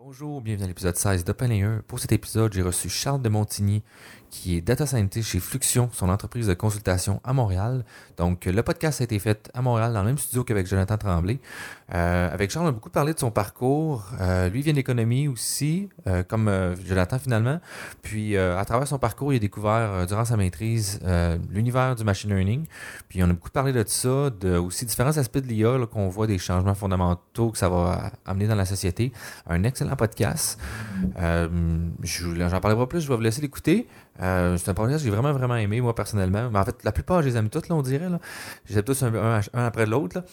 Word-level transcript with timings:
Bonjour, 0.00 0.40
bienvenue 0.40 0.66
à 0.66 0.68
l'épisode 0.68 0.94
16 0.94 1.24
d'Open 1.24 1.50
Layer. 1.50 1.78
Pour 1.88 1.98
cet 1.98 2.12
épisode, 2.12 2.52
j'ai 2.52 2.62
reçu 2.62 2.88
Charles 2.88 3.20
de 3.20 3.28
Montigny, 3.28 3.82
qui 4.30 4.56
est 4.56 4.60
data 4.60 4.86
scientist 4.86 5.28
chez 5.28 5.40
Fluxion, 5.40 5.90
son 5.92 6.08
entreprise 6.08 6.46
de 6.46 6.54
consultation 6.54 7.20
à 7.24 7.32
Montréal. 7.32 7.84
Donc, 8.16 8.44
le 8.44 8.62
podcast 8.62 9.00
a 9.00 9.04
été 9.04 9.18
fait 9.18 9.50
à 9.54 9.60
Montréal, 9.60 9.92
dans 9.92 10.02
le 10.02 10.06
même 10.06 10.18
studio 10.18 10.44
qu'avec 10.44 10.68
Jonathan 10.68 10.98
Tremblay. 10.98 11.40
Euh, 11.94 12.32
avec 12.32 12.50
Charles, 12.50 12.66
on 12.66 12.68
a 12.68 12.72
beaucoup 12.72 12.90
parlé 12.90 13.12
de 13.12 13.18
son 13.18 13.32
parcours. 13.32 14.06
Euh, 14.20 14.48
lui 14.50 14.62
vient 14.62 14.72
d'économie 14.72 15.26
aussi, 15.26 15.88
euh, 16.06 16.22
comme 16.22 16.48
Jonathan 16.86 17.18
finalement. 17.18 17.60
Puis, 18.02 18.36
à 18.36 18.64
travers 18.64 18.86
son 18.86 18.98
parcours, 18.98 19.32
il 19.32 19.36
a 19.36 19.40
découvert, 19.40 20.06
durant 20.06 20.24
sa 20.24 20.36
maîtrise, 20.36 21.00
l'univers 21.50 21.96
du 21.96 22.04
machine 22.04 22.30
learning. 22.30 22.66
Puis, 23.08 23.20
on 23.24 23.26
a 23.30 23.32
beaucoup 23.32 23.50
parlé 23.50 23.72
de 23.72 23.82
ça, 23.86 24.30
de 24.30 24.56
aussi 24.58 24.84
différents 24.84 25.16
aspects 25.16 25.38
de 25.38 25.48
l'IA, 25.48 25.76
qu'on 25.90 26.08
voit 26.08 26.28
des 26.28 26.38
changements 26.38 26.74
fondamentaux 26.74 27.50
que 27.50 27.58
ça 27.58 27.68
va 27.68 28.12
amener 28.26 28.46
dans 28.46 28.54
la 28.54 28.66
société. 28.66 29.12
Un 29.48 29.64
excellent 29.64 29.87
podcast. 29.96 30.60
Euh, 31.18 31.48
J'en 32.02 32.60
parlerai 32.60 32.80
pas 32.80 32.86
plus, 32.86 33.00
je 33.00 33.08
vais 33.08 33.16
vous 33.16 33.20
laisser 33.20 33.40
l'écouter. 33.40 33.86
Euh, 34.20 34.56
c'est 34.56 34.70
un 34.70 34.74
podcast 34.74 34.98
que 34.98 35.04
j'ai 35.04 35.10
vraiment, 35.10 35.32
vraiment 35.32 35.56
aimé, 35.56 35.80
moi, 35.80 35.94
personnellement. 35.94 36.50
Mais 36.50 36.58
en 36.58 36.64
fait, 36.64 36.82
la 36.84 36.92
plupart, 36.92 37.22
je 37.22 37.28
les 37.28 37.36
aime 37.36 37.50
toutes, 37.50 37.68
là, 37.68 37.76
on 37.76 37.82
dirait. 37.82 38.08
Là. 38.08 38.18
Je 38.64 38.72
les 38.72 38.78
aime 38.78 38.84
tous 38.84 39.02
un, 39.02 39.40
après 39.54 39.86
l'autre. 39.86 40.24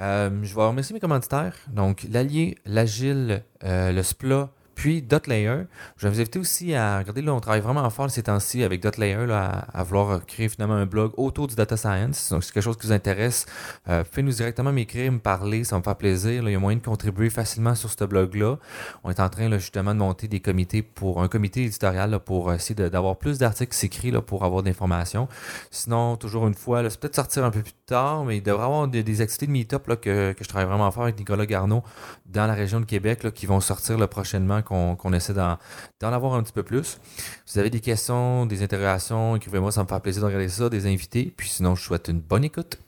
Euh, 0.00 0.30
je 0.42 0.54
vais 0.54 0.62
remercier 0.62 0.94
mes 0.94 1.00
commanditaires. 1.00 1.54
Donc, 1.72 2.06
l'Allier, 2.10 2.56
l'Agile, 2.66 3.42
le 3.62 4.02
Splat, 4.02 4.50
puis 4.78 5.02
Dotlayer. 5.02 5.64
Je 5.96 6.06
vais 6.06 6.14
vous 6.14 6.20
inviter 6.20 6.38
aussi 6.38 6.72
à 6.72 6.98
regarder, 6.98 7.20
là, 7.20 7.34
on 7.34 7.40
travaille 7.40 7.60
vraiment 7.60 7.90
fort 7.90 8.08
ces 8.12 8.22
temps-ci 8.22 8.62
avec 8.62 8.80
Dotlayer, 8.80 9.26
à, 9.28 9.82
vouloir 9.82 10.24
créer 10.24 10.48
finalement 10.48 10.76
un 10.76 10.86
blog 10.86 11.10
autour 11.16 11.48
du 11.48 11.56
data 11.56 11.76
science. 11.76 12.30
Donc, 12.30 12.44
si 12.44 12.46
c'est 12.46 12.54
quelque 12.54 12.62
chose 12.62 12.76
qui 12.76 12.86
vous 12.86 12.92
intéresse, 12.92 13.44
euh, 13.88 14.04
faites-nous 14.04 14.30
directement 14.30 14.70
m'écrire, 14.70 15.10
me 15.10 15.18
parler, 15.18 15.64
ça 15.64 15.74
va 15.74 15.80
me 15.80 15.82
faire 15.82 15.96
plaisir. 15.96 16.44
il 16.44 16.52
y 16.52 16.54
a 16.54 16.60
moyen 16.60 16.78
de 16.78 16.84
contribuer 16.84 17.28
facilement 17.28 17.74
sur 17.74 17.90
ce 17.90 18.04
blog-là. 18.04 18.58
On 19.02 19.10
est 19.10 19.18
en 19.18 19.28
train 19.28 19.50
justement 19.58 19.94
de 19.94 19.98
monter 19.98 20.28
des 20.28 20.38
comités 20.38 20.82
pour 20.82 21.24
un 21.24 21.28
comité 21.28 21.64
éditorial 21.64 22.16
pour 22.20 22.52
essayer 22.52 22.76
d'avoir 22.88 23.16
plus 23.16 23.38
d'articles 23.38 23.76
écrits 23.84 24.12
là, 24.12 24.22
pour 24.22 24.44
avoir 24.44 24.62
de 24.62 24.68
l'information. 24.68 25.26
Sinon, 25.72 26.16
toujours 26.16 26.46
une 26.46 26.54
fois, 26.54 26.88
c'est 26.88 27.00
peut-être 27.00 27.16
sortir 27.16 27.44
un 27.44 27.50
peu 27.50 27.62
plus 27.62 27.74
tard, 27.84 28.24
mais 28.24 28.36
il 28.36 28.44
devrait 28.44 28.62
y 28.62 28.66
avoir 28.66 28.86
des, 28.86 29.20
activités 29.20 29.46
de 29.46 29.50
meet-up 29.50 29.88
que, 30.00 30.34
que 30.34 30.44
je 30.44 30.48
travaille 30.48 30.68
vraiment 30.68 30.88
fort 30.92 31.02
avec 31.02 31.18
Nicolas 31.18 31.46
Garneau 31.46 31.82
dans 32.26 32.46
la 32.46 32.54
région 32.54 32.78
de 32.78 32.84
Québec 32.84 33.32
qui 33.32 33.46
vont 33.46 33.58
sortir 33.58 33.98
là, 33.98 34.06
prochainement, 34.06 34.62
qu'on 34.68 35.12
essaie 35.12 35.32
d'en 35.34 35.56
avoir 36.02 36.34
un 36.34 36.42
petit 36.42 36.52
peu 36.52 36.62
plus. 36.62 36.98
Si 37.46 37.54
vous 37.54 37.58
avez 37.58 37.70
des 37.70 37.80
questions, 37.80 38.44
des 38.46 38.62
interrogations, 38.62 39.36
écrivez-moi, 39.36 39.72
ça 39.72 39.82
me 39.82 39.88
fait 39.88 40.00
plaisir 40.00 40.20
de 40.22 40.26
regarder 40.26 40.48
ça, 40.48 40.68
des 40.68 40.86
invités. 40.86 41.32
Puis 41.36 41.48
sinon, 41.48 41.74
je 41.74 41.80
vous 41.80 41.86
souhaite 41.86 42.08
une 42.08 42.20
bonne 42.20 42.44
écoute. 42.44 42.78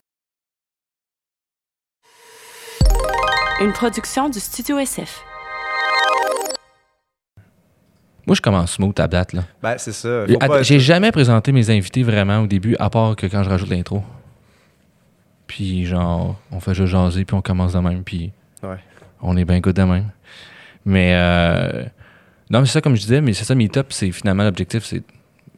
Une 3.61 3.73
production 3.73 4.29
du 4.29 4.41
Studio 4.41 4.79
SF. 4.79 5.23
Moi, 8.27 8.35
je 8.37 8.41
commence 8.43 8.73
smooth 8.73 8.99
à 9.01 9.09
date. 9.09 9.33
Là. 9.33 9.43
Ben, 9.63 9.77
c'est 9.79 9.93
ça. 9.93 10.25
J'ai 10.63 10.79
jamais 10.81 11.11
présenté 11.13 11.53
mes 11.53 11.69
invités 11.71 12.03
vraiment 12.03 12.41
au 12.41 12.47
début, 12.47 12.77
à 12.79 12.89
part 12.89 13.17
que 13.17 13.27
quand 13.27 13.43
je 13.43 13.51
rajoute 13.51 13.69
l'intro. 13.71 14.03
Puis 15.47 15.85
genre, 15.85 16.37
on 16.53 16.61
fait 16.61 16.75
juste 16.75 16.93
jaser, 16.93 17.25
puis 17.25 17.35
on 17.35 17.43
commence 17.43 17.73
de 17.73 17.81
même, 17.81 18.05
puis 18.05 18.33
Ouais. 18.63 18.79
on 19.21 19.37
est 19.37 19.45
bien 19.45 19.59
good 19.61 19.75
de 19.75 19.83
même. 19.83 20.11
Mais 20.85 21.13
euh, 21.15 21.85
non, 22.51 22.61
mais 22.61 22.67
c'est 22.67 22.73
ça 22.75 22.81
comme 22.81 22.97
je 22.97 23.03
disais, 23.03 23.21
mais 23.21 23.33
c'est 23.33 23.45
ça, 23.45 23.55
Meetup, 23.55 23.87
c'est 23.93 24.11
finalement 24.13 24.45
l'objectif, 24.45 24.85
c'est 24.85 25.03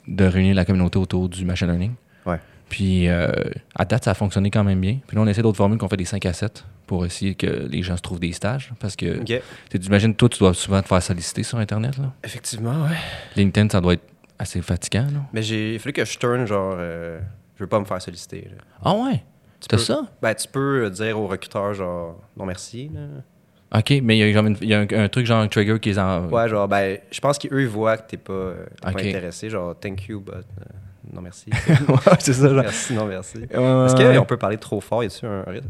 de 0.09 0.25
réunir 0.25 0.55
la 0.55 0.65
communauté 0.65 0.98
autour 0.98 1.28
du 1.28 1.45
machine 1.45 1.69
learning. 1.69 1.92
Ouais. 2.27 2.39
Puis 2.69 3.09
euh, 3.09 3.31
à 3.75 3.84
date, 3.84 4.05
ça 4.05 4.11
a 4.12 4.15
fonctionné 4.15 4.50
quand 4.50 4.65
même 4.65 4.81
bien. 4.81 4.98
Puis 5.06 5.17
là, 5.17 5.23
on 5.23 5.27
essaie 5.27 5.43
d'autres 5.43 5.59
formules 5.59 5.78
qu'on 5.78 5.89
fait 5.89 5.97
des 5.97 6.05
5 6.05 6.25
à 6.27 6.33
7 6.33 6.65
pour 6.87 7.06
essayer 7.06 7.34
que 7.34 7.47
les 7.47 7.83
gens 7.83 7.97
se 7.97 8.03
trouvent 8.03 8.19
des 8.20 8.33
stages. 8.33 8.73
Parce 8.81 8.97
que, 8.97 9.20
Ok. 9.20 9.41
tu 9.70 9.77
imagines, 9.78 10.15
toi, 10.15 10.28
tu 10.28 10.39
dois 10.41 10.55
souvent 10.55 10.83
te 10.83 10.89
faire 10.89 11.03
solliciter 11.03 11.43
sur 11.45 11.59
Internet. 11.59 11.97
Là. 11.98 12.12
Effectivement, 12.25 12.83
ouais. 12.84 12.97
LinkedIn, 13.37 13.69
ça 13.70 13.81
doit 13.81 13.95
être 13.95 14.05
assez 14.39 14.61
fatigant. 14.61 15.05
Là. 15.05 15.20
Mais 15.33 15.43
j'ai 15.43 15.75
il 15.75 15.78
fallu 15.78 15.93
que 15.93 16.05
je 16.05 16.19
tourne, 16.19 16.47
genre, 16.47 16.75
euh, 16.78 17.21
je 17.56 17.62
veux 17.65 17.69
pas 17.69 17.78
me 17.78 17.84
faire 17.84 18.03
solliciter. 18.03 18.49
là. 18.50 18.62
Ah 18.84 18.94
ouais? 18.94 19.22
Tu 19.61 19.69
peux- 19.69 19.78
ça? 19.78 20.03
Ben, 20.21 20.34
tu 20.34 20.49
peux 20.49 20.91
dire 20.91 21.19
au 21.21 21.28
recruteur, 21.28 21.72
genre, 21.75 22.21
non 22.37 22.44
merci. 22.47 22.91
Là. 22.93 23.00
OK, 23.75 23.91
mais 24.03 24.19
il 24.19 24.31
y 24.31 24.37
a, 24.37 24.41
une- 24.41 24.56
il 24.60 24.69
y 24.69 24.75
a 24.75 24.81
un, 24.81 24.87
un 25.05 25.09
truc 25.09 25.25
genre 25.27 25.41
un 25.41 25.49
trigger 25.49 25.78
qui 25.81 25.91
est 25.91 25.99
en... 25.99 26.28
Ouais, 26.28 26.49
genre, 26.49 26.69
ben, 26.69 26.99
je 27.10 27.21
pense 27.21 27.38
qu'eux, 27.38 27.62
ils 27.62 27.69
voient 27.69 27.97
que 27.97 28.10
t'es 28.10 28.16
pas, 28.19 28.33
euh, 28.33 28.66
t'es 28.83 28.88
Ok. 28.88 28.93
pas 28.94 29.00
intéressé. 29.00 29.49
Genre, 29.49 29.75
thank 29.81 30.06
you, 30.09 30.21
but 30.21 30.34
euh, 30.34 30.41
non 31.12 31.22
merci. 31.22 31.50
ouais, 31.88 31.97
c'est 32.19 32.34
ça. 32.34 32.49
Genre. 32.49 32.62
merci, 32.62 32.93
non 32.94 33.06
merci. 33.06 33.38
Est-ce 33.38 33.94
Est-ce 33.97 34.19
qu'on 34.19 34.25
peut 34.27 34.37
parler 34.37 34.59
trop 34.59 34.81
fort? 34.81 35.03
Y 35.03 35.06
a-tu 35.06 35.25
un 35.27 35.43
rythme? 35.44 35.69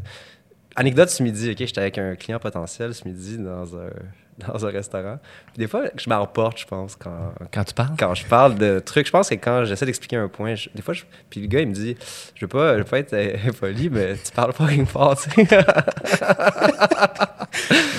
Anecdote 0.75 1.11
ce 1.11 1.23
midi, 1.23 1.51
ok, 1.51 1.59
j'étais 1.59 1.81
avec 1.81 1.99
un 1.99 2.15
client 2.17 2.39
potentiel 2.39 2.95
ce 2.95 3.07
midi 3.07 3.39
dans 3.39 3.77
un, 3.77 3.91
dans 4.38 4.65
un 4.66 4.70
restaurant. 4.70 5.19
Puis 5.48 5.59
des 5.59 5.66
fois, 5.69 5.82
je 5.97 6.09
m'emporte, 6.09 6.59
je 6.59 6.66
pense, 6.66 6.97
quand, 6.97 7.32
Quand 7.53 7.65
tu 7.65 7.75
parles? 7.75 7.91
quand 7.98 8.15
je 8.15 8.25
parle 8.26 8.56
de 8.56 8.78
trucs, 8.78 9.06
je 9.06 9.12
pense 9.12 9.28
que 9.28 9.34
quand 9.34 9.65
j'essaie 9.65 9.84
d'expliquer 9.87 10.16
un 10.16 10.28
point, 10.28 10.54
je- 10.54 10.69
des 10.75 10.82
fois, 10.82 10.94
je- 10.94 11.03
puis 11.31 11.41
le 11.41 11.47
gars, 11.47 11.60
il 11.60 11.69
me 11.69 11.75
dit, 11.75 11.97
je 12.34 12.44
veux 12.44 12.48
pas, 12.48 12.72
je 12.75 12.78
veux 12.78 12.84
pas 12.84 12.98
être 12.98 13.12
euh, 13.12 13.37
impoli, 13.48 13.91
mais 13.91 14.15
tu 14.16 14.32
parles 14.32 14.53
pas 14.54 14.66
fort, 14.87 15.16
tu 15.20 15.31
sais. 15.31 15.47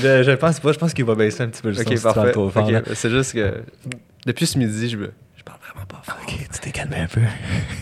Je, 0.01 0.23
je 0.23 0.31
pense 0.31 0.59
pas, 0.59 0.71
je 0.71 0.79
pense 0.79 0.93
qu'il 0.93 1.05
va 1.05 1.15
baisser 1.15 1.43
un 1.43 1.47
petit 1.49 1.61
peu 1.61 1.69
le 1.69 1.75
son 1.75 1.95
si 1.95 2.01
parfait. 2.03 2.31
trop 2.31 2.49
fort. 2.49 2.69
C'est 2.93 3.09
juste 3.09 3.33
que 3.33 3.61
depuis 4.25 4.45
ce 4.47 4.57
midi, 4.57 4.89
je, 4.89 4.97
me, 4.97 5.11
je 5.37 5.43
parle 5.43 5.59
vraiment 5.61 5.85
pas 5.85 6.01
fort. 6.03 6.17
OK, 6.23 6.33
tu 6.51 6.59
t'es 6.59 6.71
calmé 6.71 6.97
un 6.97 7.07
peu. 7.07 7.21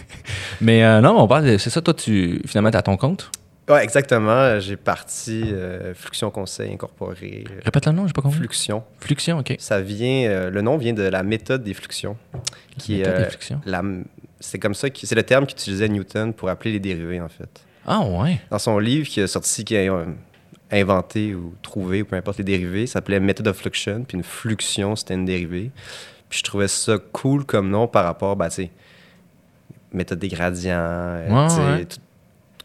mais 0.61 0.83
euh, 0.83 1.01
non, 1.01 1.17
on 1.21 1.27
parle 1.27 1.45
de... 1.45 1.57
C'est 1.57 1.69
ça, 1.69 1.81
toi, 1.81 1.93
tu... 1.93 2.41
Finalement, 2.45 2.71
t'es 2.71 2.77
à 2.77 2.81
ton 2.81 2.97
compte? 2.97 3.31
Ouais, 3.71 3.83
exactement. 3.83 4.59
J'ai 4.59 4.75
parti 4.75 5.43
euh, 5.45 5.93
Fluxion 5.93 6.29
Conseil 6.31 6.73
Incorporé. 6.73 7.45
Répète 7.63 7.85
le 7.85 7.91
nom, 7.93 8.05
j'ai 8.07 8.13
pas 8.13 8.21
compris. 8.21 8.37
Fluxion. 8.39 8.83
Fluxion, 8.99 9.39
OK. 9.39 9.55
Ça 9.59 9.81
vient, 9.81 10.29
euh, 10.29 10.49
le 10.49 10.61
nom 10.61 10.77
vient 10.77 10.93
de 10.93 11.03
la 11.03 11.23
méthode 11.23 11.63
des 11.63 11.73
fluxions. 11.73 12.17
Qui 12.77 12.95
est, 12.95 12.97
Méthode 12.99 13.15
des 13.17 13.21
euh, 13.23 13.29
fluxions. 13.29 13.61
la- 13.65 13.83
c'est 14.39 14.59
comme 14.59 14.73
ça, 14.73 14.89
que- 14.89 15.05
c'est 15.05 15.15
le 15.15 15.23
terme 15.23 15.45
qu'utilisait 15.45 15.87
Newton 15.89 16.33
pour 16.33 16.49
appeler 16.49 16.71
les 16.73 16.79
dérivés, 16.79 17.21
en 17.21 17.29
fait. 17.29 17.61
Ah 17.85 18.01
ouais? 18.01 18.39
Dans 18.49 18.59
son 18.59 18.77
livre 18.79 19.07
qui 19.07 19.21
a 19.21 19.27
sorti, 19.27 19.63
qui 19.65 19.75
a 19.77 20.05
inventé 20.71 21.35
ou 21.35 21.53
trouvé, 21.61 22.01
ou 22.01 22.05
peu 22.05 22.15
importe 22.15 22.37
les 22.39 22.43
dérivés, 22.43 22.87
ça 22.87 22.93
s'appelait 22.93 23.19
Method 23.19 23.47
of 23.47 23.57
Fluxion, 23.57 24.03
puis 24.07 24.17
une 24.17 24.23
fluxion, 24.23 24.95
c'était 24.95 25.13
une 25.15 25.25
dérivée. 25.25 25.71
Puis 26.29 26.39
je 26.39 26.43
trouvais 26.43 26.67
ça 26.69 26.97
cool 27.11 27.43
comme 27.45 27.69
nom 27.69 27.87
par 27.87 28.05
rapport, 28.05 28.35
bah, 28.35 28.49
tu 28.49 28.55
sais, 28.55 28.71
méthode 29.93 30.19
des 30.19 30.29
gradients, 30.29 31.17
Ouais, 31.29 31.47
tu 31.49 31.55
sais, 31.55 31.61
ouais. 31.61 31.85
tout- 31.85 31.97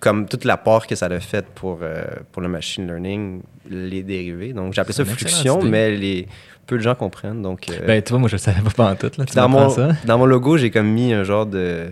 comme 0.01 0.27
toute 0.27 0.45
l'apport 0.45 0.87
que 0.87 0.95
ça 0.95 1.07
a 1.07 1.21
fait 1.21 1.47
pour, 1.55 1.79
euh, 1.83 2.05
pour 2.33 2.43
le 2.43 2.49
machine 2.49 2.87
learning, 2.87 3.43
les 3.71 4.03
dérivés. 4.03 4.53
Donc 4.53 4.75
C'est 4.75 4.93
ça 4.93 5.03
une 5.03 5.09
fluxion, 5.09 5.63
mais 5.63 5.91
les, 5.97 6.29
peu 6.67 6.77
de 6.77 6.83
gens 6.83 6.95
comprennent. 6.95 7.43
Donc, 7.43 7.69
euh, 7.71 7.87
Ben, 7.87 8.03
tu 8.03 8.11
vois, 8.11 8.19
moi, 8.19 8.29
je 8.29 8.37
savais 8.37 8.61
pas 8.77 8.91
en 8.91 8.97
tout, 8.97 9.11
là. 9.19 9.25
Tu 9.25 9.35
dans, 9.35 9.49
mon, 9.49 9.69
ça? 9.71 9.91
dans 10.05 10.19
mon 10.19 10.27
logo, 10.27 10.57
j'ai 10.57 10.71
comme 10.71 10.89
mis 10.89 11.13
un 11.13 11.25
genre 11.25 11.47
de 11.47 11.87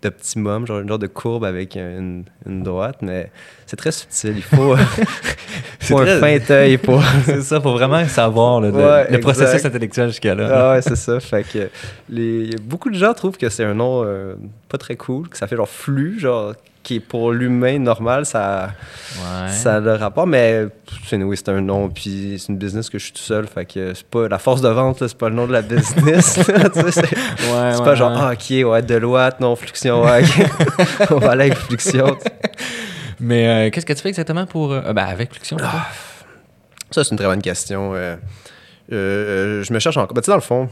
d'optimum, 0.00 0.66
genre 0.66 0.78
un 0.78 0.86
genre 0.88 0.98
de 0.98 1.06
courbe 1.06 1.44
avec 1.44 1.76
une, 1.76 2.24
une 2.44 2.64
droite, 2.64 2.96
mais 3.02 3.30
c'est 3.66 3.76
très 3.76 3.92
subtil. 3.92 4.34
Il 4.36 4.42
faut, 4.42 4.74
faut 5.80 5.98
un 5.98 6.04
très- 6.18 6.38
fin 6.40 6.54
œil 6.54 6.76
pour. 6.76 7.00
c'est 7.24 7.40
ça, 7.42 7.60
faut 7.60 7.72
vraiment 7.72 8.04
savoir 8.08 8.60
là, 8.60 8.70
de- 8.72 8.76
Ouais, 8.76 9.10
le 9.12 9.20
processus 9.20 9.64
intellectuel 9.64 10.08
jusqu'à 10.08 10.34
là. 10.34 10.48
Ah 10.50 10.72
ouais, 10.74 10.82
c'est 10.82 10.96
ça. 10.96 11.20
Fait 11.20 11.44
que 11.44 11.68
les, 12.08 12.50
beaucoup 12.62 12.90
de 12.90 12.96
gens 12.96 13.14
trouvent 13.14 13.36
que 13.38 13.48
c'est 13.48 13.62
un 13.64 13.74
nom 13.74 14.02
euh, 14.04 14.34
pas 14.68 14.76
très 14.78 14.96
cool, 14.96 15.28
que 15.28 15.36
ça 15.36 15.46
fait 15.46 15.56
genre 15.56 15.68
flux, 15.68 16.18
genre 16.18 16.54
qui 16.82 16.96
est 16.96 17.00
pour 17.00 17.32
l'humain 17.32 17.78
normal, 17.78 18.26
ça, 18.26 18.70
Ouais. 19.18 19.50
ça 19.50 19.76
a 19.76 19.80
le 19.80 19.94
rapport, 19.94 20.26
mais 20.26 20.66
c'est 21.06 21.16
oui, 21.22 21.36
c'est 21.36 21.48
un 21.50 21.60
nom, 21.60 21.88
puis 21.90 22.36
c'est 22.38 22.48
une 22.52 22.58
business 22.58 22.88
que 22.90 22.98
je 22.98 23.04
suis 23.04 23.12
tout 23.12 23.20
seul, 23.22 23.46
fait 23.46 23.64
que 23.66 23.92
c'est 23.94 24.06
pas 24.06 24.26
la 24.28 24.38
force 24.38 24.60
de 24.62 24.68
vente, 24.68 24.98
c'est 25.06 25.16
pas 25.16 25.28
le 25.28 25.34
nom 25.34 25.46
de 25.46 25.52
la 25.52 25.62
business. 25.62 26.38
c'est 26.44 26.48
Ouais, 26.56 26.62
c'est 26.72 27.78
ouais, 27.78 27.84
pas 27.84 27.94
genre, 27.94 28.12
ah, 28.16 28.32
ok, 28.32 28.66
ouais, 28.70 28.82
Deloitte, 28.82 29.38
non, 29.40 29.54
Fluxion, 29.56 30.00
on 31.10 31.18
va 31.18 31.30
aller 31.30 31.44
avec 31.44 31.54
Fluxion. 31.56 32.16
Mais 33.20 33.46
euh, 33.46 33.70
qu'est-ce 33.70 33.86
que 33.86 33.92
tu 33.92 34.02
fais 34.02 34.08
exactement 34.08 34.46
pour. 34.46 34.72
euh, 34.72 34.92
ben, 34.92 35.04
avec 35.04 35.30
Fluxion. 35.32 35.56
plutôt? 35.56 35.72
Ça, 36.90 37.04
c'est 37.04 37.10
une 37.12 37.16
très 37.18 37.26
bonne 37.26 37.42
question. 37.42 37.92
Euh, 37.94 38.16
euh, 38.92 39.62
je 39.62 39.72
me 39.72 39.78
cherche 39.78 39.96
encore. 39.96 40.14
Ben, 40.14 40.20
tu 40.20 40.26
sais, 40.26 40.32
dans 40.32 40.36
le 40.36 40.42
fond, 40.42 40.68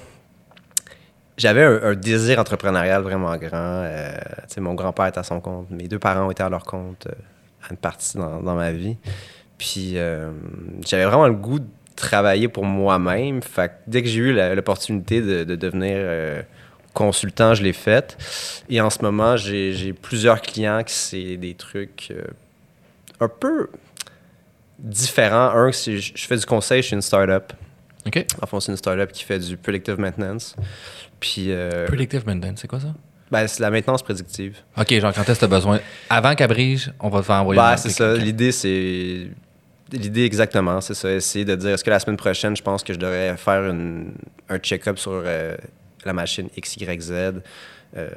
j'avais 1.41 1.65
un, 1.65 1.83
un 1.83 1.95
désir 1.95 2.39
entrepreneurial 2.39 3.03
vraiment 3.03 3.35
grand. 3.37 3.83
Euh, 3.85 4.13
mon 4.59 4.75
grand-père 4.75 5.07
est 5.07 5.19
à 5.19 5.23
son 5.23 5.41
compte, 5.41 5.71
mes 5.71 5.89
deux 5.89 5.99
parents 5.99 6.27
ont 6.27 6.31
été 6.31 6.43
à 6.43 6.49
leur 6.49 6.65
compte 6.65 7.07
euh, 7.07 7.13
à 7.67 7.71
une 7.71 7.79
partie 7.79 8.17
dans, 8.17 8.41
dans 8.41 8.55
ma 8.55 8.73
vie. 8.73 8.97
Puis 9.59 9.93
euh, 9.97 10.31
j'avais 10.87 11.05
vraiment 11.05 11.27
le 11.27 11.35
goût 11.35 11.59
de 11.59 11.67
travailler 11.97 12.49
pour 12.49 12.65
moi-même. 12.65 13.43
Fait 13.43 13.69
que 13.69 13.75
dès 13.87 14.03
que 14.03 14.09
j'ai 14.09 14.21
eu 14.21 14.33
l'opportunité 14.55 15.21
de, 15.21 15.45
de 15.45 15.57
devenir 15.57 15.97
euh, 15.97 16.43
consultant, 16.95 17.55
je 17.55 17.63
l'ai 17.63 17.73
faite. 17.73 18.17
Et 18.69 18.81
en 18.81 18.91
ce 18.91 19.03
moment, 19.03 19.37
j'ai 19.37 19.93
plusieurs 19.93 20.41
clients 20.41 20.83
qui 20.83 20.95
c'est 20.95 21.37
des 21.37 21.55
trucs 21.55 22.09
euh, 22.11 22.23
un 23.21 23.29
peu 23.29 23.71
différents. 24.79 25.51
Un, 25.55 25.73
c'est 25.73 25.99
je 25.99 26.13
je 26.15 26.27
fais 26.27 26.37
du 26.37 26.47
conseil 26.47 26.83
chez 26.83 26.97
une 26.97 27.03
startup. 27.03 27.53
En 28.43 28.47
fond, 28.47 28.61
c'est 28.61 28.73
une 28.73 28.79
startup 28.79 29.13
qui 29.13 29.25
fait 29.25 29.39
du 29.39 29.57
predictive 29.59 29.99
maintenance. 29.99 30.57
Puis, 31.21 31.47
euh, 31.51 31.87
Predictive 31.87 32.27
maintenance, 32.27 32.59
c'est 32.63 32.69
quoi 32.69 32.81
ça? 32.81 32.95
ben, 33.31 33.47
c'est 33.47 33.63
la 33.63 33.71
maintenance 33.71 34.03
prédictive. 34.03 34.57
OK, 34.77 34.93
genre 34.99 35.13
quand 35.15 35.23
est-ce 35.23 35.35
que 35.35 35.39
tu 35.39 35.45
as 35.45 35.49
besoin? 35.49 35.79
Avant 36.09 36.35
qu'elle 36.35 36.49
brise, 36.49 36.93
on 36.99 37.09
va 37.11 37.21
te 37.21 37.27
faire 37.27 37.37
envoyer 37.37 37.61
Ben, 37.61 37.77
c'est 37.77 37.91
ça. 37.91 38.15
L'idée, 38.17 38.51
c'est 38.53 39.29
L'idée 39.93 40.25
exactement, 40.25 40.81
c'est 40.81 40.95
ça. 40.95 41.11
Essayer 41.13 41.45
de 41.45 41.55
dire, 41.57 41.71
est-ce 41.71 41.83
que 41.83 41.91
la 41.91 41.99
semaine 41.99 42.17
prochaine, 42.17 42.57
je 42.57 42.63
pense 42.63 42.85
que 42.85 42.93
je 42.93 42.99
devrais 42.99 43.37
faire 43.37 43.69
une- 43.71 44.13
un 44.49 44.59
check-up 44.59 44.99
sur 44.99 45.11
euh, 45.25 45.57
la 46.05 46.13
machine 46.13 46.49
XYZ 46.57 47.11
euh, 47.97 48.09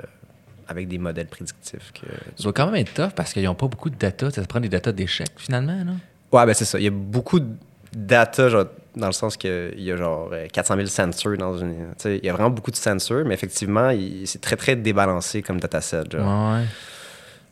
avec 0.68 0.88
des 0.88 1.00
modèles 1.00 1.26
prédictifs. 1.28 1.92
Que... 1.94 2.06
Ça 2.38 2.44
doit 2.44 2.54
quand 2.54 2.68
même 2.68 2.76
être 2.76 2.94
tough 2.94 3.12
parce 3.16 3.34
qu'ils 3.34 3.44
n'ont 3.46 3.56
pas 3.56 3.68
beaucoup 3.68 3.90
de 3.90 3.96
data. 3.96 4.30
Ça 4.30 4.44
prend 4.44 4.60
des 4.60 4.70
data 4.70 4.92
d'échecs 4.92 5.32
finalement, 5.38 5.84
non? 5.84 5.98
Ouais, 6.32 6.46
ben 6.46 6.54
c'est 6.54 6.66
ça. 6.66 6.78
Il 6.80 6.84
y 6.84 6.88
a 6.88 6.92
beaucoup 6.92 7.40
de 7.40 7.50
data, 7.96 8.50
genre, 8.50 8.66
dans 8.96 9.08
le 9.08 9.14
sens 9.14 9.38
qu'il 9.38 9.74
y 9.78 9.92
a 9.92 9.98
genre 9.98 10.30
euh, 10.34 10.48
400 10.52 10.76
000 10.76 10.88
sensors 10.88 11.38
dans 11.38 11.58
une. 11.58 11.74
tu 11.74 11.84
sais, 11.98 12.18
Il 12.18 12.26
y 12.26 12.30
a 12.30 12.34
vraiment 12.34 12.50
beaucoup 12.50 12.72
de 12.72 12.76
sensors, 12.76 13.24
mais 13.26 13.34
effectivement, 13.34 13.92
c'est 14.26 14.42
très, 14.42 14.56
très 14.56 14.76
débalancé 14.76 15.42
comme 15.42 15.60
dataset. 15.60 16.04
Genre. 16.12 16.54
Ouais. 16.54 16.64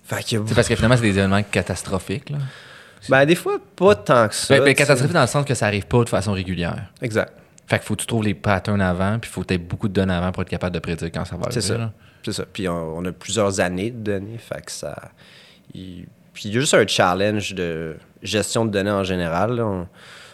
Fait 0.03 0.31
y 0.33 0.37
a 0.37 0.41
C'est 0.45 0.55
parce 0.55 0.67
que 0.67 0.75
finalement, 0.75 0.95
c'est 0.97 1.03
des 1.03 1.17
événements 1.17 1.43
catastrophiques. 1.43 2.29
Là. 2.29 2.37
Ben, 3.09 3.25
des 3.25 3.35
fois, 3.35 3.57
pas 3.75 3.95
tant 3.95 4.27
que 4.27 4.35
ça. 4.35 4.53
Ben, 4.53 4.59
ben, 4.61 4.67
sais. 4.67 4.75
catastrophique 4.75 5.13
dans 5.13 5.21
le 5.21 5.27
sens 5.27 5.45
que 5.45 5.53
ça 5.55 5.65
arrive 5.67 5.87
pas 5.87 6.03
de 6.03 6.09
façon 6.09 6.33
régulière. 6.33 6.91
Exact. 7.01 7.33
Fait 7.67 7.77
qu'il 7.79 7.87
faut 7.87 7.95
que 7.95 8.01
tu 8.01 8.07
trouves 8.07 8.23
les 8.23 8.33
patterns 8.33 8.81
avant, 8.81 9.17
puis 9.17 9.29
il 9.29 9.33
faut 9.33 9.41
que 9.41 9.47
tu 9.47 9.53
aies 9.53 9.57
beaucoup 9.57 9.87
de 9.87 9.93
données 9.93 10.13
avant 10.13 10.31
pour 10.31 10.43
être 10.43 10.49
capable 10.49 10.73
de 10.75 10.79
prédire 10.79 11.09
quand 11.11 11.23
ça 11.25 11.35
va 11.37 11.43
arriver. 11.45 11.61
C'est 11.61 11.67
ça. 11.75 11.91
C'est 12.23 12.33
ça. 12.33 12.43
Puis 12.51 12.67
on, 12.67 12.97
on 12.97 13.05
a 13.05 13.11
plusieurs 13.11 13.59
années 13.61 13.89
de 13.91 13.97
données. 14.03 14.37
Fait 14.37 14.63
que 14.63 14.71
ça. 14.71 14.95
il- 15.73 16.05
Puis 16.33 16.49
il 16.49 16.53
y 16.53 16.57
a 16.57 16.59
juste 16.59 16.73
un 16.75 16.85
challenge 16.85 17.55
de 17.55 17.95
gestion 18.21 18.65
de 18.65 18.71
données 18.71 18.91
en 18.91 19.03
général. 19.03 19.55
là. 19.55 19.65
On- 19.65 19.87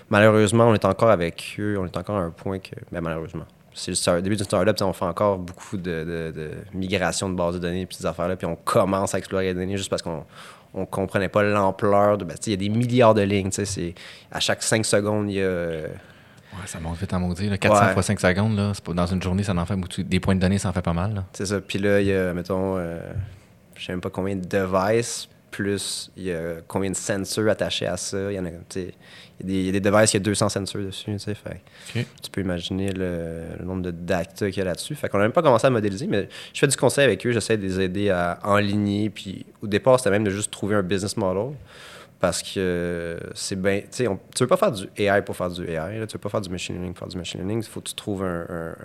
Malheureusement, 0.09 0.67
on 0.67 0.73
est 0.73 0.85
encore 0.85 1.09
avec 1.09 1.55
eux. 1.59 1.77
On 1.79 1.85
est 1.85 1.97
encore 1.97 2.17
à 2.17 2.21
un 2.21 2.29
point 2.31 2.59
que. 2.59 2.75
Ben, 2.91 3.01
malheureusement. 3.01 3.45
C'est 3.73 3.91
le 3.91 4.21
début 4.21 4.35
d'une 4.35 4.45
startup, 4.45 4.75
on 4.81 4.91
fait 4.93 5.05
encore 5.05 5.37
beaucoup 5.37 5.77
de, 5.77 5.83
de- 6.03 6.31
de 6.35 6.51
migration 6.73 7.29
de 7.29 7.35
bases 7.35 7.55
de 7.55 7.59
données 7.59 7.85
puis 7.85 7.97
des 7.99 8.05
affaires-là. 8.07 8.35
Puis 8.35 8.47
on 8.47 8.55
commence 8.55 9.13
à 9.13 9.19
explorer 9.19 9.45
les 9.45 9.53
données 9.53 9.77
juste 9.77 9.89
parce 9.91 10.01
qu'on 10.01 10.25
on 10.73 10.85
comprenait 10.87 11.29
pas 11.29 11.43
l'ampleur 11.43 12.17
de. 12.17 12.25
ben, 12.25 12.35
il 12.45 12.49
y 12.51 12.53
a 12.53 12.57
des 12.57 12.69
milliards 12.69 13.13
de 13.13 13.21
lignes. 13.21 13.49
tu 13.49 13.55
sais, 13.57 13.65
c'est- 13.65 13.93
À 14.31 14.39
chaque 14.39 14.63
5 14.63 14.83
secondes, 14.85 15.29
il 15.29 15.35
y 15.35 15.43
a. 15.43 15.47
Ouais, 15.67 16.65
ça 16.65 16.79
monte 16.79 16.97
vite 16.97 17.13
en 17.13 17.19
maudit. 17.19 17.49
Là. 17.49 17.57
400 17.59 17.85
Ouais. 17.87 17.93
fois 17.93 18.01
5 18.01 18.19
secondes, 18.19 18.55
là, 18.57 18.71
pas- 18.83 18.93
dans 18.93 19.05
une 19.05 19.21
journée, 19.21 19.43
ça 19.43 19.53
en 19.55 19.65
fait 19.65 19.75
beaucoup. 19.75 20.01
Des 20.01 20.19
points 20.19 20.33
de 20.33 20.39
données, 20.39 20.57
ça 20.57 20.69
en 20.69 20.73
fait 20.73 20.81
pas 20.81 20.93
mal. 20.93 21.23
C'est 21.33 21.45
ça. 21.45 21.61
Puis 21.61 21.77
là, 21.77 22.01
il 22.01 22.07
y 22.07 22.13
a, 22.13 22.33
mettons, 22.33 22.77
euh, 22.77 22.99
je 23.75 23.85
sais 23.85 23.91
même 23.91 24.01
pas 24.01 24.09
combien 24.09 24.35
de 24.35 24.45
devices, 24.47 25.29
plus 25.63 26.11
il 26.15 26.23
y 26.23 26.31
a 26.31 26.55
combien 26.67 26.89
de 26.91 26.95
sensors 26.95 27.47
attachés 27.49 27.87
à 27.87 27.97
ça? 27.97 28.31
Il 28.31 28.35
y 28.35 28.39
en 28.39 28.45
a, 28.45 28.49
tu 28.49 28.55
sais, 28.69 28.93
il 29.39 29.41
y 29.41 29.43
a 29.43 29.45
des, 29.47 29.59
il 29.61 29.65
y 29.65 29.69
a 29.69 29.71
des 29.71 29.79
devices, 29.79 30.13
il 30.13 30.17
y 30.17 30.17
a 30.17 30.23
200 30.23 30.49
sensors 30.49 30.81
dessus. 30.81 31.17
Fait 31.19 31.61
tu 32.21 32.29
peux 32.31 32.41
imaginer 32.41 32.91
le, 32.93 33.43
le 33.59 33.65
nombre 33.65 33.81
de 33.83 33.91
data 33.91 34.49
qu'il 34.49 34.57
y 34.57 34.61
a 34.61 34.65
là-dessus. 34.65 34.95
Fait 34.95 35.09
qu'on 35.09 35.17
n'a 35.17 35.23
même 35.25 35.31
pas 35.31 35.41
commencé 35.41 35.65
à 35.67 35.69
modéliser, 35.69 36.07
mais 36.07 36.29
je 36.53 36.59
fais 36.59 36.67
du 36.67 36.77
conseil 36.77 37.05
avec 37.05 37.25
eux. 37.25 37.31
J'essaie 37.31 37.57
de 37.57 37.63
les 37.63 37.79
aider 37.81 38.09
à 38.09 38.39
enligner. 38.43 39.09
Puis 39.09 39.45
au 39.61 39.67
départ, 39.67 39.99
c'était 39.99 40.11
même 40.11 40.23
de 40.23 40.29
juste 40.31 40.51
trouver 40.51 40.75
un 40.75 40.83
business 40.83 41.17
model. 41.17 41.53
Parce 42.19 42.41
que 42.41 43.19
c'est 43.35 43.61
bien. 43.61 43.81
Tu 43.81 43.87
sais, 43.91 44.07
tu 44.35 44.43
veux 44.43 44.47
pas 44.47 44.57
faire 44.57 44.71
du 44.71 44.87
AI 44.97 45.21
pour 45.21 45.35
faire 45.35 45.49
du 45.51 45.63
AI. 45.69 45.99
Là, 45.99 46.07
tu 46.07 46.13
veux 46.13 46.19
pas 46.21 46.29
faire 46.29 46.41
du 46.41 46.49
machine 46.49 46.73
learning 46.75 46.93
pour 46.93 46.99
faire 46.99 47.07
du 47.09 47.17
machine 47.17 47.39
learning. 47.39 47.59
Il 47.61 47.67
faut 47.69 47.79
que 47.81 47.89
tu 47.89 47.95
trouves 47.95 48.23
un. 48.23 48.45
un- 48.49 48.75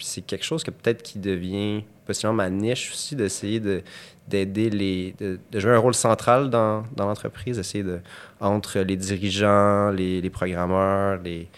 c'est 0.00 0.20
quelque 0.24 0.44
chose 0.44 0.62
que 0.62 0.70
peut-être 0.70 1.02
qui 1.02 1.18
devient 1.18 1.82
possiblement 2.08 2.34
ma 2.34 2.48
niche 2.50 2.90
aussi, 2.90 3.14
d'essayer 3.14 3.60
de, 3.60 3.82
d'aider 4.26 4.70
les. 4.70 5.14
De, 5.20 5.38
jouer 5.60 5.72
un 5.72 5.78
rôle 5.78 5.94
central 5.94 6.48
dans, 6.50 6.84
dans 6.96 7.06
l'entreprise, 7.06 7.58
d'essayer 7.58 7.84
de. 7.84 8.00
entre 8.40 8.80
les 8.80 8.96
dirigeants, 8.96 9.90
les, 9.90 10.20
les 10.20 10.30
programmeurs, 10.30 11.20
les, 11.22 11.48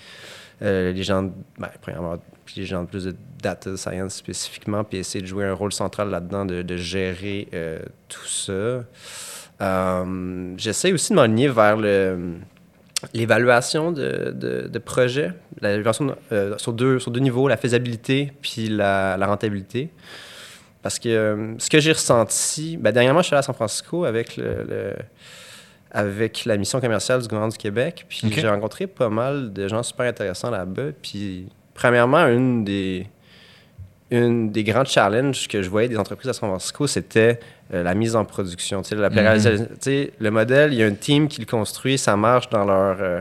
euh, 0.63 0.93
les 0.93 1.03
gens. 1.05 1.31
Ben, 1.59 1.69
programmeurs, 1.81 2.19
puis 2.45 2.57
les 2.61 2.67
gens 2.67 2.83
de 2.83 2.89
plus 2.89 3.05
de 3.05 3.15
data 3.41 3.77
science 3.77 4.17
spécifiquement, 4.17 4.83
puis 4.83 4.99
essayer 4.99 5.23
de 5.23 5.29
jouer 5.29 5.45
un 5.45 5.55
rôle 5.55 5.73
central 5.73 6.11
là-dedans, 6.11 6.45
de, 6.45 6.77
gérer 6.77 7.49
euh, 7.55 7.79
tout 8.09 8.27
ça. 8.27 8.85
Euh, 9.63 10.55
J'essaie 10.57 10.93
aussi 10.93 11.11
de 11.11 11.15
m'aligner 11.17 11.47
vers 11.47 11.77
le, 11.77 12.35
l'évaluation 13.15 13.93
de, 13.93 14.35
de, 14.69 14.79
projets, 14.81 15.33
l'évaluation 15.63 16.17
sur, 16.57 16.73
deux, 16.73 16.99
sur 16.99 17.13
deux 17.13 17.21
niveaux, 17.21 17.47
la 17.47 17.57
faisabilité 17.57 18.33
puis 18.43 18.69
la 18.69 19.17
rentabilité. 19.27 19.91
Parce 20.83 20.99
que 20.99 21.09
euh, 21.09 21.55
ce 21.59 21.69
que 21.69 21.79
j'ai 21.81 21.93
ressenti, 21.93 22.77
ben, 22.79 22.91
dernièrement, 22.93 23.21
je 23.21 23.27
suis 23.27 23.35
allé 23.35 23.41
à 23.41 23.43
San 23.43 23.55
Francisco 23.55 24.05
avec, 24.05 24.37
le, 24.37 24.65
le- 24.69 24.97
avec 25.91 26.45
la 26.45 26.57
mission 26.57 26.81
commerciale 26.81 27.21
du 27.21 27.27
gouvernement 27.29 27.51
du 27.51 27.59
Québec, 27.59 28.07
puis 28.09 28.21
j'ai 28.35 28.49
rencontré 28.49 28.87
pas 28.87 29.09
mal 29.09 29.53
de 29.53 29.69
gens 29.69 29.83
super 29.83 30.07
intéressants 30.07 30.51
là-bas. 30.51 30.93
Puis, 31.03 31.49
premièrement, 31.75 32.27
une 32.29 32.65
des, 32.65 33.07
une 34.11 34.51
des 34.51 34.65
grands 34.65 34.85
challenges 34.85 35.49
que 35.49 35.63
je 35.63 35.69
voyais 35.69 35.89
des 35.89 35.99
entreprises 35.99 36.31
à 36.31 36.33
San 36.33 36.49
Francisco, 36.49 36.87
c'était 36.87 37.41
euh, 37.75 37.83
la 37.83 37.95
mise 37.95 38.17
en 38.17 38.25
production. 38.25 38.81
Tu 38.83 38.89
sais, 38.91 38.95
la 38.97 39.39
sais, 39.81 40.13
le 40.19 40.31
modèle, 40.31 40.73
il 40.73 40.79
y 40.79 40.83
a 40.83 40.87
un 40.87 40.95
team 40.95 41.29
qui 41.29 41.41
le 41.41 41.47
construit, 41.47 41.99
ça 41.99 42.17
marche 42.17 42.49
dans 42.49 42.65
leur... 42.65 42.97
euh, 43.01 43.21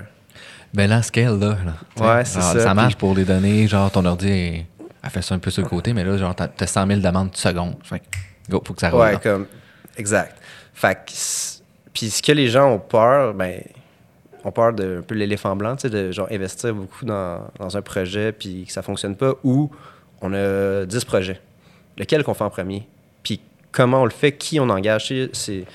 Ben 0.74 0.88
là, 0.90 1.02
scale, 1.02 1.38
là. 1.40 1.58
là. 1.66 2.18
Ouais, 2.18 2.26
c'est 2.26 2.40
Genre, 2.40 2.54
ça, 2.54 2.60
Ça 2.62 2.74
marche 2.74 2.96
puis- 2.96 3.00
pour 3.00 3.16
les 3.16 3.26
données, 3.26 3.68
genre 3.68 3.92
ton 3.92 4.06
ordi, 4.06 4.30
elle 4.30 4.66
elle 5.04 5.10
fait 5.10 5.22
ça 5.22 5.36
un 5.36 5.40
peu 5.40 5.52
sur 5.52 5.64
le 5.64 5.70
côté, 5.70 5.94
mais 5.94 6.04
là, 6.04 6.18
genre, 6.18 6.36
t'as 6.36 6.48
t'as 6.48 6.68
100 6.68 6.88
000 6.88 7.00
demandes 7.00 7.36
secondes. 7.36 7.76
Fait 7.84 8.00
que, 8.00 8.06
go, 8.50 8.62
faut 8.66 8.74
que 8.74 8.82
ça 8.82 8.90
roule. 8.90 9.02
Ouais, 9.02 9.20
comme. 9.22 9.46
Exact. 9.98 10.38
Fait 10.74 10.96
que. 10.96 11.12
Puis 11.94 12.10
ce 12.10 12.22
que 12.22 12.32
les 12.32 12.48
gens 12.48 12.72
ont 12.72 12.80
peur, 12.80 13.34
ben. 13.34 13.62
ont 14.44 14.52
peur 14.52 14.74
de 14.74 15.00
un 15.00 15.02
peu 15.02 15.16
l'éléphant 15.16 15.56
blanc, 15.56 15.76
tu 15.76 15.84
sais, 15.84 15.90
de 15.90 16.12
genre 16.12 16.28
investir 16.32 16.74
beaucoup 16.74 17.06
dans, 17.06 17.48
dans 17.60 17.76
un 17.78 17.82
projet 17.82 18.32
puis 18.32 18.66
que 18.66 18.72
ça 18.72 18.82
fonctionne 18.82 19.16
pas, 19.16 19.34
ou 19.44 19.70
on 20.22 20.34
a 20.34 20.86
10 20.86 21.06
projets. 21.06 21.40
Lequel 21.98 22.24
qu'on 22.24 22.34
fait 22.34 22.44
en 22.44 22.50
premier? 22.50 22.88
Puis 23.24 23.42
comment 23.72 24.02
on 24.02 24.06
le 24.06 24.12
fait? 24.12 24.32
Qui 24.34 24.60
on 24.60 24.70
engage? 24.70 25.14
C'est 25.34 25.66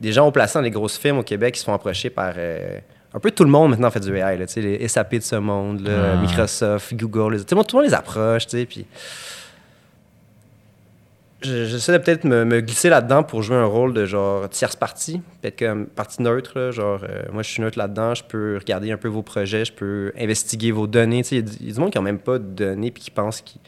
des 0.00 0.12
gens 0.12 0.26
au 0.26 0.30
placé 0.30 0.58
dans 0.58 0.62
les 0.62 0.70
grosses 0.70 0.98
firmes 0.98 1.18
au 1.18 1.22
Québec 1.22 1.54
qui 1.54 1.60
se 1.60 1.64
font 1.64 1.74
approcher 1.74 2.10
par. 2.10 2.34
euh, 2.36 2.78
un 3.12 3.18
peu 3.20 3.30
tout 3.30 3.44
le 3.44 3.50
monde 3.50 3.70
maintenant 3.70 3.90
fait 3.90 4.00
du 4.00 4.14
AI, 4.16 4.36
là, 4.38 4.44
les 4.56 4.88
SAP 4.88 5.16
de 5.16 5.20
ce 5.22 5.36
monde, 5.36 5.80
là, 5.80 6.12
Ah. 6.14 6.16
Microsoft, 6.20 6.94
Google, 6.94 7.34
les- 7.34 7.40
tout 7.40 7.46
le 7.54 7.56
monde 7.56 7.66
tout 7.66 7.76
le 7.76 7.82
monde 7.82 7.90
les 7.90 7.96
approche, 7.96 8.46
puis 8.46 8.86
je- 11.42 11.64
j'essaie 11.64 11.92
de 11.92 11.98
peut-être 11.98 12.24
me, 12.24 12.44
me 12.44 12.60
glisser 12.60 12.88
là-dedans 12.90 13.22
pour 13.22 13.42
jouer 13.42 13.56
un 13.56 13.64
rôle 13.64 13.94
de 13.94 14.04
genre 14.04 14.48
tierce 14.48 14.76
partie, 14.76 15.20
peut-être 15.40 15.58
comme 15.58 15.86
partie 15.86 16.22
neutre, 16.22 16.52
là, 16.58 16.70
genre 16.70 17.00
euh, 17.02 17.22
moi 17.32 17.42
je 17.42 17.50
suis 17.50 17.62
neutre 17.62 17.78
là-dedans, 17.78 18.14
je 18.14 18.24
peux 18.24 18.58
regarder 18.58 18.92
un 18.92 18.96
peu 18.98 19.08
vos 19.08 19.22
projets, 19.22 19.64
je 19.64 19.72
peux 19.72 20.12
investiguer 20.18 20.70
vos 20.70 20.86
données. 20.86 21.22
Il 21.30 21.36
y, 21.36 21.38
a 21.38 21.42
du- 21.42 21.56
il 21.60 21.68
y 21.68 21.70
a 21.70 21.74
du 21.74 21.80
monde 21.80 21.90
qui 21.90 21.98
n'a 21.98 22.02
même 22.04 22.18
pas 22.18 22.38
de 22.38 22.44
données 22.44 22.90
puis 22.90 23.02
qui 23.02 23.10
pense 23.10 23.40
qu'il 23.40 23.60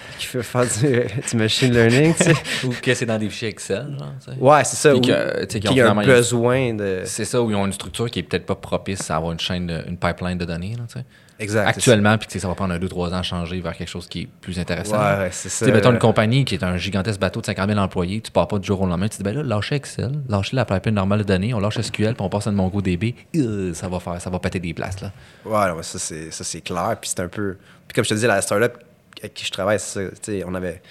qu'il 0.18 0.28
veut 0.30 0.42
faire 0.42 0.64
du, 0.66 1.02
du 1.30 1.36
machine 1.36 1.72
learning. 1.72 2.14
tu 2.14 2.24
sais. 2.24 2.34
Ou 2.64 2.70
que 2.82 2.94
c'est 2.94 3.06
dans 3.06 3.18
des 3.18 3.28
fichiers 3.28 3.48
Excel, 3.48 3.96
genre, 3.98 4.12
tu 4.24 4.32
sais. 4.32 4.38
Ouais, 4.38 4.64
c'est 4.64 4.76
ça. 4.76 4.90
Puis 4.92 5.00
tu 5.00 5.60
qu'il 5.60 5.72
y 5.76 5.80
a 5.80 5.86
un 5.86 5.90
finalement- 5.92 6.04
besoin 6.04 6.74
de. 6.74 7.02
C'est 7.04 7.24
ça, 7.24 7.40
où 7.42 7.50
ils 7.50 7.56
ont 7.56 7.66
une 7.66 7.72
structure 7.72 8.10
qui 8.10 8.20
est 8.20 8.22
peut-être 8.22 8.46
pas 8.46 8.54
propice 8.56 9.10
à 9.10 9.16
avoir 9.16 9.32
une 9.32 9.40
chaîne, 9.40 9.66
de- 9.66 9.84
une 9.88 9.96
pipeline 9.96 10.38
de 10.38 10.44
données, 10.44 10.74
là, 10.76 10.84
tu 10.88 10.98
sais. 10.98 11.04
Exact. 11.38 11.68
Actuellement, 11.68 12.16
puis 12.16 12.26
que 12.28 12.32
tu 12.32 12.38
sais, 12.38 12.42
ça 12.42 12.48
va 12.48 12.54
prendre 12.54 12.72
un 12.72 12.78
2-3 12.78 13.10
ans 13.10 13.18
à 13.18 13.22
changer 13.22 13.60
vers 13.60 13.76
quelque 13.76 13.90
chose 13.90 14.06
qui 14.08 14.22
est 14.22 14.28
plus 14.40 14.58
intéressant. 14.58 14.96
Ouais, 14.96 15.18
ouais, 15.18 15.28
c'est 15.32 15.50
Tu 15.50 15.54
ça. 15.54 15.66
sais, 15.66 15.70
mettons 15.72 15.92
une 15.92 15.98
compagnie 15.98 16.46
qui 16.46 16.54
est 16.54 16.64
un 16.64 16.78
gigantesque 16.78 17.20
bateau 17.20 17.42
de 17.42 17.46
50 17.46 17.68
000 17.68 17.78
employés, 17.78 18.22
tu 18.22 18.30
pars 18.30 18.48
pas 18.48 18.58
du 18.58 18.66
jour 18.66 18.80
au 18.80 18.86
lendemain, 18.86 19.06
tu 19.06 19.18
dis, 19.18 19.22
ben 19.22 19.34
là, 19.36 19.42
lâchez 19.42 19.74
Excel, 19.74 20.12
lâchez 20.30 20.56
la 20.56 20.64
pipeline 20.64 20.94
normale 20.94 21.18
de 21.18 21.24
données, 21.24 21.52
on 21.52 21.60
lâche 21.60 21.78
SQL, 21.78 22.14
puis 22.14 22.22
on 22.22 22.30
passe 22.30 22.46
à 22.46 22.50
une 22.50 22.56
MongoDB, 22.56 23.14
Euh, 23.36 23.74
ça 23.74 23.86
va 23.86 24.00
faire, 24.00 24.18
ça 24.18 24.30
va 24.30 24.38
péter 24.38 24.60
des 24.60 24.72
places, 24.72 25.02
là. 25.02 25.12
Ouais, 25.44 25.76
ouais, 25.76 25.82
ça 25.82 25.98
c'est 25.98 26.30
ça, 26.30 26.42
c'est 26.42 26.62
clair. 26.62 26.96
Puis 26.98 27.10
c'est 27.14 27.20
un 27.20 27.28
peu. 27.28 27.58
Puis 27.86 27.94
comme 27.94 28.04
je 28.04 28.08
te 28.10 28.14
dis, 28.14 28.26
la 28.26 28.40
startup 28.40 28.72
avec 29.20 29.34
qui 29.34 29.44
je 29.44 29.50
travaille, 29.50 29.78
c'est 29.80 30.10
ça. 30.24 30.32
On 30.46 30.54
avait 30.54 30.82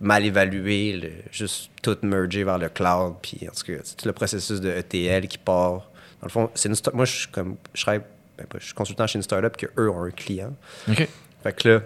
mal 0.00 0.24
évalué, 0.24 0.92
le- 0.92 1.12
juste 1.32 1.70
tout 1.82 1.96
merger 2.02 2.44
vers 2.44 2.58
le 2.58 2.68
cloud. 2.68 3.14
Puis 3.22 3.40
en 3.48 3.52
tout 3.52 3.64
cas, 3.72 3.80
c'est 3.84 3.96
tout 3.96 4.06
le 4.06 4.12
processus 4.12 4.60
de 4.60 4.70
ETL 4.70 5.26
qui 5.28 5.38
part. 5.38 5.90
Dans 6.20 6.24
le 6.26 6.28
fond, 6.30 6.50
c'est 6.54 6.68
une 6.68 6.74
moi 6.94 7.04
je 7.04 7.12
suis 7.20 7.28
comme 7.28 7.56
je 7.74 7.82
travaille, 7.82 8.02
ben, 8.38 8.46
je 8.58 8.64
suis 8.66 8.74
consultant 8.74 9.06
chez 9.06 9.16
une 9.18 9.22
startup 9.22 9.56
que 9.56 9.66
eux 9.78 9.90
ont 9.90 10.02
un 10.02 10.10
client. 10.10 10.52
OK. 10.88 11.08
Fait 11.42 11.52
que 11.52 11.68
là, 11.68 11.80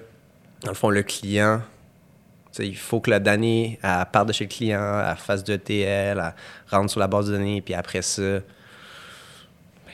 dans 0.62 0.70
le 0.70 0.74
fond, 0.76 0.90
le 0.90 1.02
client, 1.02 1.62
il 2.58 2.76
faut 2.76 3.00
que 3.00 3.10
la 3.10 3.20
donnée 3.20 3.78
elle 3.82 4.04
parte 4.12 4.28
de 4.28 4.32
chez 4.32 4.44
le 4.44 4.50
client, 4.50 5.04
elle 5.08 5.16
fasse 5.16 5.44
de 5.44 5.54
ETL, 5.54 6.18
elle 6.18 6.34
rentre 6.70 6.90
sur 6.90 7.00
la 7.00 7.06
base 7.06 7.26
de 7.26 7.32
données, 7.32 7.60
puis 7.60 7.74
après 7.74 8.02
ça, 8.02 8.40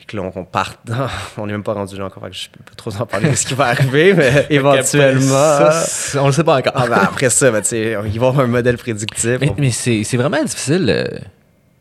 que 0.07 0.15
là, 0.17 0.23
on, 0.23 0.31
on 0.39 0.45
part 0.45 0.75
dans. 0.85 1.07
On 1.37 1.45
n'est 1.45 1.51
même 1.53 1.63
pas 1.63 1.73
rendu 1.73 1.97
là 1.97 2.05
encore, 2.05 2.23
fait 2.23 2.29
que 2.29 2.35
je 2.35 2.49
peux 2.49 2.63
pas 2.63 2.75
trop 2.75 2.95
en 2.95 3.05
parler 3.05 3.29
de 3.31 3.35
ce 3.35 3.45
qui 3.45 3.53
va 3.53 3.65
arriver, 3.65 4.13
mais 4.13 4.47
éventuellement. 4.49 5.71
Ça, 5.71 6.23
on 6.23 6.27
le 6.27 6.31
sait 6.31 6.43
pas 6.43 6.57
encore. 6.57 6.73
Ah, 6.75 6.87
ben, 6.87 6.95
après 6.97 7.29
ça, 7.29 7.51
ben, 7.51 7.61
ils 7.71 8.19
vont 8.19 8.29
avoir 8.29 8.45
un 8.45 8.47
modèle 8.47 8.77
prédictif. 8.77 9.37
Mais, 9.41 9.49
on- 9.49 9.55
mais 9.57 9.71
c'est 9.71 10.17
vraiment 10.17 10.41
difficile. 10.43 10.85
euh. 10.89 11.19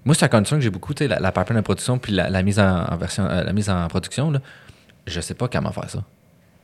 Moi, 0.05 0.15
c'est 0.15 0.25
un 0.25 0.29
concern 0.29 0.59
que 0.61 0.65
j'ai 0.65 0.71
beaucoup, 0.71 0.93
la, 1.01 1.19
la 1.19 1.33
pipeline 1.33 1.59
de 1.59 1.65
production 1.65 1.99
puis 1.99 2.13
la, 2.13 2.31
la 2.31 2.43
mise 2.43 2.61
en, 2.61 2.85
en 2.85 2.97
version, 2.97 3.25
euh, 3.27 3.43
la 3.43 3.53
mise 3.53 3.69
en 3.71 3.89
production. 3.89 4.31
Là. 4.31 4.41
Je 5.07 5.21
sais 5.21 5.35
pas 5.35 5.49
comment 5.49 5.73
faire 5.73 5.91
ça. 5.91 6.05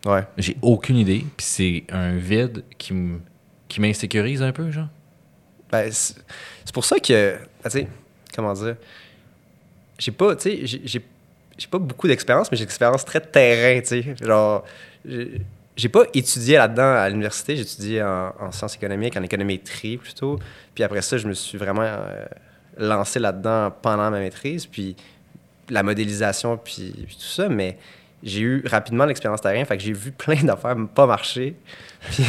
Ouais. 0.05 0.23
J'ai 0.39 0.57
aucune 0.63 0.97
idée. 0.97 1.25
Puis 1.37 1.47
c'est 1.47 1.85
un 1.93 2.17
vide 2.17 2.63
qui 2.79 2.93
m'insécurise 3.81 4.43
un 4.43 4.53
peu, 4.53 4.71
genre. 4.71 4.89
Ben, 5.71 5.91
c'est 5.91 6.15
pour 6.73 6.85
ça 6.85 6.99
que, 7.01 7.37
tu 7.65 7.71
sais, 7.71 7.89
comment 8.35 8.53
dire, 8.53 8.77
j'ai 9.99 10.13
pas, 10.13 10.37
tu 10.37 10.43
sais, 10.67 10.81
j'ai- 10.85 11.03
j'ai 11.59 11.69
pas 11.69 11.79
beaucoup 11.79 12.09
d'expérience, 12.09 12.51
mais 12.51 12.57
j'ai 12.57 12.65
une 12.65 12.69
expérience 12.69 13.05
très 13.05 13.21
terrain, 13.21 13.81
tu 13.81 14.03
sais. 14.03 14.15
Genre, 14.21 14.65
j'ai 15.77 15.89
pas 15.89 16.05
étudié 16.15 16.57
là-dedans 16.57 16.95
à 16.95 17.09
l'université, 17.09 17.57
j'ai 17.57 17.63
étudié 17.63 18.03
en, 18.03 18.33
en 18.39 18.53
sciences 18.53 18.77
économiques, 18.77 19.17
en 19.17 19.23
économétrie 19.23 19.97
plutôt. 19.97 20.39
Puis 20.75 20.85
après 20.85 21.03
ça, 21.03 21.17
je 21.19 21.27
me 21.27 21.35
suis 21.35 21.59
vraiment 21.59 21.83
euh, 21.83 22.25
lancé 22.79 23.19
là-dedans 23.19 23.73
pendant 23.83 24.11
ma 24.11 24.19
maîtrise. 24.19 24.67
Puis 24.67 24.97
la 25.69 25.83
modélisation, 25.83 26.59
puis, 26.59 26.93
puis 27.07 27.17
tout 27.17 27.23
ça, 27.23 27.49
mais 27.49 27.79
j'ai 28.23 28.41
eu 28.41 28.65
rapidement 28.67 29.05
l'expérience 29.05 29.41
terrain, 29.41 29.65
fait 29.65 29.77
que 29.77 29.83
j'ai 29.83 29.93
vu 29.93 30.13
plein 30.13 30.43
d'affaires 30.43 30.77
pas 30.95 31.07
marcher. 31.07 31.57
Puis, 32.11 32.25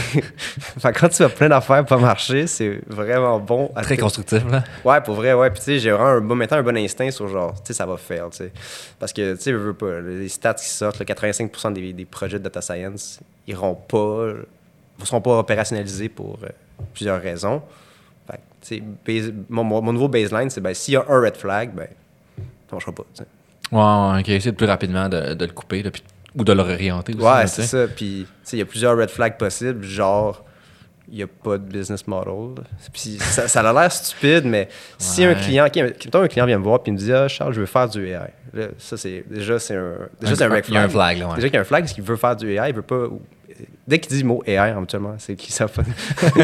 quand 0.96 1.10
tu 1.10 1.18
vois 1.24 1.30
plein 1.30 1.50
d'affaires 1.50 1.86
pas 1.86 1.98
marcher, 1.98 2.46
c'est 2.48 2.80
vraiment 2.88 3.40
bon. 3.40 3.72
à 3.76 3.82
Très 3.84 3.98
constructif, 3.98 4.44
là. 4.50 4.64
Ouais, 4.86 5.02
pour 5.02 5.16
vrai, 5.16 5.34
ouais. 5.34 5.50
Puis 5.50 5.60
tu 5.60 5.66
sais, 5.66 5.80
j'ai 5.80 5.92
vraiment 5.92 6.10
un 6.10 6.22
bon, 6.22 6.36
maintenant 6.36 6.58
un 6.58 6.64
bon 6.64 6.78
instinct 6.78 7.10
sur 7.12 7.28
genre, 7.28 7.54
tu 7.56 7.60
sais, 7.68 7.74
ça 7.74 7.86
va 7.86 7.98
faire, 7.98 8.30
tu 8.30 8.38
sais. 8.38 8.52
Parce 9.00 9.12
que, 9.14 9.34
tu 9.36 9.42
sais, 9.42 9.52
je 9.52 9.58
veux 9.58 9.74
pas, 9.74 10.00
les 10.02 10.30
stats 10.30 10.54
qui 10.56 10.68
sortent, 10.68 11.00
là, 11.00 11.06
85% 11.06 11.74
des, 11.74 11.94
des 11.94 12.06
projets 12.06 12.38
de 12.40 12.44
data 12.44 12.62
science 12.62 13.20
iront 13.48 13.76
pas, 13.76 14.28
ne 15.00 15.06
seront 15.06 15.22
pas 15.22 15.38
opérationnalisés 15.40 16.10
pour 16.10 16.38
euh, 16.44 16.50
plusieurs 16.94 17.22
raisons. 17.22 17.62
Fait 18.30 18.38
que, 18.38 18.68
tu 18.68 19.22
sais, 19.24 19.34
mon, 19.50 19.64
mon- 19.64 19.92
nouveau 19.94 20.08
baseline, 20.08 20.50
c'est, 20.50 20.62
ben, 20.62 20.74
s'il 20.74 20.94
y 20.96 20.98
a 20.98 21.06
un 21.08 21.20
red 21.22 21.36
flag, 21.36 21.72
ben, 21.74 21.88
ça 22.38 22.44
marchera 22.76 22.92
pas. 22.92 23.04
Ouais, 23.74 24.20
ok. 24.20 24.30
Essayer 24.30 24.52
de 24.52 24.56
plus 24.58 24.68
rapidement 24.68 25.10
de, 25.10 25.34
de 25.34 25.46
le 25.46 25.52
couper, 25.52 25.84
là, 25.84 25.92
puis- 25.92 26.04
ou 26.36 26.44
de 26.44 26.54
le 26.54 26.62
réorienter 26.64 27.14
aussi. 27.14 27.24
Ouais, 27.24 27.48
c'est 27.48 27.64
ça. 27.64 27.88
Puis, 27.88 28.26
tu 28.26 28.28
sais, 28.44 28.56
il 28.58 28.60
y 28.60 28.64
a 28.64 28.66
plusieurs 28.66 28.98
red 28.98 29.10
flags 29.10 29.38
possibles, 29.38 29.84
genre, 29.84 30.44
il 31.10 31.18
n'y 31.18 31.24
a 31.24 31.28
pas 31.28 31.58
de 31.60 31.64
business 31.64 32.08
model. 32.08 32.64
Puis, 32.92 33.18
ça, 33.20 33.48
ça 33.48 33.60
a 33.60 33.74
l'air 33.74 33.92
stupide, 33.92 34.46
mais 34.46 34.68
si 34.98 35.24
un 35.24 35.36
client, 35.36 35.68
qui 35.70 35.80
un 35.82 36.28
client 36.28 36.46
vient 36.48 36.58
me 36.58 36.64
voir 36.64 36.82
puis 36.82 36.92
me 36.92 36.98
dit, 36.98 37.14
ah, 37.14 37.28
Charles, 37.28 37.54
je 37.54 37.60
veux 37.60 37.66
faire 37.68 37.88
du 37.88 38.08
AI. 38.08 38.30
Là, 38.54 38.68
ça, 38.80 38.98
c'est, 38.98 39.24
déjà, 39.30 39.60
c'est 39.60 39.76
un, 39.76 39.94
déjà, 40.20 40.36
c'est 40.36 40.44
un 40.44 40.50
red 40.50 40.66
Il 40.68 40.74
y 40.74 40.78
a 40.78 40.82
un 40.82 40.90
flag. 40.90 40.92
flag, 40.92 41.18
là, 41.20 41.28
ouais. 41.30 41.36
Déjà 41.36 41.48
qu'il 41.50 41.56
y 41.56 41.58
a 41.58 41.62
un 41.62 41.66
flag, 41.66 41.84
parce 41.84 41.94
qu'il 41.94 42.04
veut 42.04 42.16
faire 42.16 42.36
du 42.36 42.52
AI, 42.52 42.70
il 42.70 42.76
veut 42.76 42.82
pas. 42.82 43.06
Dès 43.88 44.00
qu'il 44.00 44.12
dit 44.16 44.22
le 44.24 44.28
mot 44.28 44.42
AI, 44.48 44.58
habituellement, 44.58 45.14
c'est 45.20 45.36
qu'il 45.36 45.54
savent 45.54 45.72
pas. 45.72 45.84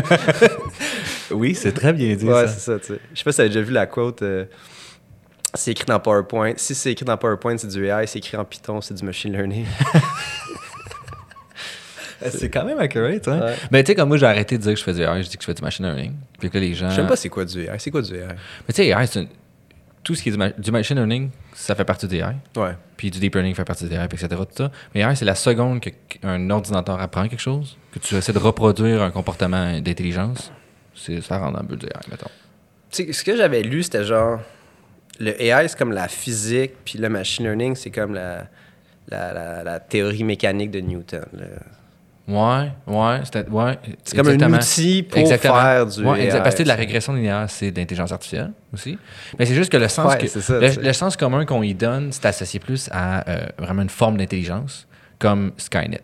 Oui, 1.32 1.56
c'est 1.56 1.72
très 1.72 1.94
bien 1.94 2.16
dit, 2.16 2.26
Ouais, 2.26 2.48
ça. 2.48 2.54
c'est 2.54 2.60
ça, 2.60 2.80
tu 2.80 2.88
sais. 2.94 3.00
Je 3.14 3.18
sais 3.20 3.24
pas 3.24 3.32
si 3.32 3.36
tu 3.38 3.42
as 3.42 3.48
déjà 3.48 3.62
vu 3.62 3.72
la 3.74 3.86
quote. 3.86 4.22
euh, 4.24 4.46
c'est 5.54 5.72
écrit 5.72 5.86
dans 5.86 6.00
PowerPoint. 6.00 6.54
Si 6.58 6.76
c'est 6.76 6.92
écrit 6.92 7.06
dans 7.06 7.18
PowerPoint, 7.18 7.58
c'est 7.58 7.68
du 7.68 7.86
AI. 7.88 8.06
C'est 8.08 8.20
écrit 8.20 8.38
en 8.38 8.46
Python, 8.46 8.82
c'est 8.82 8.94
du 8.94 9.04
machine 9.04 9.32
learning. 9.34 9.66
C'est 12.32 12.50
quand 12.50 12.66
même 12.66 12.80
accurate, 12.80 13.26
hein? 13.30 13.40
Ouais. 13.40 13.56
Mais 13.72 13.82
tu 13.84 13.92
sais, 13.92 13.96
comme 13.96 14.10
moi, 14.10 14.18
j'ai 14.18 14.26
arrêté 14.26 14.58
de 14.58 14.62
dire 14.64 14.74
que 14.74 14.80
je 14.80 14.84
fais 14.84 14.94
du 14.94 15.02
AI, 15.02 15.24
je 15.24 15.30
dis 15.30 15.38
que 15.38 15.42
je 15.42 15.46
fais 15.46 15.54
du 15.54 15.62
machine 15.62 15.86
learning. 15.86 16.14
Puis 16.38 16.50
que 16.50 16.58
là, 16.58 16.62
les 16.66 16.74
gens. 16.74 16.90
Je 16.90 16.96
sais 16.98 17.08
pas 17.08 17.16
c'est 17.16 17.30
quoi 17.30 17.46
du 17.46 17.62
AI. 17.64 17.78
C'est 17.80 17.92
quoi 17.92 18.02
du 18.02 18.14
AI? 18.14 18.26
Mais 18.68 18.74
tu 18.74 18.84
sais, 18.84 18.88
AI, 18.88 19.08
c'est 19.08 19.22
une- 19.22 19.30
tout 20.04 20.16
ce 20.16 20.24
qui 20.24 20.28
est 20.28 20.32
du, 20.34 20.38
ma- 20.38 20.50
du 20.50 20.70
machine 20.72 20.98
learning, 20.98 21.30
ça 21.54 21.76
fait 21.76 21.86
partie 21.86 22.08
des 22.10 22.18
AI. 22.18 22.36
Ouais. 22.58 22.76
Puis 22.98 23.10
du 23.10 23.20
deep 23.20 23.36
learning 23.36 23.56
fait 23.56 23.64
partie 23.64 23.86
des 23.88 23.96
AI, 23.96 24.10
puis 24.10 24.22
etc. 24.22 24.42
Tout 24.50 24.64
ça. 24.64 24.70
Mais 24.94 25.00
AI, 25.02 25.16
c'est 25.16 25.24
la 25.24 25.36
seconde 25.36 25.80
que- 25.80 25.92
qu'un 26.10 26.50
ordinateur 26.50 27.00
apprend 27.00 27.26
quelque 27.30 27.40
chose, 27.40 27.78
que 27.94 28.00
tu 28.00 28.16
essaies 28.16 28.34
de 28.34 28.38
reproduire 28.40 29.02
un 29.02 29.12
comportement 29.12 29.80
d'intelligence. 29.80 30.52
C'est, 30.96 31.22
ça 31.22 31.38
rentre 31.38 31.54
dans 31.54 31.62
le 31.62 31.68
but 31.68 31.80
du 31.80 31.86
AI, 31.86 31.92
mettons. 32.12 32.28
Tu 32.92 33.06
sais, 33.06 33.14
ce 33.14 33.24
que 33.24 33.38
j'avais 33.38 33.62
lu, 33.62 33.82
c'était 33.82 34.04
genre. 34.04 34.42
Le 35.20 35.42
AI, 35.42 35.68
c'est 35.68 35.78
comme 35.78 35.92
la 35.92 36.08
physique, 36.08 36.72
puis 36.86 36.98
le 36.98 37.10
machine 37.10 37.46
learning, 37.46 37.76
c'est 37.76 37.92
comme 37.92 38.14
la, 38.14 38.46
la, 39.10 39.34
la- 39.34 39.64
la 39.64 39.80
théorie 39.80 40.24
mécanique 40.24 40.72
de 40.72 40.80
Newton. 40.80 41.26
là. 41.34 41.46
Ouais, 42.28 42.72
ouais. 42.86 43.22
C'est 44.04 44.16
comme 44.16 44.28
un 44.28 44.54
outil 44.54 45.02
pour 45.02 45.18
Exactement. 45.18 45.56
faire 45.62 45.86
du 45.88 46.04
Ouais, 46.06 46.26
AI. 46.28 46.42
Parce 46.44 46.54
que 46.56 46.62
de 46.62 46.68
la 46.68 46.76
régression 46.76 47.14
linéaire, 47.14 47.46
c'est 47.50 47.72
de 47.72 47.80
l'intelligence 47.80 48.12
artificielle 48.12 48.52
aussi. 48.72 49.00
Mais 49.40 49.48
c'est 49.48 49.56
juste 49.56 49.72
que 49.72 49.78
le 49.78 49.88
sens, 49.88 50.14
Ouais, 50.14 50.20
que- 50.20 50.28
ça, 50.28 50.60
le 50.60 50.94
sens 50.94 51.18
commun 51.18 51.44
qu'on 51.46 51.64
y 51.64 51.74
donne, 51.74 52.12
c'est 52.12 52.28
associé 52.28 52.60
plus 52.60 52.88
à 52.92 53.28
euh, 53.28 53.40
vraiment 53.58 53.82
une 53.82 53.90
forme 53.90 54.18
d'intelligence, 54.18 54.88
comme 55.18 55.54
Skynet. 55.58 56.02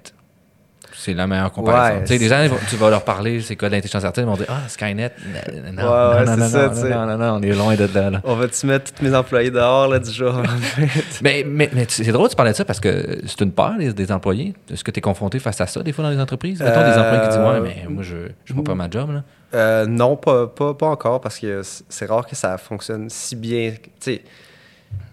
C'est 1.06 1.14
la 1.14 1.28
meilleure 1.28 1.52
comparaison. 1.52 1.98
Ouais, 2.00 2.02
tu 2.04 2.08
sais, 2.08 2.18
les 2.18 2.28
gens, 2.28 2.56
tu 2.68 2.76
vas 2.78 2.90
leur 2.90 3.04
parler, 3.04 3.40
c'est 3.42 3.56
quoi 3.56 3.70
l'intelligence 3.70 4.04
artificielle, 4.04 4.26
ils 4.26 4.30
vont 4.32 4.38
dire 4.38 4.48
Ah, 4.50 4.68
Skynet. 4.68 5.12
Non, 5.28 5.72
non, 5.72 5.84
Ouais, 5.84 6.16
ouais, 6.20 6.26
non, 6.26 6.32
non, 6.32 6.38
non, 6.38 6.50
ça, 6.50 6.64
non, 6.68 6.70
tu 6.74 6.82
sais. 6.82 6.90
non, 6.90 7.06
non, 7.06 7.18
non, 7.18 7.34
on 7.36 7.42
est 7.44 7.54
loin 7.54 7.76
de 7.76 7.88
là. 7.94 8.10
là. 8.10 8.22
On 8.24 8.36
va-tu 8.36 8.66
mettre 8.66 8.92
tous 8.92 9.04
mes 9.04 9.14
employés 9.16 9.52
dehors, 9.52 9.88
là, 9.88 10.00
du 10.00 10.12
jour? 10.12 10.34
Mais, 11.22 11.44
mais, 11.48 11.70
mais 11.74 11.86
c'est 11.88 12.12
drôle, 12.12 12.30
tu 12.30 12.36
parlais 12.36 12.52
de 12.52 12.58
ça 12.58 12.66
parce 12.66 12.80
que 12.80 13.20
c'est 13.26 13.42
une 13.42 13.52
peur 13.52 13.76
des, 13.78 13.94
des 13.94 14.12
employés. 14.12 14.54
Est-ce 14.72 14.84
que 14.84 14.92
tu 14.92 14.98
es 14.98 15.02
confronté 15.02 15.40
face 15.40 15.62
à 15.62 15.68
ça 15.68 15.82
des 15.84 15.92
fois 15.94 16.04
dans 16.04 16.10
les 16.12 16.20
entreprises? 16.20 16.60
Mettons 16.62 16.82
des 16.82 16.98
employés 16.98 17.22
qui 17.22 17.28
disent 17.30 17.38
Ouais, 17.38 17.46
Euh, 17.46 17.62
mais 17.64 17.86
moi, 17.88 18.04
je 18.04 18.54
ne 18.54 18.62
pas 18.62 18.76
ma 18.76 18.90
job. 18.90 19.12
Là. 19.12 19.24
Euh, 19.54 19.86
non, 19.86 20.16
pas, 20.18 20.48
pas, 20.48 20.74
pas 20.74 20.88
encore, 20.88 21.22
parce 21.22 21.38
que 21.40 21.62
c'est 21.88 22.06
rare 22.08 22.26
que 22.26 22.36
ça 22.36 22.58
fonctionne 22.58 23.10
si 23.10 23.36
bien. 23.36 23.72
Tu 23.72 23.80
sais, 24.00 24.22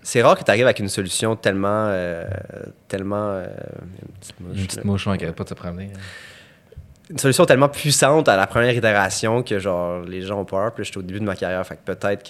c'est 0.02 0.22
rare 0.22 0.38
que 0.38 0.44
tu 0.44 0.50
arrives 0.50 0.64
avec 0.64 0.78
une 0.80 0.88
solution 0.88 1.36
tellement. 1.36 1.86
euh, 1.88 2.24
tellement. 2.88 3.28
euh, 3.30 3.46
une 4.02 4.14
petite 4.18 4.40
mouche, 4.40 4.58
Une 4.58 4.66
petite 4.66 4.84
mouche, 4.84 5.06
on 5.06 5.16
pas 5.32 5.44
de 5.44 5.48
se 5.48 5.54
promener. 5.54 5.90
Une 7.12 7.18
solution 7.18 7.44
tellement 7.44 7.68
puissante 7.68 8.26
à 8.26 8.36
la 8.38 8.46
première 8.46 8.74
itération 8.74 9.42
que 9.42 9.58
genre 9.58 10.00
les 10.00 10.22
gens 10.22 10.40
ont 10.40 10.46
peur. 10.46 10.72
Puis 10.72 10.84
j'étais 10.84 10.96
au 10.96 11.02
début 11.02 11.20
de 11.20 11.26
ma 11.26 11.36
carrière, 11.36 11.66
fait 11.66 11.76
que 11.76 11.92
peut-être 11.92 12.26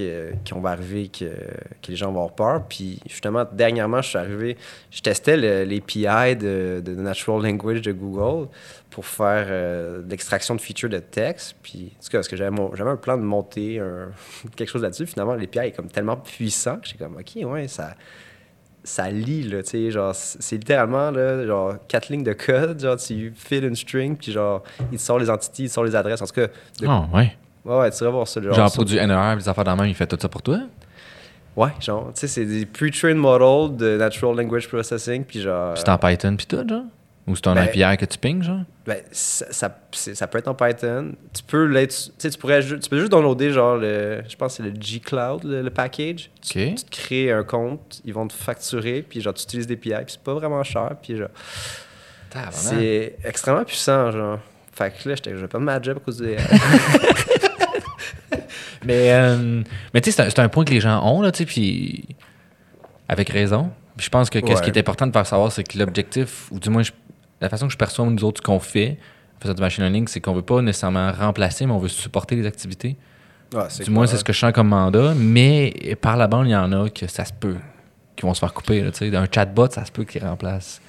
qu'on 0.48 0.60
va 0.60 0.70
arriver 0.70 1.06
que, 1.06 1.26
que 1.26 1.88
les 1.88 1.94
gens 1.94 2.10
vont 2.10 2.24
avoir 2.24 2.34
peur. 2.34 2.64
Puis 2.68 2.98
justement, 3.06 3.44
dernièrement, 3.52 4.02
je 4.02 4.08
suis 4.08 4.18
arrivé, 4.18 4.56
je 4.90 5.00
testais 5.00 5.36
l'API 5.36 6.34
de, 6.34 6.82
de 6.84 6.94
Natural 6.96 7.40
Language 7.40 7.82
de 7.82 7.92
Google 7.92 8.48
pour 8.90 9.06
faire 9.06 9.46
euh, 9.48 10.02
l'extraction 10.10 10.56
de 10.56 10.60
features 10.60 10.90
de 10.90 10.98
texte. 10.98 11.54
Puis, 11.62 11.92
en 11.96 12.02
tout 12.02 12.10
cas, 12.10 12.18
parce 12.18 12.28
que 12.28 12.36
j'avais 12.36 12.50
un 12.60 12.96
plan 12.96 13.16
de 13.16 13.22
monter 13.22 13.80
quelque 14.56 14.68
chose 14.68 14.82
là-dessus. 14.82 15.06
Finalement, 15.06 15.36
l'API 15.36 15.58
est 15.60 15.76
comme 15.76 15.88
tellement 15.92 16.16
puissant 16.16 16.78
que 16.78 16.88
j'étais 16.88 17.04
comme, 17.04 17.16
OK, 17.16 17.44
ouais, 17.44 17.68
ça, 17.68 17.94
ça 18.84 19.10
lit, 19.10 19.44
là, 19.44 19.62
tu 19.62 19.70
sais, 19.70 19.90
genre, 19.90 20.14
c'est 20.14 20.56
littéralement, 20.56 21.10
là, 21.10 21.46
genre, 21.46 21.74
quatre 21.88 22.08
lignes 22.08 22.24
de 22.24 22.32
code, 22.32 22.80
genre, 22.80 22.96
tu 22.96 23.32
files 23.36 23.64
une 23.64 23.76
string, 23.76 24.16
puis 24.16 24.32
genre, 24.32 24.62
il 24.90 24.98
te 24.98 25.02
sort 25.02 25.18
les 25.18 25.30
entités, 25.30 25.64
il 25.64 25.68
te 25.68 25.72
sort 25.74 25.84
les 25.84 25.94
adresses, 25.94 26.20
en 26.22 26.26
tout 26.26 26.32
cas, 26.34 26.48
de- 26.80 26.86
Ah, 26.88 27.06
ouais. 27.14 27.36
ouais, 27.64 27.78
ouais, 27.78 27.90
tu 27.90 27.98
devrais 28.00 28.12
voir 28.12 28.28
ça, 28.28 28.40
genre, 28.42 28.54
Genre, 28.54 28.68
ça- 28.68 28.74
pour 28.74 28.84
du 28.84 28.96
NER, 28.96 29.36
des 29.36 29.48
affaires 29.48 29.64
dans 29.64 29.70
la 29.72 29.76
main, 29.76 29.86
il 29.86 29.94
fait 29.94 30.06
tout 30.06 30.18
ça 30.20 30.28
pour 30.28 30.42
toi? 30.42 30.58
ouais, 31.56 31.68
genre, 31.80 32.12
tu 32.14 32.20
sais, 32.20 32.26
c'est 32.28 32.44
des 32.46 32.66
pre-trained 32.66 33.18
models 33.18 33.76
de 33.76 33.96
Natural 33.98 34.36
Language 34.36 34.68
Processing, 34.68 35.24
puis 35.24 35.40
genre, 35.42 35.76
C'est 35.76 35.88
en 35.88 35.98
Python 35.98 36.34
pis 36.36 36.46
tout, 36.46 36.66
genre? 36.68 36.84
Ou 37.26 37.36
c'est 37.36 37.46
un 37.46 37.54
ben- 37.54 37.68
API 37.68 37.96
que 37.96 38.04
tu 38.04 38.18
pings, 38.18 38.42
genre? 38.42 38.62
ben, 38.84 39.00
ça, 39.12 39.46
ça, 39.92 40.26
peut 40.26 40.38
être 40.38 40.48
en 40.48 40.54
Python, 40.54 41.12
tu 41.32 41.42
peux 41.44 41.66
l'être, 41.66 41.94
tu 42.18 42.30
pourrais, 42.38 42.62
tu 42.62 42.88
peux 42.90 42.98
juste 42.98 43.12
downloader, 43.12 43.52
genre, 43.52 43.76
le, 43.76 44.22
je 44.28 44.34
pense 44.34 44.56
que 44.56 44.64
c'est 44.64 44.68
le 44.68 44.74
G-Cloud, 44.80 45.44
le, 45.44 45.62
le 45.62 45.70
package, 45.70 46.30
tu, 46.40 46.74
te 46.74 46.90
crées 46.90 47.30
un 47.30 47.44
compte, 47.44 48.00
ils 48.04 48.12
vont 48.12 48.26
te 48.26 48.32
facturer, 48.32 49.02
puis 49.08 49.20
genre, 49.20 49.34
tu 49.34 49.44
utilises 49.44 49.68
des 49.68 49.74
API, 49.74 50.04
puis 50.04 50.14
c'est 50.14 50.22
pas 50.22 50.34
vraiment 50.34 50.64
cher, 50.64 50.96
puis 51.00 51.16
genre, 51.16 51.28
C'est 52.50 53.16
extrêmement 53.24 53.64
puissant, 53.64 54.10
genre. 54.10 54.40
Fait 54.72 54.90
que 54.90 55.08
là, 55.08 55.14
je 55.24 55.30
vais 55.30 55.48
pas 55.48 55.58
ma 55.58 55.80
job 55.80 55.98
à 55.98 56.00
cause 56.00 56.16
des. 56.16 56.36
Mais, 58.84 59.12
euh, 59.12 59.62
mais 59.94 60.00
tu 60.00 60.10
sais, 60.10 60.28
c'est 60.28 60.38
un, 60.40 60.48
point 60.48 60.64
que 60.64 60.72
les 60.72 60.80
gens 60.80 61.04
ont, 61.04 61.22
là, 61.22 61.30
tu 61.30 61.38
sais, 61.38 61.46
puis 61.46 62.04
avec 63.08 63.28
raison. 63.28 63.70
Puis 63.96 64.06
je 64.06 64.10
pense 64.10 64.30
que 64.30 64.38
qu'est-ce 64.38 64.62
qui 64.62 64.70
est 64.70 64.78
important 64.78 65.06
de 65.06 65.12
faire 65.12 65.26
savoir, 65.26 65.52
c'est 65.52 65.62
que 65.62 65.78
l'objectif, 65.78 66.50
ou 66.50 66.58
du 66.58 66.70
moins 66.70 66.82
je- 66.82 66.90
la 67.42 67.48
façon 67.48 67.66
que 67.66 67.72
je 67.72 67.76
perçois 67.78 68.06
nous 68.06 68.24
autres 68.24 68.38
ce 68.40 68.42
qu'on 68.46 68.60
fait, 68.60 68.96
en 69.36 69.42
faisant 69.42 69.54
du 69.54 69.60
machine 69.60 69.82
learning, 69.82 70.06
c'est 70.08 70.20
qu'on 70.20 70.32
veut 70.32 70.42
pas 70.42 70.62
nécessairement 70.62 71.10
remplacer, 71.12 71.66
mais 71.66 71.72
on 71.72 71.78
veut 71.78 71.88
supporter 71.88 72.36
les 72.36 72.46
activités. 72.46 72.96
Ah, 73.54 73.68
Du 73.84 73.90
moins, 73.90 74.06
c'est 74.06 74.16
ce 74.16 74.24
que 74.24 74.32
je 74.32 74.38
sens 74.38 74.52
comme 74.52 74.68
mandat. 74.68 75.12
Mais 75.14 75.96
par 76.00 76.16
la 76.16 76.26
bande, 76.28 76.46
il 76.46 76.52
y 76.52 76.56
en 76.56 76.72
a 76.72 76.88
que 76.88 77.06
ça 77.06 77.24
se 77.24 77.32
peut, 77.32 77.56
qui 78.16 78.22
vont 78.24 78.32
se 78.32 78.40
faire 78.40 78.54
couper. 78.54 78.80
Là, 78.80 78.90
un 79.20 79.26
chatbot, 79.30 79.68
ça 79.70 79.84
se 79.84 79.92
peut 79.92 80.04
qu'il 80.04 80.24
remplace 80.24 80.80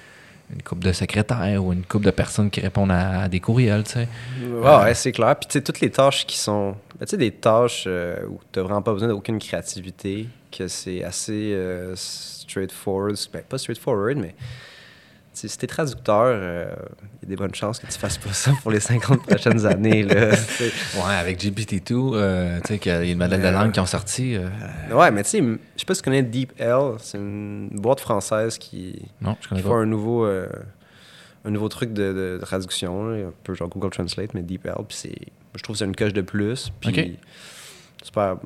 une 0.54 0.62
couple 0.62 0.84
de 0.84 0.92
secrétaires 0.92 1.64
ou 1.64 1.72
une 1.72 1.84
couple 1.84 2.04
de 2.06 2.10
personnes 2.10 2.50
qui 2.50 2.60
répondent 2.60 2.92
à, 2.92 3.22
à 3.22 3.28
des 3.28 3.40
courriels. 3.40 3.82
tu 3.84 3.92
sais. 3.92 4.08
Ouais, 4.46 4.76
ouais, 4.84 4.94
c'est 4.94 5.12
clair. 5.12 5.34
Puis, 5.36 5.48
tu 5.48 5.52
sais, 5.54 5.62
toutes 5.62 5.80
les 5.80 5.90
tâches 5.90 6.24
qui 6.26 6.38
sont. 6.38 6.76
Tu 7.00 7.06
sais, 7.06 7.16
des 7.16 7.32
tâches 7.32 7.84
euh, 7.86 8.24
où 8.28 8.38
tu 8.52 8.60
vraiment 8.60 8.82
pas 8.82 8.92
besoin 8.92 9.08
d'aucune 9.08 9.38
créativité, 9.38 10.28
que 10.56 10.68
c'est 10.68 11.02
assez 11.02 11.52
euh, 11.52 11.94
straightforward. 11.96 13.16
Ben, 13.32 13.42
pas 13.42 13.58
straightforward, 13.58 14.16
mais. 14.18 14.34
Si 15.36 15.58
t'es 15.58 15.66
traducteur, 15.66 16.22
euh, 16.26 16.66
il 17.22 17.22
y 17.22 17.26
a 17.26 17.28
des 17.30 17.36
bonnes 17.36 17.54
chances 17.54 17.80
que 17.80 17.86
tu 17.86 17.98
fasses 17.98 18.18
pas 18.18 18.32
ça 18.32 18.52
pour 18.62 18.70
les 18.70 18.78
50 18.80 19.26
prochaines 19.26 19.66
années. 19.66 20.02
Là. 20.04 20.30
Ouais, 20.30 21.14
avec 21.18 21.42
GPT-2, 21.42 21.92
euh, 22.14 22.60
tu 22.60 22.68
sais, 22.68 22.78
qu'il 22.78 22.92
y 22.92 22.94
a 22.94 23.02
une 23.02 23.18
modèle 23.18 23.42
de 23.42 23.48
langue 23.48 23.72
qui 23.72 23.80
ont 23.80 23.86
sorti. 23.86 24.36
euh, 24.36 24.48
ouais, 24.92 25.10
mais 25.10 25.24
tu 25.24 25.30
sais, 25.30 25.40
je 25.42 25.56
sais 25.76 25.84
pas 25.86 25.94
si 25.94 26.02
tu 26.02 26.04
connais 26.04 26.22
DeepL. 26.22 26.94
C'est 26.98 27.18
une 27.18 27.68
boîte 27.72 27.98
française 28.00 28.58
qui, 28.58 29.02
non, 29.20 29.36
je 29.40 29.42
qui 29.42 29.48
connais 29.48 29.62
fait 29.62 29.68
pas. 29.68 29.74
un 29.74 29.86
nouveau, 29.86 30.24
euh, 30.24 30.48
un 31.44 31.50
nouveau 31.50 31.68
truc 31.68 31.92
de, 31.92 32.12
de 32.12 32.38
traduction, 32.40 33.08
là, 33.08 33.26
un 33.26 33.32
peu 33.42 33.54
genre 33.54 33.68
Google 33.68 33.90
Translate, 33.90 34.34
mais 34.34 34.42
DeepL. 34.42 34.72
Puis 34.88 34.96
c'est, 34.96 35.14
je 35.56 35.62
trouve 35.64 35.74
que 35.74 35.78
c'est 35.80 35.84
une 35.84 35.96
coche 35.96 36.12
de 36.12 36.22
plus. 36.22 36.70
Puis 36.80 36.90
Ok. 36.90 37.08
super, 38.04 38.36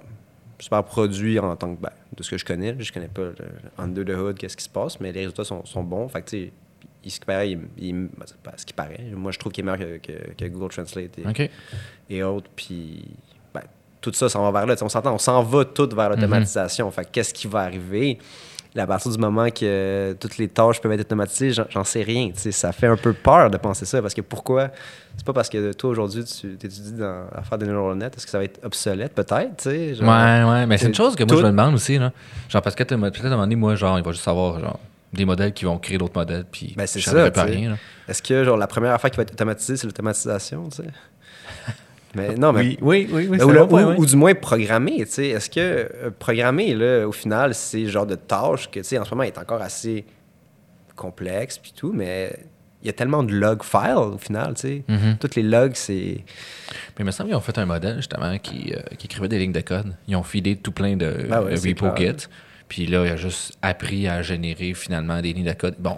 super 0.59 0.83
produit 0.85 1.39
en 1.39 1.55
tant 1.55 1.75
que, 1.77 1.83
ben, 1.83 1.91
de 2.17 2.23
ce 2.23 2.31
que 2.31 2.39
je 2.39 2.47
connais. 2.47 2.75
Je 2.79 2.91
connais 2.95 3.09
pas 3.09 3.23
le 3.25 3.35
under 3.77 4.07
the 4.07 4.19
hood, 4.19 4.39
qu'est-ce 4.39 4.57
qui 4.57 4.65
se 4.65 4.71
passe, 4.71 4.99
mais 5.01 5.13
les 5.13 5.21
résultats 5.21 5.45
sont, 5.45 5.67
sont 5.67 5.83
bons. 5.85 6.09
Fait 6.09 6.23
que, 6.23 6.31
tu 6.31 6.45
sais, 6.47 6.53
il, 7.05 7.11
ce 7.11 7.21
qui 7.21 7.27
paraît, 7.27 7.51
il, 7.53 7.61
il- 7.79 7.93
ben, 7.95 8.27
pas 8.43 8.53
ce 8.57 8.67
qui 8.67 8.73
paraît. 8.73 9.01
Moi, 9.15 9.33
je 9.33 9.39
trouve 9.39 9.53
qu'il 9.53 9.67
est 9.67 9.71
meilleur 9.71 10.01
que, 10.01 10.13
que- 10.13 10.33
que 10.35 10.45
Google 10.47 10.69
Translate 10.73 11.19
et, 11.19 11.27
autres. 12.23 12.51
Puis, 12.57 13.05
ben, 13.55 13.63
tout 14.01 14.13
ça 14.13 14.29
s'en 14.29 14.43
va 14.51 14.59
vers 14.61 14.67
là. 14.67 14.75
On 14.83 14.89
s'entend, 14.89 15.15
on 15.15 15.19
s'en 15.19 15.43
va 15.43 15.65
tout 15.65 15.89
vers 15.95 16.11
l'automatisation. 16.11 16.91
Fait 16.91 17.05
que 17.05 17.11
qu'est-ce 17.13 17.33
qui 17.35 17.47
va 17.47 17.61
arriver? 17.61 18.19
à 18.77 18.87
partir 18.87 19.11
du 19.11 19.19
moment 19.19 19.49
que 19.51 20.13
toutes 20.21 20.39
les 20.39 20.47
tâches 20.47 20.81
peuvent 20.81 20.93
être 20.93 21.01
automatisées, 21.01 21.51
j'en- 21.69 21.83
sais 21.83 22.03
rien. 22.03 22.31
Ça 22.37 22.71
fait 22.71 22.87
un 22.87 22.97
peu 22.97 23.13
peur 23.13 23.51
de 23.51 23.57
penser 23.57 23.85
ça. 23.85 24.01
Parce 24.01 24.15
que 24.15 24.21
pourquoi? 24.21 24.69
C'est 25.17 25.27
pas 25.27 25.33
parce 25.33 25.49
que 25.49 25.73
toi, 25.73 25.91
aujourd'hui, 25.91 26.23
tu 26.23 26.53
étudies 26.53 26.93
dans, 26.93 27.27
à 27.35 27.43
faire 27.43 27.59
des 27.59 27.67
neural 27.67 27.97
nets. 27.97 28.17
Est-ce 28.17 28.25
que 28.25 28.31
ça 28.31 28.39
va 28.39 28.45
être 28.45 28.61
obsolète 28.65 29.15
Peut-être. 29.15 29.69
Ouais, 29.69 30.49
ouais, 30.49 30.67
mais 30.67 30.79
c'est 30.79 30.87
une 30.87 30.95
chose 30.95 31.17
que 31.17 31.25
moi 31.25 31.31
tout- 31.31 31.39
je 31.41 31.47
me 31.47 31.51
demande 31.51 31.75
aussi, 31.75 31.99
là. 31.99 32.13
Genre, 32.49 32.63
parce 32.63 32.77
que 32.77 32.85
peut-être 32.85 32.93
à 32.93 32.95
un 33.27 33.31
moment 33.31 33.43
donné, 33.43 33.57
moi, 33.57 33.75
genre, 33.75 33.99
il 33.99 34.05
va 34.05 34.13
juste 34.13 34.29
avoir, 34.29 34.61
genre, 34.61 34.79
des 35.13 35.25
modèles 35.25 35.53
qui 35.53 35.65
vont 35.65 35.79
créer 35.79 35.99
d'autres 35.99 36.19
modèles, 36.19 36.45
puis 36.51 36.75
Ben, 36.77 36.87
c'est 36.87 37.01
ça, 37.01 37.31
pas 37.31 37.45
rien. 37.45 37.77
Est-ce 38.09 38.23
que 38.23 38.45
genre, 38.45 38.57
la 38.57 38.67
première 38.67 38.93
affaire 38.93 39.11
qui 39.11 39.17
va 39.17 39.23
être 39.23 39.33
automatisée, 39.33 39.77
c'est 39.77 39.87
l'automatisation 39.87 40.69
tu 40.69 40.83
sais? 40.83 40.89
Mais 42.15 42.35
non, 42.37 42.55
mais 42.55 42.79
oui, 42.81 43.07
oui, 43.13 43.29
oui, 43.31 43.43
ou, 43.43 43.51
là, 43.51 43.65
ou- 43.65 44.01
ou 44.01 44.07
du 44.07 44.17
moins 44.17 44.35
programmer, 44.35 45.05
tu 45.05 45.13
sais. 45.13 45.27
Est-ce 45.29 45.51
que 45.51 45.61
euh, 45.61 46.11
programmer, 46.19 46.75
là, 46.75 47.07
au 47.07 47.13
final, 47.13 47.55
c'est 47.55 47.81
le 47.83 47.89
genre 47.91 48.07
de 48.07 48.15
tâche 48.15 48.71
que, 48.71 48.81
tu 48.81 48.85
sais, 48.87 48.99
en 48.99 49.05
ce 49.05 49.11
moment, 49.11 49.25
est 49.25 49.37
encore 49.37 49.61
assez 49.61 50.07
complexe 50.97 51.59
puis 51.59 51.73
tout, 51.77 51.93
mais 51.93 52.35
il 52.83 52.87
y 52.87 52.91
a 52.91 52.93
tellement 52.95 53.23
de 53.23 53.35
log 53.35 53.63
files, 53.63 53.97
au 53.97 54.17
final, 54.19 54.55
tu 54.55 54.61
sais. 54.63 54.85
Mhm. 54.89 55.19
Toutes 55.21 55.35
les 55.35 55.43
logs, 55.43 55.75
c'est... 55.75 56.25
Mais 56.97 57.01
il 57.01 57.05
me 57.05 57.11
semble 57.11 57.29
qu'ils 57.29 57.37
ont 57.37 57.41
fait 57.43 57.59
un 57.59 57.67
modèle, 57.67 57.97
justement, 57.97 58.39
qui, 58.39 58.73
euh, 58.75 58.81
qui 58.97 59.07
écrivait 59.07 59.29
des 59.29 59.39
lignes 59.39 59.53
de 59.53 59.61
code. 59.61 59.95
Ils 60.09 60.17
ont 60.17 60.23
filé 60.23 60.57
tout 60.57 60.73
plein 60.73 60.97
de, 60.97 61.29
Ah 61.31 61.43
ouais, 61.43 61.55
de 61.57 61.69
repo 61.69 61.91
clair. 61.93 62.15
Git. 62.19 62.27
Puis 62.69 62.87
là, 62.87 63.05
il 63.07 63.13
a 63.13 63.17
juste 63.17 63.57
appris 63.63 64.09
à 64.09 64.23
générer, 64.23 64.75
finalement, 64.75 65.21
des 65.23 65.33
lignes 65.33 65.47
de 65.47 65.53
code. 65.53 65.77
Bon, 65.79 65.97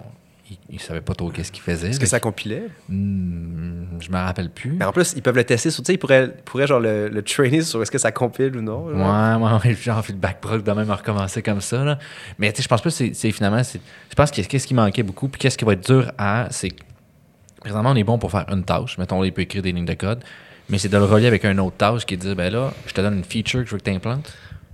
il, 0.50 0.56
il 0.70 0.80
savait 0.80 1.00
pas 1.00 1.14
trop 1.14 1.30
qu'est-ce 1.30 1.50
qu'il 1.52 1.62
faisait. 1.62 1.88
Est-ce 1.90 1.98
que 2.00 2.06
ça 2.06 2.20
compilait? 2.20 2.64
Hmm, 2.88 3.84
je 4.00 4.10
me 4.10 4.16
rappelle 4.16 4.50
plus. 4.50 4.72
Mais 4.72 4.84
en 4.84 4.92
plus, 4.92 5.14
ils 5.16 5.22
peuvent 5.22 5.36
le 5.36 5.44
tester 5.44 5.70
sur, 5.70 5.82
tu 5.82 5.88
sais, 5.88 5.94
ils 5.94 5.98
pourraient, 5.98 6.66
genre, 6.66 6.80
le, 6.80 7.08
le 7.08 7.22
trainer 7.22 7.62
sur 7.62 7.82
est-ce 7.82 7.90
que 7.90 7.98
ça 7.98 8.12
compile 8.12 8.56
ou 8.56 8.60
non. 8.62 8.88
genre. 8.90 9.40
Ouais, 9.42 9.58
ouais, 9.68 9.74
genre 9.82 10.04
feedback 10.04 10.40
prog 10.40 10.62
de 10.62 10.72
même 10.72 10.90
à 10.90 10.96
recommencer 10.96 11.42
comme 11.42 11.60
ça. 11.60 11.84
Là. 11.84 11.98
Mais 12.38 12.52
tu 12.52 12.58
sais, 12.58 12.62
je 12.62 12.68
pense 12.68 12.82
pas 12.82 12.90
que 12.90 13.12
c'est- 13.14 13.32
finalement. 13.32 13.62
Je 13.62 14.14
pense 14.14 14.30
que 14.30 14.40
qu'est-ce 14.42 14.66
qui 14.66 14.74
manquait 14.74 15.02
beaucoup, 15.02 15.28
puis 15.28 15.40
qu'est-ce 15.40 15.58
qui 15.58 15.64
va 15.64 15.72
être 15.72 15.84
dur 15.86 16.12
à. 16.18 16.46
C'est 16.50 16.72
présentement, 17.60 17.90
on 17.90 17.96
est 17.96 18.04
bon 18.04 18.18
pour 18.18 18.30
faire 18.30 18.46
une 18.50 18.64
tâche. 18.64 18.96
Mettons, 18.98 19.22
il 19.24 19.32
peut 19.32 19.42
écrire 19.42 19.62
des 19.62 19.72
lignes 19.72 19.84
de 19.84 19.94
code. 19.94 20.22
Mais 20.68 20.78
c'est 20.78 20.88
de 20.88 20.96
le 20.96 21.04
relier 21.04 21.26
avec 21.26 21.44
une 21.44 21.58
autre 21.58 21.76
tâche 21.76 22.06
qui 22.06 22.16
dit 22.16 22.34
ben 22.36 22.52
là, 22.52 22.72
je 22.86 22.92
te 22.94 23.00
donne 23.00 23.14
une 23.18 23.24
feature 23.24 23.60
que 23.64 23.66
je 23.66 23.72
veux 23.72 23.78
que 23.78 23.84
tu 23.84 23.90
implantes. 23.90 24.32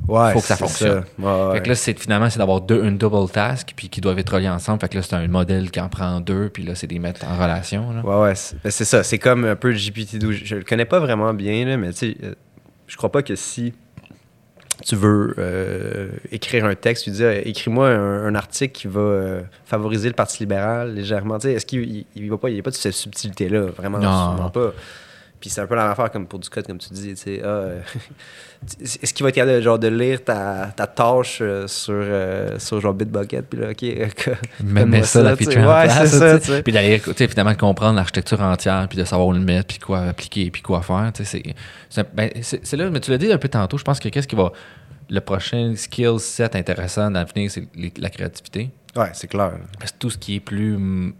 Ouais, 0.08 0.32
Faut 0.32 0.40
que 0.40 0.46
ça 0.46 0.56
fonctionne. 0.56 1.04
Ouais. 1.18 1.52
Fait 1.54 1.62
que 1.62 1.68
là, 1.68 1.74
c'est 1.74 1.98
finalement, 1.98 2.30
c'est 2.30 2.38
d'avoir 2.38 2.60
deux, 2.60 2.84
une 2.84 2.96
double 2.98 3.28
task, 3.30 3.72
puis 3.74 3.88
qui 3.88 4.00
doivent 4.00 4.18
être 4.18 4.34
reliés 4.34 4.48
ensemble. 4.48 4.80
Fait 4.80 4.88
que 4.88 4.96
là, 4.96 5.02
c'est 5.02 5.14
un 5.16 5.26
modèle 5.28 5.70
qui 5.70 5.80
en 5.80 5.88
prend 5.88 6.20
deux, 6.20 6.48
puis 6.48 6.62
là, 6.62 6.74
c'est 6.74 6.86
des 6.86 6.98
mettre 6.98 7.24
en 7.26 7.34
relation. 7.36 7.92
Là. 7.92 8.00
Ouais, 8.04 8.22
ouais, 8.28 8.34
c'est 8.34 8.56
ben, 8.62 8.70
c'est 8.70 8.84
ça. 8.84 9.02
C'est 9.02 9.18
comme 9.18 9.44
un 9.44 9.56
peu 9.56 9.70
le 9.70 9.76
GPT-12. 9.76 10.30
Je, 10.32 10.44
je 10.44 10.54
le 10.56 10.62
connais 10.64 10.84
pas 10.84 11.00
vraiment 11.00 11.34
bien, 11.34 11.64
là, 11.66 11.76
mais 11.76 11.90
tu 11.92 11.98
sais, 12.12 12.16
euh, 12.22 12.34
je 12.86 12.96
crois 12.96 13.10
pas 13.10 13.22
que 13.22 13.34
si 13.34 13.74
tu 14.84 14.94
veux 14.94 15.34
euh, 15.38 16.10
écrire 16.30 16.66
un 16.66 16.74
texte, 16.74 17.04
tu 17.04 17.10
dis 17.10 17.24
euh, 17.24 17.40
écris-moi 17.44 17.88
un, 17.88 18.26
un 18.26 18.34
article 18.34 18.72
qui 18.78 18.86
va 18.88 19.00
euh, 19.00 19.40
favoriser 19.64 20.08
le 20.08 20.14
Parti 20.14 20.40
libéral 20.40 20.94
légèrement. 20.94 21.38
Tu 21.38 21.48
sais, 21.48 21.54
est-ce 21.54 21.64
qu'il 21.66 21.80
il, 21.82 22.06
il 22.14 22.30
va 22.30 22.36
pas, 22.36 22.50
il 22.50 22.56
y 22.56 22.60
a 22.60 22.62
pas 22.62 22.70
de 22.70 22.74
cette 22.76 22.92
subtilité-là, 22.92 23.62
vraiment, 23.76 23.98
Non. 23.98 24.50
pas. 24.50 24.72
Puis 25.40 25.50
c'est 25.50 25.60
un 25.60 25.66
peu 25.66 25.74
la 25.74 25.82
même 25.82 25.92
affaire 25.92 26.10
comme 26.10 26.26
pour 26.26 26.38
du 26.38 26.48
code, 26.48 26.66
comme 26.66 26.78
tu 26.78 26.92
dis. 26.94 27.08
Tu 27.10 27.16
sais, 27.16 27.40
ah, 27.44 27.46
euh, 27.46 27.80
est-ce 28.80 29.12
qu'il 29.12 29.22
va 29.22 29.28
être 29.28 29.34
capable 29.34 29.56
de, 29.56 29.60
genre, 29.60 29.78
de 29.78 29.88
lire 29.88 30.24
ta, 30.24 30.72
ta 30.74 30.86
tâche 30.86 31.38
euh, 31.42 31.66
sur, 31.68 31.92
euh, 31.94 32.58
sur 32.58 32.80
genre 32.80 32.94
Bitbucket, 32.94 33.42
puis 33.48 33.60
là, 33.60 33.70
OK, 33.70 33.82
Mais 34.64 34.86
mets 34.86 35.02
ça, 35.02 35.22
la 35.22 35.36
feature 35.36 35.60
en 35.62 35.66
Ouais, 35.76 35.84
place. 35.84 36.18
ça. 36.40 36.62
Puis 36.62 36.72
d'aller, 36.72 36.98
finalement, 36.98 37.52
de 37.52 37.58
comprendre 37.58 37.96
l'architecture 37.96 38.40
entière, 38.40 38.86
puis 38.88 38.98
de 38.98 39.04
savoir 39.04 39.28
où 39.28 39.32
le 39.32 39.40
mettre, 39.40 39.68
puis 39.68 39.78
quoi 39.78 40.00
appliquer, 40.00 40.50
puis 40.50 40.62
quoi 40.62 40.82
faire. 40.82 41.10
C'est 41.14 41.24
c'est- 41.24 42.14
ben, 42.14 42.30
c'est- 42.42 42.60
c'est 42.64 42.76
là, 42.76 42.88
mais 42.90 43.00
tu 43.00 43.10
l'as 43.10 43.18
dit 43.18 43.30
un 43.30 43.38
peu 43.38 43.48
tantôt, 43.48 43.76
je 43.78 43.84
pense 43.84 44.00
que 44.00 44.08
qu'est-ce 44.08 44.28
qui 44.28 44.36
va. 44.36 44.52
Le 45.08 45.20
prochain 45.20 45.74
skill 45.76 46.18
set 46.18 46.56
intéressant 46.56 47.10
dans 47.10 47.20
l'avenir, 47.20 47.48
c'est 47.50 47.68
la 47.98 48.10
créativité. 48.10 48.70
Ouais, 48.96 49.10
c'est 49.12 49.28
clair. 49.28 49.52
Parce 49.78 49.92
que 49.92 49.98
tout 49.98 50.10
ce 50.10 50.18
qui 50.18 50.36
est 50.36 50.40
plus 50.40 50.74
hum, 50.74 51.12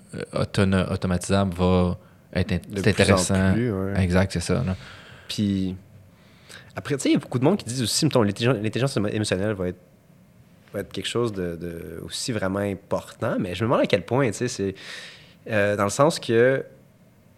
automatisable 0.90 1.54
va 1.54 1.96
être 2.40 2.52
int- 2.52 2.68
De 2.70 2.80
plus 2.80 2.90
intéressant. 2.90 3.52
plus, 3.52 3.72
ouais. 3.72 4.00
Exact, 4.02 4.32
c'est 4.32 4.40
ça. 4.40 4.62
là. 4.64 4.76
Puis 5.28 5.74
après, 6.74 6.96
tu 6.96 7.02
sais, 7.02 7.08
il 7.10 7.12
y 7.12 7.16
a 7.16 7.18
beaucoup 7.18 7.38
de 7.38 7.44
monde 7.44 7.56
qui 7.58 7.64
disent 7.64 7.82
aussi, 7.82 8.04
mettons, 8.04 8.22
l'intelligence 8.22 8.56
l'intelligence 8.62 8.96
émo- 8.96 9.12
émotionnelle 9.12 9.54
va 9.54 9.68
être, 9.68 9.80
va 10.72 10.80
être 10.80 10.92
quelque 10.92 11.08
chose 11.08 11.32
de, 11.32 11.56
de 11.56 12.00
aussi 12.04 12.32
vraiment 12.32 12.58
important. 12.60 13.36
Mais 13.40 13.54
je 13.54 13.64
me 13.64 13.68
demande 13.70 13.82
à 13.84 13.86
quel 13.86 14.04
point, 14.04 14.26
tu 14.28 14.34
sais, 14.34 14.48
c'est 14.48 14.74
euh, 15.50 15.76
dans 15.76 15.84
le 15.84 15.90
sens 15.90 16.18
que 16.20 16.64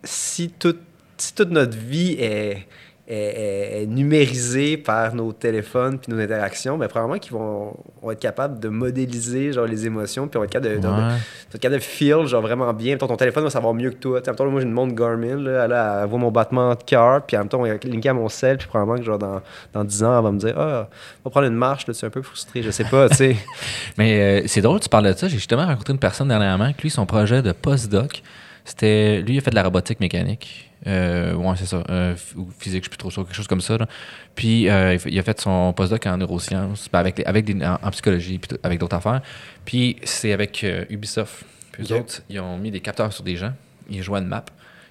si, 0.04 0.50
tout, 0.50 0.76
si 1.16 1.34
toute 1.34 1.50
notre 1.50 1.76
vie 1.76 2.16
est, 2.18 2.66
est, 3.08 3.86
numérisée 3.86 4.76
par 4.76 5.14
nos 5.14 5.32
téléphones 5.32 5.98
puis 5.98 6.12
nos 6.12 6.20
interactions, 6.20 6.76
ben, 6.76 6.88
probablement 6.88 7.18
qu'ils 7.18 7.32
vont, 7.32 7.74
vont 8.02 8.10
être 8.10 8.20
capables 8.20 8.60
de 8.60 8.68
modéliser 8.68 9.52
genre, 9.52 9.66
les 9.66 9.86
émotions 9.86 10.28
puis 10.28 10.36
on 10.36 10.40
va 10.40 10.44
être 10.46 10.52
capable 10.52 10.74
de, 10.76 10.80
de- 10.80 10.88
Ouais. 10.88 11.14
tu 11.50 11.56
es 11.56 11.60
capable 11.60 11.80
de 11.80 11.84
feel 11.84 12.26
genre 12.26 12.42
vraiment 12.42 12.72
bien. 12.72 12.92
Mettons, 12.94 13.06
ton 13.06 13.16
téléphone 13.16 13.44
va 13.44 13.50
savoir 13.50 13.72
mieux 13.74 13.90
que 13.90 13.96
toi. 13.96 14.20
T'sais, 14.20 14.30
mettons, 14.30 14.50
moi, 14.50 14.60
j'ai 14.60 14.66
une 14.66 14.72
montre 14.72 14.94
Garmin. 14.94 15.36
Là, 15.36 15.64
elle, 15.64 15.72
elle 16.02 16.08
voit 16.08 16.18
mon 16.18 16.30
battement 16.30 16.74
de 16.74 16.82
cœur. 16.82 17.22
Puis 17.26 17.36
en 17.36 17.40
même 17.40 17.48
temps, 17.48 17.64
elle 17.64 17.72
est 17.72 17.84
linkée 17.84 18.08
à 18.10 18.14
mon 18.14 18.28
sel. 18.28 18.58
Puis 18.58 18.66
probablement 18.68 18.98
que 18.98 19.04
genre, 19.04 19.18
dans, 19.18 19.40
dans 19.72 19.84
10 19.84 20.02
ans, 20.04 20.18
elle 20.18 20.24
va 20.24 20.30
me 20.32 20.38
dire 20.38 20.54
Ah, 20.58 20.88
on 21.24 21.28
va 21.28 21.30
prendre 21.30 21.46
une 21.46 21.54
marche. 21.54 21.86
Là, 21.86 21.94
tu 21.94 22.04
es 22.04 22.06
un 22.08 22.10
peu 22.10 22.22
frustré. 22.22 22.62
Je 22.62 22.70
sais 22.70 22.84
pas. 22.84 23.08
tu 23.08 23.16
sais. 23.16 23.36
Mais 23.98 24.42
euh, 24.42 24.46
c'est 24.46 24.60
drôle, 24.60 24.80
tu 24.80 24.88
parles 24.88 25.06
de 25.06 25.12
ça. 25.16 25.28
J'ai 25.28 25.36
justement 25.38 25.66
rencontré 25.66 25.92
une 25.92 25.98
personne 25.98 26.28
dernièrement 26.28 26.72
que 26.72 26.82
lui, 26.82 26.90
son 26.90 27.06
projet 27.06 27.40
de 27.42 27.52
postdoc, 27.52 28.22
c'était. 28.64 29.20
Lui, 29.22 29.34
il 29.34 29.38
a 29.38 29.40
fait 29.40 29.50
de 29.50 29.54
la 29.56 29.62
robotique 29.62 30.00
mécanique. 30.00 30.67
Euh, 30.86 31.34
ouais, 31.34 31.54
c'est 31.56 31.66
ça. 31.66 31.82
euh, 31.90 32.14
physique, 32.58 32.82
je 32.82 32.84
suis 32.84 32.90
plus 32.90 32.96
trop 32.98 33.10
sûr, 33.10 33.24
quelque 33.24 33.34
chose 33.34 33.48
comme 33.48 33.60
ça. 33.60 33.76
là. 33.78 33.86
Puis 34.34 34.68
euh, 34.68 34.96
il 35.06 35.14
il 35.14 35.18
a 35.18 35.22
fait 35.22 35.40
son 35.40 35.72
postdoc 35.72 36.06
en 36.06 36.16
neurosciences, 36.16 36.88
ben, 36.92 37.00
avec, 37.00 37.18
les- 37.18 37.24
avec 37.24 37.44
des- 37.44 37.64
en, 37.66 37.78
en 37.82 37.90
psychologie, 37.90 38.38
puis 38.38 38.56
avec 38.62 38.78
d'autres 38.78 38.96
affaires. 38.96 39.20
Puis 39.64 39.96
c'est 40.04 40.32
avec 40.32 40.62
euh, 40.64 40.84
Ubisoft. 40.90 41.44
Puis 41.72 41.82
eux 41.82 41.86
autres, 42.00 42.22
ils 42.28 42.38
ont 42.40 42.56
mis 42.58 42.70
des 42.70 42.80
capteurs 42.80 43.12
sur 43.12 43.24
des 43.24 43.36
gens. 43.36 43.52
Ils 43.90 44.02
jouaient 44.02 44.18
à 44.18 44.22
une 44.22 44.28
map. 44.28 44.44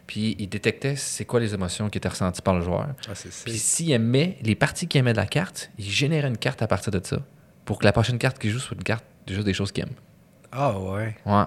Puis 0.07 0.35
ils 0.39 0.47
détectaient 0.47 0.95
c'est 0.95 1.25
quoi 1.25 1.39
les 1.39 1.53
émotions 1.53 1.89
qui 1.89 1.97
étaient 1.97 2.07
ressenties 2.09 2.41
par 2.41 2.53
le 2.55 2.61
joueur. 2.61 2.87
Ah, 3.09 3.13
Puis 3.45 3.57
s'il 3.57 3.91
aimait 3.91 4.37
les 4.41 4.55
parties 4.55 4.87
qu'il 4.87 4.99
aimait 4.99 5.11
de 5.13 5.17
la 5.17 5.25
carte, 5.25 5.69
il 5.77 5.85
générait 5.89 6.27
une 6.29 6.37
carte 6.37 6.61
à 6.61 6.67
partir 6.67 6.91
de 6.91 7.01
ça. 7.03 7.17
Pour 7.65 7.79
que 7.79 7.85
la 7.85 7.91
prochaine 7.91 8.17
carte 8.17 8.39
qu'il 8.39 8.49
joue 8.51 8.59
soit 8.59 8.75
une 8.77 8.83
carte 8.83 9.03
juste 9.27 9.43
des 9.43 9.53
choses 9.53 9.73
qu'il 9.73 9.83
aime. 9.83 9.91
Ah, 10.51 10.79
ouais. 10.79 11.15
Ouais. 11.25 11.43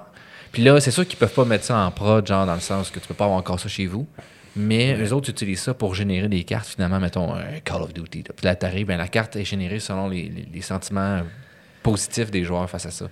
Puis 0.52 0.62
là, 0.64 0.80
c'est 0.80 0.90
sûr 0.90 1.06
qu'ils 1.06 1.18
peuvent 1.18 1.32
pas 1.32 1.44
mettre 1.44 1.64
ça 1.64 1.78
en 1.78 1.90
prod, 1.90 2.26
genre 2.26 2.44
dans 2.46 2.54
le 2.54 2.60
sens 2.60 2.90
que 2.90 2.98
tu 2.98 3.06
peux 3.06 3.14
pas 3.14 3.24
avoir 3.24 3.38
encore 3.38 3.60
ça 3.60 3.68
chez 3.68 3.86
vous. 3.86 4.06
Mais 4.56 4.96
eux 5.00 5.12
autres 5.12 5.30
utilisent 5.30 5.60
ça 5.62 5.74
pour 5.74 5.94
générer 5.94 6.26
des 6.28 6.42
cartes, 6.42 6.66
finalement, 6.66 6.98
mettons, 6.98 7.32
un 7.34 7.60
Call 7.64 7.82
of 7.82 7.94
Duty. 7.94 8.24
là. 8.26 8.34
Puis 8.36 8.44
là, 8.44 8.56
t'arrives, 8.56 8.86
ben, 8.86 8.96
la 8.96 9.06
carte 9.06 9.36
est 9.36 9.44
générée 9.44 9.78
selon 9.78 10.08
les, 10.08 10.22
les- 10.22 10.48
les 10.52 10.60
sentiments 10.60 11.20
positifs 11.84 12.30
des 12.32 12.42
joueurs 12.42 12.68
face 12.68 12.84
à 12.86 12.90
ça. 12.90 13.06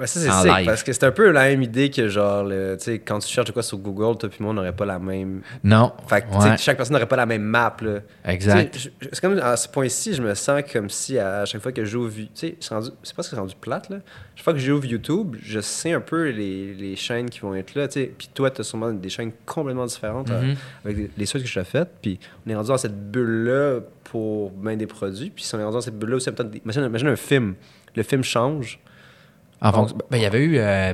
Ouais, 0.00 0.06
ça, 0.06 0.18
c'est 0.18 0.30
sick, 0.30 0.56
live. 0.56 0.66
Parce 0.66 0.82
que 0.82 0.92
c'est 0.92 1.04
un 1.04 1.10
peu 1.12 1.30
la 1.30 1.42
même 1.44 1.62
idée 1.62 1.90
que, 1.90 2.08
genre, 2.08 2.48
tu 2.48 2.54
sais, 2.78 2.98
quand 3.00 3.18
tu 3.18 3.28
cherches 3.28 3.52
quoi 3.52 3.62
sur 3.62 3.76
Google, 3.78 4.16
toi 4.18 4.28
puis 4.30 4.38
moi, 4.40 4.50
on 4.50 4.54
n'aurait 4.54 4.74
pas 4.74 4.86
la 4.86 4.98
même. 4.98 5.42
Non. 5.62 5.92
Fait 6.08 6.22
que, 6.22 6.26
Ouais, 6.34 6.56
chaque 6.56 6.76
personne 6.78 6.94
n'aurait 6.94 7.06
pas 7.06 7.16
la 7.16 7.26
même 7.26 7.42
map. 7.42 7.76
Là. 7.82 8.00
exact. 8.24 8.90
C'est 9.12 9.20
comme 9.20 9.38
à 9.38 9.56
ce 9.56 9.68
point-ci, 9.68 10.14
je 10.14 10.22
me 10.22 10.34
sens 10.34 10.62
comme 10.72 10.88
si 10.88 11.18
à 11.18 11.44
chaque 11.44 11.60
fois 11.60 11.72
que 11.72 11.84
j'ouvre. 11.84 12.14
Tu 12.14 12.28
sais, 12.34 12.56
c'est 12.60 12.70
pas 12.74 12.80
ce 12.82 13.12
que 13.14 13.22
c'est 13.22 13.36
rendu 13.36 13.54
plate, 13.60 13.90
là. 13.90 13.98
Chaque 14.34 14.44
fois 14.44 14.52
que 14.54 14.58
j'ouvre 14.58 14.86
YouTube, 14.86 15.36
je 15.42 15.60
sais 15.60 15.92
un 15.92 16.00
peu 16.00 16.30
les, 16.30 16.72
les 16.72 16.96
chaînes 16.96 17.28
qui 17.28 17.40
vont 17.40 17.54
être 17.54 17.74
là, 17.74 17.86
tu 17.88 18.00
sais. 18.00 18.12
Puis 18.16 18.30
toi, 18.32 18.50
tu 18.50 18.62
as 18.62 18.64
sûrement 18.64 18.90
des 18.92 19.10
chaînes 19.10 19.32
complètement 19.44 19.84
différentes 19.84 20.30
euh, 20.30 20.40
Mhm. 20.40 20.56
avec 20.84 20.96
les, 20.96 21.10
les 21.18 21.26
choses 21.26 21.42
que 21.42 21.48
je 21.48 21.60
faites. 21.62 21.90
Puis 22.00 22.18
on 22.46 22.50
est 22.50 22.54
rendu 22.54 22.68
dans 22.68 22.78
cette 22.78 23.10
bulle-là 23.10 23.80
pour 24.04 24.50
bien 24.50 24.76
des 24.76 24.86
produits. 24.86 25.28
Puis 25.28 25.44
si 25.44 25.54
on 25.54 25.58
est 25.60 25.64
rendu 25.64 25.74
dans 25.74 25.80
cette 25.82 25.98
bulle-là 25.98 26.16
aussi, 26.16 26.30
imagine, 26.64 26.84
imagine 26.84 27.08
un 27.08 27.16
film. 27.16 27.54
Le 27.94 28.02
film 28.02 28.24
change. 28.24 28.78
Ben, 29.62 30.16
il 30.16 30.22
y 30.22 30.26
avait 30.26 30.38
eu. 30.40 30.58
euh, 30.58 30.92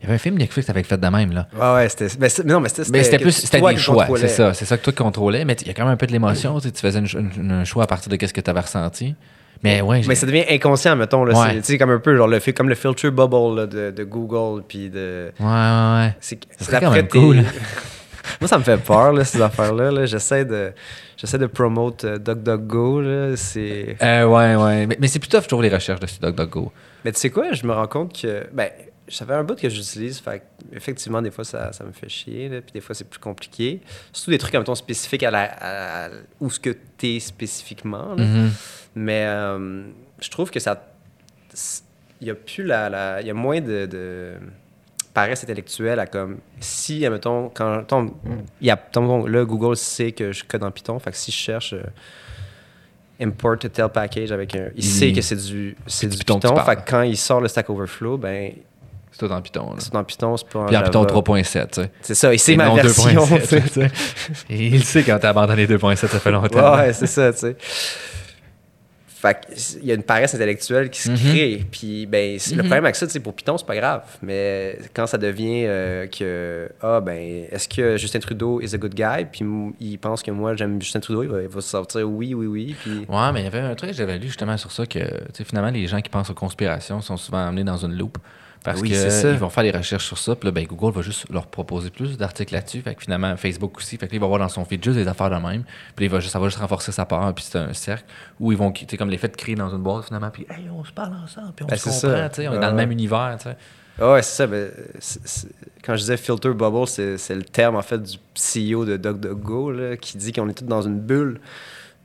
il 0.00 0.04
y 0.04 0.06
avait 0.06 0.14
un 0.16 0.18
film 0.18 0.36
Netflix 0.36 0.68
avec 0.68 0.86
fait 0.86 0.98
de 0.98 1.06
même, 1.08 1.32
là. 1.32 1.48
Ouais, 1.58 1.74
ouais, 1.82 1.88
c'était. 1.88 2.08
Mais, 2.20 2.28
non, 2.44 2.60
mais 2.60 2.68
c'était. 2.68 2.90
Mais 2.92 3.02
c'était 3.04 3.18
plus 3.18 3.32
c'était 3.32 3.60
des 3.60 3.76
choix, 3.76 4.06
c'est 4.16 4.28
ça. 4.28 4.52
C'est 4.54 4.64
ça 4.66 4.76
que 4.76 4.82
toi 4.84 4.92
contrôlais, 4.92 5.44
mais 5.44 5.56
il 5.62 5.66
y 5.68 5.70
a 5.70 5.74
quand 5.74 5.84
même 5.84 5.94
un 5.94 5.96
peu 5.96 6.06
de 6.06 6.12
l'émotion. 6.12 6.58
tu 6.60 6.68
sais, 6.68 6.72
Tu 6.72 6.80
faisais 6.80 6.98
une- 6.98 7.30
une- 7.38 7.50
un 7.52 7.64
choix 7.64 7.84
à 7.84 7.86
partir 7.86 8.10
de 8.14 8.26
ce 8.26 8.32
que 8.32 8.40
tu 8.40 8.50
avais 8.50 8.60
ressenti. 8.60 9.14
Mais 9.62 9.80
ouais, 9.80 10.02
Mais 10.06 10.14
ça 10.14 10.26
devient 10.26 10.44
inconscient, 10.50 10.94
mettons. 10.94 11.24
Là, 11.24 11.34
Ouais. 11.40 11.60
C'est- 11.62 11.78
comme 11.78 11.88
un 11.90 11.98
peu, 11.98 12.14
genre, 12.18 12.28
le, 12.28 12.38
comme 12.52 12.68
le 12.68 12.74
filter 12.74 13.10
bubble 13.10 13.56
là, 13.56 13.66
de, 13.66 13.90
de 13.92 14.04
Google. 14.04 14.62
Puis 14.68 14.90
de. 14.90 15.32
ouais, 15.40 15.46
ouais, 15.46 15.50
ouais. 16.06 16.14
C'est 16.20 16.38
c'est 16.58 16.78
quand 16.80 16.90
même 16.90 17.08
cool. 17.08 17.36
Moi, 18.40 18.48
ça 18.48 18.58
me 18.58 18.62
fait 18.64 18.76
peur, 18.78 19.12
là, 19.12 19.24
ces 19.24 19.40
affaires-là. 19.40 19.90
là. 19.90 20.06
J'essaie 20.06 20.44
de, 20.44 20.72
j'essaie 21.16 21.38
de 21.38 21.46
promote 21.46 22.04
euh, 22.04 22.18
DuckDuckGo. 22.18 23.00
là. 23.00 23.36
C'est... 23.36 23.96
Euh, 24.02 24.24
ouais, 24.24 24.54
ouais. 24.56 24.86
Mais, 24.86 24.96
mais 25.00 25.06
c'est 25.08 25.18
tough, 25.20 25.42
je 25.44 25.48
trouve, 25.48 25.62
les 25.62 25.68
recherches 25.70 26.00
de 26.00 26.06
DuckDuckGo. 26.26 26.72
Mais 27.04 27.12
tu 27.12 27.20
sais 27.20 27.30
quoi, 27.30 27.52
je 27.52 27.66
me 27.66 27.72
rends 27.72 27.86
compte 27.88 28.18
que. 28.20 28.46
Ben, 28.52 28.70
ça 29.06 29.26
fait 29.26 29.34
un 29.34 29.44
bout 29.44 29.54
que 29.58 29.68
j'utilise. 29.68 30.18
Fait 30.20 30.42
effectivement, 30.72 31.20
des 31.20 31.30
fois, 31.30 31.44
ça, 31.44 31.72
ça 31.72 31.84
me 31.84 31.92
fait 31.92 32.08
chier. 32.08 32.48
là, 32.48 32.60
puis 32.62 32.72
des 32.72 32.80
fois, 32.80 32.94
c'est 32.94 33.04
plus 33.08 33.18
compliqué. 33.20 33.80
Surtout 34.12 34.30
des 34.30 34.38
trucs, 34.38 34.54
mettons, 34.54 34.74
spécifiques 34.74 35.22
à, 35.24 35.30
la, 35.30 35.42
à- 36.06 36.08
où 36.40 36.48
ce 36.50 36.58
que 36.58 36.70
t'es 36.96 37.20
spécifiquement. 37.20 38.14
là. 38.14 38.24
Mhm. 38.24 38.50
Mais 38.94 39.24
euh, 39.26 39.84
je 40.20 40.30
trouve 40.30 40.50
que 40.50 40.58
ça. 40.60 40.82
Il 42.20 42.28
y 42.28 42.30
a 42.30 42.34
plus 42.34 42.64
la. 42.64 42.88
la- 42.88 43.20
Il 43.20 43.26
y 43.26 43.30
a 43.30 43.34
moins 43.34 43.60
de, 43.60 43.84
de 43.86 44.34
paresse 45.12 45.44
intellectuelle 45.44 45.98
à 46.00 46.06
comme. 46.06 46.38
Si, 46.60 47.04
admettons, 47.04 47.50
quand. 47.50 47.84
ton- 47.84 48.14
il 48.62 48.66
y 48.66 48.70
a, 48.70 48.76
ton- 48.78 49.26
là, 49.26 49.44
Google 49.44 49.76
sait 49.76 50.12
que 50.12 50.32
je 50.32 50.44
code 50.44 50.64
en 50.64 50.70
Python. 50.70 50.98
Fait 50.98 51.10
que 51.10 51.16
si 51.18 51.30
je 51.30 51.36
cherche. 51.36 51.74
euh, 51.74 51.82
import 53.20 53.58
to 53.58 53.68
tell 53.68 53.88
package 53.88 54.32
avec 54.32 54.54
un. 54.56 54.66
Il, 54.76 54.78
Il- 54.78 54.82
sait 54.84 55.12
que 55.12 55.20
c'est 55.22 55.36
du, 55.36 55.76
c'est 55.86 56.06
du 56.08 56.16
du 56.16 56.24
Python 56.24 56.38
Python. 56.40 56.56
fait 56.64 56.76
que 56.76 56.90
quand 56.90 57.02
il 57.02 57.16
sort 57.16 57.40
le 57.40 57.48
Stack 57.48 57.70
Overflow, 57.70 58.16
ben, 58.18 58.52
C'est 59.12 59.26
tout 59.26 59.32
en 59.32 59.40
Python. 59.40 59.70
là. 59.70 59.76
c'est 59.78 59.94
en 59.94 60.02
Python, 60.04 60.36
c'est 60.36 60.48
pas 60.48 60.58
en 60.60 60.66
Puis 60.66 60.76
en. 60.76 60.82
Python 60.82 61.04
3.7, 61.04 61.66
tu 61.70 61.82
sais. 61.82 61.90
C'est 62.02 62.14
ça, 62.14 62.36
c'est 62.36 62.52
Et 62.52 62.56
ma 62.56 62.70
version. 62.74 63.24
2.7, 63.24 63.62
tu 63.62 63.68
sais. 63.70 63.90
il 64.50 64.84
sait 64.84 65.02
quand 65.04 65.18
t'as 65.20 65.30
abandonné 65.30 65.66
2.7, 65.66 65.96
ça 65.96 66.08
fait 66.08 66.30
longtemps. 66.32 66.76
Ouais, 66.76 66.92
c'est 66.92 67.06
ça, 67.06 67.32
tu 67.32 67.38
sais. 67.40 67.56
Fait 69.24 69.38
qu'il 69.80 69.86
y 69.86 69.90
a 69.90 69.94
une 69.94 70.02
paresse 70.02 70.34
intellectuelle 70.34 70.90
qui 70.90 71.00
se 71.00 71.10
Mhm. 71.10 71.16
crée. 71.16 71.64
Puis, 71.70 72.04
ben, 72.04 72.38
c'est- 72.38 72.54
le 72.54 72.62
Mhm. 72.62 72.68
problème 72.68 72.84
avec 72.84 72.94
ça, 72.96 73.08
sais, 73.08 73.20
pour 73.20 73.32
Python, 73.32 73.56
c'est 73.56 73.66
pas 73.66 73.74
grave. 73.76 74.02
Mais 74.20 74.78
quand 74.92 75.06
ça 75.06 75.16
devient 75.16 75.64
euh, 75.66 76.06
que, 76.06 76.68
ah, 76.82 77.00
ben, 77.00 77.46
est-ce 77.50 77.66
que 77.68 77.96
Justin 77.96 78.18
Trudeau 78.18 78.60
is 78.60 78.74
a 78.74 78.78
good 78.78 78.94
guy? 78.94 79.24
Puis 79.32 79.44
il 79.80 79.96
pense 79.98 80.22
que 80.22 80.30
moi, 80.30 80.54
j'aime 80.56 80.80
Justin 80.82 81.00
Trudeau, 81.00 81.22
il 81.22 81.28
va, 81.30 81.40
il 81.42 81.48
va 81.48 81.60
sortir 81.62 82.06
oui, 82.10 82.34
oui, 82.34 82.46
oui. 82.46 82.76
Puis, 82.82 83.06
Ouais, 83.08 83.32
mais 83.32 83.40
il 83.40 83.44
y 83.44 83.46
avait 83.46 83.60
un 83.60 83.74
truc 83.74 83.90
que 83.92 83.96
j'avais 83.96 84.18
lu 84.18 84.26
justement 84.26 84.56
sur 84.58 84.70
ça 84.70 84.84
que 84.84 84.98
tu 84.98 85.06
sais, 85.32 85.44
finalement, 85.44 85.70
les 85.70 85.86
gens 85.86 86.00
qui 86.02 86.10
pensent 86.10 86.28
aux 86.30 86.34
conspirations 86.34 87.00
sont 87.00 87.16
souvent 87.16 87.46
amenés 87.46 87.64
dans 87.64 87.78
une 87.78 87.96
loupe. 87.96 88.18
Parce 88.64 88.80
Oui, 88.80 88.88
qu'ils 88.90 89.36
vont 89.38 89.50
faire 89.50 89.62
des 89.62 89.70
recherches 89.70 90.06
sur 90.06 90.16
ça, 90.18 90.34
puis 90.34 90.46
là, 90.48 90.50
ben, 90.50 90.64
Google 90.64 90.92
va 90.96 91.02
juste 91.02 91.26
leur 91.30 91.46
proposer 91.46 91.90
plus 91.90 92.16
d'articles 92.16 92.54
là-dessus. 92.54 92.80
Fait 92.80 92.94
que 92.94 93.02
finalement, 93.02 93.36
Facebook 93.36 93.76
aussi. 93.76 93.98
Fait 93.98 94.06
que 94.06 94.12
là, 94.12 94.16
il 94.16 94.20
va 94.20 94.26
voir 94.26 94.38
dans 94.40 94.48
son 94.48 94.64
feed 94.64 94.82
juste 94.82 94.96
des 94.96 95.06
affaires 95.06 95.28
de 95.30 95.36
même. 95.36 95.64
Puis 95.94 96.06
il 96.06 96.10
va 96.10 96.18
juste, 96.18 96.32
ça 96.32 96.38
va 96.38 96.46
juste 96.46 96.58
renforcer 96.58 96.90
sa 96.90 97.04
part, 97.04 97.32
puis 97.34 97.44
c'est 97.46 97.58
un 97.58 97.72
cercle 97.74 98.04
où 98.40 98.50
ils 98.52 98.58
vont, 98.58 98.72
tu 98.72 98.86
sais, 98.88 98.96
comme 98.96 99.10
les 99.10 99.18
faits 99.18 99.36
créer 99.36 99.54
dans 99.54 99.68
une 99.68 99.82
boîte 99.82 100.06
finalement, 100.06 100.30
puis 100.30 100.46
hey, 100.50 100.64
on 100.74 100.82
se 100.82 100.92
parle 100.92 101.12
ensemble, 101.22 101.52
puis 101.54 101.64
on 101.64 101.68
Ben, 101.68 101.76
se 101.76 101.84
comprend, 101.84 102.28
tu 102.30 102.34
sais, 102.36 102.48
on 102.48 102.54
est 102.54 102.58
dans 102.58 102.70
le 102.70 102.76
même 102.76 102.90
univers, 102.90 103.36
tu 103.38 103.44
sais. 103.50 103.56
ah 104.00 104.12
ouais, 104.14 104.22
c'est 104.22 104.34
ça. 104.36 104.46
Ben, 104.46 104.70
c'est- 104.98 105.20
c'est- 105.26 105.48
quand 105.84 105.94
je 105.94 106.00
disais 106.00 106.16
filter 106.16 106.48
bubble, 106.54 106.86
c'est 106.88 107.18
c'est 107.18 107.34
le 107.34 107.44
terme, 107.44 107.76
en 107.76 107.82
fait, 107.82 108.02
du 108.02 108.16
CEO 108.34 108.86
de 108.86 108.96
DuckDuckGo, 108.96 109.72
là, 109.72 109.96
qui 109.98 110.16
dit 110.16 110.32
qu'on 110.32 110.48
est 110.48 110.54
tous 110.54 110.64
dans 110.64 110.80
une 110.82 111.00
bulle. 111.00 111.38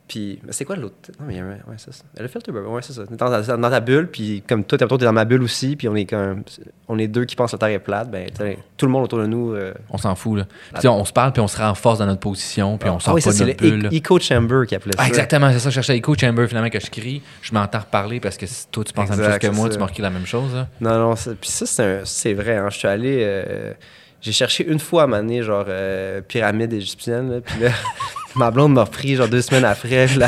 Puis, 0.09 0.39
c'est 0.49 0.65
quoi 0.65 0.75
l'autre? 0.75 0.95
Non, 1.19 1.25
mais 1.27 1.35
il 1.35 1.37
y 1.37 1.39
a 1.39 1.43
un- 1.45 1.49
ouais, 1.51 1.75
c'est 1.77 1.93
ça. 1.93 2.03
Le 2.19 2.27
filter 2.27 2.51
bubble, 2.51 2.65
ouais, 2.67 2.81
c'est 2.81 2.93
ça. 2.93 3.05
T'es 3.05 3.15
Dans, 3.15 3.29
ta- 3.29 3.55
dans 3.57 3.69
ta 3.69 3.79
bulle, 3.79 4.07
puis 4.11 4.43
comme 4.49 4.63
toi, 4.63 4.75
t'es 4.77 4.85
dans 4.87 5.13
ma 5.13 5.23
bulle 5.23 5.43
aussi, 5.43 5.75
puis 5.75 5.87
on 5.87 5.95
est 5.95 6.05
comme, 6.05 6.43
on 6.87 6.97
est 6.97 7.07
deux 7.07 7.25
qui 7.25 7.35
pensent 7.35 7.51
que 7.51 7.55
la 7.57 7.59
Terre 7.59 7.69
est 7.69 7.79
plate, 7.79 8.09
ben, 8.09 8.27
tout 8.75 8.87
le 8.87 8.91
monde 8.91 9.03
autour 9.03 9.19
de 9.19 9.27
nous. 9.27 9.53
euh, 9.53 9.71
On 9.91 9.99
s'en 9.99 10.15
fout, 10.15 10.39
là. 10.39 10.45
Puis, 10.73 10.81
sais, 10.81 10.87
on 10.87 11.05
se 11.05 11.13
parle, 11.13 11.31
puis 11.31 11.41
on 11.41 11.47
se 11.47 11.57
renforce 11.57 11.99
dans 11.99 12.07
notre 12.07 12.21
position, 12.21 12.79
puis 12.79 12.89
on 12.89 12.97
ah 12.97 12.99
sort 12.99 13.13
oui, 13.13 13.21
pas 13.21 13.31
ça, 13.31 13.33
de 13.33 13.37
c'est 13.37 13.45
notre 13.45 13.63
le 13.63 13.69
bulle. 13.71 13.83
là. 13.83 13.89
echo 13.91 14.19
chamber 14.19 14.65
qui 14.67 14.73
appelait 14.75 14.93
ça. 14.97 15.03
Ah, 15.03 15.07
exactement, 15.07 15.51
c'est 15.51 15.59
ça, 15.59 15.69
je 15.69 15.75
cherchais 15.75 15.95
Echo 15.97 16.15
Chamber 16.19 16.47
finalement 16.47 16.69
que 16.71 16.79
je 16.79 16.89
crie. 16.89 17.21
Je 17.43 17.53
m'entends 17.53 17.79
reparler 17.79 18.19
parce 18.19 18.35
que 18.37 18.47
si 18.47 18.67
toi 18.69 18.83
tu 18.83 18.91
penses 18.93 19.09
la 19.09 19.15
même 19.15 19.25
chose 19.25 19.35
Exact, 19.35 19.47
que 19.51 19.55
moi, 19.55 19.65
c'est 19.67 19.77
tu 19.77 19.79
ça. 19.79 19.85
m'as 19.85 20.09
la 20.09 20.09
même 20.09 20.25
chose. 20.25 20.53
là. 20.55 20.67
Non, 20.81 21.09
non, 21.09 21.13
puis 21.39 21.49
ça, 21.51 22.01
c'est 22.03 22.33
vrai. 22.33 22.57
Hein, 22.57 22.69
je 22.71 22.77
suis 22.79 22.87
allé. 22.87 23.19
euh, 23.21 23.73
j'ai 24.21 24.31
cherché 24.31 24.65
une 24.67 24.79
fois 24.79 25.03
à 25.03 25.07
m'amener, 25.07 25.43
genre, 25.43 25.65
euh, 25.67 26.21
pyramide 26.21 26.73
égyptienne. 26.73 27.31
Là, 27.31 27.41
puis 27.41 27.59
là, 27.63 27.69
ma 28.35 28.51
blonde 28.51 28.73
m'a 28.73 28.83
repris, 28.83 29.15
genre, 29.15 29.27
deux 29.29 29.41
semaines 29.41 29.65
après. 29.65 30.07
Là, 30.15 30.27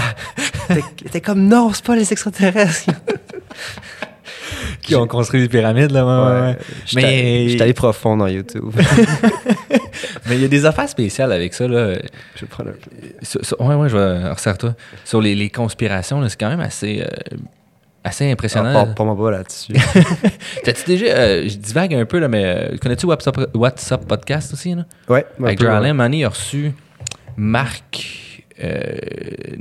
t'es- 1.11 1.21
comme, 1.21 1.47
non, 1.47 1.71
c'est 1.73 1.85
pas 1.85 1.95
les 1.95 2.11
extraterrestres. 2.11 2.89
Qui 4.81 4.95
ont 4.95 5.05
construit 5.07 5.41
les 5.41 5.47
pyramides, 5.49 5.91
là, 5.91 6.05
ouais, 6.05 6.31
ouais, 6.33 6.41
ouais. 6.47 6.57
Mais- 6.95 7.49
j'étais 7.49 7.63
allé 7.63 7.73
profond 7.73 8.17
dans 8.17 8.27
YouTube. 8.27 8.71
Mais 10.27 10.35
il 10.35 10.41
y 10.41 10.45
a 10.45 10.47
des 10.47 10.65
affaires 10.65 10.89
spéciales 10.89 11.31
avec 11.31 11.53
ça, 11.53 11.67
là. 11.67 11.93
je 12.35 12.41
vais 12.41 12.47
prendre 12.47 12.69
un 12.71 12.73
peu. 12.73 12.89
Sur- 13.21 13.45
sur- 13.45 13.61
ouais, 13.61 13.75
ouais, 13.75 13.89
je 13.89 13.97
vais 13.97 14.29
resserre-toi. 14.29 14.73
Sur 15.05 15.21
les, 15.21 15.35
les 15.35 15.49
conspirations, 15.49 16.19
là, 16.19 16.29
c'est 16.29 16.39
quand 16.39 16.49
même 16.49 16.59
assez, 16.61 17.01
euh, 17.03 17.37
assez 18.03 18.31
impressionnant. 18.31 18.71
Ah, 18.75 18.85
pas, 18.85 19.05
pas 19.05 19.15
pas 19.15 19.31
là-dessus. 19.31 19.73
T'as-tu 20.63 20.83
déjà. 20.85 21.05
euh, 21.05 21.43
je 21.47 21.57
divague 21.57 21.93
un 21.93 22.05
peu, 22.05 22.19
là, 22.19 22.27
mais 22.27 22.43
euh, 22.45 22.77
connais-tu 22.81 23.05
What's 23.05 23.27
Up, 23.27 23.37
What's 23.53 23.91
Up 23.91 24.05
Podcast 24.07 24.53
aussi, 24.53 24.73
là? 24.75 24.85
ouais, 25.09 25.25
Avec. 25.43 25.61
Allen, 25.63 25.93
Manny 25.95 26.23
a 26.25 26.29
reçu 26.29 26.73
Marc. 27.37 28.30
Euh, 28.63 28.95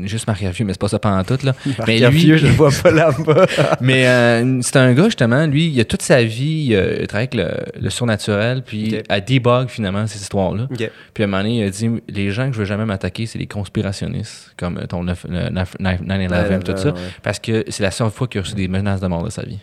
juste 0.04 0.26
Marc 0.26 0.40
Raffieux, 0.42 0.64
mais 0.64 0.72
c'est 0.72 0.80
pas 0.80 0.88
ça 0.88 0.98
pendant 0.98 1.22
tout, 1.24 1.38
là. 1.44 1.54
Marc 1.78 1.88
mais 1.88 1.98
Garfieux, 2.00 2.36
je 2.36 2.46
le 2.46 2.52
vois 2.52 2.70
pas 2.82 2.90
là-bas. 2.90 3.46
Mais 3.80 4.06
euh, 4.06 4.60
c'est 4.62 4.76
un 4.76 4.92
gars, 4.94 5.04
justement, 5.04 5.46
lui, 5.46 5.68
il 5.68 5.80
a 5.80 5.84
toute 5.84 6.02
sa 6.02 6.22
vie, 6.22 6.70
euh, 6.72 6.98
il 7.00 7.06
travaille 7.06 7.28
avec 7.32 7.34
le, 7.74 7.80
le 7.82 7.90
surnaturel, 7.90 8.62
puis 8.64 8.96
Ok. 8.98 9.04
à 9.08 9.20
debug, 9.20 9.68
finalement, 9.68 10.06
ces 10.06 10.20
histoires-là. 10.20 10.66
Puis 11.14 11.22
à 11.22 11.26
un 11.26 11.26
moment 11.28 11.42
donné, 11.42 11.58
il 11.58 11.64
a 11.64 11.70
dit 11.70 11.88
les 12.08 12.30
gens 12.30 12.46
que 12.48 12.54
je 12.54 12.58
veux 12.60 12.64
jamais 12.64 12.84
m'attaquer, 12.84 13.26
c'est 13.26 13.38
les 13.38 13.46
conspirationnistes, 13.46 14.54
comme 14.56 14.78
euh, 14.78 14.86
ton 14.86 15.04
9 15.04 15.26
le 15.28 15.48
9 15.50 15.76
9-11, 15.80 16.62
tout 16.62 16.76
ça, 16.76 16.88
Ouais. 16.90 16.94
parce 17.22 17.38
que 17.38 17.64
c'est 17.68 17.82
la 17.82 17.90
seule 17.90 18.10
fois 18.10 18.26
qu'il 18.28 18.40
a 18.40 18.42
reçu 18.42 18.54
des 18.54 18.68
menaces 18.68 19.00
de 19.00 19.06
mort 19.06 19.22
de 19.24 19.30
sa 19.30 19.42
vie. 19.42 19.58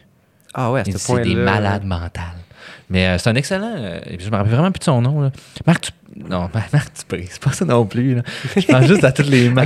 Ah 0.54 0.72
ouais, 0.72 0.82
à 0.82 0.86
ce 0.86 0.98
c'est 0.98 1.22
des 1.22 1.36
malades 1.36 1.84
mentales. 1.86 2.24
Mais 2.90 3.06
euh, 3.08 3.18
c'est 3.18 3.30
un 3.30 3.36
excellent. 3.36 3.76
euh, 3.78 4.00
et 4.10 4.18
puis 4.18 4.26
je 4.26 4.32
me 4.32 4.36
rappelle 4.38 4.52
vraiment 4.54 4.72
plus 4.72 4.80
de 4.80 4.84
son 4.86 5.02
nom. 5.02 5.22
Là. 5.22 5.32
Marc, 5.66 5.82
tu... 5.82 5.92
Non, 6.30 6.50
Marc 6.74 6.98
Dupré, 6.98 7.28
c'est 7.30 7.42
pas 7.42 7.52
ça 7.52 7.66
non 7.66 7.86
plus. 7.86 8.16
Là. 8.16 8.24
Je 8.56 8.66
pense 8.66 8.86
juste 8.86 9.04
à 9.04 9.12
toutes 9.12 9.28
les 9.28 9.50
là. 9.54 9.66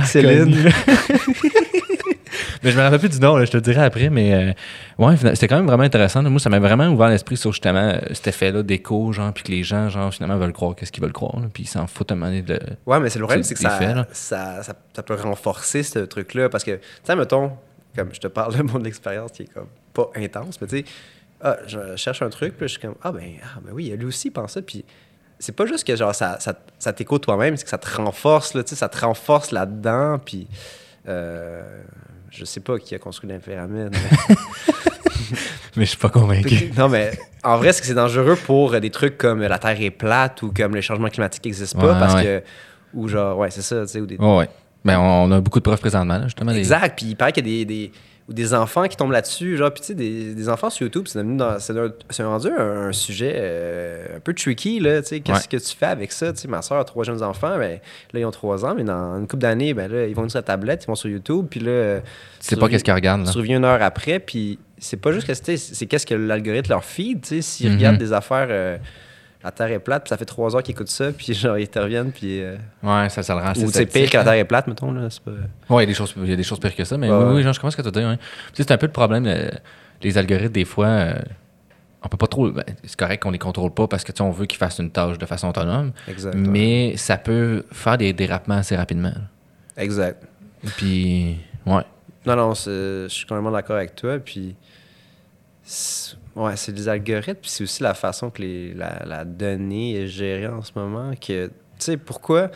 mais 2.62 2.70
je 2.70 2.76
me 2.76 2.82
rappelle 2.82 2.98
plus 2.98 3.08
du 3.08 3.20
nom, 3.20 3.36
là, 3.36 3.44
je 3.44 3.50
te 3.50 3.56
le 3.56 3.62
dirai 3.62 3.84
après. 3.84 4.10
Mais 4.10 4.34
euh, 4.34 4.52
ouais, 4.98 5.16
c'était 5.16 5.48
quand 5.48 5.56
même 5.56 5.66
vraiment 5.66 5.82
intéressant. 5.82 6.22
Moi, 6.22 6.40
ça 6.40 6.50
m'a 6.50 6.58
vraiment 6.58 6.88
ouvert 6.88 7.08
l'esprit 7.08 7.36
sur 7.36 7.52
justement 7.52 7.78
euh, 7.94 8.00
cet 8.12 8.28
effet-là 8.28 8.62
d'écho, 8.62 9.12
genre, 9.12 9.32
puis 9.32 9.44
que 9.44 9.50
les 9.50 9.62
gens, 9.62 9.88
genre, 9.88 10.12
finalement, 10.12 10.36
veulent 10.38 10.52
croire 10.52 10.74
qu'est-ce 10.74 10.92
qu'ils 10.92 11.02
veulent 11.02 11.12
croire. 11.12 11.40
là, 11.40 11.48
puis 11.52 11.64
ils 11.64 11.68
s'en 11.68 11.86
foutent 11.86 12.10
à 12.12 12.14
un 12.14 12.18
moment 12.18 12.30
donné 12.30 12.42
de. 12.42 12.60
Ouais, 12.86 13.00
mais 13.00 13.08
c'est 13.08 13.18
le 13.18 13.24
problème, 13.24 13.42
C'est 13.42 13.54
que 13.54 13.60
faits, 13.60 13.96
ça, 14.12 14.62
ça, 14.62 14.74
ça, 14.94 15.02
peut 15.02 15.14
renforcer 15.14 15.82
ce 15.82 16.00
truc-là. 16.00 16.48
Parce 16.48 16.64
que, 16.64 16.72
tu 16.72 16.80
sais, 17.04 17.16
mettons, 17.16 17.52
comme 17.96 18.10
je 18.12 18.20
te 18.20 18.28
parle 18.28 18.56
de 18.56 18.62
mon 18.62 18.84
expérience 18.84 19.32
qui 19.32 19.42
est 19.42 19.52
comme 19.52 19.68
pas 19.92 20.10
intense, 20.16 20.60
mais 20.60 20.66
tu 20.66 20.78
sais, 20.78 20.84
ah, 21.42 21.56
je 21.66 21.96
cherche 21.96 22.22
un 22.22 22.30
truc, 22.30 22.56
puis 22.56 22.68
je 22.68 22.72
suis 22.72 22.80
comme, 22.80 22.94
ah 23.02 23.10
ben, 23.10 23.32
ah, 23.42 23.58
ben 23.64 23.72
oui, 23.72 23.92
lui 23.96 24.06
aussi 24.06 24.30
pense 24.30 24.52
ça. 24.52 24.62
Puis 24.62 24.84
c'est 25.42 25.52
pas 25.56 25.66
juste 25.66 25.84
que 25.86 25.96
genre 25.96 26.14
ça, 26.14 26.36
ça, 26.40 26.54
ça 26.78 26.92
t'écoute 26.92 27.24
toi-même, 27.24 27.56
c'est 27.56 27.64
que 27.64 27.70
ça 27.70 27.78
te 27.78 27.96
renforce, 27.96 28.54
là, 28.54 28.62
tu 28.62 28.70
sais, 28.70 28.76
ça 28.76 28.88
te 28.88 28.98
renforce 29.04 29.50
là-dedans. 29.50 30.18
Puis 30.24 30.46
euh, 31.08 31.62
je 32.30 32.44
sais 32.44 32.60
pas 32.60 32.78
qui 32.78 32.94
a 32.94 32.98
construit 32.98 33.28
la 33.28 33.38
pyramide. 33.38 33.90
mais- 33.92 34.36
Mais 35.76 35.84
je 35.84 35.90
suis 35.90 35.98
pas 35.98 36.10
convaincu. 36.10 36.70
non, 36.76 36.88
mais 36.90 37.12
en 37.42 37.56
vrai, 37.56 37.72
c'est 37.72 37.80
que 37.80 37.86
c'est 37.86 37.94
dangereux 37.94 38.36
pour 38.36 38.74
euh, 38.74 38.80
des 38.80 38.90
trucs 38.90 39.16
comme 39.16 39.40
la 39.40 39.58
Terre 39.58 39.80
est 39.80 39.90
plate 39.90 40.42
ou 40.42 40.52
comme 40.52 40.74
les 40.74 40.82
changements 40.82 41.08
climatiques 41.08 41.44
n'existent 41.46 41.78
pas 41.80 41.94
Ouais, 41.94 41.98
parce 41.98 42.14
ouais. 42.14 42.22
que. 42.24 42.42
Ou 42.94 43.08
genre, 43.08 43.38
ouais, 43.38 43.50
c'est 43.50 43.62
ça, 43.62 43.80
tu 43.82 43.88
sais, 43.88 44.00
ou 44.00 44.06
des, 44.06 44.16
Ouais, 44.18 44.36
ouais. 44.36 44.48
Ben, 44.84 44.98
on 44.98 45.30
a 45.32 45.40
beaucoup 45.40 45.58
de 45.60 45.64
preuves 45.64 45.80
présentement, 45.80 46.18
là, 46.18 46.24
justement. 46.24 46.52
des- 46.52 46.58
Exact. 46.58 46.96
Puis 46.98 47.06
il 47.06 47.16
paraît 47.16 47.32
qu'il 47.32 47.48
y 47.48 47.62
a 47.62 47.64
des, 47.64 47.64
des, 47.64 47.92
ou 48.28 48.32
des 48.32 48.54
enfants 48.54 48.86
qui 48.86 48.96
tombent 48.96 49.10
là-dessus. 49.12 49.56
Genre, 49.56 49.72
puis 49.72 49.80
tu 49.80 49.86
sais, 49.88 49.94
des, 49.94 50.34
des 50.34 50.48
enfants 50.48 50.70
sur 50.70 50.82
YouTube, 50.84 51.04
c'est 51.08 51.18
devenu 51.18 51.36
dans- 51.36 51.58
c'est 51.58 51.76
un- 51.76 51.92
c'est 52.10 52.22
rendu 52.22 52.48
un, 52.48 52.88
un 52.88 52.92
sujet 52.92 53.32
euh, 53.36 54.16
un 54.16 54.20
peu 54.20 54.32
tricky, 54.32 54.78
là. 54.80 55.02
Tu 55.02 55.08
sais, 55.08 55.20
qu'est-ce 55.20 55.48
que 55.48 55.56
tu 55.56 55.76
fais 55.76 55.86
avec 55.86 56.12
ça? 56.12 56.32
Tu 56.32 56.38
sais, 56.40 56.48
ma 56.48 56.62
soeur 56.62 56.78
a 56.78 56.84
trois 56.84 57.04
jeunes 57.04 57.22
enfants, 57.22 57.58
ben, 57.58 57.80
là, 58.12 58.20
ils 58.20 58.24
ont 58.24 58.30
trois 58.30 58.64
ans, 58.64 58.74
mais 58.76 58.84
dans 58.84 59.18
une 59.18 59.26
couple 59.26 59.42
d'années, 59.42 59.74
ben 59.74 59.90
là, 59.90 60.06
ils 60.06 60.14
vont 60.14 60.28
sur 60.28 60.38
la 60.38 60.42
tablette, 60.42 60.84
ils 60.84 60.86
vont 60.86 60.94
sur 60.94 61.08
YouTube, 61.10 61.46
puis 61.50 61.60
là. 61.60 62.00
Tu 62.00 62.06
sais 62.40 62.56
pas 62.56 62.68
qu'est-ce 62.68 62.84
qu'ils 62.84 62.94
regardent, 62.94 63.26
là. 63.26 63.32
Tu 63.32 63.38
reviens 63.38 63.58
une 63.58 63.64
heure 63.64 63.82
après, 63.82 64.18
puis 64.20 64.58
c'est 64.78 64.96
pas 65.00 65.12
juste 65.12 65.26
que 65.26 65.34
c'est 65.34 65.86
qu'est-ce 65.86 66.06
que 66.06 66.14
l'algorithme 66.14 66.70
leur 66.70 66.84
feed, 66.84 67.22
tu 67.22 67.28
sais, 67.28 67.42
s'ils 67.42 67.70
Mhm. 67.70 67.76
regardent 67.76 67.98
des 67.98 68.12
affaires. 68.12 68.48
euh, 68.50 68.76
la 69.44 69.50
Terre 69.50 69.70
est 69.72 69.78
plate, 69.80 70.04
puis 70.04 70.08
ça 70.10 70.16
fait 70.16 70.24
trois 70.24 70.54
heures 70.54 70.62
qu'ils 70.62 70.72
écoutent 70.74 70.88
ça, 70.88 71.10
puis 71.12 71.34
genre, 71.34 71.58
ils 71.58 71.68
te 71.68 71.78
reviennent, 71.78 72.12
puis. 72.12 72.40
euh, 72.42 72.56
Ouais, 72.82 73.08
ça, 73.08 73.22
ça 73.22 73.34
le 73.34 73.40
rend 73.40 73.52
ou 73.56 73.70
c'est 73.70 73.86
pire 73.86 74.08
que 74.10 74.16
la. 74.16 74.24
Terre 74.24 74.32
est 74.34 74.44
plate, 74.44 74.66
mettons, 74.68 74.92
là. 74.92 75.08
Pas. 75.24 75.30
Ouais, 75.74 75.80
il 75.80 75.80
y 75.80 75.82
a 75.82 75.86
des 75.86 75.94
choses, 75.94 76.14
il 76.16 76.30
y 76.30 76.32
a 76.32 76.36
des 76.36 76.42
choses 76.42 76.60
pires 76.60 76.74
que 76.74 76.84
ça, 76.84 76.96
mais 76.96 77.10
Ouais, 77.10 77.34
oui, 77.34 77.42
genre, 77.42 77.52
je 77.52 77.60
commence 77.60 77.78
à 77.78 77.82
te 77.82 77.88
dire. 77.88 78.08
ouais. 78.08 78.16
Tu 78.16 78.22
sais, 78.54 78.62
c'est 78.62 78.72
un 78.72 78.78
peu 78.78 78.86
le 78.86 78.92
problème. 78.92 79.26
euh, 79.26 79.50
les 80.02 80.18
algorithmes, 80.18 80.52
des 80.52 80.64
fois, 80.64 80.86
euh, 80.86 81.14
on 82.02 82.08
peut 82.08 82.16
pas 82.16 82.26
trop. 82.26 82.50
ben, 82.50 82.64
c'est 82.84 82.96
correct 82.96 83.22
qu'on 83.22 83.30
les 83.30 83.38
contrôle 83.38 83.70
pas 83.72 83.86
parce 83.86 84.02
que 84.04 84.10
tu 84.12 84.16
sais, 84.18 84.22
on 84.22 84.30
veut 84.32 84.46
qu'ils 84.46 84.58
fassent 84.58 84.78
une 84.80 84.90
tâche 84.90 85.16
de 85.18 85.26
façon 85.26 85.48
autonome, 85.48 85.92
Exact. 86.08 86.34
mais 86.34 86.96
ça 86.96 87.16
peut 87.16 87.64
faire 87.70 87.96
des 87.98 88.12
dérapements 88.12 88.56
assez 88.56 88.74
rapidement. 88.76 89.12
Exact. 89.76 90.22
Puis, 90.76 91.36
ouais. 91.66 91.82
Non, 92.26 92.36
non, 92.36 92.54
je 92.54 93.06
suis 93.08 93.26
complètement 93.26 93.50
d'accord 93.52 93.76
avec 93.76 93.94
toi. 93.96 94.18
Puis, 94.18 94.54
ouais, 96.36 96.56
c'est 96.56 96.72
des 96.72 96.88
algorithmes, 96.88 97.34
puis 97.40 97.50
c'est 97.50 97.64
aussi 97.64 97.82
la 97.82 97.94
façon 97.94 98.30
que 98.30 98.42
les, 98.42 98.74
la, 98.74 99.02
la 99.06 99.24
donnée 99.24 99.96
est 100.02 100.06
gérée 100.06 100.46
en 100.48 100.62
ce 100.62 100.72
moment. 100.76 101.12
Tu 101.20 101.48
sais, 101.78 101.96
pourquoi, 101.96 102.50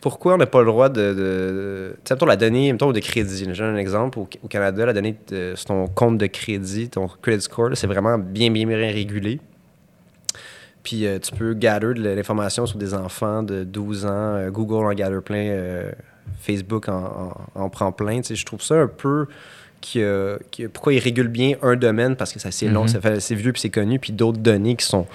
pourquoi 0.00 0.34
on 0.34 0.36
n'a 0.38 0.46
pas 0.46 0.60
le 0.60 0.66
droit 0.66 0.88
de. 0.88 1.14
de, 1.14 1.92
tu 1.96 2.00
sais, 2.08 2.14
mettons 2.14 2.26
la 2.26 2.36
donnée, 2.36 2.72
mettons 2.72 2.92
de 2.92 3.00
crédit. 3.00 3.46
J'ai 3.52 3.64
un 3.64 3.76
exemple. 3.76 4.18
Au, 4.18 4.28
au 4.42 4.48
Canada, 4.48 4.86
la 4.86 4.92
donnée 4.92 5.16
de, 5.28 5.54
sur 5.56 5.66
ton 5.66 5.86
compte 5.88 6.18
de 6.18 6.26
crédit, 6.26 6.88
ton 6.88 7.08
credit 7.08 7.42
score, 7.42 7.70
c'est 7.74 7.86
vraiment 7.86 8.18
bien, 8.18 8.50
bien, 8.50 8.66
bien 8.66 8.76
régulé. 8.78 9.40
Puis 10.82 11.06
euh, 11.06 11.18
tu 11.18 11.32
peux 11.34 11.54
gather 11.54 11.94
de 11.94 12.02
l'information 12.10 12.66
sur 12.66 12.76
des 12.78 12.92
enfants 12.94 13.42
de 13.42 13.64
12 13.64 14.04
ans. 14.04 14.08
Euh, 14.36 14.50
Google 14.50 14.84
en 14.86 14.92
gather 14.94 15.20
plein. 15.22 15.46
euh, 15.48 15.92
Facebook 16.40 16.88
en, 16.88 17.36
en- 17.54 17.60
en 17.62 17.68
prend 17.70 17.92
plein. 17.92 18.18
Tu 18.20 18.28
sais, 18.28 18.34
je 18.34 18.44
trouve 18.46 18.62
ça 18.62 18.74
un 18.76 18.86
peu. 18.86 19.26
Qui- 20.50 20.66
pourquoi 20.68 20.94
ils 20.94 20.98
régulent 20.98 21.28
bien 21.28 21.56
un 21.62 21.76
domaine? 21.76 22.16
Parce 22.16 22.32
que 22.32 22.38
ça 22.40 22.50
c'est 22.50 22.68
long, 22.68 22.84
Mhm. 22.84 23.20
c'est 23.20 23.34
vieux 23.34 23.52
puis 23.52 23.60
c'est 23.60 23.70
connu, 23.70 23.98
puis 23.98 24.12
d'autres 24.12 24.38
données 24.38 24.76
qui 24.76 24.86
sont 24.86 25.06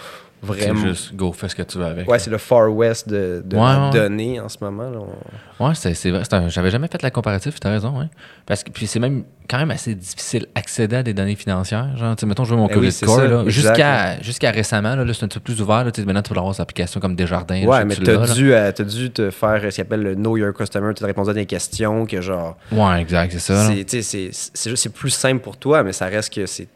vraiment. 0.41 0.81
juste, 0.87 1.15
go, 1.15 1.31
fais 1.33 1.49
ce 1.49 1.55
que 1.55 1.63
tu 1.63 1.77
veux 1.77 1.85
avec. 1.85 2.09
Ouais, 2.09 2.19
c'est 2.19 2.29
le 2.29 2.37
Far 2.37 2.73
West 2.73 3.09
de, 3.09 3.41
de 3.45 3.55
Ouais, 3.55 3.61
la 3.61 3.85
ouais. 3.87 3.93
donnée 3.93 4.39
en 4.39 4.47
ce 4.49 4.57
moment. 4.61 4.89
là. 4.89 4.99
On- 4.99 5.65
Ouais, 5.67 5.75
c'est, 5.75 5.93
c'est 5.93 6.09
vrai. 6.11 6.23
j'avais 6.47 6.71
jamais 6.71 6.87
fait 6.87 7.01
la 7.01 7.11
comparative, 7.11 7.59
t'as 7.59 7.69
raison, 7.69 7.99
ouais. 7.99 8.05
Parce 8.45 8.63
que 8.63 8.71
puis 8.71 8.87
c'est 8.87 8.99
même 8.99 9.23
quand 9.49 9.57
même 9.57 9.71
assez 9.71 9.93
difficile 9.93 10.45
d'accéder 10.55 10.95
à 10.95 11.03
des 11.03 11.13
données 11.13 11.35
financières. 11.35 11.97
Genre, 11.97 12.15
mettons, 12.25 12.45
je 12.45 12.51
veux 12.51 12.55
mon 12.57 12.67
Ben 12.67 12.77
oui, 12.79 12.91
score, 12.93 13.17
ça, 13.17 13.25
là, 13.27 13.41
exact. 13.41 13.49
jusqu'à, 13.49 14.21
jusqu'à 14.21 14.51
récemment, 14.51 14.95
là, 14.95 15.03
là, 15.03 15.13
c'est 15.13 15.25
un 15.25 15.27
petit 15.27 15.39
peu 15.39 15.43
plus 15.43 15.61
ouvert. 15.61 15.83
Là, 15.83 15.91
maintenant, 16.05 16.21
tu 16.21 16.31
peux 16.33 16.39
avoir 16.39 16.53
des 16.53 16.61
applications 16.61 17.01
comme 17.01 17.15
Desjardins. 17.15 17.65
Ouais, 17.65 17.83
mais 17.83 17.95
t'as 17.95 18.33
dû, 18.33 18.53
euh, 18.53 18.71
t'as 18.71 18.83
dû 18.85 19.11
te 19.11 19.29
faire 19.31 19.61
ce 19.69 19.75
qu'on 19.75 19.81
appelle 19.81 20.03
le 20.03 20.15
Know 20.15 20.37
Your 20.37 20.53
Customer. 20.53 20.93
Tu 20.93 21.03
répondu 21.03 21.29
à 21.31 21.33
des 21.33 21.45
questions 21.45 22.05
que 22.05 22.21
genre. 22.21 22.55
Ouais, 22.71 23.01
exact, 23.01 23.33
c'est 23.33 23.39
ça. 23.39 23.53
là. 23.55 23.67
C'est, 23.75 23.83
tu 23.83 24.01
sais, 24.01 24.01
c'est, 24.01 24.29
c'est 24.53 24.69
juste- 24.69 24.83
c'est 24.83 24.93
plus 24.93 25.09
simple 25.09 25.41
pour 25.41 25.57
toi, 25.57 25.83
mais 25.83 25.91
ça 25.91 26.05
reste 26.05 26.33
que 26.33 26.45
c'est 26.45 26.69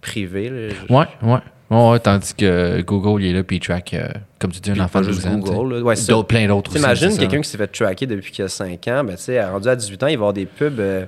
privé. 0.00 0.48
là. 0.48 0.74
Je- 0.88 0.92
Ouais, 0.94 1.06
ouais. 1.22 1.38
Ouais, 1.70 1.90
ouais, 1.90 2.00
tandis 2.00 2.34
que 2.34 2.80
Google, 2.82 3.22
il 3.22 3.30
est 3.30 3.32
là, 3.32 3.42
puis 3.44 3.56
il 3.56 3.60
track, 3.60 3.94
euh, 3.94 4.08
comme 4.40 4.50
tu 4.50 4.58
dis, 4.60 4.72
un 4.72 4.80
enfant 4.80 5.00
de 5.00 5.04
juste 5.12 5.24
12 5.24 5.32
ans. 5.32 5.38
Google. 5.38 5.82
Ouais, 5.82 5.94
ça. 5.94 6.14
Plein 6.24 6.48
d'autres 6.48 6.72
aussi. 6.72 6.80
T'imagines 6.80 7.16
quelqu'un 7.16 7.40
qui 7.40 7.48
s'est 7.48 7.58
fait 7.58 7.68
tracker 7.68 8.06
depuis 8.06 8.32
qu'il 8.32 8.44
a 8.44 8.48
5 8.48 8.88
ans, 8.88 9.04
ben, 9.04 9.14
tu 9.14 9.22
sais, 9.22 9.44
rendu 9.44 9.68
à 9.68 9.76
18 9.76 10.02
ans, 10.02 10.06
il 10.08 10.16
va 10.16 10.22
avoir 10.22 10.32
des 10.32 10.46
pubs. 10.46 10.80
euh, 10.80 11.04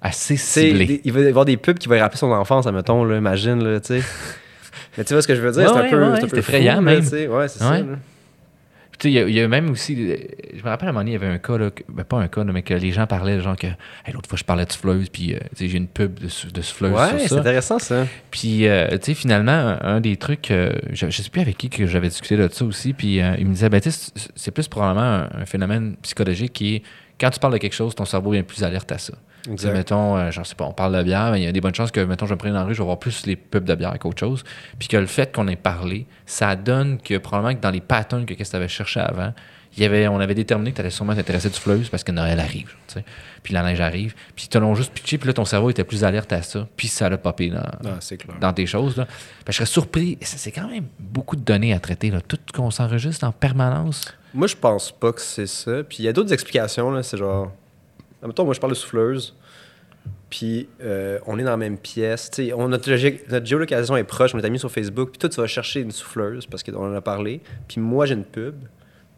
Assez 0.00 0.34
tu 0.36 0.40
sais, 0.40 0.60
ciblé. 0.68 0.86
des- 0.86 1.00
il 1.04 1.12
va 1.12 1.20
avoir 1.28 1.44
des 1.44 1.56
pubs 1.56 1.76
qui 1.76 1.88
vont 1.88 1.98
rappeler 1.98 2.18
son 2.18 2.30
enfance, 2.32 2.66
admettons, 2.66 3.04
là, 3.04 3.16
imagine, 3.18 3.62
là, 3.62 3.80
tu 3.80 4.00
sais. 4.00 4.02
Mais 4.96 5.04
tu 5.04 5.12
vois 5.12 5.22
ce 5.22 5.28
que 5.28 5.34
je 5.34 5.40
veux 5.40 5.50
dire? 5.52 5.62
Ouais, 5.62 5.68
c'est 5.68 5.78
un 5.78 5.82
ouais, 5.82 5.90
peu, 5.90 6.02
ouais, 6.10 6.16
c'est 6.20 6.24
un 6.24 6.28
peu 6.28 6.38
effrayant, 6.38 6.76
fou, 6.76 6.80
même. 6.82 6.98
Ouais, 7.30 7.48
c'est 7.48 7.58
ça. 7.58 7.78
Là. 7.78 7.84
Puis, 8.98 9.12
tu 9.12 9.16
sais, 9.16 9.22
il 9.28 9.30
y 9.30 9.34
y, 9.34 9.40
a 9.40 9.46
même 9.48 9.70
aussi. 9.70 9.94
euh, 10.10 10.16
Je 10.54 10.62
me 10.62 10.68
rappelle 10.68 10.88
à 10.88 10.90
un 10.90 10.92
moment 10.92 11.00
donné, 11.04 11.12
il 11.12 11.14
y 11.14 11.16
avait 11.16 11.32
un 11.32 11.38
cas, 11.38 11.56
là, 11.56 11.70
que- 11.70 11.82
ben, 11.88 12.02
pas 12.04 12.18
un 12.18 12.26
cas, 12.28 12.42
là, 12.42 12.52
mais 12.52 12.62
que 12.62 12.74
les 12.74 12.90
gens 12.90 13.06
parlaient, 13.06 13.40
genre 13.40 13.56
que 13.56 13.68
Hey, 13.68 14.12
l'autre 14.12 14.28
fois, 14.28 14.36
je 14.38 14.44
parlais 14.44 14.64
de 14.66 14.72
souffleuse, 14.72 15.08
puis 15.08 15.34
euh, 15.34 15.38
j'ai 15.58 15.72
une 15.76 15.86
pub 15.86 16.14
de, 16.18 16.24
de 16.26 16.60
souffleuse 16.62 16.92
Ouais, 16.92 17.18
c'est 17.28 17.34
intéressant, 17.38 17.78
ça. 17.78 18.06
Puis, 18.30 18.66
euh, 18.66 18.88
tu 18.98 18.98
sais, 19.02 19.14
finalement, 19.14 19.52
un, 19.52 19.78
un 19.82 20.00
des 20.00 20.16
trucs, 20.16 20.50
euh, 20.50 20.72
je, 20.92 21.08
je 21.10 21.22
sais 21.22 21.30
plus 21.30 21.40
avec 21.40 21.56
qui 21.56 21.70
que 21.70 21.86
j'avais 21.86 22.08
discuté 22.08 22.36
de 22.36 22.48
ça 22.52 22.64
aussi, 22.64 22.92
puis 22.92 23.16
il 23.18 23.46
me 23.46 23.52
disait, 23.52 23.68
ben, 23.68 23.80
tu 23.80 23.90
sais, 23.90 24.10
c'est- 24.16 24.30
c'est 24.34 24.50
plus 24.50 24.66
probablement 24.66 25.02
un, 25.02 25.28
un 25.42 25.44
phénomène 25.46 25.96
psychologique 26.02 26.52
qui 26.52 26.74
est, 26.76 26.82
quand 27.20 27.30
tu 27.30 27.38
parles 27.38 27.52
de 27.52 27.58
quelque 27.58 27.74
chose, 27.74 27.94
ton 27.94 28.04
cerveau 28.04 28.34
est 28.34 28.42
plus 28.42 28.62
alerte 28.64 28.90
à 28.92 28.98
ça. 28.98 29.14
Mettons, 29.72 30.16
euh, 30.16 30.30
sais 30.30 30.54
pas, 30.54 30.64
on 30.64 30.72
parle 30.72 30.96
de 30.96 31.02
bière, 31.02 31.30
mais 31.32 31.40
il 31.40 31.44
y 31.44 31.48
a 31.48 31.52
des 31.52 31.60
bonnes 31.60 31.74
chances 31.74 31.90
que, 31.90 32.00
mettons, 32.00 32.26
je 32.26 32.34
me 32.34 32.38
prenne 32.38 32.52
dans 32.52 32.60
la 32.60 32.64
rue, 32.64 32.74
je 32.74 32.80
vais 32.80 32.84
voir 32.84 32.98
plus 32.98 33.24
les 33.26 33.36
pubs 33.36 33.64
de 33.64 33.74
bière 33.74 33.98
qu'autre 33.98 34.20
chose. 34.20 34.44
Puis 34.78 34.88
que 34.88 34.96
le 34.96 35.06
fait 35.06 35.34
qu'on 35.34 35.48
ait 35.48 35.56
parlé, 35.56 36.06
ça 36.26 36.56
donne 36.56 36.98
que 36.98 37.18
probablement 37.18 37.54
que 37.54 37.60
dans 37.62 37.70
les 37.70 37.80
patterns 37.80 38.26
que 38.26 38.34
qu'est-ce 38.34 38.50
que 38.50 38.56
tu 38.56 38.56
avais 38.56 38.68
cherché 38.68 39.00
avant, 39.00 39.32
il 39.76 39.82
y 39.82 39.86
avait, 39.86 40.08
on 40.08 40.18
avait 40.18 40.34
déterminé 40.34 40.70
que 40.70 40.76
tu 40.76 40.80
allais 40.80 40.90
sûrement 40.90 41.14
t'intéresser 41.14 41.50
du 41.50 41.58
fleuve 41.58 41.88
parce 41.90 42.02
que 42.02 42.10
Noël 42.10 42.40
arrive. 42.40 42.74
Puis 43.42 43.54
la 43.54 43.62
neige 43.62 43.80
arrive. 43.80 44.14
Puis 44.34 44.46
ils 44.46 44.48
te 44.48 44.58
l'ont 44.58 44.74
juste 44.74 44.92
pitché, 44.92 45.18
puis 45.18 45.28
là, 45.28 45.34
ton 45.34 45.44
cerveau 45.44 45.70
était 45.70 45.84
plus 45.84 46.02
alerte 46.04 46.32
à 46.32 46.42
ça. 46.42 46.66
Puis 46.76 46.88
ça 46.88 47.08
l'a 47.08 47.18
popé 47.18 47.50
dans, 47.50 47.58
Ah, 47.60 47.98
clair. 48.00 48.38
dans 48.40 48.52
tes 48.52 48.66
choses. 48.66 48.96
Là. 48.96 49.06
Je 49.46 49.52
serais 49.52 49.66
surpris. 49.66 50.18
C'est 50.22 50.38
c'est 50.38 50.52
quand 50.52 50.68
même 50.68 50.86
beaucoup 50.98 51.36
de 51.36 51.42
données 51.42 51.74
à 51.74 51.78
traiter. 51.80 52.10
Là. 52.10 52.20
Tout 52.26 52.38
qu'on 52.52 52.70
s'enregistre 52.70 53.24
en 53.24 53.30
permanence. 53.32 54.12
Moi, 54.34 54.46
je 54.46 54.56
pense 54.56 54.90
pas 54.90 55.12
que 55.12 55.20
c'est 55.20 55.46
ça. 55.46 55.82
Puis 55.88 55.98
il 56.00 56.04
y 56.06 56.08
a 56.08 56.12
d'autres 56.12 56.32
explications, 56.32 56.90
là. 56.90 57.02
C'est 57.02 57.18
genre. 57.18 57.52
Mettons, 58.26 58.44
moi, 58.44 58.54
je 58.54 58.60
parle 58.60 58.72
de 58.72 58.76
souffleuse. 58.78 59.34
Puis 60.30 60.68
euh, 60.82 61.18
on 61.26 61.38
est 61.38 61.42
dans 61.42 61.50
la 61.50 61.56
même 61.56 61.78
pièce. 61.78 62.30
Tu 62.30 62.46
sais, 62.46 62.52
on, 62.52 62.68
notre, 62.68 62.90
notre 63.30 63.46
géolocalisation 63.46 63.96
est 63.96 64.04
proche. 64.04 64.34
On 64.34 64.38
est 64.38 64.44
amis 64.44 64.58
sur 64.58 64.70
Facebook. 64.70 65.10
Puis 65.10 65.18
toi, 65.18 65.28
tu 65.28 65.40
vas 65.40 65.46
chercher 65.46 65.80
une 65.80 65.90
souffleuse 65.90 66.46
parce 66.46 66.62
qu'on 66.62 66.76
en 66.76 66.94
a 66.94 67.00
parlé. 67.00 67.40
Puis 67.66 67.80
moi, 67.80 68.06
j'ai 68.06 68.14
une 68.14 68.24
pub. 68.24 68.54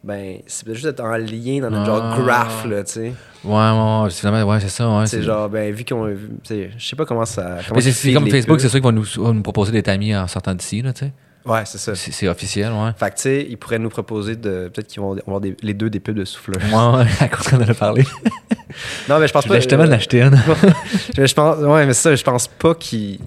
Ben, 0.02 0.38
c'est 0.46 0.64
peut-être 0.64 0.76
juste 0.76 0.88
être 0.88 1.00
en 1.00 1.14
lien 1.18 1.60
dans 1.60 1.70
notre 1.70 1.84
genre 1.84 2.02
Ah. 2.02 2.18
graph, 2.22 2.64
là, 2.64 2.82
tu 2.84 2.92
sais. 2.92 3.12
Ouais, 3.44 3.52
ouais, 3.52 4.02
ouais, 4.04 4.08
c'est 4.10 4.26
vraiment- 4.26 4.50
ouais, 4.50 4.58
c'est 4.60 4.68
ça. 4.70 4.88
Ouais, 4.98 5.06
C'est 5.06 5.20
genre, 5.22 5.50
ben, 5.50 5.74
vu 5.74 5.84
qu'on 5.84 6.08
Je 6.48 6.68
sais 6.78 6.96
pas 6.96 7.04
comment 7.04 7.26
ça. 7.26 7.58
comment 7.68 7.76
Mais 7.84 7.92
c'est- 7.92 8.12
comme 8.14 8.30
Facebook, 8.30 8.60
c'est 8.60 8.68
sûr 8.70 8.78
qu'ils 8.78 8.84
vont 8.84 8.92
nous, 8.92 9.04
vont 9.16 9.34
nous 9.34 9.42
proposer 9.42 9.72
d'être 9.72 9.88
amis 9.88 10.16
en 10.16 10.26
sortant 10.26 10.54
d'ici. 10.54 10.80
Là, 10.80 10.94
tu 10.94 11.00
sais. 11.06 11.12
Ouais, 11.46 11.62
c'est 11.64 11.78
ça. 11.78 11.94
c'est, 11.94 12.28
officiel, 12.28 12.70
ouais. 12.72 12.90
Fait 12.98 13.10
que, 13.10 13.16
tu 13.16 13.22
sais, 13.22 13.46
ils 13.48 13.56
pourraient 13.56 13.78
nous 13.78 13.88
proposer 13.88 14.36
de. 14.36 14.70
Peut-être 14.72 14.88
qu'ils 14.88 15.00
vont 15.00 15.16
avoir 15.16 15.40
des- 15.40 15.56
les 15.62 15.72
deux 15.74 15.88
des 15.88 15.98
pubs 16.00 16.14
de 16.16 16.24
souffleuse. 16.26 16.62
Ouais, 16.70 16.98
ouais, 16.98 17.06
à 17.20 17.28
cause 17.28 17.48
qu'on 17.48 17.56
en 17.56 17.68
a 17.68 17.74
parlé. 17.74 18.04
Non, 19.08 19.18
mais 19.18 19.26
je 19.26 19.32
pense 19.32 19.42
Je 19.44 19.48
pas. 19.48 19.54
voulais 19.54 19.60
justement 19.60 19.82
euh, 19.82 19.88
en 19.88 19.92
acheter 19.92 20.22
une. 20.22 20.36
je, 21.26 21.34
pense, 21.34 21.58
ouais, 21.58 21.86
mais 21.86 21.92
ça, 21.92 22.14
je 22.14 22.22
pense 22.22 22.46
pas 22.46 22.74
qu'ils. 22.76 23.18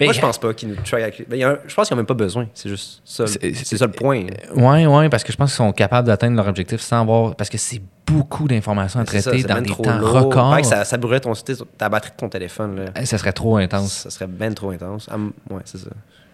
Moi, 0.00 0.12
je 0.12 0.20
pense 0.20 0.36
pas 0.38 0.52
qu'ils 0.52 0.68
nous 0.70 0.76
avec. 0.92 1.26
Ben, 1.28 1.42
un- 1.42 1.58
je 1.66 1.74
pense 1.74 1.88
qu'ils 1.88 1.94
n'ont 1.94 2.00
même 2.00 2.06
pas 2.06 2.12
besoin. 2.14 2.46
C'est 2.52 2.68
juste 2.68 3.00
ça. 3.04 3.22
le- 3.24 3.28
C'est- 3.54 3.76
ça 3.78 3.86
le 3.86 3.92
point. 3.92 4.26
Ouais, 4.54 4.84
ouais, 4.86 5.08
parce 5.08 5.24
que 5.24 5.32
je 5.32 5.36
pense 5.38 5.50
qu'ils 5.52 5.56
sont 5.56 5.72
capables 5.72 6.06
d'atteindre 6.08 6.36
leur 6.36 6.46
objectif 6.48 6.80
sans 6.82 7.00
avoir. 7.00 7.34
Parce 7.36 7.48
que 7.48 7.56
c'est 7.56 7.80
beaucoup 8.06 8.46
d'informations 8.48 9.00
à 9.00 9.06
ça, 9.06 9.12
traiter 9.22 9.40
c'est 9.42 9.48
dans 9.48 9.62
des 9.62 9.70
temps 9.70 9.96
lourd. 9.98 10.10
records. 10.12 10.50
Pareil 10.50 10.64
ça, 10.64 10.84
ça 10.84 10.98
brûlerait 10.98 11.20
ton, 11.20 11.32
ta 11.78 11.88
batterie 11.88 12.10
de 12.10 12.16
ton 12.16 12.28
téléphone. 12.28 12.76
Là. 12.76 12.84
Eh, 13.00 13.06
Ça 13.06 13.16
serait 13.16 13.32
trop 13.32 13.56
intense. 13.56 13.92
Ça 13.92 14.10
serait 14.10 14.26
ben 14.26 14.52
trop 14.54 14.70
intense. 14.72 15.08
Ah, 15.10 15.16
ouais, 15.16 15.62
c'est 15.64 15.78
ça. 15.78 15.88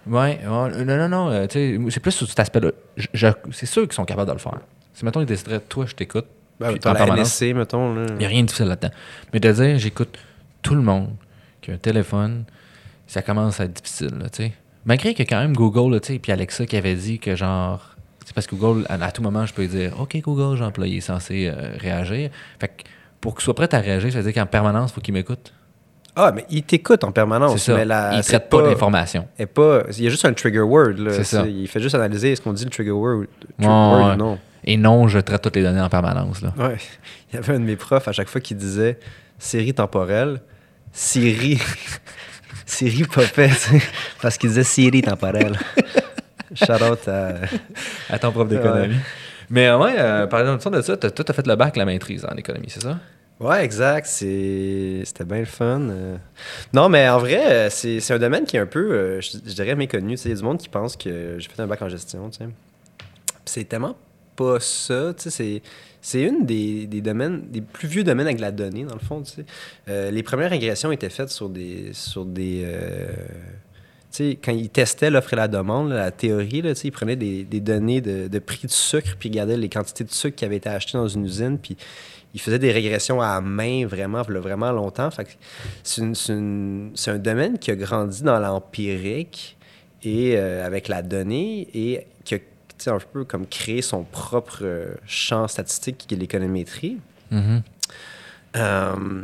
Ouais, 0.07 0.41
ouais, 0.43 0.85
non, 0.85 0.97
non, 0.97 1.09
non. 1.09 1.29
euh, 1.31 1.47
c'est 1.49 2.01
plus 2.01 2.13
sur 2.13 2.29
cet 2.29 2.41
aspect-là. 2.41 2.73
C'est 3.15 3.67
sûr 3.67 3.83
qu'ils 3.83 3.93
sont 3.93 4.05
capables 4.05 4.29
de 4.29 4.33
le 4.35 4.39
faire. 4.39 4.59
Si, 4.95 5.05
mettons, 5.05 5.21
ils 5.21 5.27
décideraient, 5.27 5.61
toi, 5.61 5.87
je 5.87 5.95
t'écoute. 5.95 6.27
Ben, 6.59 6.77
en 6.85 6.93
la. 6.93 7.17
NSC, 7.17 7.55
mettons. 7.55 7.95
Là. 7.95 8.07
Il 8.11 8.17
n'y 8.17 8.25
a 8.25 8.29
rien 8.29 8.43
de 8.43 8.47
difficile 8.47 8.67
là-dedans. 8.67 8.95
Mais 9.33 9.41
de 9.41 9.53
dire, 9.53 9.79
j'écoute 9.79 10.19
tout 10.63 10.75
le 10.75 10.83
monde 10.83 11.11
qui 11.61 11.71
a 11.71 11.75
un 11.75 11.79
téléphone, 11.79 12.45
ça 13.07 13.23
commence 13.23 13.61
à 13.61 13.65
être 13.65 13.73
difficile, 13.75 14.17
là, 14.19 14.29
tu 14.29 14.45
sais. 14.45 14.53
Malgré 14.85 15.15
que 15.15 15.23
quand 15.23 15.41
même 15.41 15.55
Google, 15.55 15.95
là, 15.95 16.01
tu 16.01 16.13
sais, 16.15 16.19
puis 16.19 16.33
Alexa 16.33 16.67
qui 16.67 16.77
avait 16.77 16.95
dit 16.95 17.19
que 17.19 17.37
genre. 17.37 17.89
C'est 18.25 18.35
parce 18.35 18.47
que 18.47 18.55
Google, 18.55 18.85
à, 18.89 18.95
à 19.05 19.11
tout 19.11 19.23
moment, 19.23 19.47
je 19.47 19.53
peux 19.53 19.67
dire 19.67 19.99
OK, 20.01 20.17
Google, 20.21 20.57
j'ai 20.57 20.65
employé, 20.65 21.01
censé 21.01 21.49
euh, 21.49 21.73
réagir. 21.79 22.31
Fait 22.61 22.69
que 22.69 22.83
pour 23.21 23.35
qu'il 23.35 23.43
soit 23.43 23.55
prêt 23.55 23.73
à 23.75 23.79
réagir, 23.79 24.13
ça 24.13 24.19
veut 24.21 24.25
dire 24.33 24.43
qu'en 24.43 24.49
permanence, 24.49 24.91
il 24.91 24.95
faut 24.95 25.01
qu'il 25.01 25.15
m'écoute. 25.15 25.53
Ah, 26.15 26.31
mais 26.35 26.45
il 26.51 26.63
t'écoute 26.63 27.05
en 27.05 27.13
permanence. 27.13 27.53
C'est 27.53 27.73
ça. 27.73 27.75
Mais 27.75 27.85
la, 27.85 28.13
il 28.13 28.19
ne 28.19 28.23
traite 28.23 28.49
pas, 28.51 28.63
d'informations. 28.63 29.27
est 29.39 29.47
pas. 29.47 29.83
Il 29.97 30.05
y 30.05 30.07
a 30.07 30.11
juste 30.11 30.25
un 30.25 30.33
trigger 30.33 30.61
word. 30.61 30.95
Là, 30.99 31.13
C'est 31.13 31.25
ça. 31.25 31.43
Tu 31.43 31.49
sais, 31.49 31.53
Il 31.53 31.69
fait 31.69 31.81
juste 31.81 31.95
analyser 31.95 32.33
est-ce 32.33 32.43
qu'on 32.43 32.53
dit 32.53 32.65
le 32.65 32.71
trigger 32.71 32.91
word, 32.91 33.25
trigger 33.57 33.61
Ouais, 33.61 33.67
word 33.67 34.07
ouais. 34.09 34.13
ou 34.15 34.17
non. 34.17 34.39
Et 34.65 34.77
non, 34.77 35.09
je 35.09 35.19
traite 35.19 35.43
toutes 35.43 35.57
les 35.57 35.63
données 35.63 35.81
en 35.81 35.89
permanence. 35.89 36.43
Là. 36.43 36.53
Ouais. 36.59 36.77
Il 37.33 37.37
y 37.37 37.39
avait 37.39 37.55
un 37.55 37.61
de 37.61 37.65
mes 37.65 37.77
profs 37.77 38.09
à 38.09 38.13
chaque 38.13 38.29
fois 38.29 38.41
qui 38.41 38.55
disait 38.55 38.99
série 39.39 39.75
temporelle, 39.75 40.41
Siri. 40.93 41.61
Siri 42.67 43.05
popait, 43.05 43.51
parce 44.21 44.39
qu'il 44.39 44.51
disait 44.51 44.65
série 44.65 45.03
temporelle. 45.03 45.59
Shout 46.55 46.73
out 46.73 47.09
à. 47.09 47.33
À 48.11 48.19
ton 48.19 48.31
prof 48.31 48.47
d'économie. 48.49 48.97
Mais 49.51 49.71
ouais, 49.73 49.95
euh, 49.99 50.27
par 50.27 50.41
exemple, 50.41 50.77
de 50.77 50.83
ça, 50.83 50.97
toi, 50.97 51.11
tu 51.11 51.23
as 51.27 51.35
fait 51.35 51.47
le 51.47 51.57
bac, 51.57 51.77
la 51.77 51.85
maîtrise 51.85 52.25
en 52.31 52.37
économie, 52.37 52.69
c'est 52.69 52.83
ça? 52.83 52.99
Ouais, 53.43 53.65
exact. 53.65 54.07
C'était 54.07 55.25
bien 55.25 55.41
le 55.41 55.45
fun. 55.47 55.81
euh. 55.81 56.17
Non, 56.73 56.89
mais 56.89 57.09
en 57.09 57.19
vrai, 57.19 57.67
euh, 57.67 57.71
c'est 57.71 58.13
un 58.13 58.19
domaine 58.19 58.45
qui 58.45 58.57
est 58.57 58.61
un 58.61 58.67
peu, 58.67 58.93
euh, 58.93 59.21
je, 59.21 59.37
dirais, 59.39 59.75
méconnu. 59.75 60.15
Il 60.15 60.29
y 60.29 60.33
a 60.33 60.37
du 60.37 60.43
monde 60.45 60.59
qui 60.59 60.69
pense 60.69 60.97
que 60.97 61.37
j'ai 61.39 61.49
fait 61.49 61.61
un 61.61 61.67
bac 61.67 61.83
en 61.83 61.89
gestion. 61.89 62.31
C'est 63.45 63.65
tellement 63.65 63.97
pas 64.37 64.61
ça. 64.61 65.13
C'est 65.19 66.23
une 66.23 66.47
des, 66.47 66.87
des 66.87 67.01
domaines, 67.01 67.43
des 67.51 67.63
plus 67.63 67.89
vieux 67.89 68.05
domaines 68.05 68.29
avec 68.29 68.39
la 68.41 68.53
donnée, 68.53 68.85
dans 68.85 68.95
le 68.95 69.01
fond. 69.01 69.25
Euh, 69.89 70.13
les 70.13 70.23
premières 70.23 70.51
régressions 70.51 70.93
étaient 70.93 71.11
faites 71.11 71.31
sur 71.31 71.49
des. 71.49 71.91
Sur 71.93 72.25
des 72.25 72.63
euh, 72.65 73.09
tu 74.13 74.19
sais, 74.19 74.39
quand 74.45 74.53
ils 74.53 74.69
testaient 74.69 75.11
l'offre 75.11 75.33
et 75.33 75.37
la 75.37 75.49
demande, 75.49 75.91
la 75.91 76.11
théorie, 76.11 76.61
là, 76.61 76.73
ils 76.85 76.93
prenaient 76.93 77.17
des, 77.17 77.45
des 77.45 77.61
données 77.61 78.03
de, 78.03 78.29
de 78.29 78.39
prix 78.39 78.67
du 78.67 78.73
sucre, 78.73 79.17
puis 79.19 79.31
ils 79.31 79.33
regardaient 79.33 79.57
les 79.57 79.71
quantités 79.71 80.05
de 80.05 80.11
sucre 80.11 80.37
qui 80.37 80.45
avaient 80.45 80.59
été 80.59 80.69
achetées 80.69 80.99
dans 80.99 81.09
une 81.09 81.25
usine, 81.25 81.57
puis 81.57 81.79
ils 82.35 82.41
faisaient 82.41 82.59
des 82.59 82.73
régressions 82.73 83.21
à 83.21 83.41
main 83.41 83.87
vraiment, 83.87 84.23
vraiment 84.23 84.73
longtemps. 84.73 85.11
C'est, 85.83 86.31
un 87.11 87.19
domaine 87.19 87.59
qui 87.59 87.71
a 87.71 87.77
grandi 87.77 88.23
dans 88.23 88.39
l'empirique 88.39 89.57
et 90.03 90.37
euh, 90.37 90.67
avec 90.67 90.89
la 90.89 91.03
donnée 91.03 91.69
et 91.75 92.07
qui 92.25 92.35
a 92.35 92.39
un 92.93 92.99
peu 92.99 93.25
comme 93.25 93.47
créé 93.47 93.81
son 93.83 94.03
propre 94.03 94.65
champ 95.07 95.47
statistique 95.47 95.99
qui 95.99 96.15
est 96.15 96.19
l'économétrie. 96.19 96.99
Mhm. 97.31 97.63
Euh, 98.57 99.23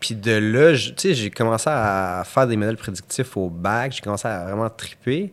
puis 0.00 0.14
de 0.14 0.32
là, 0.32 0.74
j'ai 0.74 1.30
commencé 1.30 1.68
à 1.68 2.22
faire 2.26 2.46
des 2.46 2.56
modèles 2.56 2.76
prédictifs 2.76 3.36
au 3.36 3.48
bac. 3.48 3.92
J'ai 3.92 4.00
commencé 4.00 4.26
à 4.26 4.44
vraiment 4.44 4.70
triper. 4.70 5.32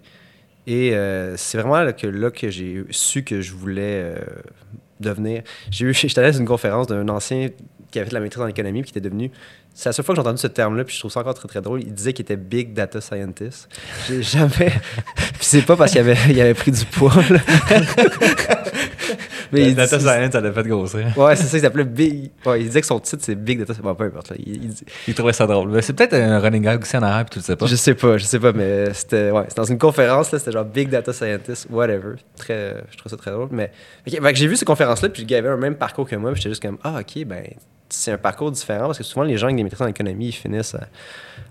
Et 0.66 0.94
euh, 0.94 1.38
c'est 1.38 1.58
vraiment 1.58 1.82
là 1.82 1.94
que, 1.94 2.08
là 2.08 2.30
que 2.30 2.50
j'ai 2.50 2.84
su 2.90 3.24
que 3.24 3.40
je 3.40 3.54
voulais 3.54 4.04
euh, 4.04 4.20
devenir. 5.00 5.44
J'ai 5.72 5.86
eu, 5.86 5.94
j'étais 5.96 6.20
allé 6.20 6.36
à 6.36 6.40
une 6.40 6.48
conférence 6.48 6.88
d'un 6.88 7.08
ancien 7.10 7.50
qui 7.92 8.00
avait 8.00 8.06
fait 8.06 8.12
de 8.12 8.16
la 8.16 8.22
maîtrise 8.22 8.42
en 8.42 8.48
économie 8.48 8.82
puis 8.82 8.92
qui 8.92 8.98
était 8.98 9.08
devenu. 9.10 9.32
C'est 9.74 9.90
la 9.90 9.94
seule 9.94 10.04
fois 10.04 10.16
que 10.16 10.22
j'ai 10.22 10.28
entendu 10.28 10.42
ce 10.42 10.48
terme-là, 10.48 10.84
puis 10.84 10.96
je 10.96 11.00
trouve 11.00 11.12
ça 11.12 11.20
encore 11.20 11.36
très 11.36 11.48
très 11.48 11.62
drôle. 11.62 11.82
Il 11.84 11.94
disait 11.94 12.12
qu'il 12.12 12.24
était 12.24 12.36
Big 12.36 12.74
Data 12.74 13.00
Scientist. 13.00 13.70
J'ai 14.08 14.24
jamais. 14.24 14.50
puis 15.16 15.42
c'est 15.42 15.62
pas 15.62 15.76
parce 15.76 15.92
qu'il 15.92 16.02
avait, 16.02 16.18
il 16.30 16.42
avait 16.42 16.56
pris 16.56 16.72
du 16.72 16.84
poids. 16.86 17.14
Mais 19.52 19.62
il 19.70 19.76
dit- 19.76 19.88
science, 19.88 20.04
ça 20.04 20.42
l'a 20.42 20.52
fait 20.52 20.64
grossir. 20.64 21.06
Ouais, 21.18 21.36
c'est 21.36 21.44
ça, 21.46 21.58
il 21.58 21.62
s'appelait 21.62 21.84
Big. 21.86 22.32
Ouais, 22.46 22.62
il 22.62 22.68
disait 22.68 22.82
que 22.82 22.88
son 22.88 23.00
titre 23.00 23.24
c'est 23.26 23.36
Big 23.36 23.60
Data. 23.60 23.74
Bon, 23.82 23.96
peu 23.96 24.06
importe. 24.06 24.30
Là. 24.32 24.36
Il, 24.40 24.56
il 24.56 24.70
dit- 24.70 24.86
Il 25.08 25.14
trouvait 25.14 25.34
ça 25.34 25.46
drôle. 25.48 25.70
Mais 25.70 25.82
c'est 25.82 25.94
peut-être 25.94 26.14
un 26.14 26.40
running 26.40 26.64
gag 26.64 26.82
aussi 26.82 26.98
en 26.98 27.04
arrière, 27.04 27.26
puis 27.26 27.34
tu 27.34 27.40
le 27.40 27.44
sais 27.44 27.56
pas. 27.56 27.66
Je 27.66 27.76
sais 27.76 27.94
pas, 27.96 28.18
je 28.18 28.26
sais 28.26 28.40
pas, 28.40 28.52
mais 28.54 28.94
c'était 28.94 29.32
ouais, 29.32 29.44
c'était 29.48 29.62
dans 29.62 29.68
une 29.68 29.78
conférence, 29.78 30.32
là, 30.32 30.40
c'était 30.40 30.52
genre 30.52 30.66
Big 30.66 30.90
Data 30.90 31.14
Scientist, 31.14 31.68
whatever. 31.70 32.16
Très, 32.38 32.84
je 32.92 32.98
trouve 32.98 33.10
ça 33.10 33.18
très 33.18 33.32
drôle. 33.32 33.50
Mais 33.52 33.72
j'ai 34.06 34.48
vu 34.48 34.56
ces 34.56 34.66
conférences-là, 34.66 35.10
puis 35.10 35.24
le 35.24 35.28
gars 35.28 35.38
avait 35.40 35.50
un 35.50 35.58
même 35.58 35.76
parcours 35.76 36.08
que 36.08 36.16
moi, 36.16 36.32
puis 36.32 36.42
j'étais 36.42 36.50
juste 36.52 36.62
comme, 36.62 36.78
ah, 36.84 37.00
ok, 37.00 37.26
ben, 37.26 37.44
c'est 37.90 38.12
un 38.12 38.18
parcours 38.18 38.52
différent 38.52 38.88
parce 38.88 38.98
que 38.98 39.04
souvent, 39.04 39.24
les 39.24 39.38
gens 39.38 39.48
avec 39.48 39.58
des 39.58 39.64
maîtrises 39.64 39.82
en 39.82 39.88
économie, 39.88 40.28
ils 40.28 40.32
finissent 40.34 40.76
à, 40.76 40.88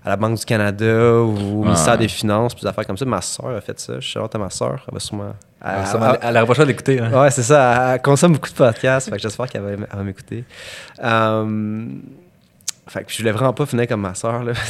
à 0.05 0.09
la 0.09 0.15
Banque 0.17 0.37
du 0.39 0.45
Canada 0.45 1.13
ou 1.21 1.61
au 1.61 1.63
ministère 1.63 1.97
des 1.97 2.07
Finances, 2.07 2.53
puis 2.53 2.61
des 2.63 2.67
affaires 2.69 2.85
comme 2.85 2.97
ça. 2.97 3.05
Ma 3.05 3.21
soeur 3.21 3.55
a 3.55 3.61
fait 3.61 3.79
ça. 3.79 3.99
Je 3.99 4.07
suis 4.07 4.19
à 4.19 4.37
ma 4.37 4.49
soeur. 4.49 4.83
Elle 4.87 4.93
va 4.93 4.99
sûrement. 4.99 5.33
Elle, 5.65 5.71
elle- 5.93 6.19
elle, 6.21 6.37
elle 6.37 6.55
choix 6.55 6.65
d'écouter. 6.65 6.99
hein. 6.99 7.11
Ouais, 7.11 7.31
c'est 7.31 7.43
ça. 7.43 7.93
Elle, 7.95 8.01
consomme 8.01 8.33
beaucoup 8.33 8.49
de 8.49 8.53
podcasts. 8.55 9.09
Fait 9.09 9.15
que 9.15 9.21
j'espère 9.21 9.47
qu'elle 9.47 9.63
va, 9.91 10.03
m'écouter. 10.03 10.43
Euh, 11.03 11.85
fait 12.87 13.03
que 13.03 13.11
je 13.11 13.17
voulais 13.17 13.31
vraiment 13.31 13.53
pas 13.53 13.65
finir 13.65 13.87
comme 13.87 14.01
ma 14.01 14.13
soeur. 14.15 14.43
Là. 14.43 14.53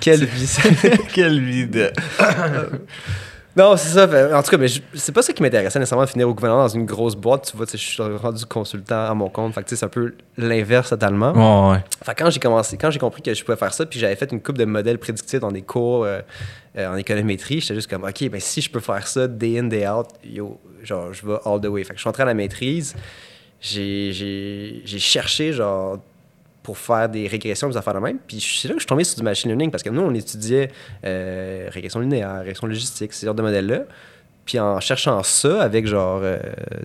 Quelle 0.00 0.24
vie. 0.24 0.56
Quelle 1.12 1.40
vie 1.44 1.66
de. 1.66 1.92
Non, 3.56 3.76
c'est 3.76 3.88
ça. 3.88 4.06
Fait- 4.06 4.32
En 4.32 4.42
tout 4.42 4.50
cas, 4.50 4.56
mais 4.58 4.68
je- 4.68 4.80
c'est 4.94 5.10
pas 5.12 5.22
ça 5.22 5.32
qui 5.32 5.42
m'intéressait 5.42 5.78
nécessairement 5.78 6.04
de 6.04 6.10
finir 6.10 6.28
au 6.28 6.34
gouvernement 6.34 6.62
dans 6.62 6.68
une 6.68 6.86
grosse 6.86 7.16
boîte. 7.16 7.48
Tu 7.50 7.56
vois, 7.56 7.66
je 7.70 7.76
suis 7.76 8.00
rendu 8.02 8.46
consultant 8.46 9.06
à 9.10 9.14
mon 9.14 9.28
compte. 9.28 9.52
Fait 9.54 9.62
que 9.64 9.74
c'est 9.74 9.84
un 9.84 9.88
peu 9.88 10.14
l'inverse 10.36 10.90
totalement. 10.90 11.70
Ouais. 11.72 11.78
Fait 12.04 12.14
quand 12.14 12.30
j'ai 12.30 12.38
commencé, 12.40 12.76
quand 12.76 12.90
j'ai 12.90 13.00
compris 13.00 13.22
que 13.22 13.34
je 13.34 13.44
pouvais 13.44 13.56
faire 13.58 13.74
ça, 13.74 13.86
puis 13.86 13.98
j'avais 13.98 14.14
fait 14.16 14.30
une 14.30 14.40
coupe 14.40 14.56
de 14.58 14.64
modèles 14.64 14.98
prédictifs 14.98 15.40
dans 15.40 15.50
des 15.52 15.62
cours 15.62 16.04
euh, 16.04 16.20
euh, 16.78 16.92
en 16.92 16.96
économétrie, 16.96 17.60
j'étais 17.60 17.74
juste 17.74 17.90
comme, 17.90 18.04
OK, 18.04 18.28
ben 18.30 18.40
si 18.40 18.60
je 18.60 18.70
peux 18.70 18.80
faire 18.80 19.06
ça 19.08 19.26
day 19.26 19.58
in, 19.58 19.64
day 19.64 19.88
out, 19.88 20.06
yo, 20.24 20.60
genre, 20.84 21.12
je 21.12 21.26
vais 21.26 21.36
all 21.44 21.60
the 21.60 21.66
way. 21.66 21.82
Fait 21.82 21.90
que 21.94 21.96
je 21.96 22.02
suis 22.02 22.08
entré 22.08 22.22
à 22.22 22.26
la 22.26 22.34
maîtrise, 22.34 22.94
j'ai, 23.60 24.12
j'ai, 24.12 24.80
j'ai 24.84 24.98
cherché, 25.00 25.52
genre, 25.52 25.98
pour 26.62 26.76
faire 26.78 27.08
des 27.08 27.26
régressions, 27.26 27.68
des 27.68 27.76
affaires 27.76 27.94
de 27.94 28.00
même. 28.00 28.18
Puis 28.26 28.40
c'est 28.40 28.68
là 28.68 28.74
que 28.74 28.80
je 28.80 28.84
suis 28.84 28.88
tombé 28.88 29.04
sur 29.04 29.16
du 29.16 29.22
machine 29.22 29.48
learning, 29.50 29.70
parce 29.70 29.82
que 29.82 29.90
nous, 29.90 30.02
on 30.02 30.14
étudiait 30.14 30.70
euh, 31.04 31.68
régression 31.70 32.00
linéaire, 32.00 32.38
régression 32.40 32.66
logistique, 32.66 33.12
ces 33.12 33.26
genres 33.26 33.34
de 33.34 33.42
modèles-là. 33.42 33.80
Puis 34.44 34.58
en 34.58 34.80
cherchant 34.80 35.22
ça 35.22 35.62
avec 35.62 35.86
genre 35.86 36.20
euh, 36.22 36.38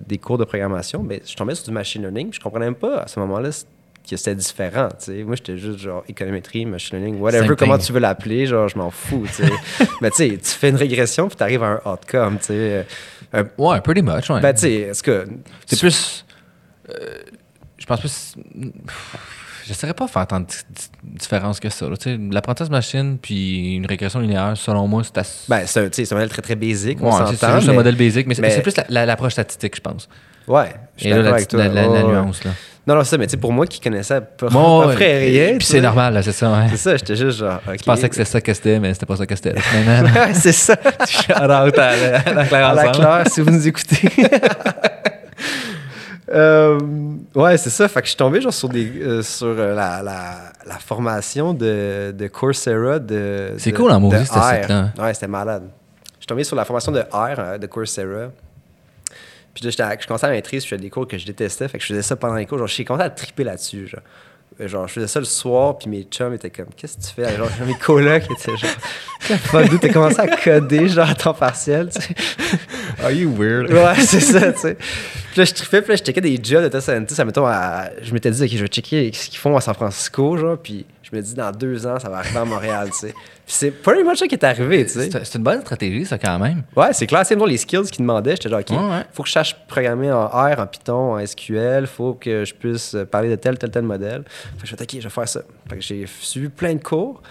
des 0.06 0.18
cours 0.18 0.38
de 0.38 0.44
programmation, 0.46 1.04
ben, 1.04 1.20
je 1.26 1.36
tombais 1.36 1.56
sur 1.56 1.66
du 1.66 1.72
machine 1.72 2.02
learning. 2.04 2.30
puis 2.30 2.38
Je 2.40 2.44
comprenais 2.44 2.66
même 2.66 2.76
pas 2.76 3.00
à 3.00 3.08
ce 3.08 3.20
moment-là 3.22 3.50
que 4.08 4.16
c'était 4.18 4.36
différent. 4.36 4.90
tu 5.00 5.06
sais. 5.06 5.24
Moi, 5.24 5.36
j'étais 5.36 5.58
juste 5.58 5.80
genre 5.80 6.04
économétrie, 6.08 6.66
machine 6.66 7.00
learning, 7.00 7.20
whatever, 7.20 7.48
Same 7.48 7.56
comment 7.56 7.78
thing. 7.78 7.88
tu 7.88 7.94
veux 7.94 8.00
l'appeler, 8.00 8.46
genre 8.46 8.68
je 8.68 8.78
m'en 8.78 8.92
fous. 8.92 9.26
Mais 10.02 10.12
tu 10.12 10.18
sais, 10.18 10.30
tu 10.38 10.50
fais 10.52 10.70
une 10.70 10.76
régression 10.76 11.28
puis 11.28 11.38
tu 11.38 11.44
arrives 11.44 11.64
à 11.64 11.82
un 11.86 11.92
outcome. 11.92 12.38
tu 12.38 12.46
sais. 12.46 12.86
Un- 13.34 13.46
Ouais, 13.58 13.82
pretty 13.82 14.04
much. 14.04 14.30
Ouais. 14.30 14.42
Ben, 14.42 14.54
tu 14.54 14.60
sais, 14.62 14.74
est-ce 14.74 15.02
que. 15.02 15.26
c'est 15.66 15.80
plus. 15.80 16.24
euh, 16.92 16.94
je 17.80 17.86
pense 17.88 18.00
plus. 18.00 18.36
Je 19.66 19.72
ne 19.72 19.76
saurais 19.76 19.94
pas 19.96 20.08
faire 20.08 20.28
tant 20.28 20.40
de 20.42 20.46
di- 20.46 20.54
di- 20.70 21.18
différence 21.18 21.60
que 21.60 21.70
ça. 21.70 21.88
Tu 22.00 22.18
L'apprentissage 22.32 22.70
machine 22.70 23.18
puis 23.20 23.76
une 23.76 23.86
régression 23.88 24.20
linéaire, 24.20 24.54
selon 24.56 24.88
moi, 24.88 25.02
c'est 25.04 25.18
assez. 25.18 25.46
Ben, 25.48 25.62
c'est 25.66 25.80
un, 25.86 25.90
tu 25.90 26.04
modèle 26.14 26.30
très 26.30 26.42
très 26.44 26.56
basique, 26.56 27.02
Ouais, 27.02 27.12
c'est- 27.18 27.32
juste 27.32 27.44
mais- 27.68 27.70
un 27.72 27.74
modèle 27.74 27.96
basique, 27.96 28.28
mais 28.28 28.36
c'est 28.36 28.42
mais- 28.44 28.52
c'est 28.52 28.62
plus 28.62 28.78
la- 28.78 28.86
la- 28.90 29.06
l'approche 29.08 29.34
statistique, 29.34 29.76
je 29.76 29.82
pense. 29.82 30.08
Ouais, 30.48 30.66
je 30.96 31.02
suis 31.02 31.10
Et 31.10 31.14
là, 31.16 31.22
la, 31.24 31.30
avec 31.32 31.48
toi. 31.48 31.60
la- 31.60 31.68
la- 31.70 31.82
la 31.82 31.90
Ouais, 31.90 32.04
ouais. 32.04 32.12
nuance. 32.22 32.44
Là. 32.44 32.52
Non, 32.86 32.94
non, 32.94 33.04
c'est 33.04 33.10
ça, 33.10 33.18
mais 33.18 33.26
tu 33.26 33.32
sais, 33.32 33.38
pour 33.38 33.52
moi 33.52 33.66
qui 33.66 33.80
connaissais 33.80 34.22
pas, 34.22 34.48
Bon, 34.50 34.84
près 34.94 35.18
rien. 35.26 35.48
Puis 35.58 35.58
tu 35.60 35.66
c'est 35.66 35.82
normal, 35.82 36.22
c'est 36.24 36.32
ça. 36.32 36.52
Ouais. 36.52 36.68
C'est 36.70 36.78
ça, 36.78 36.96
j'étais 36.98 37.16
juste 37.16 37.40
genre. 37.40 37.60
ok. 37.68 37.78
Je 37.80 37.84
pensais 37.84 38.08
que 38.08 38.14
c'était 38.16 38.30
ça 38.30 38.42
que 38.42 38.54
c'était, 38.54 38.80
mais 38.80 38.94
c'était 38.94 39.08
pas 39.08 39.16
ça 39.16 39.26
que 39.26 39.36
c'était. 39.36 39.54
Ouais, 39.54 40.34
c'est 40.36 40.52
ça. 40.52 40.76
shout 41.10 41.32
out 41.32 41.40
à 41.80 41.96
la, 41.96 42.20
à 42.20 42.34
la 42.34 42.46
Claire 42.46 42.66
À 42.68 42.74
la. 42.76 42.92
Claire, 42.92 43.24
si 43.32 43.42
vous 43.42 43.50
nous 43.50 43.68
écoutez. 43.68 44.12
Euh, 46.30 46.80
ouais, 47.36 47.58
c'est 47.58 47.70
ça. 47.70 47.88
Fait 47.88 48.00
que 48.02 48.06
je 48.06 48.12
suis 48.12 48.18
tombé 48.18 48.42
genre 48.42 48.54
sur, 48.54 48.70
des, 48.70 48.92
euh, 49.02 49.22
sur 49.22 49.48
euh, 49.48 49.76
la, 49.76 50.02
la, 50.02 50.36
la 50.66 50.80
formation 50.80 51.54
de, 51.54 52.14
de 52.18 52.28
Coursera 52.28 53.00
de. 53.00 53.52
C'est 53.58 53.72
cool 53.72 53.92
en 53.92 54.00
maudit, 54.00 54.20
de 54.20 54.24
ce 54.24 54.34
R. 54.34 54.56
site-là. 54.56 54.92
Ouais, 54.98 55.14
c'était 55.14 55.28
malade. 55.28 55.70
Je 56.16 56.22
suis 56.22 56.28
tombé 56.28 56.44
sur 56.44 56.56
la 56.56 56.66
formation 56.66 56.92
de 56.92 57.02
R 57.02 57.36
euh, 57.38 57.58
de 57.58 57.68
Coursera. 57.68 58.32
Puis 59.54 59.64
là, 59.64 59.96
je 60.00 60.08
commençais 60.08 60.26
à 60.26 60.30
la 60.30 60.36
maîtrise, 60.36 60.64
puis 60.64 60.70
je 60.72 60.76
faisais 60.76 60.82
des 60.82 60.90
cours 60.90 61.08
que 61.08 61.18
je 61.18 61.26
détestais. 61.26 61.68
Fait 61.68 61.78
que 61.78 61.84
je 61.84 61.90
faisais 61.90 62.02
ça 62.02 62.16
pendant 62.16 62.36
les 62.36 62.46
cours. 62.46 62.58
Genre, 62.58 62.68
j'ai 62.68 62.84
commencé 62.84 63.06
à 63.06 63.10
triper 63.10 63.44
là-dessus. 63.44 63.88
Genre. 63.88 64.02
Euh, 64.62 64.68
Genre, 64.70 64.88
je 64.88 64.94
faisais 64.94 65.08
ça 65.08 65.20
le 65.20 65.26
soir, 65.26 65.78
puis 65.78 65.90
mes 65.90 66.04
chums 66.04 66.34
étaient 66.34 66.50
comme, 66.50 66.68
qu'est-ce 66.78 66.96
que 66.98 67.02
tu 67.02 67.10
fais? 67.14 67.36
Genre, 67.36 67.50
mes 67.66 67.74
colocs 67.76 68.24
étaient 68.24 68.56
genre, 68.58 68.70
fuck, 69.40 69.70
d'où 69.70 69.78
t'as 69.78 69.90
commencé 69.92 70.20
à 70.20 70.28
coder, 70.28 70.88
genre, 70.88 71.10
à 71.10 71.16
temps 71.16 71.34
partiel, 71.34 71.90
tu 71.94 72.02
sais. 72.02 72.16
Are 73.04 73.12
you 73.12 73.34
weird? 73.36 73.72
Ouais, 73.72 74.02
c'est 74.02 74.22
ça, 74.22 74.54
tu 74.54 74.60
sais. 74.60 74.76
Puis 74.76 75.40
là, 75.42 75.44
je 75.46 75.54
trippais, 75.54 75.82
puis 75.82 75.90
là, 75.92 75.96
je 75.98 76.04
checkais 76.04 76.22
des 76.22 76.40
jobs 76.42 76.64
de 76.64 76.70
data 76.70 76.80
scientist. 76.80 77.20
Admettons, 77.20 77.46
à- 77.46 77.90
je 78.02 78.14
m'étais 78.14 78.32
dit, 78.32 78.44
OK, 78.44 78.50
je 78.50 78.58
vais 78.62 78.68
checker 78.68 79.12
ce 79.14 79.30
qu'ils 79.30 79.40
font 79.40 79.58
à 79.58 79.62
San 79.62 79.74
Francisco, 79.76 80.38
genre, 80.38 80.58
puis 80.58 80.86
je 81.12 81.16
me 81.16 81.22
dis, 81.22 81.36
dans 81.36 81.52
deux 81.52 81.86
ans, 81.86 82.00
ça 82.00 82.10
va 82.10 82.18
arriver 82.18 82.38
à 82.40 82.46
Montréal, 82.46 82.90
tu 82.92 82.98
sais. 82.98 83.12
Puis 83.14 83.54
c'est 83.54 83.70
pretty 83.72 84.04
much 84.04 84.18
ça 84.18 84.28
qui 84.28 84.34
est 84.36 84.44
arrivé, 84.44 84.86
tu 84.86 84.94
sais. 84.94 85.10
C'est 85.24 85.38
une 85.38 85.44
bonne 85.44 85.62
stratégie, 85.62 86.04
ça, 86.06 86.18
quand 86.18 86.40
même. 86.40 86.64
Ouais, 86.76 86.94
c'est 86.94 87.06
clair. 87.06 87.24
C'est 87.26 87.36
les 87.36 87.58
skills 87.58 87.84
qu'ils 87.92 88.02
demandaient. 88.04 88.32
J'étais 88.32 88.50
genre, 88.50 88.60
OK, 88.62 88.70
Ouais, 88.72 88.78
ouais. 88.78 89.04
faut 89.14 89.22
que 89.24 89.30
je 89.30 89.34
sache 89.34 89.56
programmer 89.68 90.12
en 90.12 90.26
R, 90.28 90.60
en 90.60 90.66
Python, 90.66 91.14
en 91.16 91.26
SQL. 91.26 91.86
faut 91.86 92.14
que 92.16 92.44
je 92.44 92.54
puisse 92.56 92.96
parler 93.12 93.30
de 93.30 93.36
tel, 93.36 93.58
tel, 93.60 93.70
tel 93.70 93.84
modèle. 93.84 94.24
Fait 94.58 94.64
que 94.64 94.68
je 94.68 94.76
fais, 94.76 94.82
OK, 94.84 94.90
je 94.96 95.04
vais 95.04 95.10
faire 95.10 95.28
ça. 95.30 95.42
Fait 95.70 95.76
que 95.76 95.82
j'ai 95.84 96.06
suivi 96.22 96.50
plein 96.50 96.74
de 96.74 96.82
cours. 96.82 97.22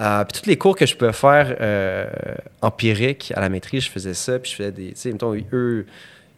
Euh, 0.00 0.24
puis 0.24 0.40
tous 0.40 0.48
les 0.48 0.56
cours 0.56 0.74
que 0.76 0.86
je 0.86 0.96
pouvais 0.96 1.12
faire 1.12 1.54
euh, 1.60 2.06
empiriques 2.62 3.32
à 3.36 3.40
la 3.40 3.48
maîtrise, 3.50 3.84
je 3.84 3.90
faisais 3.90 4.14
ça. 4.14 4.38
Puis 4.38 4.52
je 4.52 4.56
faisais 4.56 4.72
des. 4.72 4.88
Tu 4.92 4.96
sais, 4.96 5.12
mettons, 5.12 5.34
eux, 5.52 5.84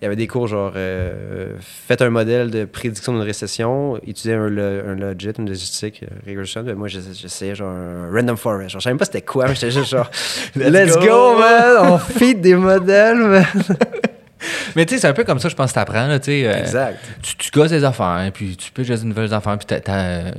il 0.03 0.07
y 0.07 0.07
avait 0.07 0.17
des 0.17 0.27
cours 0.27 0.49
genre 0.49 0.73
euh, 0.75 1.53
faites 1.61 2.03
un 2.03 2.11
modèle 2.11 2.51
de 2.51 2.65
prédiction 2.65 3.13
d'une 3.13 3.23
récession, 3.23 3.97
utilisez 4.05 4.35
un, 4.35 4.49
lo- 4.49 4.61
un 4.89 4.97
logit, 4.97 5.31
une 5.39 5.49
logistique, 5.49 6.03
euh, 6.03 6.07
regression. 6.29 6.65
Ben, 6.65 6.75
moi, 6.75 6.89
j'ess- 6.89 7.17
j'essayais 7.19 7.55
genre 7.55 7.71
un 7.73 8.11
random 8.13 8.37
forest. 8.37 8.71
Genre, 8.71 8.81
je 8.81 8.85
savais 8.85 8.95
même 8.95 8.99
pas 8.99 9.05
c'était 9.05 9.23
quoi, 9.23 9.47
mais 9.47 9.55
j'étais 9.55 9.71
juste 9.71 9.91
genre 9.91 10.11
Let's, 10.57 10.97
go. 10.99 11.07
go, 11.07 11.39
man! 11.39 11.77
On 11.93 11.99
feed 11.99 12.41
des 12.41 12.57
modèles, 12.57 13.17
man! 13.19 13.45
Mais 14.75 14.85
tu 14.87 14.95
sais, 14.95 15.01
c'est 15.03 15.07
un 15.07 15.13
peu 15.13 15.23
comme 15.23 15.39
ça, 15.39 15.49
je 15.49 15.55
pense, 15.55 15.71
que 15.71 15.75
t'apprends, 15.77 16.09
là, 16.09 16.19
tu 16.19 16.33
sais. 16.33 16.47
euh, 16.49 16.59
Exact. 16.59 16.99
tu, 17.23 17.37
tu 17.37 17.51
gosses 17.53 17.71
des 17.71 17.85
affaires, 17.85 18.29
puis 18.35 18.57
tu 18.57 18.73
peux 18.73 18.83
juste 18.83 19.03
des 19.05 19.09
nouvelles 19.09 19.33
affaires, 19.33 19.57
puis 19.57 19.67
t'as. 19.81 20.33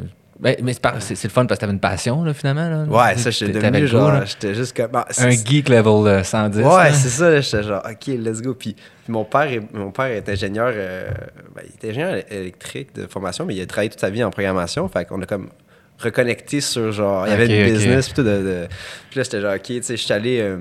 Ben, 0.44 0.56
mais 0.62 0.74
c'est 1.00 1.24
le 1.24 1.30
fun 1.30 1.46
parce 1.46 1.58
que 1.58 1.62
t'avais 1.62 1.74
une 1.74 1.80
passion, 1.80 2.24
là, 2.24 2.34
finalement. 2.34 2.70
Là. 2.70 2.84
Ouais, 2.84 3.18
ça, 3.18 3.32
j'étais 3.32 3.54
devenu 3.54 3.88
genre, 3.88 4.26
j'étais 4.26 4.54
juste 4.54 4.76
comme. 4.76 4.90
ah, 4.94 5.08
Un 5.18 5.30
geek 5.32 5.70
level 5.70 6.06
euh, 6.08 6.24
110. 6.24 6.58
Ouais, 6.60 6.64
là. 6.66 6.94
c'est 6.94 7.10
ça, 7.10 7.30
là, 7.30 7.42
j'étais 7.42 7.64
genre, 7.64 7.82
OK, 7.90 8.08
let's 8.08 8.42
go. 8.42 8.54
Puis, 8.54 8.74
puis 8.74 8.84
mon, 9.14 9.24
père 9.26 9.44
est, 9.52 9.62
mon 9.74 9.92
père 9.92 10.06
est 10.08 10.28
ingénieur, 10.30 10.72
euh, 10.76 11.10
ben, 11.56 11.64
il 11.66 11.74
était 11.74 11.90
ingénieur 11.90 12.22
électrique 12.30 12.94
de 12.94 13.08
formation, 13.08 13.46
mais 13.46 13.56
il 13.56 13.62
a 13.62 13.66
travaillé 13.66 13.90
toute 13.90 14.00
sa 14.02 14.10
vie 14.10 14.24
en 14.24 14.30
programmation. 14.32 14.88
Fait 14.90 15.06
qu'on 15.06 15.22
a 15.22 15.26
comme 15.26 15.50
reconnecté 15.98 16.60
sur 16.62 16.92
genre, 16.92 17.26
il 17.28 17.30
y 17.30 17.34
avait 17.34 17.46
Ok, 17.46 17.50
une 17.52 17.66
ok. 17.66 17.72
business, 17.74 18.06
puis 18.08 18.16
tout. 18.16 18.24
De, 18.24 18.30
de- 18.30 18.68
Puis 19.10 19.20
là, 19.20 19.24
j'étais 19.24 19.42
genre, 19.42 19.54
OK, 19.56 19.62
tu 19.64 19.82
sais, 19.84 19.96
je 19.98 20.04
suis 20.04 20.14
allé. 20.14 20.40
euh, 20.42 20.58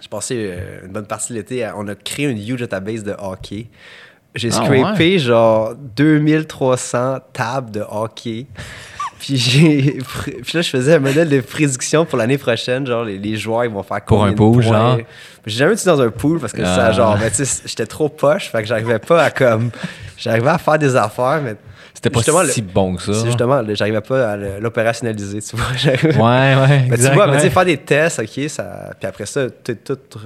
j'ai 0.00 0.08
passé 0.08 0.34
euh, 0.36 0.84
une 0.84 0.92
bonne 0.92 1.06
partie 1.06 1.32
de 1.32 1.38
l'été, 1.38 1.64
à- 1.64 1.74
on 1.76 1.86
a 1.88 1.94
créé 1.94 2.26
une 2.26 2.38
huge 2.38 2.60
database 2.60 3.02
de 3.04 3.14
hockey. 3.18 3.68
J'ai 4.34 4.50
Ah, 4.52 4.64
scrapé 4.66 5.18
genre 5.18 5.74
2300 5.74 7.20
tables 7.32 7.70
de 7.70 7.80
hockey. 7.88 8.46
Puis, 9.18 9.36
j'ai, 9.36 9.98
pr- 9.98 10.42
puis 10.42 10.52
là, 10.54 10.62
je 10.62 10.68
faisais 10.70 10.94
un 10.94 10.98
modèle 10.98 11.28
de 11.28 11.40
prédiction 11.40 12.04
pour 12.04 12.18
l'année 12.18 12.38
prochaine. 12.38 12.86
Genre, 12.86 13.04
les, 13.04 13.18
les 13.18 13.36
joueurs, 13.36 13.64
ils 13.64 13.70
vont 13.70 13.82
faire 13.82 14.04
Pour 14.04 14.24
un 14.24 14.32
pool, 14.32 14.62
genre? 14.62 14.98
J'ai 15.46 15.58
jamais 15.58 15.74
été 15.74 15.84
dans 15.86 16.00
un 16.00 16.10
pool 16.10 16.38
parce 16.40 16.52
que 16.52 16.62
Ah. 16.62 16.74
ça, 16.76 16.92
genre, 16.92 17.16
mais 17.18 17.30
tu 17.30 17.44
sais, 17.44 17.62
j'étais 17.66 17.86
trop 17.86 18.08
poche. 18.08 18.50
Fait 18.50 18.62
que 18.62 18.68
j'arrivais 18.68 18.98
pas 18.98 19.24
à 19.24 19.30
comme. 19.30 19.70
J'arrivais 20.18 20.50
à 20.50 20.58
faire 20.58 20.78
des 20.78 20.94
affaires, 20.96 21.40
mais. 21.42 21.56
C'était 21.94 22.10
pas 22.10 22.18
justement, 22.18 22.44
si 22.44 22.60
le- 22.60 22.66
bon 22.66 22.94
que 22.96 23.02
ça. 23.02 23.14
c'est 23.14 23.26
justement, 23.26 23.62
j'arrivais 23.74 24.02
pas 24.02 24.32
à 24.32 24.36
l'opérationnaliser, 24.36 25.40
tu 25.40 25.56
vois. 25.56 25.66
Ouais, 26.04 26.54
ouais. 26.54 26.84
mais 26.90 26.98
tu 26.98 27.08
vois, 27.14 27.26
mais 27.26 27.36
tu 27.36 27.42
sais, 27.44 27.50
faire 27.50 27.64
des 27.64 27.78
tests, 27.78 28.18
ok, 28.18 28.48
ça. 28.50 28.90
Puis 29.00 29.08
après 29.08 29.24
ça, 29.26 29.48
tout. 29.50 29.74
tout 29.84 30.18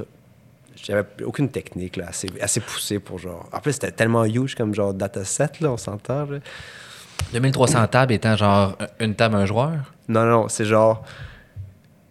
j'avais 0.83 1.05
aucune 1.27 1.51
technique 1.51 1.97
là, 1.99 2.07
assez, 2.09 2.27
assez 2.41 2.59
poussée 2.61 2.99
pour 2.99 3.19
genre. 3.19 3.47
En 3.53 3.61
plus, 3.61 3.73
c'était 3.75 3.93
tellement 3.93 4.25
huge 4.25 4.55
comme 4.55 4.75
genre 4.75 4.95
dataset, 4.95 5.51
là, 5.61 5.71
on 5.71 5.77
s'entend. 5.77 6.27
Là. 7.33 7.41
2300 7.41 7.87
tables 7.89 8.13
étant 8.13 8.37
genre 8.37 8.77
une 8.99 9.15
table, 9.15 9.37
un 9.37 9.47
joueur? 9.47 9.71
Non, 10.09 10.25
non, 10.25 10.49
c'est 10.49 10.65
genre. 10.65 11.03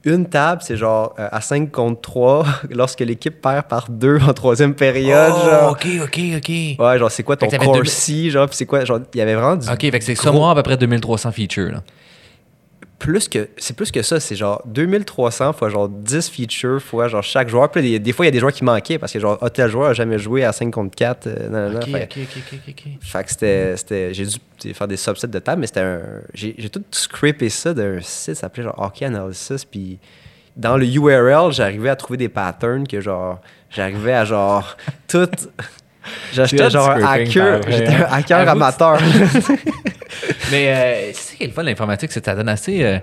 Une 0.05 0.29
table, 0.29 0.61
c'est 0.63 0.77
genre 0.77 1.13
euh, 1.19 1.27
à 1.29 1.41
5 1.41 1.71
contre 1.71 1.99
3 2.01 2.45
lorsque 2.69 3.01
l'équipe 3.01 3.41
perd 3.41 3.65
par 3.65 3.89
2 3.89 4.19
en 4.21 4.33
troisième 4.33 4.73
période. 4.73 5.33
oh, 5.35 5.49
genre. 5.49 5.71
ok, 5.71 5.87
ok, 6.03 6.19
ok. 6.37 6.49
Ouais, 6.79 6.97
genre, 6.97 7.11
c'est 7.11 7.23
quoi 7.23 7.35
ton 7.35 7.47
Corsi, 7.49 8.31
genre, 8.31 8.47
puis 8.47 8.55
c'est 8.55 8.65
quoi, 8.65 8.85
genre, 8.85 8.99
il 9.13 9.17
y 9.17 9.21
avait 9.21 9.35
vraiment 9.35 9.57
du. 9.57 9.67
Ok, 9.69 9.81
fait 9.81 9.91
que 9.99 10.05
c'est 10.05 10.13
gros- 10.13 10.47
à 10.49 10.55
peu 10.55 10.63
près 10.63 10.77
2300 10.77 11.31
features. 11.33 11.71
Là. 11.73 11.83
Plus 12.99 13.29
que, 13.29 13.47
c'est 13.57 13.75
plus 13.75 13.91
que 13.91 14.01
ça, 14.01 14.19
c'est 14.19 14.35
genre 14.35 14.61
2300 14.65 15.53
fois 15.53 15.69
genre 15.69 15.87
10 15.87 16.29
features 16.29 16.81
fois 16.81 17.07
genre 17.07 17.23
chaque 17.23 17.47
joueur. 17.47 17.71
Puis 17.71 17.81
des, 17.81 17.97
des 17.99 18.11
fois, 18.11 18.25
il 18.25 18.27
y 18.27 18.29
a 18.29 18.31
des 18.31 18.39
joueurs 18.39 18.51
qui 18.51 18.65
manquaient 18.65 18.97
parce 18.99 19.13
que 19.13 19.19
genre, 19.19 19.37
ah, 19.41 19.49
tel 19.49 19.69
joueur 19.69 19.89
a 19.91 19.93
jamais 19.93 20.19
joué 20.19 20.43
à 20.43 20.51
5 20.51 20.69
contre 20.69 20.95
4. 20.95 21.27
euh, 21.27 21.49
nan, 21.49 21.51
nan, 21.51 21.73
nan. 21.73 21.77
Ok, 21.83 21.89
Fait- 21.91 22.03
ok, 22.03 22.17
ok, 22.17 22.43
ok, 22.53 22.59
ok. 22.69 22.83
Fait 23.01 23.23
que 23.23 23.29
c'était, 23.31 23.77
c'était- 23.77 24.13
j'ai 24.13 24.25
dû 24.25 24.73
faire 24.73 24.87
des 24.87 24.97
subsets 24.97 25.27
de 25.27 25.39
table, 25.39 25.61
mais 25.61 25.67
c'était 25.67 25.79
un. 25.79 26.01
J'ai, 26.33 26.55
j'ai 26.57 26.69
tout 26.69 26.83
scrapé 26.91 27.49
ça 27.49 27.73
d'un 27.73 28.01
site, 28.01 28.35
ça 28.35 28.41
s'appelait 28.41 28.63
genre 28.63 28.75
Hockey 28.77 29.05
Analysis. 29.05 29.63
Puis 29.63 29.97
dans 30.57 30.75
le 30.75 30.85
URL, 30.85 31.51
j'arrivais 31.53 31.89
à 31.89 31.95
trouver 31.95 32.17
des 32.17 32.29
patterns 32.29 32.85
que 32.85 32.99
genre. 32.99 33.39
J'arrivais 33.69 34.13
à 34.13 34.25
genre. 34.25 34.75
tout. 35.07 35.29
J'étais 36.33 36.69
genre 36.69 36.89
un 36.89 36.99
scraping, 36.99 37.27
hacker. 37.27 37.61
pareil, 37.61 37.77
J'étais 37.77 37.93
un 37.93 38.01
hein. 38.01 38.07
hacker 38.11 38.39
Avoue 38.39 38.51
amateur. 38.51 38.97
Mais 40.51 40.67
euh, 40.67 41.11
c'est 41.13 41.31
ça 41.31 41.35
qui 41.35 41.43
est 41.43 41.47
le 41.47 41.53
fun 41.53 41.63
de 41.63 41.67
l'informatique, 41.69 42.11
c'est 42.11 42.19
que 42.19 42.25
ça 42.25 42.35
donne 42.35 42.49
assez. 42.49 42.83
euh, 42.83 42.99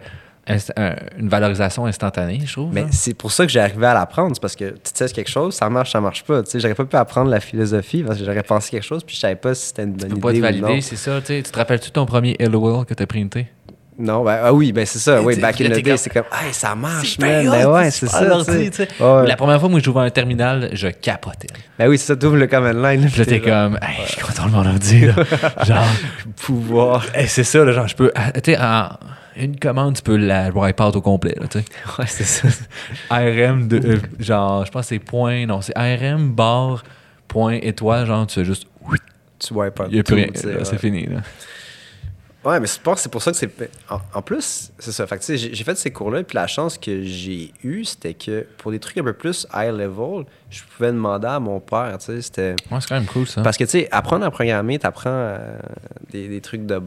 une 1.19 1.29
valorisation 1.29 1.87
instantanée, 1.87 2.41
je 2.45 2.53
trouve. 2.53 2.73
Mais 2.73 2.83
hein. 2.83 2.89
c'est 2.93 3.15
pour 3.15 3.33
ça 3.33 3.45
que 3.45 3.51
j'ai 3.53 3.61
arrivé 3.61 3.87
à 3.87 3.95
l'apprendre. 3.95 4.35
C'est 4.35 4.41
parce 4.41 4.55
que 4.57 4.71
tu 4.71 4.91
sais 4.95 5.09
quelque 5.09 5.31
chose, 5.31 5.55
ça 5.55 5.69
marche, 5.69 5.93
ça 5.93 6.01
marche 6.01 6.25
pas. 6.25 6.43
Tu 6.43 6.51
sais, 6.51 6.61
j'aurais 6.61 6.75
pas 6.75 6.85
pu 6.85 6.97
apprendre 6.97 7.31
la 7.31 7.41
philosophie 7.41 8.03
parce 8.03 8.19
que 8.19 8.25
j'aurais 8.25 8.43
pensé 8.43 8.71
quelque 8.71 8.85
chose 8.85 9.03
puis 9.03 9.17
je 9.17 9.21
savais 9.21 9.37
pas 9.37 9.55
si 9.55 9.69
c'était 9.69 9.83
une 9.83 9.93
bonne 9.93 10.09
tu 10.09 10.15
peux 10.15 10.21
pas 10.21 10.29
te 10.29 10.37
idée 10.37 10.41
ou 10.41 10.63
valider, 10.63 10.81
c'est 10.83 10.97
ça. 10.97 11.21
tu 11.21 11.27
sais. 11.27 11.43
Tu 11.43 11.51
te 11.51 11.59
rappelles-tu 11.59 11.91
ton 11.91 12.07
premier 12.07 12.37
LOL 12.39 12.85
que 12.85 12.95
t'as 12.95 13.07
printé? 13.07 13.49
Non, 13.99 14.25
ben, 14.25 14.39
ah 14.43 14.53
oui, 14.53 14.73
ben 14.73 14.85
c'est 14.85 14.99
ça. 14.99 15.23
Oui, 15.23 15.41
back 15.41 15.59
in 15.61 15.71
the 15.71 15.83
day, 15.83 15.97
c'est 15.97 16.11
comme, 16.11 16.25
hey, 16.31 16.53
ça 16.53 16.75
marche, 16.75 17.19
man. 17.19 17.49
Ben 17.49 17.67
ouais, 17.67 17.91
c'est 17.91 18.07
ça. 18.07 18.23
La 19.25 19.37
première 19.37 19.59
fois, 19.59 19.69
moi, 19.71 19.81
j'ouvrais 19.83 20.07
un 20.07 20.11
terminal, 20.11 20.69
je 20.75 20.89
capotais. 20.89 21.49
Ben 21.79 21.89
oui, 21.89 21.97
c'est 21.97 22.07
ça, 22.07 22.17
t'ouvres 22.17 22.37
le 22.37 22.47
command 22.47 22.75
line. 22.75 23.03
là, 23.03 23.09
Puis 23.13 23.25
t'es 23.27 23.41
comme, 23.41 23.79
hey, 23.81 24.05
je 24.07 24.23
contrôle 24.25 24.51
mon 24.51 24.67
ordi, 24.67 25.07
genre, 25.67 25.85
pouvoir. 26.37 27.07
hey, 27.15 27.27
c'est 27.27 27.45
ça, 27.45 27.65
là, 27.65 27.73
genre, 27.73 27.89
je 27.89 27.97
peux. 27.97 28.13
ah, 28.15 28.33
Tu 28.33 28.53
sais, 28.53 28.59
en 28.59 28.89
une 29.37 29.59
commande, 29.59 29.97
tu 29.97 30.03
peux 30.03 30.17
la 30.17 30.51
wipe 30.51 30.81
out 30.81 30.97
au 30.97 31.01
complet, 31.03 31.35
là. 31.39 31.47
Ouais, 31.99 32.05
c'est 32.07 32.25
ça. 32.25 32.49
ARM, 33.11 33.69
de, 33.69 33.77
euh, 33.87 33.97
genre, 34.19 34.65
je 34.67 34.71
pense 34.71 34.83
que 34.83 34.89
c'est 34.89 34.99
point, 34.99 35.47
non, 35.47 35.61
c'est 35.63 35.77
ARM, 35.77 36.33
barre, 36.33 36.85
point, 37.29 37.59
étoile, 37.63 38.07
genre, 38.07 38.27
tu 38.27 38.35
fais 38.41 38.45
juste, 38.45 38.67
Tu 39.39 39.53
wipes 39.53 39.79
out 39.81 39.87
il 39.91 39.95
n'y 39.95 40.01
a 40.01 40.03
plus 40.03 40.15
rien, 40.15 40.27
ouais. 40.29 40.65
c'est 40.65 40.79
fini, 40.79 41.07
là. 41.07 41.21
Ouais, 42.47 42.61
mais 42.61 42.69
je 42.69 42.79
pense 42.81 42.95
que 42.97 43.01
c'est 43.01 43.09
pour 43.09 43.23
ça 43.25 43.33
que 43.33 43.37
c'est. 43.37 43.51
En, 43.91 43.99
en 44.15 44.23
plus, 44.23 44.71
c'est 44.79 44.93
ça. 44.93 45.05
Fait 45.09 45.19
que, 45.19 45.25
tu 45.25 45.37
sais, 45.37 45.51
j'ai 45.53 45.65
fait 45.65 45.77
ces 45.77 45.91
cours-là, 45.91 46.23
puis 46.23 46.37
la 46.37 46.47
chance 46.47 46.79
que 46.79 47.03
j'ai 47.03 47.53
eue, 47.65 47.85
c'était 47.85 48.15
que 48.15 48.47
pour 48.59 48.71
des 48.71 48.79
trucs 48.79 48.97
un 48.99 49.03
peu 49.03 49.15
plus 49.15 49.49
high 49.53 49.73
level, 49.73 50.27
je 50.49 50.63
pouvais 50.63 50.93
demander 50.93 51.27
à 51.27 51.41
mon 51.41 51.59
père, 51.59 51.99
tu 51.99 52.07
sais. 52.07 52.23
C'était. 52.23 52.55
Ouais, 52.71 52.81
c'est 52.81 52.89
quand 52.89 52.95
même 52.95 53.07
cool, 53.07 53.27
ça. 53.27 53.43
Parce 53.43 53.57
que, 53.57 53.65
tu 53.65 53.71
sais, 53.71 53.89
apprendre 53.91 54.25
à 54.25 54.31
programmer, 54.31 54.79
t'apprends 54.79 55.11
euh, 55.11 55.59
des, 56.13 56.29
des 56.29 56.41
trucs 56.41 56.65
de. 56.65 56.81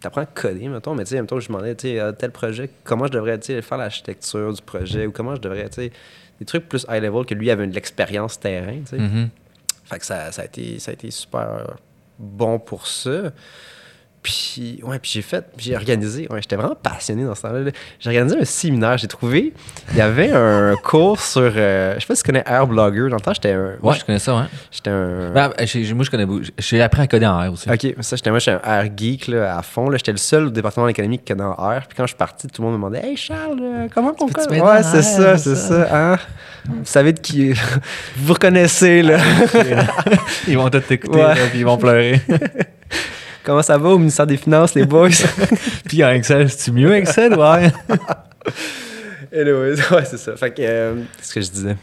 T'apprends 0.00 0.22
à 0.22 0.26
coder, 0.26 0.68
mettons, 0.68 0.94
mais 0.94 1.04
tu 1.04 1.10
sais, 1.10 1.20
mettons, 1.20 1.38
je 1.38 1.48
demandais, 1.48 1.74
tu 1.74 1.88
sais, 1.88 2.00
euh, 2.00 2.12
tel 2.12 2.30
projet, 2.30 2.70
comment 2.82 3.06
je 3.06 3.12
devrais, 3.12 3.38
faire 3.38 3.78
l'architecture 3.78 4.50
du 4.54 4.62
projet, 4.62 5.06
ou 5.06 5.12
comment 5.12 5.34
je 5.34 5.42
devrais, 5.42 5.68
tu 5.68 5.74
sais, 5.74 5.92
des 6.38 6.46
trucs 6.46 6.66
plus 6.70 6.86
high 6.88 7.02
level 7.02 7.26
que 7.26 7.34
lui 7.34 7.50
avait 7.50 7.66
de 7.66 7.74
l'expérience 7.74 8.40
terrain, 8.40 8.78
tu 8.78 8.96
sais. 8.96 8.98
Mhm. 8.98 9.28
Fait 9.84 9.98
que 9.98 10.06
ça, 10.06 10.32
ça, 10.32 10.40
a 10.40 10.44
été, 10.46 10.78
ça 10.78 10.90
a 10.90 10.94
été 10.94 11.10
super 11.10 11.76
bon 12.18 12.58
pour 12.58 12.86
ça. 12.86 13.30
Puis, 14.22 14.78
ouais, 14.84 15.00
puis 15.00 15.10
j'ai 15.14 15.22
fait, 15.22 15.44
j'ai 15.58 15.74
organisé, 15.74 16.28
ouais, 16.30 16.40
j'étais 16.40 16.54
vraiment 16.54 16.76
passionné 16.80 17.24
dans 17.24 17.34
ce 17.34 17.42
temps-là. 17.42 17.58
là. 17.60 17.70
J'ai 17.98 18.10
organisé 18.10 18.36
un 18.40 18.44
séminaire, 18.44 18.96
j'ai 18.96 19.08
trouvé, 19.08 19.52
il 19.90 19.96
y 19.96 20.00
avait 20.00 20.30
un 20.30 20.76
cours 20.84 21.20
sur, 21.20 21.40
euh, 21.56 21.94
je 21.96 22.00
sais 22.00 22.06
pas 22.06 22.14
si 22.14 22.22
tu 22.22 22.26
connais 22.30 22.44
Airblogger, 22.46 23.08
dans 23.08 23.16
le 23.16 23.20
temps, 23.20 23.34
j'étais 23.34 23.50
un, 23.50 23.72
moi, 23.82 23.92
Ouais, 23.94 23.98
je 23.98 24.04
connais 24.04 24.20
ça, 24.20 24.36
ouais. 24.36 24.44
j'étais 24.70 24.90
un, 24.90 25.30
Ben, 25.32 25.48
moi, 25.94 26.04
je 26.04 26.10
connais 26.10 26.26
beaucoup. 26.26 26.42
J'ai 26.56 26.80
appris 26.80 27.02
à 27.02 27.08
coder 27.08 27.26
en 27.26 27.40
R 27.48 27.52
aussi. 27.52 27.68
ok, 27.68 27.94
ça, 28.00 28.14
j'étais, 28.14 28.30
moi, 28.30 28.38
j'étais 28.38 28.58
un 28.64 28.80
air 28.80 28.88
geek, 28.96 29.26
là, 29.26 29.58
à 29.58 29.62
fond, 29.62 29.88
là, 29.88 29.96
j'étais 29.96 30.12
le 30.12 30.18
seul 30.18 30.44
au 30.46 30.50
département 30.50 30.86
d'économie 30.86 31.18
qui 31.18 31.24
connaît 31.32 31.42
en 31.42 31.54
R, 31.54 31.80
puis 31.88 31.96
quand 31.96 32.04
je 32.04 32.10
suis 32.10 32.16
parti, 32.16 32.46
tout 32.46 32.62
le 32.62 32.68
monde 32.68 32.78
me 32.80 32.86
demandait, 32.86 33.04
hey 33.04 33.16
Charles, 33.16 33.58
euh, 33.60 33.88
comment 33.92 34.14
on 34.20 34.28
code? 34.28 34.50
Ouais, 34.52 34.82
c'est 34.84 35.02
ça, 35.02 35.36
c'est 35.36 35.56
ça, 35.56 35.88
hein? 35.92 36.18
Vous 36.66 36.84
savez 36.84 37.12
de 37.12 37.18
qui, 37.18 37.54
vous 38.16 38.34
reconnaissez, 38.34 39.02
là. 39.02 39.18
Ils 40.46 40.56
vont 40.56 40.70
tous 40.70 40.78
t'écouter, 40.80 41.16
Ouais. 41.18 41.34
là, 41.34 41.46
puis 41.50 41.58
ils 41.58 41.64
vont 41.66 41.76
pleurer. 41.76 42.20
Comment 43.44 43.62
ça 43.62 43.76
va 43.78 43.88
au 43.90 43.98
ministère 43.98 44.26
des 44.26 44.36
Finances, 44.36 44.74
les 44.74 44.84
boys? 44.86 45.08
puis 45.86 46.04
en 46.04 46.10
Excel, 46.10 46.48
c'est-tu 46.50 46.72
mieux 46.72 46.94
Excel? 46.94 47.34
Ouais. 47.34 47.72
Anyways, 49.34 49.76
ouais, 49.90 50.04
c'est 50.04 50.18
ça. 50.18 50.36
Fait 50.36 50.52
que, 50.52 50.62
euh, 50.62 50.94
c'est 51.20 51.28
ce 51.28 51.34
que 51.34 51.40
je 51.40 51.50
disais. 51.50 51.76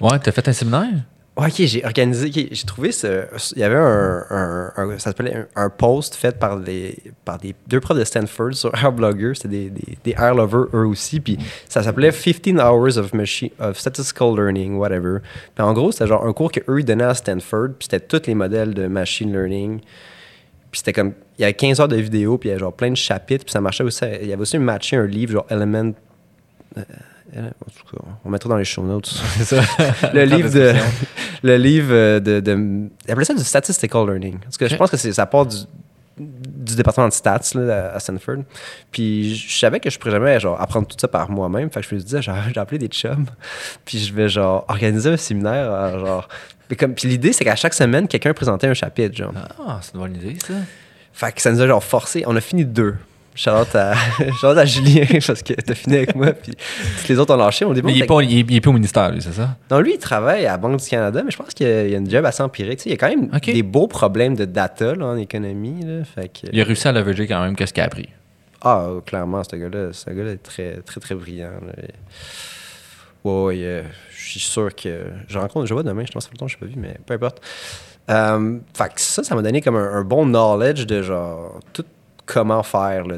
Ouais, 0.00 0.18
t'as 0.22 0.32
fait 0.32 0.46
un 0.48 0.52
séminaire? 0.52 0.88
Ouais, 1.36 1.48
ok, 1.48 1.54
j'ai 1.64 1.84
organisé, 1.84 2.30
j'ai 2.52 2.64
trouvé 2.64 2.92
ce. 2.92 3.24
Il 3.56 3.60
y 3.60 3.64
avait 3.64 3.74
un. 3.74 4.22
un- 4.30 4.72
un- 4.76 4.90
ça 4.98 5.10
s'appelait 5.10 5.34
un, 5.56 5.64
un 5.64 5.68
post 5.70 6.14
fait 6.14 6.38
par, 6.38 6.56
les, 6.58 6.96
par 7.24 7.38
des, 7.38 7.56
deux 7.66 7.80
profs 7.80 7.98
de 7.98 8.04
Stanford 8.04 8.54
sur 8.54 8.72
Airblogger. 8.76 9.32
C'était 9.34 9.48
des, 9.48 9.70
des, 9.70 9.98
des 10.04 10.12
Air 10.12 10.36
lovers 10.36 10.66
eux 10.74 10.86
aussi. 10.86 11.18
Puis 11.18 11.36
ça 11.68 11.82
s'appelait 11.82 12.12
15 12.12 12.54
Hours 12.62 12.98
of, 12.98 13.12
machine, 13.14 13.50
of 13.58 13.76
Statistical 13.78 14.36
Learning, 14.36 14.76
whatever. 14.76 15.18
Puis 15.56 15.64
en 15.64 15.72
gros, 15.72 15.90
c'était 15.90 16.06
genre 16.06 16.24
un 16.24 16.32
cours 16.32 16.52
qu'eux 16.52 16.78
ils 16.78 16.84
donnaient 16.84 17.02
à 17.02 17.14
Stanford. 17.14 17.70
Puis 17.80 17.88
c'était 17.90 17.98
tous 18.06 18.28
les 18.28 18.34
modèles 18.36 18.72
de 18.72 18.86
machine 18.86 19.32
learning. 19.32 19.80
Puis 20.74 20.78
c'était 20.80 20.92
comme. 20.92 21.12
Il 21.38 21.42
y 21.42 21.44
avait 21.44 21.54
15 21.54 21.78
heures 21.78 21.86
de 21.86 21.94
vidéo, 21.94 22.36
puis 22.36 22.48
il 22.48 22.50
y 22.50 22.52
avait 22.52 22.58
genre 22.58 22.72
plein 22.72 22.90
de 22.90 22.96
chapitres. 22.96 23.44
Puis 23.44 23.52
ça 23.52 23.60
marchait 23.60 23.84
aussi. 23.84 24.04
Il 24.20 24.26
y 24.26 24.32
avait 24.32 24.42
aussi 24.42 24.58
matché 24.58 24.96
un 24.96 25.06
livre, 25.06 25.30
genre 25.30 25.46
Element. 25.48 25.92
euh, 26.76 26.82
en 27.36 27.70
tout 27.70 27.96
cas, 27.96 28.02
on 28.24 28.28
mettra 28.28 28.48
dans 28.48 28.56
les 28.56 28.64
show 28.64 28.82
notes. 28.82 29.06
Ça. 29.44 29.60
le 30.12 30.24
livre 30.24 30.50
de 30.50 30.74
le 31.44 31.56
livre 31.58 31.92
euh, 31.92 32.18
de, 32.18 32.88
appelait 33.08 33.24
ça 33.24 33.34
du 33.34 33.44
statistical 33.44 34.04
learning 34.04 34.40
parce 34.40 34.56
que 34.56 34.66
je 34.66 34.74
pense 34.74 34.90
que 34.90 34.96
ça 34.96 35.26
part 35.26 35.46
du, 35.46 35.58
du 36.18 36.74
département 36.74 37.06
de 37.06 37.12
stats 37.12 37.52
là, 37.54 37.92
à 37.94 38.00
Stanford 38.00 38.38
puis 38.90 39.36
je 39.36 39.58
savais 39.58 39.78
que 39.78 39.90
je 39.90 39.98
pourrais 39.98 40.12
jamais 40.12 40.40
genre 40.40 40.58
apprendre 40.60 40.86
tout 40.88 40.96
ça 40.98 41.06
par 41.06 41.30
moi-même 41.30 41.70
fait 41.70 41.82
que 41.82 41.86
je 41.86 41.94
me 41.94 42.00
disais 42.00 42.22
genre 42.22 42.36
j'ai 42.52 42.58
appelé 42.58 42.78
des 42.78 42.88
chums 42.88 43.26
puis 43.84 43.98
je 43.98 44.14
vais 44.14 44.28
genre 44.28 44.64
organiser 44.68 45.10
un 45.10 45.16
séminaire 45.18 45.70
euh, 45.70 45.98
genre 45.98 46.28
mais 46.70 46.76
comme 46.76 46.94
puis 46.94 47.08
l'idée 47.08 47.32
c'est 47.32 47.44
qu'à 47.44 47.56
chaque 47.56 47.74
semaine 47.74 48.08
quelqu'un 48.08 48.32
présentait 48.34 48.66
un 48.68 48.74
chapitre 48.74 49.16
genre 49.16 49.32
Ah, 49.66 49.78
c'est 49.82 49.94
une 49.94 50.00
bonne 50.00 50.14
idée, 50.16 50.36
ça. 50.46 50.54
fait 51.12 51.32
que 51.32 51.40
ça 51.42 51.52
nous 51.52 51.60
a 51.60 51.66
genre 51.66 51.82
forcé 51.84 52.24
on 52.26 52.34
a 52.36 52.40
fini 52.40 52.64
deux 52.64 52.94
Shout-out 53.36 53.74
à, 53.74 53.94
shout-out 54.40 54.56
à 54.58 54.64
Julien 54.64 55.06
parce 55.26 55.42
que 55.42 55.54
t'as 55.54 55.74
fini 55.74 55.96
avec 55.96 56.14
moi 56.14 56.30
puis 56.32 56.52
tous 57.02 57.08
les 57.08 57.18
autres 57.18 57.34
ont 57.34 57.36
lâché 57.36 57.64
on 57.64 57.72
dit 57.72 57.82
bon, 57.82 57.88
Mais 57.88 57.94
il 57.94 58.02
est, 58.04 58.06
pas, 58.06 58.20
il, 58.22 58.38
est, 58.38 58.40
il 58.48 58.54
est 58.56 58.60
plus 58.60 58.70
au 58.70 58.74
ministère, 58.74 59.10
lui, 59.10 59.20
c'est 59.20 59.32
ça? 59.32 59.56
non, 59.72 59.80
lui, 59.80 59.94
il 59.94 59.98
travaille 59.98 60.46
à 60.46 60.52
la 60.52 60.56
Banque 60.56 60.80
du 60.80 60.88
Canada, 60.88 61.20
mais 61.24 61.32
je 61.32 61.36
pense 61.36 61.48
qu'il 61.52 61.66
y 61.66 61.70
a- 61.70 61.96
une 61.98 62.08
job 62.08 62.24
assez 62.24 62.44
empirique. 62.44 62.76
Tu 62.78 62.82
sais, 62.84 62.90
il 62.90 62.92
y 62.92 62.94
a 62.94 62.96
quand 62.96 63.08
même 63.08 63.28
des 63.44 63.62
beaux 63.64 63.88
problèmes 63.88 64.36
de 64.36 64.44
data 64.44 64.94
là, 64.94 65.06
en 65.06 65.16
économie. 65.16 65.82
Là, 65.84 66.04
fait 66.04 66.28
que, 66.28 66.46
Il 66.52 66.60
a 66.60 66.64
réussi 66.64 66.86
à 66.86 66.92
leverager 66.92 67.26
quand 67.26 67.42
même, 67.42 67.56
qu'est-ce 67.56 67.72
qu'il 67.72 67.82
a 67.82 67.86
appris. 67.86 68.08
Ah, 68.62 68.86
clairement, 69.04 69.42
ce 69.42 69.56
gars-là, 69.56 69.92
ce 69.92 70.10
gars-là 70.10 70.30
est 70.30 70.36
très, 70.42 70.76
très, 70.86 71.00
très 71.00 71.14
brillant. 71.16 71.50
là. 71.66 71.72
Ouais, 73.24 73.42
ouais, 73.42 73.58
euh, 73.64 73.82
suis 74.28 74.40
sûr 74.40 74.74
que. 74.74 75.06
Je 75.28 75.38
rencontre, 75.38 75.66
je 75.66 75.74
vois 75.74 75.82
demain, 75.82 76.04
je 76.06 76.12
pense 76.12 76.26
que 76.26 76.34
je 76.38 76.44
n'ai 76.44 76.50
pas 76.60 76.66
vu, 76.66 76.74
mais 76.76 76.96
peu 77.06 77.14
importe. 77.14 77.40
Euh, 78.10 78.58
fait 78.76 78.94
que 78.94 79.00
ça, 79.00 79.22
ça 79.24 79.34
m'a 79.34 79.42
donné 79.42 79.60
comme 79.62 79.76
un, 79.76 79.94
un 79.94 80.04
bon 80.04 80.26
knowledge 80.26 80.84
de 80.86 81.02
genre 81.02 81.58
tout 81.72 81.84
comment 82.26 82.62
faire, 82.62 83.06
là, 83.06 83.16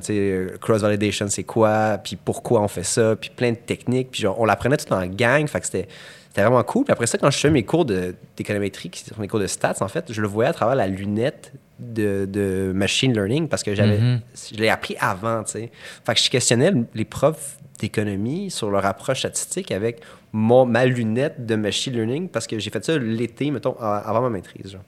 cross-validation, 0.61 1.29
c'est 1.29 1.45
quoi, 1.45 1.99
puis 2.03 2.17
pourquoi 2.17 2.61
on 2.61 2.69
fait 2.69 2.83
ça, 2.83 3.15
puis 3.15 3.31
plein 3.31 3.53
de 3.53 3.57
techniques, 3.57 4.11
puis 4.11 4.23
genre, 4.23 4.39
on 4.41 4.45
l'apprenait 4.45 4.77
tout 4.77 4.93
en 4.93 5.07
gang, 5.07 5.47
fait 5.47 5.61
que 5.61 5.67
c'était 5.67 5.89
c'était 6.29 6.43
vraiment 6.43 6.63
cool. 6.65 6.85
Puis 6.85 6.93
après 6.93 7.07
ça, 7.07 7.17
quand 7.17 7.31
je 7.31 7.39
faisais 7.39 7.51
mes 7.51 7.63
cours 7.63 7.87
d'économétrie, 7.87 8.91
qui 8.91 9.03
sont 9.05 9.15
mes 9.19 9.29
cours 9.29 9.41
de 9.41 9.47
stats, 9.47 9.77
en 9.81 9.89
fait, 9.89 10.13
je 10.13 10.21
le 10.21 10.29
voyais 10.29 10.51
à 10.51 10.53
travers 10.53 10.75
la 10.75 10.87
lunette 10.87 11.53
de, 11.79 12.27
de 12.31 12.73
machine 12.75 13.13
learning 13.15 13.49
parce 13.49 13.63
que 13.63 13.75
j'avais, 13.75 13.99
Mhm. 13.99 14.21
je 14.53 14.57
l'ai 14.59 14.69
appris 14.69 14.97
avant, 15.01 15.45
tu 15.45 15.53
sais. 15.53 15.71
Fait 16.05 16.15
que 16.15 16.21
je 16.21 16.29
questionnais 16.29 16.73
les 16.95 17.05
profs 17.07 17.57
d'économie 17.79 18.51
sur 18.51 18.71
leur 18.71 18.85
approche 18.87 19.21
statistique 19.21 19.71
avec 19.73 20.01
mon, 20.33 20.65
ma 20.67 20.87
lunette 20.87 21.45
de 21.47 21.57
machine 21.57 21.93
learning 21.93 22.29
parce 22.29 22.47
que 22.47 22.59
j'ai 22.59 22.71
fait 22.71 22.85
ça 22.85 22.97
l'été, 22.99 23.51
mettons, 23.51 23.77
avant 23.79 24.23
ma 24.23 24.31
maîtrise. 24.31 24.73
Genre. 24.73 24.83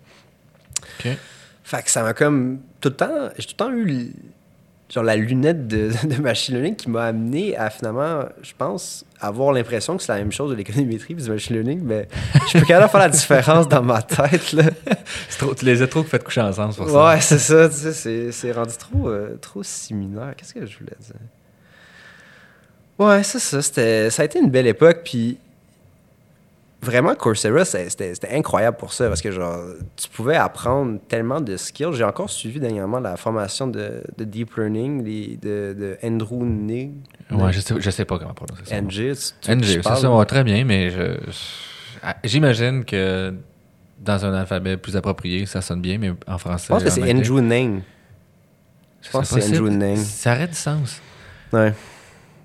OK. 1.01 1.09
Fait 1.65 1.83
que 1.83 1.91
ça 1.91 2.03
m'a 2.03 2.15
comme 2.15 2.61
tout 2.81 2.89
le 2.89 2.97
temps, 2.97 3.29
j'ai 3.37 3.45
tout 3.45 3.53
le 3.53 3.57
temps 3.57 3.73
eu 3.73 4.13
genre 4.91 5.05
la 5.05 5.17
lunette 5.17 5.69
de, 5.69 5.91
de 6.07 6.23
machine 6.23 6.55
learning 6.55 6.75
qui 6.77 6.89
m'a 6.89 7.05
amené 7.05 7.55
à 7.59 7.69
finalement, 7.69 8.25
je 8.41 8.53
pense, 8.57 9.05
avoir 9.21 9.53
l'impression 9.53 9.99
que 9.99 10.03
c'est 10.03 10.13
la 10.13 10.19
même 10.19 10.33
chose 10.33 10.51
de 10.51 10.57
l'économétrie 10.57 11.15
puis 11.15 11.23
du 11.25 11.31
machine 11.31 11.57
learning, 11.57 11.83
mais 11.83 12.09
je 12.51 12.59
peux 12.59 12.65
quand 12.67 12.79
même 12.81 12.89
faire 12.89 13.01
la 13.01 13.09
différence 13.11 13.69
dans 13.69 13.83
ma 13.83 14.01
tête 14.01 14.53
là. 14.53 14.63
Trop- 15.39 15.55
tu 15.55 15.67
les 15.67 15.83
as 15.83 15.89
trop 15.89 16.03
fait 16.05 16.25
coucher 16.25 16.41
ensemble, 16.41 16.73
c'est 16.73 16.81
pour 16.81 16.91
ça. 16.91 17.07
Ouais, 17.07 17.21
c'est 17.21 17.39
ça, 17.39 17.69
tu 17.69 17.75
sais, 17.77 17.93
c'est, 17.93 18.33
c'est 18.33 18.53
rendu 18.53 18.73
trop, 18.79 19.11
euh, 19.11 19.37
trop 19.43 19.63
similaire. 19.63 20.33
Qu'est-ce 20.39 20.55
que 20.55 20.65
je 20.65 20.79
voulais 20.79 20.97
dire? 21.01 21.17
Ouais, 22.99 23.23
c'est 23.23 23.39
ça, 23.39 23.63
ça 23.63 24.23
a 24.23 24.25
été 24.25 24.39
une 24.41 24.51
belle 24.51 24.67
époque, 24.67 25.03
puis 25.05 25.39
vraiment, 26.83 27.15
Coursera, 27.15 27.65
c'était, 27.65 28.13
incroyable 28.33 28.77
pour 28.77 28.93
ça, 28.93 29.09
parce 29.09 29.21
que 29.21 29.31
genre, 29.31 29.59
tu 29.97 30.09
pouvais 30.09 30.37
apprendre 30.37 30.99
tellement 31.09 31.41
de 31.41 31.57
skills. 31.57 31.93
J'ai 31.95 32.05
encore 32.05 32.31
suivi 32.31 32.61
dernièrement 32.61 33.01
la 33.01 33.17
formation 33.17 33.67
de, 33.67 34.03
de 34.17 34.25
Deep 34.25 34.55
Learning 34.57 35.05
les- 35.05 35.37
de, 35.41 35.75
de 35.79 35.99
Andrew 36.05 36.45
Nig. 36.45 36.93
Ouais, 37.31 37.53
je 37.53 37.61
sais, 37.61 37.75
je 37.79 37.91
sais 37.91 38.05
pas 38.05 38.19
comment 38.19 38.35
prononcer 38.35 38.63
ça. 38.65 38.81
NG, 38.81 39.15
NG, 39.49 39.83
ça, 39.83 40.11
ouais, 40.11 40.25
très 40.25 40.45
bien, 40.45 40.65
mais 40.65 40.91
j'imagine 42.25 42.85
que 42.85 43.35
dans 44.01 44.25
un 44.25 44.35
alphabet 44.35 44.77
plus 44.77 44.97
approprié, 44.97 45.47
ça 45.47 45.61
sonne 45.61 45.81
bien, 45.81 45.99
mais 45.99 46.13
en 46.27 46.39
français. 46.39 46.67
Je 46.69 46.73
pense 46.73 46.85
que 46.85 46.91
c'est 46.91 47.11
Andrew 47.11 47.41
Ning. 47.41 47.83
Je 49.03 49.11
pense 49.11 49.33
que 49.33 49.41
c'est. 49.41 49.57
Andrew 49.59 49.69
Ning. 49.71 49.97
Ça 49.97 50.33
aurait 50.35 50.49
du 50.49 50.55
sens. 50.55 51.01
Ouais. 51.53 51.73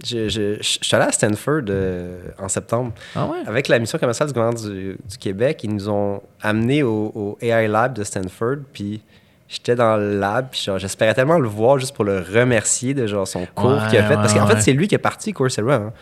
Je, 0.03 0.27
je, 0.29 0.55
je- 0.55 0.61
je 0.61 0.85
suis 0.85 0.95
allé 0.95 1.05
à 1.05 1.11
Stanford 1.11 1.61
euh, 1.69 2.21
en 2.39 2.47
septembre. 2.47 2.91
Ah 3.15 3.25
ouais? 3.27 3.39
Avec 3.45 3.67
la 3.67 3.79
mission 3.79 3.97
commerciale 3.99 4.27
du 4.29 4.33
gouvernement 4.33 4.59
du, 4.61 4.97
du 5.09 5.17
Québec, 5.17 5.61
ils 5.63 5.73
nous 5.73 5.89
ont 5.89 6.21
amenés 6.41 6.83
au, 6.83 7.11
au 7.15 7.37
AI 7.41 7.67
Lab 7.67 7.93
de 7.93 8.03
Stanford, 8.03 8.57
puis 8.73 9.01
j'étais 9.47 9.75
dans 9.75 9.97
le 9.97 10.19
lab, 10.19 10.47
puis 10.51 10.65
j'espérais 10.77 11.13
tellement 11.13 11.37
le 11.39 11.47
voir 11.47 11.77
juste 11.79 11.93
pour 11.95 12.05
le 12.05 12.19
remercier 12.19 12.93
de 12.93 13.05
genre 13.07 13.27
son 13.27 13.45
cours 13.53 13.71
Ouais, 13.81 13.89
qu'il 13.89 13.99
a 13.99 14.07
fait. 14.07 14.15
Parce 14.15 14.33
qu'en 14.33 14.47
ouais. 14.47 14.55
fait, 14.55 14.61
c'est 14.61 14.73
lui 14.73 14.87
qui 14.87 14.95
est 14.95 14.99
parti 14.99 15.31
Coursera. 15.33 15.75
Hein, 15.75 15.93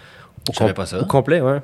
au, 0.50 0.54
savais 0.54 0.74
pas 0.74 0.86
ça. 0.88 1.00
au 1.02 1.06
complet, 1.06 1.40
ouais. 1.42 1.60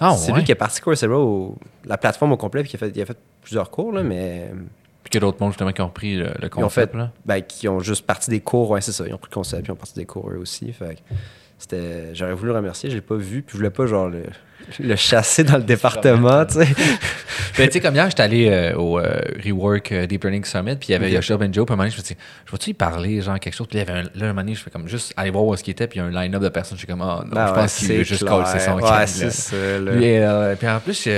Ah 0.00 0.14
c'est 0.16 0.32
lui 0.32 0.42
qui 0.42 0.50
est 0.50 0.56
parti 0.56 0.80
Coursera, 0.80 1.16
au- 1.16 1.56
la 1.84 1.96
plateforme 1.98 2.32
au 2.32 2.36
complet, 2.36 2.62
puis 2.62 2.70
qui 2.70 2.76
a 2.76 2.78
fait, 2.80 2.90
il 2.94 3.00
a 3.02 3.06
fait 3.06 3.18
plusieurs 3.42 3.70
cours, 3.70 3.92
là, 3.92 4.02
mais 4.02 4.50
Puis 5.04 5.10
qu'il 5.10 5.20
y 5.20 5.24
a 5.24 5.26
d'autres 5.26 5.38
mondes 5.40 5.52
justement 5.52 5.70
qui 5.70 5.82
ont 5.82 5.88
pris 5.90 6.16
le, 6.16 6.24
le 6.24 6.48
ils 6.56 6.64
ont 6.64 6.68
fait, 6.68 6.90
concept. 6.90 6.94
là? 6.96 7.10
ben, 7.24 7.40
qui 7.42 7.68
ont 7.68 7.78
juste 7.78 8.04
parti 8.04 8.30
des 8.30 8.40
cours, 8.40 8.70
ouais, 8.70 8.80
c'est 8.80 8.90
ça. 8.92 9.04
Ils 9.06 9.14
ont 9.14 9.18
pris 9.18 9.30
le 9.30 9.34
concept, 9.34 9.62
puis 9.62 9.70
ils 9.70 9.72
ont 9.72 9.76
parti 9.76 9.94
des 9.94 10.06
cours 10.06 10.28
eux 10.30 10.38
aussi. 10.38 10.72
Fait 10.72 10.98
c'était, 11.58 12.14
j'aurais 12.14 12.34
voulu 12.34 12.50
le 12.50 12.56
remercier, 12.56 12.90
je 12.90 12.96
l'ai 12.96 13.00
pas 13.00 13.16
vu, 13.16 13.42
puis 13.42 13.52
je 13.52 13.56
voulais 13.56 13.70
pas 13.70 13.86
genre 13.86 14.08
le, 14.08 14.24
le 14.80 14.96
chasser 14.96 15.44
dans 15.44 15.56
le 15.56 15.62
département, 15.62 16.44
tu 16.44 16.54
sais. 16.54 16.68
Ben, 17.56 17.66
tu 17.68 17.72
sais, 17.72 17.80
comme 17.80 17.94
hier, 17.94 18.08
j'étais 18.10 18.22
allé 18.22 18.48
euh, 18.50 18.74
au 18.76 18.98
euh, 18.98 19.18
Rework 19.44 19.90
euh, 19.92 20.06
Deep 20.06 20.24
Learning 20.24 20.44
Summit, 20.44 20.76
puis 20.76 20.88
il 20.90 20.92
y 20.92 20.94
avait. 20.94 21.10
Yoshua 21.10 21.38
Benjo, 21.38 21.64
puis 21.64 21.72
à 21.72 21.74
un 21.74 21.76
moment 21.76 21.84
donné, 21.84 21.90
je 21.90 21.96
me 21.96 22.04
suis 22.04 22.14
dit, 22.14 22.20
je 22.44 22.52
vais-tu 22.52 22.70
y 22.70 22.74
parler, 22.74 23.20
genre, 23.22 23.40
quelque 23.40 23.54
chose, 23.54 23.66
puis 23.66 23.78
il 23.78 23.86
y 23.86 23.90
avait 23.90 24.00
un, 24.00 24.02
là, 24.02 24.10
un 24.14 24.28
moment 24.28 24.42
donné, 24.42 24.54
je 24.54 24.62
fais 24.62 24.70
comme 24.70 24.88
juste 24.88 25.14
aller 25.16 25.30
voir 25.30 25.44
où 25.44 25.54
est-ce 25.54 25.64
qu'il 25.64 25.72
était, 25.72 25.86
puis 25.86 25.98
il 25.98 26.02
y 26.02 26.04
a 26.04 26.08
un 26.08 26.22
line-up 26.22 26.42
de 26.42 26.48
personnes, 26.50 26.76
je 26.76 26.80
suis 26.80 26.86
comme, 26.86 27.00
oh 27.00 27.24
non, 27.24 27.30
Ben 27.32 27.46
je 27.46 27.52
ouais, 27.52 27.58
pense 27.58 27.76
qu'il 27.76 27.88
veut 27.88 27.94
c'est 27.94 28.04
juste 28.04 28.24
coller 28.26 28.44
son 28.58 28.78
Ouais, 28.78 29.06
c'est 29.06 29.30
ça, 29.30 29.56
là. 29.56 29.92
Lui, 29.92 30.56
puis 30.58 30.68
en 30.68 30.80
plus, 30.80 31.08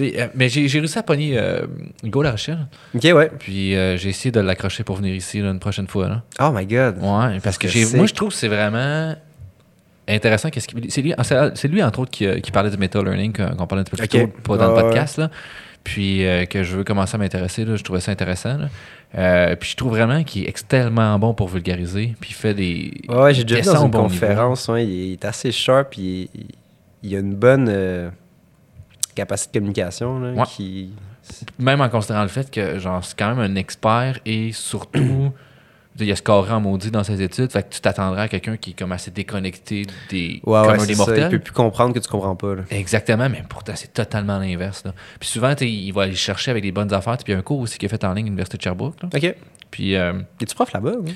euh, 0.00 0.26
mais 0.34 0.48
j'ai 0.48 0.66
réussi 0.78 0.98
à 0.98 1.02
pogner 1.02 1.38
euh, 1.38 1.66
Hugo 2.02 2.22
Larochelle, 2.22 2.66
Ok, 2.94 3.02
ouais. 3.04 3.30
puis 3.38 3.74
euh, 3.76 3.96
j'ai 3.96 4.08
essayé 4.08 4.32
de 4.32 4.40
l'accrocher 4.40 4.82
pour 4.82 4.96
venir 4.96 5.14
ici 5.14 5.40
là, 5.40 5.50
une 5.50 5.60
prochaine 5.60 5.86
fois. 5.86 6.08
Là. 6.08 6.22
Oh 6.40 6.50
my 6.52 6.66
god. 6.66 6.96
Ouais, 7.00 7.38
parce 7.42 7.58
que 7.58 7.96
moi, 7.96 8.06
je 8.06 8.14
trouve 8.14 8.30
que 8.30 8.34
c'est 8.34 8.48
vraiment 8.48 9.14
intéressant. 10.08 10.48
C'est, 10.52 10.72
lui, 10.74 10.86
c'est 10.90 11.04
c'est 11.54 11.68
lui, 11.68 11.82
entre 11.82 12.00
autres, 12.00 12.10
qui, 12.10 12.26
euh, 12.26 12.40
qui 12.40 12.50
parlait 12.50 12.70
du 12.70 12.76
meta-learning 12.76 13.32
qu'on 13.32 13.56
qu'on 13.56 13.66
parlait 13.66 13.82
un 13.82 13.84
petit 13.84 13.90
peu 14.02 14.06
plus 14.06 14.42
tôt 14.42 14.56
dans 14.56 14.74
le 14.74 14.82
podcast. 14.82 15.18
Là. 15.18 15.30
Puis 15.84 16.26
euh, 16.26 16.44
que 16.46 16.62
je 16.62 16.76
veux 16.76 16.84
commencer 16.84 17.14
à 17.14 17.18
m'intéresser. 17.18 17.64
Là, 17.64 17.76
je 17.76 17.84
trouvais 17.84 18.00
ça 18.00 18.10
intéressant. 18.10 18.56
là. 18.58 19.56
Puis 19.56 19.70
je 19.70 19.76
trouve 19.76 19.90
vraiment 19.92 20.24
qu'il 20.24 20.44
est 20.44 20.48
extrêmement 20.48 21.16
bon 21.18 21.34
pour 21.34 21.48
vulgariser. 21.48 22.14
Puis 22.20 22.30
il 22.30 22.34
fait 22.34 22.54
des. 22.54 22.92
Ouais, 23.08 23.32
j'ai 23.32 23.44
déjà 23.44 23.60
vu 23.60 23.66
dans 23.76 23.82
au 23.82 23.84
une 23.86 23.90
bon 23.90 24.02
conférence, 24.04 24.68
il 24.76 25.12
est 25.12 25.24
assez 25.24 25.52
sharp, 25.52 25.96
il, 25.98 26.28
il, 26.34 26.46
il 27.04 27.14
a 27.14 27.20
une 27.20 27.34
bonne 27.34 28.10
capacité 29.14 29.58
de 29.58 29.64
communication, 29.64 30.18
là, 30.20 30.32
Ouais. 30.32 30.44
qui... 30.46 30.92
Même 31.58 31.80
en 31.80 31.88
considérant 31.88 32.22
le 32.22 32.28
fait 32.28 32.50
que 32.50 32.78
genre 32.78 33.02
c'est 33.02 33.18
quand 33.18 33.34
même 33.34 33.38
un 33.38 33.54
expert 33.56 34.18
et 34.26 34.52
surtout 34.52 35.32
il 35.98 36.10
a 36.12 36.16
scoré 36.16 36.52
en 36.52 36.60
maudit 36.60 36.90
dans 36.90 37.02
ses 37.04 37.22
études. 37.22 37.50
Fait 37.50 37.62
que 37.62 37.72
tu 37.74 37.80
t'attendrais 37.80 38.22
à 38.22 38.28
quelqu'un 38.28 38.56
qui 38.58 38.70
est 38.70 38.74
comme 38.74 38.92
assez 38.92 39.10
déconnecté 39.10 39.86
des 40.10 40.40
Ouais, 40.44 40.60
communs 40.62 40.78
ouais, 40.80 40.86
des 40.86 40.86
ça, 40.86 40.92
il 40.92 40.96
mortels. 40.96 41.30
peut 41.30 41.38
plus 41.38 41.52
comprendre 41.52 41.94
que 41.94 41.98
tu 42.00 42.08
comprends 42.08 42.36
pas, 42.36 42.56
là. 42.56 42.62
Exactement, 42.70 43.28
mais 43.30 43.42
pourtant, 43.48 43.72
c'est 43.74 43.92
totalement 43.94 44.38
l'inverse. 44.38 44.82
Puis 45.18 45.28
souvent, 45.30 45.54
il 45.60 45.92
va 45.92 46.02
aller 46.02 46.14
chercher 46.14 46.50
avec 46.50 46.62
des 46.62 46.72
bonnes 46.72 46.92
affaires. 46.92 47.16
Puis 47.16 47.26
il 47.28 47.32
y 47.32 47.34
a 47.36 47.38
un 47.38 47.42
cours 47.42 47.60
aussi 47.60 47.78
qui 47.78 47.86
est 47.86 47.88
fait 47.88 48.04
en 48.04 48.12
ligne 48.12 48.26
à 48.26 48.28
l'Université 48.28 48.58
de 48.58 48.62
Sherbrooke. 48.62 49.02
là. 49.02 49.08
Ok. 49.14 49.34
Puis 49.70 49.94
euh, 49.96 50.12
Es-tu 50.42 50.54
prof 50.54 50.72
là-bas? 50.72 50.92
oui? 51.02 51.14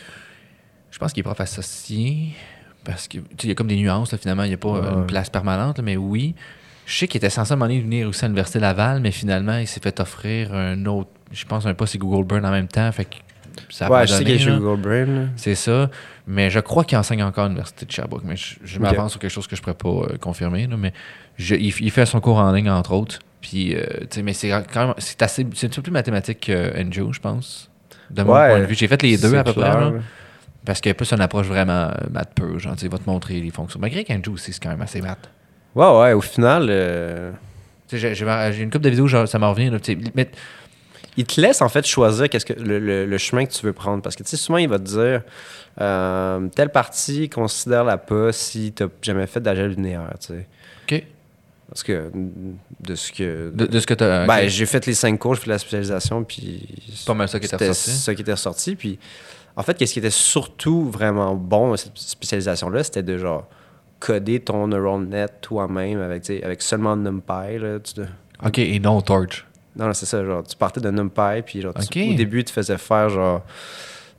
je 0.90 0.98
pense 0.98 1.12
qu'il 1.12 1.20
est 1.20 1.24
prof 1.24 1.38
associé. 1.40 2.28
Parce 2.84 3.08
que, 3.08 3.18
il 3.42 3.48
y 3.48 3.52
a 3.52 3.54
comme 3.54 3.66
des 3.66 3.76
nuances, 3.76 4.10
là, 4.12 4.16
finalement. 4.18 4.44
Il 4.44 4.48
n'y 4.48 4.54
a 4.54 4.58
pas 4.58 4.70
Ouais. 4.70 4.88
une 4.94 5.06
place 5.06 5.28
permanente, 5.28 5.76
là, 5.78 5.84
mais 5.84 5.96
oui. 5.98 6.34
Je 6.88 6.96
sais 7.00 7.06
qu'il 7.06 7.18
était 7.18 7.28
censé 7.28 7.54
donné 7.54 7.80
venir 7.80 8.08
aussi 8.08 8.24
à 8.24 8.28
l'Université 8.28 8.58
Laval, 8.58 9.00
mais 9.00 9.10
finalement, 9.10 9.58
il 9.58 9.66
s'est 9.66 9.78
fait 9.80 10.00
offrir 10.00 10.54
un 10.54 10.86
autre, 10.86 11.10
je 11.30 11.44
pense, 11.44 11.66
un 11.66 11.74
poste 11.74 11.94
et 11.96 11.98
Google 11.98 12.24
Burn 12.26 12.46
en 12.46 12.50
même 12.50 12.66
temps. 12.66 12.90
Fait 12.92 13.04
que 13.04 13.16
ça 13.68 13.86
a 13.86 13.90
ouais, 13.90 13.96
pas 13.98 14.06
je 14.06 14.14
sais 14.14 14.24
qu'il 14.24 14.34
est 14.34 14.38
chez. 14.38 14.50
Google 14.56 14.80
Brain. 14.80 15.26
C'est 15.36 15.54
ça. 15.54 15.90
Mais 16.26 16.48
je 16.48 16.60
crois 16.60 16.84
qu'il 16.84 16.96
enseigne 16.96 17.22
encore 17.22 17.44
à 17.44 17.48
l'Université 17.48 17.84
de 17.84 17.92
Sherbrooke. 17.92 18.22
Mais 18.24 18.36
je, 18.36 18.78
m'avance 18.78 19.10
sur 19.12 19.20
quelque 19.20 19.30
chose 19.30 19.46
que 19.46 19.54
je 19.54 19.60
ne 19.60 19.64
pourrais 19.72 20.06
pas 20.06 20.12
euh, 20.14 20.16
confirmer. 20.16 20.66
là, 20.66 20.78
mais 20.78 20.94
je- 21.36 21.56
il, 21.56 21.74
il 21.78 21.90
fait 21.90 22.06
son 22.06 22.20
cours 22.20 22.38
en 22.38 22.50
ligne, 22.52 22.70
entre 22.70 22.92
autres. 22.92 23.18
Puis, 23.42 23.74
euh, 23.76 23.84
mais 24.24 24.32
c'est 24.32 24.48
quand 24.72 24.86
même. 24.86 24.94
C'est 24.96 25.20
assez. 25.20 25.46
C'est 25.54 25.66
un 25.66 25.70
peu 25.70 25.82
plus 25.82 25.92
mathématique 25.92 26.40
que 26.46 26.72
Enjo, 26.82 27.12
je 27.12 27.20
pense. 27.20 27.70
De 28.10 28.22
mon 28.22 28.32
Ouais, 28.32 28.48
point 28.48 28.60
de 28.60 28.64
vue. 28.64 28.74
J'ai 28.74 28.88
fait 28.88 29.02
les 29.02 29.18
deux 29.18 29.36
à 29.36 29.44
peu 29.44 29.52
clair, 29.52 29.72
près. 29.76 29.80
là, 29.80 29.92
parce 30.64 30.80
qu'il 30.80 30.88
y 30.88 30.92
a 30.92 30.94
plus 30.94 31.12
une 31.12 31.20
approche 31.20 31.46
vraiment 31.48 31.90
euh, 31.90 31.92
maths 32.10 32.32
pur. 32.34 32.58
Genre, 32.58 32.74
il 32.80 32.88
va 32.88 32.96
te 32.96 33.08
montrer 33.08 33.40
les 33.40 33.50
fonctions. 33.50 33.78
Malgré 33.78 34.04
qu'Enjo 34.04 34.32
aussi, 34.32 34.54
c'est 34.54 34.62
quand 34.62 34.70
même 34.70 34.80
assez 34.80 35.02
maths. 35.02 35.28
Ouais, 35.74 36.00
ouais, 36.00 36.12
au 36.12 36.20
final, 36.20 36.66
euh, 36.70 37.30
Tu 37.88 37.98
sais, 37.98 38.14
J'ai 38.14 38.62
une 38.62 38.70
couple 38.70 38.84
de 38.84 38.90
vidéos, 38.90 39.06
genre, 39.06 39.26
ça 39.28 39.38
m'en 39.38 39.50
revient. 39.52 39.70
Là, 39.70 39.78
mais 40.14 40.28
il 41.16 41.24
te 41.24 41.40
laisse 41.40 41.62
en 41.62 41.68
fait 41.68 41.86
choisir 41.86 42.28
qu'est-ce 42.28 42.46
que 42.46 42.52
le, 42.52 42.78
le- 42.78 43.06
le 43.06 43.18
chemin 43.18 43.44
que 43.46 43.52
tu 43.52 43.64
veux 43.64 43.72
prendre. 43.72 44.02
Parce 44.02 44.14
que 44.16 44.22
tu 44.22 44.30
sais, 44.30 44.36
souvent, 44.36 44.58
il 44.58 44.68
va 44.68 44.78
te 44.78 44.84
dire 44.84 45.22
euh, 45.80 46.48
telle 46.54 46.70
partie, 46.70 47.28
considère-la 47.28 47.98
pas 47.98 48.32
si 48.32 48.72
tu 48.72 48.84
jamais 49.02 49.26
fait 49.26 49.40
d'algèbre 49.40 49.74
linéaire. 49.74 50.14
Tu 50.20 50.26
sais. 50.28 50.46
OK. 50.90 51.04
Parce 51.68 51.82
que 51.82 52.10
de 52.80 52.94
ce 52.94 53.12
que. 53.12 53.50
De, 53.54 53.66
de 53.66 53.80
ce 53.80 53.86
que 53.86 53.94
tu 53.94 54.02
as. 54.04 54.26
Ben, 54.26 54.48
j'ai 54.48 54.64
fait 54.66 54.86
les 54.86 54.94
cinq 54.94 55.18
cours, 55.18 55.34
j'ai 55.34 55.42
fait 55.42 55.50
la 55.50 55.58
spécialisation, 55.58 56.24
puis. 56.24 56.66
C'est 56.94 57.06
pas 57.06 57.14
mal 57.14 57.28
ça 57.28 57.38
qui 57.38 57.46
était 57.46 57.56
ressorti. 57.68 57.90
ça 57.90 58.14
qui 58.14 58.22
était 58.22 58.32
ressorti. 58.32 58.74
Puis, 58.74 58.98
en 59.56 59.62
fait, 59.62 59.74
qu'est-ce 59.74 59.92
qui 59.92 59.98
était 59.98 60.08
surtout 60.10 60.88
vraiment 60.90 61.34
bon, 61.34 61.76
cette 61.76 61.92
spécialisation-là, 61.96 62.84
c'était 62.84 63.02
de 63.02 63.18
genre 63.18 63.46
coder 64.00 64.40
ton 64.40 64.68
neural 64.68 65.02
net 65.02 65.32
toi-même 65.40 66.00
avec, 66.00 66.62
seulement 66.62 66.96
NumPy. 66.96 67.58
Là, 67.58 67.78
tu- 67.80 68.00
OK, 68.44 68.58
et 68.58 68.78
non 68.80 69.00
Torch. 69.00 69.46
Non, 69.76 69.86
non, 69.86 69.94
c'est 69.94 70.06
ça. 70.06 70.24
Genre, 70.24 70.42
tu 70.44 70.56
partais 70.56 70.80
de 70.80 70.90
NumPy, 70.90 71.42
puis 71.44 71.60
genre, 71.60 71.74
tu- 71.74 71.82
Ok. 72.04 72.12
au 72.12 72.14
début, 72.14 72.38
il 72.40 72.44
te 72.44 72.50
faisait 72.52 72.78
faire 72.78 73.08
genre. 73.10 73.42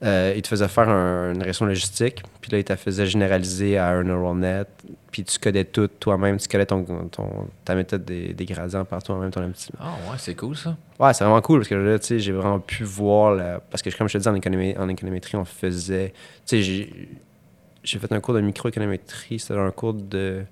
euh, 0.01 0.31
il 0.33 0.41
te 0.41 0.47
faisait 0.47 0.69
faire 0.69 0.87
un- 0.87 1.31
une 1.33 1.39
régression 1.39 1.65
logistique, 1.65 2.23
puis 2.39 2.49
là, 2.53 2.59
il 2.59 2.63
te 2.63 2.73
faisait 2.77 3.05
généraliser 3.05 3.77
à 3.77 3.89
un 3.89 4.03
neural 4.03 4.37
net, 4.37 4.69
puis 5.11 5.25
tu 5.25 5.37
codais 5.39 5.65
tout 5.65 5.87
toi-même, 5.89 6.37
tu 6.37 6.47
codais 6.47 6.65
ton, 6.65 6.85
ton- 7.11 7.47
ta 7.65 7.75
méthode 7.75 8.05
des, 8.05 8.33
des 8.33 8.45
gradients 8.45 8.85
par 8.85 9.03
toi-même, 9.03 9.29
ton 9.29 9.41
petit. 9.51 9.69
Ah, 9.77 9.91
ouais, 10.09 10.15
c'est 10.17 10.35
cool 10.35 10.55
ça. 10.55 10.77
Ouais, 11.01 11.13
c'est 11.13 11.25
vraiment 11.25 11.41
cool 11.41 11.59
parce 11.59 11.67
que 11.67 11.75
là, 11.75 11.99
tu 11.99 12.07
sais, 12.07 12.19
j'ai 12.19 12.31
vraiment 12.31 12.61
pu 12.61 12.85
voir 12.85 13.35
la... 13.35 13.59
Parce 13.59 13.81
que, 13.81 13.89
comme 13.97 14.07
je 14.07 14.13
te 14.17 14.19
dis, 14.19 14.29
en, 14.29 14.35
économie, 14.35 14.73
en 14.77 14.87
économétrie, 14.87 15.35
on 15.35 15.43
faisait. 15.43 16.13
Tu 16.45 16.63
sais, 16.63 16.89
j'ai. 17.83 17.99
Fait 17.99 18.11
un 18.11 18.19
cours 18.19 18.33
de 18.33 18.41
microéconométrie, 18.41 19.39
c'était 19.39 19.57
un 19.59 19.71
cours 19.71 19.93
de. 19.93 20.43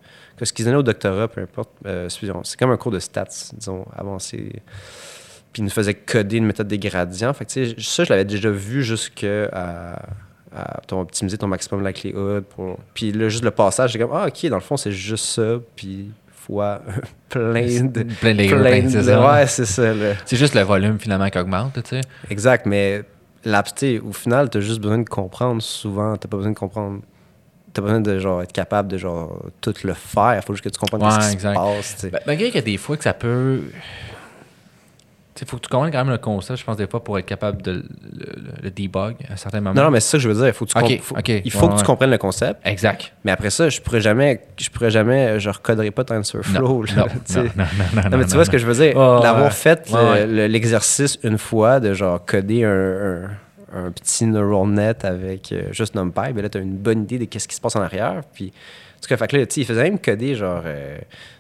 Ce 0.42 0.54
qu'ils 0.54 0.66
donnaient 0.66 0.78
au 0.78 0.84
doctorat, 0.84 1.28
peu 1.28 1.42
importe. 1.42 1.70
euh, 1.86 2.10
c'est 2.10 2.28
c'est 2.44 2.60
comme 2.60 2.72
un 2.72 2.78
cours 2.78 2.92
de 2.92 3.00
stats, 3.00 3.26
disons, 3.54 3.86
avancé. 3.96 4.62
Puis 5.54 5.62
ils 5.62 5.64
nous 5.64 5.70
faisaient 5.72 5.94
coder 5.96 6.38
une 6.38 6.46
méthode 6.46 6.68
des 6.68 6.78
gradients. 6.78 7.34
Fait 7.34 7.46
que, 7.46 7.52
tu 7.52 7.66
sais, 7.68 7.76
ça, 7.80 8.04
je 8.04 8.10
l'avais 8.12 8.26
déjà 8.26 8.50
vu 8.52 8.84
jusqu'à 8.84 9.46
à, 9.52 10.02
à 10.56 10.82
ton- 10.86 11.02
optimiser 11.02 11.38
ton 11.38 11.48
maximum 11.48 11.80
de 11.82 11.86
la 11.86 11.94
clé 11.94 12.12
HUD. 12.12 12.44
Pour... 12.44 12.78
Puis 12.94 13.12
là, 13.12 13.30
juste 13.30 13.44
le 13.44 13.52
passage, 13.52 13.92
j'ai 13.94 14.00
comme, 14.00 14.12
ah, 14.14 14.28
ok, 14.28 14.46
dans 14.50 14.58
le 14.58 14.62
fond, 14.62 14.78
c'est 14.78 14.92
juste 14.92 15.26
ça. 15.26 15.56
Puis 15.76 16.12
fois 16.32 16.82
plein 17.30 17.84
de. 17.84 18.04
Plein 18.04 18.36
de 18.36 18.62
plein 18.62 18.84
de- 18.84 18.90
c'est 18.90 19.04
ça. 19.04 19.28
Ouais, 19.34 19.48
c'est 19.48 19.66
ça, 19.66 19.94
là. 19.94 20.14
C'est 20.26 20.38
juste 20.38 20.54
le 20.54 20.62
volume 20.62 21.00
finalement 21.00 21.30
qui 21.30 21.40
augmente, 21.40 21.74
tu 21.82 21.90
sais. 21.90 22.02
Exact, 22.30 22.66
mais 22.68 23.04
sais, 23.76 24.00
au 24.00 24.14
final, 24.14 24.50
tu 24.50 24.58
as 24.60 24.62
juste 24.62 24.80
besoin 24.82 25.00
de 25.00 25.10
comprendre 25.10 25.62
souvent. 25.62 26.16
Tu 26.18 26.28
pas 26.28 26.38
besoin 26.38 26.52
de 26.52 26.58
comprendre. 26.58 27.02
Tu 27.78 27.82
besoin 27.82 28.00
de 28.02 28.20
genre, 28.20 28.42
être 28.42 28.52
capable 28.54 28.88
de 28.90 28.98
genre, 28.98 29.40
tout 29.62 29.74
le 29.84 29.94
faire. 29.94 30.36
Il 30.36 30.42
faut 30.42 30.54
juste 30.54 30.64
que 30.64 30.70
tu 30.70 30.80
comprennes 30.80 31.04
Ouais, 31.04 31.22
ce 31.22 31.36
qui 31.36 31.42
se 31.42 31.48
passe. 31.48 32.10
Ben, 32.12 32.20
malgré 32.26 32.46
qu'il 32.48 32.56
y 32.56 32.60
a 32.60 32.62
des 32.62 32.78
fois 32.78 32.98
que 32.98 33.04
ça 33.04 33.14
peut. 33.14 33.62
Sais, 35.36 35.46
faut 35.46 35.58
que 35.58 35.62
tu 35.62 35.70
comprennes 35.70 35.92
quand 35.92 36.00
même 36.04 36.10
le 36.10 36.18
concept, 36.18 36.58
je 36.60 36.66
pense, 36.66 36.78
des 36.78 36.88
fois, 36.88 37.04
pour 37.04 37.20
être 37.20 37.26
capable 37.28 37.62
de 37.62 37.72
le, 37.72 37.78
le- 38.18 38.64
le 38.64 38.72
debug 38.72 39.18
à 39.32 39.38
certains 39.38 39.60
moments. 39.62 39.76
non, 39.76 39.84
non, 39.84 39.92
mais 39.92 40.00
c'est 40.00 40.10
ça 40.10 40.18
que 40.18 40.24
je 40.24 40.30
veux 40.30 40.44
dire. 40.44 40.52
Faut 40.56 40.66
que 40.66 40.72
tu 40.72 40.78
Ok, 40.80 40.84
comp- 40.88 41.02
faut- 41.02 41.16
ok, 41.16 41.30
il 41.46 41.52
faut 41.52 41.68
ouais, 41.68 41.74
que 41.76 41.80
tu 41.80 41.86
comprennes 41.86 42.10
le 42.10 42.18
concept. 42.18 42.60
Exact. 42.66 43.14
Mais 43.24 43.32
après 43.32 43.52
ça, 43.52 43.70
je 43.70 43.80
pourrais 43.80 44.02
jamais, 44.02 44.42
je 44.60 44.68
pourrais 44.72 44.90
jamais, 44.90 45.40
je 45.40 45.52
recoderai 45.52 45.92
pas 45.92 46.04
TensorFlow. 46.06 46.60
Non, 46.68 46.82
là, 46.96 47.06
non, 47.36 47.44
non, 47.44 47.44
non, 47.94 48.10
non, 48.10 48.18
mais 48.18 48.26
tu 48.26 48.34
vois 48.34 48.46
ce 48.46 48.50
que 48.50 48.58
je 48.58 48.66
veux 48.66 48.74
dire? 48.74 48.98
L'avoir 48.98 49.54
fait, 49.54 49.88
l'exercice 50.26 51.20
une 51.24 51.38
fois 51.38 51.80
de 51.80 51.94
genre 51.94 52.26
coder 52.26 52.64
un, 52.64 52.72
un- 52.72 53.30
un 53.74 53.92
petit 53.92 54.26
neural 54.26 54.70
net 54.70 55.06
avec 55.06 55.52
euh, 55.52 55.72
juste 55.72 55.96
NumPy, 55.96 56.34
ben 56.34 56.42
là, 56.42 56.50
tu 56.50 56.58
as 56.58 56.62
une 56.62 56.78
bonne 56.78 57.04
idée 57.04 57.20
de 57.20 57.26
qu'est-ce 57.26 57.48
qui 57.48 57.56
se 57.56 57.62
passe 57.62 57.76
en 57.76 57.82
arrière. 57.82 58.24
Puis, 58.34 58.54
en 58.98 59.00
tout 59.02 59.08
cas, 59.10 59.18
fait 59.18 59.58
il 59.58 59.66
faisait 59.66 59.84
même 59.84 60.00
coder 60.00 60.36
genre 60.36 60.64
euh, 60.66 60.98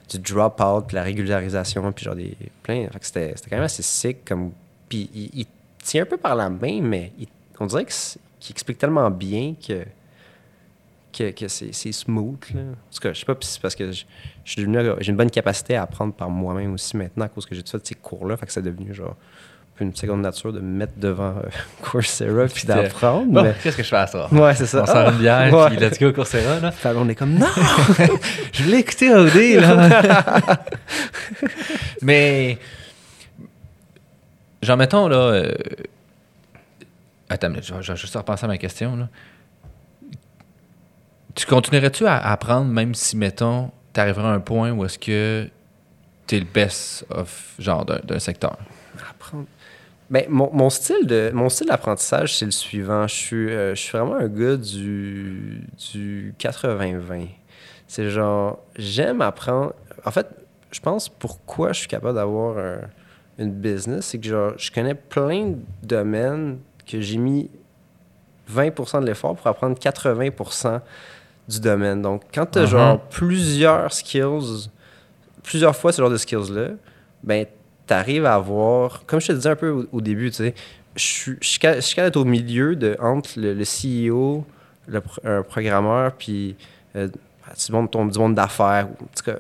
du 0.10 0.20
drop-out, 0.20 0.86
puis 0.88 0.96
la 0.96 1.04
régularisation, 1.04 1.92
puis 1.92 2.06
genre 2.06 2.16
des 2.16 2.36
plein. 2.64 2.88
C'était 3.02 3.34
quand 3.50 3.56
même 3.56 3.64
assez 3.64 3.84
sick. 3.84 4.26
Comme, 4.26 4.52
puis 4.90 5.10
il, 5.14 5.46
tient 5.84 6.04
un 6.04 6.06
peu 6.06 6.18
par 6.18 6.36
la 6.36 6.50
main, 6.50 6.82
mais 6.82 7.14
on 7.60 7.66
dirait 7.66 7.86
qu'il 7.86 8.52
explique 8.52 8.78
tellement 8.78 9.10
bien 9.10 9.56
que 9.56 9.86
que, 11.14 11.32
que 11.32 11.48
c'est 11.48 11.92
smooth. 11.92 12.54
Là. 12.54 12.62
En 12.62 12.94
tout 12.94 13.00
cas, 13.02 13.14
je 13.14 13.20
sais 13.20 13.26
pas, 13.26 13.34
puis 13.34 13.48
c'est 13.48 13.62
parce 13.62 13.74
que 13.74 13.90
j'ai 14.46 14.62
une 14.62 15.16
bonne 15.16 15.32
capacité 15.32 15.76
à 15.76 15.84
apprendre 15.84 16.14
par 16.14 16.30
moi-même 16.30 16.74
aussi 16.74 16.96
maintenant 16.96 17.26
à 17.26 17.30
cause 17.30 17.46
que 17.46 17.56
j'ai 17.56 17.64
fait 17.64 17.88
ces 17.88 17.96
cours-là. 17.96 18.38
Fait 18.38 18.46
que 18.46 18.52
c'est 18.52 18.62
devenu 18.62 18.94
genre 18.94 19.16
une 19.80 19.96
seconde 19.96 20.22
nature 20.22 20.52
de 20.54 20.60
me 20.60 20.78
mettre 20.78 20.94
devant 20.98 21.36
euh, 21.38 21.50
Coursera 21.82 22.46
puis 22.48 22.66
d'apprendre. 22.66 23.32
Bon, 23.32 23.44
mais- 23.44 23.56
qu'est-ce 23.62 23.78
que 23.78 23.84
je 23.84 23.88
fais 23.90 23.96
à 23.98 24.08
ça? 24.08 24.28
Ouais, 24.32 24.54
c'est 24.56 24.66
ça. 24.66 24.84
On 24.84 24.86
sort 24.86 25.10
une 25.10 25.18
bière, 25.20 25.54
Ouais. 25.54 25.68
puis 25.70 25.78
let's 25.78 26.00
go 26.00 26.12
Coursera, 26.12 26.60
là. 26.60 26.72
Fait 26.72 26.94
qu'on 26.94 27.08
est 27.10 27.16
comme 27.16 27.34
non! 27.36 27.48
Je 28.54 28.64
voulais 28.64 28.80
écouter 28.80 29.14
OD, 29.14 29.62
là. 29.62 30.58
Mais, 32.02 32.58
genre, 34.62 34.78
mettons, 34.78 35.08
là... 35.08 35.16
euh, 35.18 35.52
Attends, 37.30 37.52
je 37.62 37.74
vais 37.74 37.96
juste 37.98 38.16
repenser 38.16 38.46
à 38.46 38.48
ma 38.48 38.58
question, 38.58 38.96
là. 38.96 39.10
Tu 41.36 41.46
continuerais-tu 41.46 42.08
à 42.08 42.18
apprendre, 42.32 42.66
même 42.72 42.96
si, 42.96 43.18
mettons, 43.18 43.70
t'arriverais 43.94 44.28
à 44.30 44.32
un 44.32 44.40
point 44.40 44.72
où 44.72 44.86
est-ce 44.86 44.98
que 44.98 45.50
t'es 46.26 46.40
le 46.40 46.46
best 46.46 47.06
of, 47.10 47.54
genre, 47.60 47.86
d'un 47.86 48.20
secteur? 48.20 48.58
apprendre. 49.10 49.46
Ben, 50.10 50.24
mon, 50.30 50.50
mon 50.54 50.70
style 50.70 51.06
de 51.06 51.32
mon 51.34 51.50
style 51.50 51.68
d'apprentissage, 51.68 52.38
c'est 52.38 52.46
le 52.46 52.52
suivant. 52.52 53.08
Je 53.08 53.16
suis, 53.16 53.50
euh, 53.52 53.76
je 53.76 53.82
suis 53.82 53.92
vraiment 53.98 54.16
un 54.16 54.28
gars 54.28 54.56
du, 54.56 55.62
du 55.92 56.34
80-20. 56.40 57.28
C'est 57.88 58.10
genre, 58.10 58.60
j'aime 58.78 59.22
apprendre. 59.22 59.74
En 60.06 60.12
fait, 60.12 60.28
je 60.72 60.80
pense 60.80 61.10
pourquoi 61.10 61.74
je 61.74 61.80
suis 61.80 61.88
capable 61.88 62.16
d'avoir 62.16 62.58
un- 62.58 62.82
une 63.38 63.52
business, 63.52 64.06
c'est 64.08 64.18
que 64.20 64.28
genre, 64.28 64.54
je 64.58 64.72
connais 64.72 64.96
plein 64.96 65.48
de 65.52 65.58
domaines 65.84 66.60
que 66.90 67.02
j'ai 67.02 67.18
mis 67.18 67.50
20% 68.50 69.02
de 69.02 69.06
l'effort 69.06 69.36
pour 69.36 69.48
apprendre 69.48 69.78
80% 69.78 70.82
du 71.50 71.60
domaine. 71.60 72.02
Donc, 72.02 72.24
quand 72.34 72.46
tu 72.46 72.60
as 72.60 72.62
Mhm. 72.62 72.68
genre 72.68 73.00
plusieurs 73.10 73.92
skills, 73.94 74.70
plusieurs 75.44 75.76
fois 75.76 75.92
ce 75.92 76.02
genre 76.02 76.10
de 76.10 76.18
skills-là, 76.18 76.70
ben, 77.24 77.46
tu 77.88 77.94
arrives 77.94 78.26
à 78.26 78.36
avoir, 78.36 79.06
comme 79.06 79.20
je 79.22 79.28
te 79.28 79.34
disais 79.34 79.50
un 79.50 79.56
peu 79.56 79.70
au, 79.70 79.86
au 79.92 80.02
début, 80.02 80.30
tu 80.32 80.38
sais, 80.38 80.54
je 80.96 81.02
suis- 81.42 81.60
capable 81.60 81.82
d'être 81.96 82.18
au 82.18 82.26
milieu 82.26 82.76
de, 82.76 82.98
entre 83.00 83.30
le, 83.38 83.54
le 83.54 83.64
CEO, 83.64 84.46
le, 84.88 85.02
pro- 85.02 85.22
un 85.24 85.44
programmeur, 85.44 86.14
puis 86.14 86.56
euh, 86.96 87.08
du 87.08 87.72
monde, 87.72 87.90
ton- 87.92 88.06
du 88.06 88.18
monde 88.20 88.36
d'affaires. 88.36 88.88
En 88.88 89.06
tout 89.16 89.24
cas, 89.26 89.38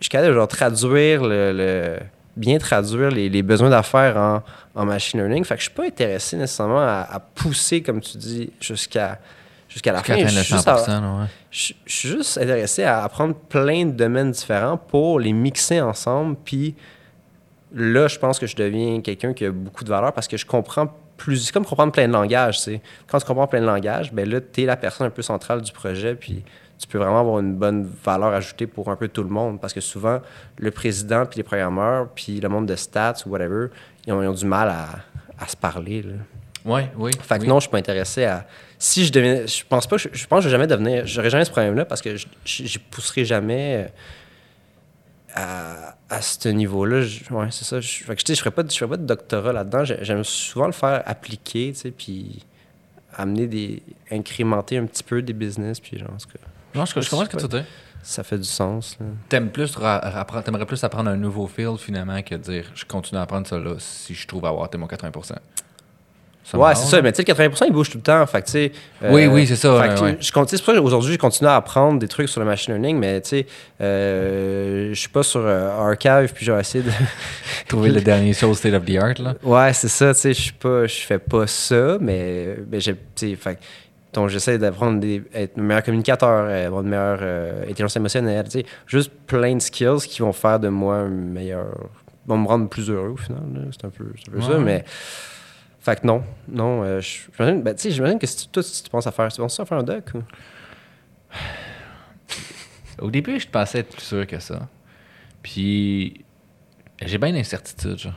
je 0.00 0.04
suis 0.04 0.10
capable 0.10 0.30
de 0.30 0.34
genre, 0.38 0.48
traduire 0.48 1.22
le, 1.24 1.52
le- 1.52 1.98
bien 2.36 2.58
traduire 2.58 3.10
les, 3.10 3.28
les 3.28 3.42
besoins 3.42 3.70
d'affaires 3.70 4.16
en, 4.16 4.42
en 4.74 4.84
machine 4.84 5.18
learning. 5.20 5.44
Fait 5.44 5.54
que 5.54 5.60
je 5.60 5.66
suis 5.66 5.74
pas 5.74 5.84
intéressé 5.86 6.36
nécessairement 6.36 6.80
à, 6.80 7.06
à 7.10 7.18
pousser, 7.20 7.82
comme 7.82 8.00
tu 8.00 8.16
dis, 8.18 8.50
jusqu'à 8.60 9.18
jusqu'à 9.68 9.92
la 9.92 10.02
fin. 10.02 10.14
Je 10.16 10.28
suis 10.28 10.54
juste 10.54 10.68
à- 10.68 10.76
100%, 10.76 10.86
là, 11.02 11.20
ouais. 11.20 11.26
je 11.50 11.72
je 11.84 11.92
suis 11.92 12.08
juste 12.08 12.38
intéressé 12.38 12.84
à 12.84 13.02
apprendre 13.04 13.34
plein 13.34 13.84
de 13.86 13.90
domaines 13.92 14.30
différents 14.30 14.76
pour 14.76 15.20
les 15.20 15.32
mixer 15.32 15.80
ensemble. 15.80 16.36
Puis 16.44 16.74
là, 17.72 18.08
je 18.08 18.18
pense 18.18 18.38
que 18.38 18.46
je 18.46 18.56
deviens 18.56 19.00
quelqu'un 19.00 19.32
qui 19.32 19.44
a 19.44 19.50
beaucoup 19.50 19.84
de 19.84 19.88
valeur 19.88 20.12
parce 20.12 20.28
que 20.28 20.36
je 20.36 20.46
comprends 20.46 20.88
plus. 21.16 21.46
C'est 21.46 21.52
comme 21.52 21.64
comprendre 21.64 21.92
plein 21.92 22.08
de 22.08 22.12
langages. 22.12 22.58
tu 22.58 22.62
sais. 22.62 22.82
Quand 23.06 23.18
tu 23.18 23.26
comprends 23.26 23.46
plein 23.46 23.60
de 23.60 23.66
langages, 23.66 24.12
ben 24.12 24.28
là, 24.28 24.40
tu 24.40 24.62
es 24.62 24.66
la 24.66 24.76
personne 24.76 25.06
un 25.06 25.10
peu 25.10 25.22
centrale 25.22 25.62
du 25.62 25.72
projet. 25.72 26.14
Puis 26.14 26.44
tu 26.78 26.86
peux 26.86 26.98
vraiment 26.98 27.20
avoir 27.20 27.40
une 27.40 27.54
bonne 27.54 27.88
valeur 28.04 28.28
ajoutée 28.28 28.66
pour 28.66 28.88
un 28.88 28.96
peu 28.96 29.08
tout 29.08 29.22
le 29.22 29.28
monde. 29.28 29.60
Parce 29.60 29.72
que 29.72 29.80
souvent, 29.80 30.20
le 30.56 30.70
président, 30.70 31.26
puis 31.26 31.38
les 31.38 31.42
programmeurs, 31.42 32.08
puis 32.14 32.40
le 32.40 32.48
monde 32.48 32.66
de 32.66 32.76
stats 32.76 33.16
ou 33.26 33.30
whatever, 33.30 33.68
ils 34.06 34.12
ont, 34.12 34.22
ils 34.22 34.28
ont 34.28 34.34
du 34.34 34.46
mal 34.46 34.68
à, 34.68 34.88
à 35.38 35.48
se 35.48 35.56
parler. 35.56 36.02
Là. 36.02 36.14
Ouais, 36.64 36.90
oui. 36.96 37.10
Fait 37.20 37.36
que 37.36 37.42
oui. 37.42 37.48
non, 37.48 37.56
je 37.56 37.62
suis 37.62 37.70
pas 37.70 37.78
intéressé 37.78 38.24
à. 38.24 38.46
Si 38.78 39.04
je 39.04 39.12
deviens. 39.12 39.46
Je 39.46 39.62
pense 39.68 39.86
pas. 39.86 39.96
Je, 39.96 40.08
je 40.12 40.26
pense 40.26 40.38
que 40.38 40.42
je 40.44 40.48
vais 40.48 40.52
jamais 40.52 40.66
devenir. 40.66 41.06
J'aurais 41.06 41.30
jamais 41.30 41.44
ce 41.44 41.50
problème-là 41.50 41.84
parce 41.84 42.02
que 42.02 42.16
je 42.16 42.26
je 42.44 42.78
pousserai 42.90 43.24
jamais 43.24 43.86
euh, 43.86 43.88
à, 45.34 45.94
à 46.08 46.22
ce 46.22 46.48
niveau-là. 46.48 47.02
Je- 47.02 47.32
Ouais, 47.32 47.48
c'est 47.50 47.64
ça. 47.64 47.80
Je, 47.80 48.04
fait 48.04 48.16
que, 48.16 48.22
je 48.34 48.38
ferais 48.38 48.50
pas, 48.50 48.62
de- 48.62 48.70
je 48.70 48.76
ferais 48.76 48.88
pas 48.90 48.96
de 48.96 49.06
doctorat 49.06 49.52
là-dedans. 49.52 49.84
J'ai- 49.84 49.98
J'aime 50.02 50.24
souvent 50.24 50.66
le 50.66 50.72
faire 50.72 51.02
appliquer, 51.06 51.72
tu 51.72 51.80
sais, 51.80 51.90
puis 51.90 52.44
amener 53.14 53.46
des. 53.46 53.82
incrémenter 54.10 54.78
un 54.78 54.86
petit 54.86 55.02
peu 55.02 55.22
des 55.22 55.32
business, 55.32 55.80
puis 55.80 55.98
genre, 55.98 56.10
en 56.12 56.16
tout 56.16 56.28
cas, 56.28 56.44
Non, 56.74 56.84
je, 56.84 57.00
je 57.00 57.10
comprends 57.10 57.24
ce 57.26 57.30
que 57.30 57.36
tu 57.40 57.48
dire. 57.48 57.64
ça 58.02 58.22
fait 58.24 58.38
du 58.38 58.44
sens. 58.44 58.96
T'aimes 59.28 59.50
plus 59.50 59.72
T'aimerais 60.44 60.66
plus 60.66 60.82
apprendre 60.84 61.10
un 61.10 61.16
nouveau 61.16 61.46
field 61.46 61.78
finalement 61.78 62.22
que 62.22 62.34
de 62.34 62.40
dire 62.42 62.64
je 62.74 62.84
continue 62.84 63.18
à 63.18 63.22
apprendre 63.22 63.46
ça 63.46 63.58
là 63.58 63.74
si 63.78 64.14
je 64.14 64.26
trouve 64.26 64.44
avoir 64.46 64.68
mon 64.78 64.86
80%. 64.86 65.34
Ça 66.50 66.56
ouais, 66.56 66.74
c'est 66.74 66.86
ça. 66.86 67.02
Mais 67.02 67.12
tu 67.12 67.22
sais, 67.22 67.24
le 67.28 67.50
80% 67.50 67.64
il 67.66 67.72
bouge 67.72 67.90
tout 67.90 67.98
le 67.98 68.02
temps. 68.02 68.24
Fait 68.26 68.42
tu 68.42 68.52
sais. 68.52 68.72
Oui, 69.02 69.26
oui, 69.26 69.46
c'est 69.46 69.56
ça, 69.56 69.68
que, 69.68 70.02
ouais. 70.02 70.16
Je 70.18 70.32
continue, 70.32 70.58
c'est 70.58 70.64
pour 70.64 70.74
ça 70.74 70.80
qu'aujourd'hui, 70.80 71.12
je 71.12 71.18
continue 71.18 71.48
à 71.48 71.56
apprendre 71.56 71.98
des 71.98 72.08
trucs 72.08 72.28
sur 72.30 72.40
le 72.40 72.46
machine 72.46 72.72
learning, 72.72 72.98
mais 72.98 73.20
tu 73.20 73.28
sais, 73.28 73.46
euh, 73.82 74.88
je 74.88 74.98
suis 74.98 75.10
pas 75.10 75.22
sur 75.22 75.42
euh, 75.44 75.90
Archive, 75.90 76.32
puis 76.32 76.46
j'ai 76.46 76.58
essayé 76.58 76.84
de. 76.84 76.90
Trouver 77.68 77.90
le 77.90 78.00
dernier 78.00 78.32
show 78.32 78.54
state 78.54 78.72
of 78.72 78.86
the 78.86 78.96
art 78.96 79.14
là. 79.18 79.34
Ouais, 79.42 79.74
c'est 79.74 79.88
ça, 79.88 80.14
tu 80.14 80.20
sais, 80.20 80.32
je 80.32 80.40
suis 80.40 80.52
pas. 80.52 80.86
Je 80.86 81.00
fais 81.00 81.18
pas 81.18 81.46
ça, 81.46 81.98
mais, 82.00 82.56
mais 82.70 82.80
j'ai. 82.80 82.94
Tu 82.94 83.30
sais, 83.30 83.36
fait 83.36 83.58
donc, 84.14 84.30
j'essaie 84.30 84.56
d'apprendre 84.56 85.00
des, 85.00 85.22
être 85.34 85.58
meilleur 85.58 85.82
communicateur, 85.82 86.46
euh, 86.48 86.66
avoir 86.66 86.82
une 86.82 86.88
meilleure 86.88 87.18
euh, 87.20 87.62
intelligence 87.64 87.96
émotionnelle, 87.96 88.44
tu 88.44 88.60
sais, 88.60 88.66
juste 88.86 89.12
plein 89.26 89.54
de 89.54 89.60
skills 89.60 90.00
qui 90.08 90.22
vont 90.22 90.32
faire 90.32 90.58
de 90.58 90.68
moi 90.68 90.96
un 90.96 91.08
meilleur. 91.08 91.66
vont 92.26 92.38
me 92.38 92.48
rendre 92.48 92.68
plus 92.68 92.88
heureux 92.88 93.10
au 93.10 93.16
final, 93.16 93.42
c'est 93.70 93.86
un 93.86 93.90
peu, 93.90 94.06
c'est 94.16 94.30
un 94.30 94.32
peu 94.32 94.40
ça, 94.40 94.58
mais. 94.58 94.84
Fait 95.88 96.00
que 96.00 96.06
non, 96.06 96.22
non, 96.48 96.82
euh, 96.82 97.00
je- 97.00 97.20
j'imagine, 97.34 97.62
ben, 97.62 97.74
j'imagine 97.78 98.18
que 98.18 98.26
si 98.26 98.36
tu- 98.44 98.48
toi, 98.48 98.62
si 98.62 98.82
tu 98.82 98.90
penses 98.90 99.06
à 99.06 99.10
faire, 99.12 99.32
tu 99.32 99.40
penses 99.40 99.58
à 99.58 99.64
faire 99.64 99.78
un 99.78 99.82
doc 99.82 100.04
ou? 100.14 100.22
Au 103.00 103.10
début, 103.10 103.38
je 103.40 103.48
pensais 103.48 103.78
être 103.78 103.90
plus 103.94 104.02
sûr 104.04 104.26
que 104.26 104.38
ça. 104.38 104.68
Puis 105.42 106.24
j'ai 107.00 107.16
bien 107.18 107.32
d'incertitudes. 107.32 107.98
genre. 107.98 108.12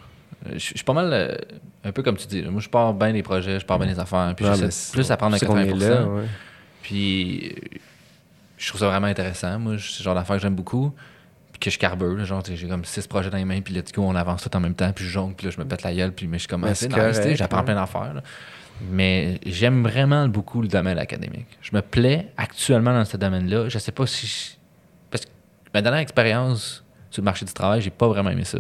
Je 0.48 0.54
je 0.54 0.60
suis 0.60 0.84
pas 0.84 0.94
mal 0.94 1.10
euh, 1.14 1.38
un 1.84 1.92
peu 1.92 2.02
comme 2.04 2.18
tu 2.18 2.26
dis. 2.28 2.42
Moi, 2.42 2.60
je 2.62 2.68
pars 2.70 2.94
bien 2.94 3.14
des 3.14 3.22
projets, 3.24 3.60
je 3.60 3.66
pars 3.66 3.78
bien 3.78 3.88
des 3.88 4.00
affaires. 4.00 4.34
Puis 4.36 4.46
Ouais, 4.46 4.56
j'essaie 4.58 4.92
plus 4.92 5.12
à 5.12 5.16
qu'on 5.18 5.32
est 5.34 5.38
80%. 5.38 5.78
là, 5.90 6.06
ouais. 6.08 6.24
Puis 6.82 7.56
je 8.58 8.68
trouve 8.68 8.80
ça 8.82 8.88
vraiment 8.88 9.08
intéressant. 9.08 9.60
Moi, 9.60 9.76
c'est 9.80 10.00
le 10.00 10.04
genre 10.04 10.16
d'affaires 10.16 10.36
que 10.38 10.42
j'aime 10.42 10.56
beaucoup. 10.56 10.94
Que 11.62 11.70
je 11.70 11.78
carbure. 11.80 12.16
là, 12.18 12.26
genre, 12.26 12.44
j'ai 12.46 12.68
comme 12.68 12.84
six 12.84 13.08
projets 13.08 13.30
dans 13.30 13.38
les 13.38 13.46
mains. 13.46 13.62
Puis 13.62 13.74
let's 13.74 13.92
go, 13.94 14.02
on 14.04 14.16
avance 14.16 14.42
tout 14.44 14.54
en 14.58 14.60
même 14.60 14.74
temps. 14.74 14.92
Puis 14.92 15.06
je 15.06 15.12
jongle. 15.12 15.36
Puis 15.36 15.46
là, 15.48 15.54
je 15.56 15.62
me 15.62 15.66
pète 15.68 15.84
la 15.84 15.94
gueule. 15.94 16.12
Puis 16.12 16.28
mais 16.28 16.38
je 16.38 16.42
suis 16.42 16.48
comme, 16.50 16.64
ah, 16.64 16.76
c'est 16.76 16.90
nice, 17.08 17.18
j'apprends 17.38 17.64
plein 17.64 17.76
d'affaires. 17.76 18.22
Mais 18.90 19.40
j'aime 19.46 19.84
vraiment 19.84 20.28
beaucoup 20.28 20.62
le 20.62 20.68
domaine 20.68 20.98
académique. 20.98 21.46
Je 21.62 21.70
me 21.76 21.82
plais 21.82 22.28
actuellement 22.36 22.94
dans 22.94 23.06
ce 23.06 23.16
domaine-là. 23.16 23.70
Je 23.70 23.78
sais 23.78 23.92
pas 23.92 24.08
si. 24.08 24.26
je- 24.28 24.58
Parce 25.12 25.24
que 25.26 25.30
ma 25.74 25.82
dernière 25.84 26.02
expérience 26.02 26.84
sur 27.12 27.22
le 27.22 27.26
marché 27.26 27.46
du 27.46 27.54
travail, 27.54 27.80
j'ai 27.82 27.92
pas 27.92 28.08
vraiment 28.08 28.32
aimé 28.32 28.44
ça. 28.44 28.60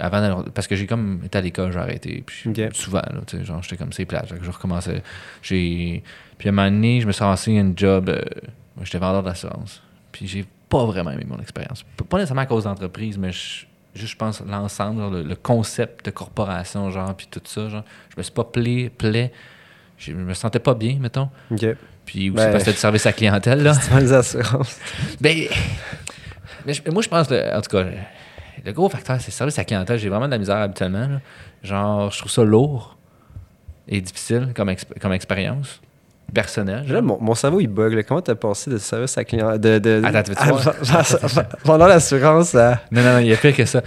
Avant 0.00 0.42
parce 0.52 0.66
que 0.66 0.74
j'ai 0.76 0.86
comme 0.86 1.22
été 1.24 1.38
à 1.38 1.40
l'école, 1.40 1.72
j'ai 1.72 1.78
arrêté. 1.78 2.22
Puis 2.26 2.42
souvent, 2.74 2.98
là, 2.98 3.20
tu 3.26 3.38
sais, 3.38 3.44
genre, 3.44 3.62
j'étais 3.62 3.76
comme 3.76 3.92
c'est 3.92 4.04
plate. 4.04 4.30
Je 4.42 4.50
recommençais. 4.50 5.02
J'ai. 5.42 6.02
Puis 6.38 6.48
à 6.48 6.52
un 6.52 6.54
moment 6.54 6.68
donné, 6.70 7.00
je 7.00 7.06
me 7.06 7.12
suis 7.12 7.22
lancé 7.24 7.56
un 7.58 7.72
job. 7.74 8.08
euh, 8.10 8.20
j'étais 8.82 8.98
vendeur 8.98 9.22
d'assurance. 9.22 9.80
Puis 10.16 10.26
j'ai 10.26 10.46
pas 10.68 10.84
vraiment 10.86 11.10
aimé 11.10 11.24
mon 11.28 11.38
expérience. 11.38 11.84
Pas 12.08 12.16
nécessairement 12.16 12.42
à 12.42 12.46
cause 12.46 12.64
d'entreprise, 12.64 13.18
mais 13.18 13.32
je- 13.32 13.66
juste, 13.94 14.12
je 14.12 14.16
pense, 14.16 14.40
l'ensemble, 14.40 15.10
le, 15.18 15.22
le 15.22 15.36
concept 15.36 16.06
de 16.06 16.10
corporation, 16.10 16.90
genre, 16.90 17.14
puis 17.14 17.26
tout 17.30 17.40
ça, 17.44 17.68
genre. 17.68 17.84
Je 18.10 18.14
me 18.16 18.22
suis 18.22 18.32
pas 18.32 18.44
plaît, 18.44 18.90
plaît. 18.96 19.30
Je 19.98 20.12
me 20.12 20.32
sentais 20.34 20.58
pas 20.58 20.74
bien, 20.74 20.96
mettons. 21.00 21.28
Ok. 21.50 21.66
Puis 22.06 22.30
aussi 22.30 22.36
Ben- 22.36 22.44
parce 22.52 22.54
que 22.54 22.58
c'était 22.60 22.72
du 22.72 22.78
service 22.78 23.06
à 23.06 23.12
clientèle, 23.12 23.62
là. 23.62 23.74
Tu 23.76 23.90
vends 23.90 23.98
les 23.98 24.12
assurances. 24.12 24.78
Ben, 25.20 25.48
mais 26.64 26.72
je- 26.74 26.82
moi, 26.90 27.02
je 27.02 27.08
pense, 27.08 27.26
en 27.30 27.60
tout 27.60 27.70
cas, 27.70 27.82
le, 27.82 27.92
le 28.64 28.72
gros 28.72 28.88
facteur, 28.88 29.20
c'est 29.20 29.28
le 29.28 29.32
service 29.32 29.58
à 29.58 29.64
clientèle. 29.64 29.98
J'ai 29.98 30.08
vraiment 30.08 30.26
de 30.26 30.30
la 30.32 30.38
misère 30.38 30.56
habituellement. 30.56 31.06
là. 31.08 31.20
Genre, 31.62 32.10
je 32.10 32.18
trouve 32.18 32.30
ça 32.32 32.42
lourd 32.44 32.96
et 33.88 34.00
difficile 34.00 34.52
comme, 34.54 34.68
exp- 34.70 34.98
comme 35.00 35.12
expérience 35.12 35.80
personnelle. 36.32 36.86
Là, 36.88 37.00
mon, 37.02 37.18
mon 37.20 37.34
cerveau, 37.34 37.60
il 37.60 37.68
bug. 37.68 37.94
là. 37.94 38.02
Comment 38.02 38.20
t'as 38.20 38.34
passé 38.34 38.70
de 38.70 38.78
service 38.78 39.16
à 39.18 39.24
client. 39.24 39.56
De, 39.58 39.78
de, 39.78 40.02
Attends, 40.04 40.32
tu 40.32 41.40
Pendant 41.64 41.86
l'assurance 41.86 42.54
à. 42.54 42.80
Non, 42.90 43.02
non, 43.02 43.12
non, 43.14 43.18
il 43.20 43.26
y 43.28 43.32
a 43.32 43.36
pire 43.36 43.54
que 43.54 43.64
ça. 43.64 43.82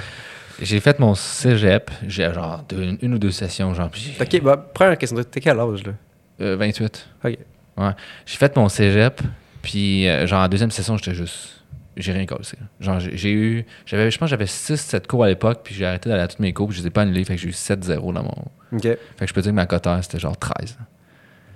J'ai 0.61 0.79
fait 0.81 0.99
mon 0.99 1.15
cégep, 1.15 1.89
j'ai 2.05 2.33
genre 2.33 2.63
deux- 2.67 2.81
une, 2.83 2.97
une 3.01 3.13
ou 3.13 3.17
deux 3.19 3.31
sessions, 3.31 3.73
genre. 3.73 3.89
Ok, 4.19 4.41
bah, 4.41 4.57
première 4.57 4.97
question. 4.97 5.17
T'es 5.23 5.39
quel 5.39 5.57
âge, 5.59 5.83
là? 5.85 5.93
Euh, 6.41 6.57
28. 6.57 7.07
Ok. 7.23 7.37
Ouais. 7.77 7.91
J'ai 8.25 8.37
fait 8.37 8.55
mon 8.57 8.67
cégep, 8.67 9.21
puis 9.61 10.07
euh, 10.09 10.27
genre 10.27 10.43
en 10.43 10.47
deuxième 10.49 10.71
session, 10.71 10.97
j'étais 10.97 11.13
juste. 11.15 11.55
J'ai 11.95 12.11
rien 12.13 12.25
cassé. 12.25 12.57
Genre, 12.79 12.99
j'ai 12.99 13.31
eu. 13.31 13.65
j'avais 13.85 14.09
Je 14.11 14.17
pense 14.17 14.27
que 14.27 14.31
j'avais 14.31 14.45
6-7 14.45 15.05
cours 15.07 15.23
à 15.23 15.27
l'époque, 15.27 15.61
puis 15.63 15.75
j'ai 15.75 15.85
arrêté 15.85 16.09
d'aller 16.09 16.21
à 16.21 16.27
toutes 16.27 16.39
mes 16.39 16.53
cours, 16.53 16.67
puis 16.69 16.77
je 16.77 16.81
les 16.81 16.87
ai 16.87 16.91
pas 16.91 17.01
annulés, 17.01 17.23
fait 17.25 17.35
que 17.35 17.41
j'ai 17.41 17.49
eu 17.49 17.51
7-0 17.51 18.13
dans 18.13 18.23
mon. 18.23 18.35
Ok. 18.73 18.81
Fait 18.83 18.97
que 19.19 19.27
je 19.27 19.33
peux 19.33 19.41
dire 19.41 19.51
que 19.51 19.55
ma 19.55 19.65
coteur, 19.65 20.01
c'était 20.03 20.19
genre 20.19 20.37
13. 20.37 20.77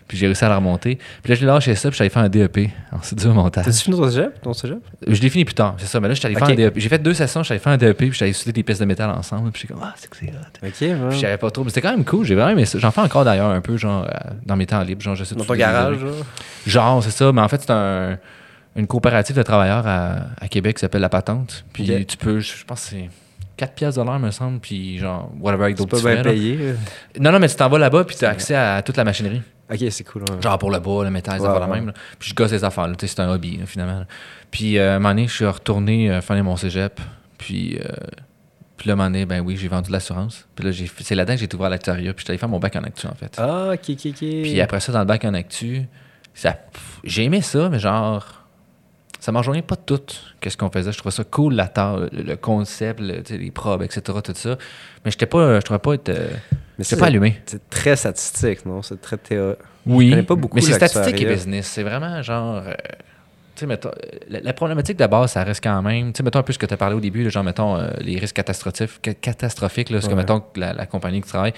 Puis 0.07 0.17
j'ai 0.17 0.25
réussi 0.27 0.43
à 0.45 0.49
la 0.49 0.57
remonter. 0.57 0.97
Puis 1.23 1.31
là, 1.33 1.35
j'ai 1.39 1.45
lâché 1.45 1.73
ça, 1.75 1.89
puis 1.89 1.97
j'allais 1.97 2.09
faire 2.09 2.23
un 2.23 2.29
DEP 2.29 2.69
en 2.91 3.01
studio 3.01 3.31
montage. 3.33 3.65
T'as-tu 3.65 3.79
fini 3.79 3.95
ton 3.97 4.09
cégep? 4.09 4.41
Ton 4.41 4.53
cégep? 4.53 4.77
Je 5.07 5.21
l'ai 5.21 5.29
fini 5.29 5.45
plus 5.45 5.53
tard, 5.55 5.75
c'est 5.77 5.85
ça. 5.87 5.99
Mais 5.99 6.07
là, 6.09 6.13
j'étais 6.13 6.27
allé 6.27 6.35
Ok. 6.35 6.41
faire 6.41 6.49
un 6.49 6.55
DEP. 6.55 6.73
J'ai 6.79 6.89
fait 6.89 6.99
deux 6.99 7.13
sessions, 7.13 7.41
j'allais 7.43 7.59
faire 7.59 7.73
un 7.73 7.77
DEP, 7.77 7.97
puis 7.97 8.11
j'allais 8.13 8.33
souder 8.33 8.51
des 8.51 8.63
pièces 8.63 8.79
de 8.79 8.85
métal 8.85 9.09
ensemble, 9.09 9.51
puis 9.51 9.61
j'étais 9.61 9.73
comme, 9.73 9.83
ah, 9.83 9.93
c'est 9.97 10.09
que 10.09 10.17
c'est 10.17 10.27
hot. 10.27 10.67
Ok, 10.67 10.73
ouais. 10.81 11.09
Puis 11.09 11.19
j'avais 11.19 11.37
pas 11.37 11.49
trop. 11.51 11.63
Mais 11.63 11.69
c'était 11.69 11.81
quand 11.81 11.91
même 11.91 12.05
cool, 12.05 12.25
j'ai 12.25 12.35
vraiment 12.35 12.49
aimé 12.51 12.65
ça. 12.65 12.77
J'en 12.79 12.91
fais 12.91 13.01
encore 13.01 13.23
d'ailleurs 13.25 13.49
un 13.49 13.61
peu, 13.61 13.77
genre, 13.77 14.03
euh, 14.05 14.29
dans 14.45 14.55
mes 14.55 14.65
temps 14.65 14.81
libres. 14.81 15.01
Genre, 15.01 15.15
j'essaie 15.15 15.35
de 15.35 15.39
Dans 15.39 15.45
ton 15.45 15.55
garage, 15.55 15.97
trucs. 15.97 16.07
genre? 16.09 16.25
Genre, 16.67 17.03
c'est 17.03 17.11
ça. 17.11 17.31
Mais 17.31 17.41
en 17.41 17.47
fait, 17.47 17.61
c'est 17.61 17.71
un, 17.71 18.17
une 18.75 18.87
coopérative 18.87 19.35
de 19.35 19.43
travailleurs 19.43 19.85
à, 19.87 20.15
à 20.39 20.47
Québec 20.47 20.75
qui 20.77 20.81
s'appelle 20.81 21.01
La 21.01 21.09
Patente. 21.09 21.63
Puis 21.73 22.05
tu 22.05 22.17
peux, 22.17 22.39
je 22.39 22.53
je 22.57 22.65
pense 22.65 22.83
que 22.85 22.89
c'est 22.91 23.09
4 23.55 23.73
pièces 23.75 23.95
de 23.95 24.01
l'heure, 24.01 24.17
me 24.19 24.31
semble. 24.31 24.59
Puis 24.59 24.97
genre, 24.97 25.31
whatever, 25.39 25.65
avec 25.65 25.77
d'autres 25.77 26.01
pas 26.01 26.13
bien 26.15 26.23
payé. 26.23 26.73
Non, 27.19 27.31
non, 27.31 27.39
mais 27.39 27.47
tu 27.47 27.55
t'en 27.55 27.69
vas 27.69 27.77
là-bas, 27.77 28.03
puis 28.03 28.15
tu 28.15 28.25
as 28.25 28.29
accès 28.29 28.55
à 28.55 28.81
toute 28.81 28.97
la 28.97 29.03
machinerie. 29.03 29.41
Ok, 29.71 29.79
c'est 29.89 30.03
cool. 30.03 30.23
ouais. 30.23 30.41
Genre 30.41 30.57
pour 30.59 30.71
le 30.71 30.79
bois, 30.79 31.03
le 31.05 31.09
métal, 31.11 31.39
ça 31.39 31.45
Ouais, 31.53 31.59
ouais. 31.65 31.75
même. 31.75 31.87
là. 31.87 31.93
Puis 32.19 32.29
je 32.31 32.35
gosse 32.35 32.51
les 32.51 32.63
affaires. 32.63 32.87
C'est 32.99 33.19
un 33.19 33.29
hobby, 33.29 33.57
là, 33.57 33.65
finalement. 33.65 33.99
là. 33.99 34.05
Puis 34.51 34.77
euh, 34.77 34.95
un 34.95 34.99
moment 34.99 35.09
donné, 35.15 35.27
je 35.27 35.33
suis 35.33 35.45
retourné 35.45 36.11
euh, 36.11 36.43
mon 36.43 36.55
cégep. 36.57 36.99
Puis, 37.37 37.77
euh, 37.79 37.87
puis 38.77 38.87
là, 38.87 38.93
un 38.93 38.95
moment 38.97 39.09
donné, 39.09 39.25
ben 39.25 39.39
oui, 39.41 39.55
j'ai 39.57 39.67
vendu 39.67 39.87
de 39.87 39.93
l'assurance. 39.93 40.45
Puis 40.55 40.65
là, 40.65 40.71
c'est 40.99 41.15
là-dedans 41.15 41.35
que 41.35 41.39
j'ai 41.39 41.49
ouvert 41.55 41.67
à 41.67 41.69
l'actuariat. 41.69 42.13
Puis 42.13 42.21
j'étais 42.21 42.31
allé 42.31 42.37
faire 42.37 42.49
mon 42.49 42.59
bac 42.59 42.75
en 42.75 42.83
actu, 42.83 43.07
en 43.07 43.15
fait. 43.15 43.35
Ah, 43.37 43.69
ok, 43.73 43.79
ok, 43.89 44.05
ok. 44.07 44.17
Puis 44.17 44.61
après 44.61 44.79
ça, 44.79 44.91
dans 44.91 44.99
le 44.99 45.05
bac 45.05 45.23
en 45.25 45.33
actu, 45.33 45.83
ça, 46.33 46.57
j'ai 47.03 47.23
aimé 47.23 47.41
ça, 47.41 47.69
mais 47.69 47.79
genre, 47.79 48.43
ça 49.19 49.31
rejoint 49.31 49.61
pas 49.61 49.75
tout 49.77 50.01
qu'est-ce 50.41 50.57
qu'on 50.57 50.69
faisait. 50.69 50.91
Je 50.91 50.97
trouvais 50.97 51.15
ça 51.15 51.23
cool, 51.23 51.53
la 51.53 51.67
le, 52.11 52.23
le 52.23 52.35
concept, 52.35 52.99
le- 52.99 53.23
les 53.29 53.51
probes, 53.51 53.81
etc., 53.83 54.01
tout 54.23 54.33
ça. 54.35 54.57
Mais 55.05 55.11
j'étais 55.11 55.25
pas, 55.27 55.59
je 55.59 55.65
trouvais 55.65 55.79
pas 55.79 55.93
être, 55.93 56.09
euh, 56.09 56.27
Mais 56.77 56.83
c'est- 56.83 56.97
pas 56.97 57.07
allumé. 57.07 57.41
C'est 57.45 57.69
très 57.69 57.95
statistique, 57.95 58.65
non? 58.65 58.81
C'est 58.81 58.99
très 59.01 59.17
théorique. 59.17 59.59
Oui, 59.85 60.09
connais 60.11 60.23
pas 60.23 60.35
beaucoup 60.35 60.55
mais 60.55 60.61
c'est 60.61 60.73
statistique 60.73 61.21
et 61.21 61.25
business. 61.33 61.67
C'est 61.67 61.83
vraiment 61.83 62.21
genre, 62.21 62.63
euh, 62.65 62.73
tu 63.55 63.59
sais, 63.59 63.65
mettons, 63.67 63.91
la, 64.29 64.39
la 64.39 64.53
problématique 64.53 64.97
de 64.97 65.05
base, 65.05 65.31
ça 65.33 65.43
reste 65.43 65.61
quand 65.63 65.81
même, 65.81 66.13
tu 66.13 66.17
sais, 66.17 66.23
mettons 66.23 66.39
un 66.39 66.43
peu 66.43 66.53
ce 66.53 66.57
que 66.57 66.65
tu 66.65 66.73
as 66.73 66.77
parlé 66.77 66.95
au 66.95 66.99
début, 66.99 67.23
là, 67.23 67.29
genre, 67.29 67.43
mettons, 67.43 67.75
euh, 67.77 67.89
les 67.99 68.17
risques 68.17 68.35
catastrophiques, 68.35 68.89
ca- 69.03 69.13
catastrophiques, 69.13 69.89
là, 69.89 70.01
ce 70.01 70.07
que, 70.07 70.15
mettons, 70.15 70.41
la, 70.55 70.73
la 70.73 70.85
compagnie 70.85 71.21
qui 71.21 71.27
travaille, 71.27 71.53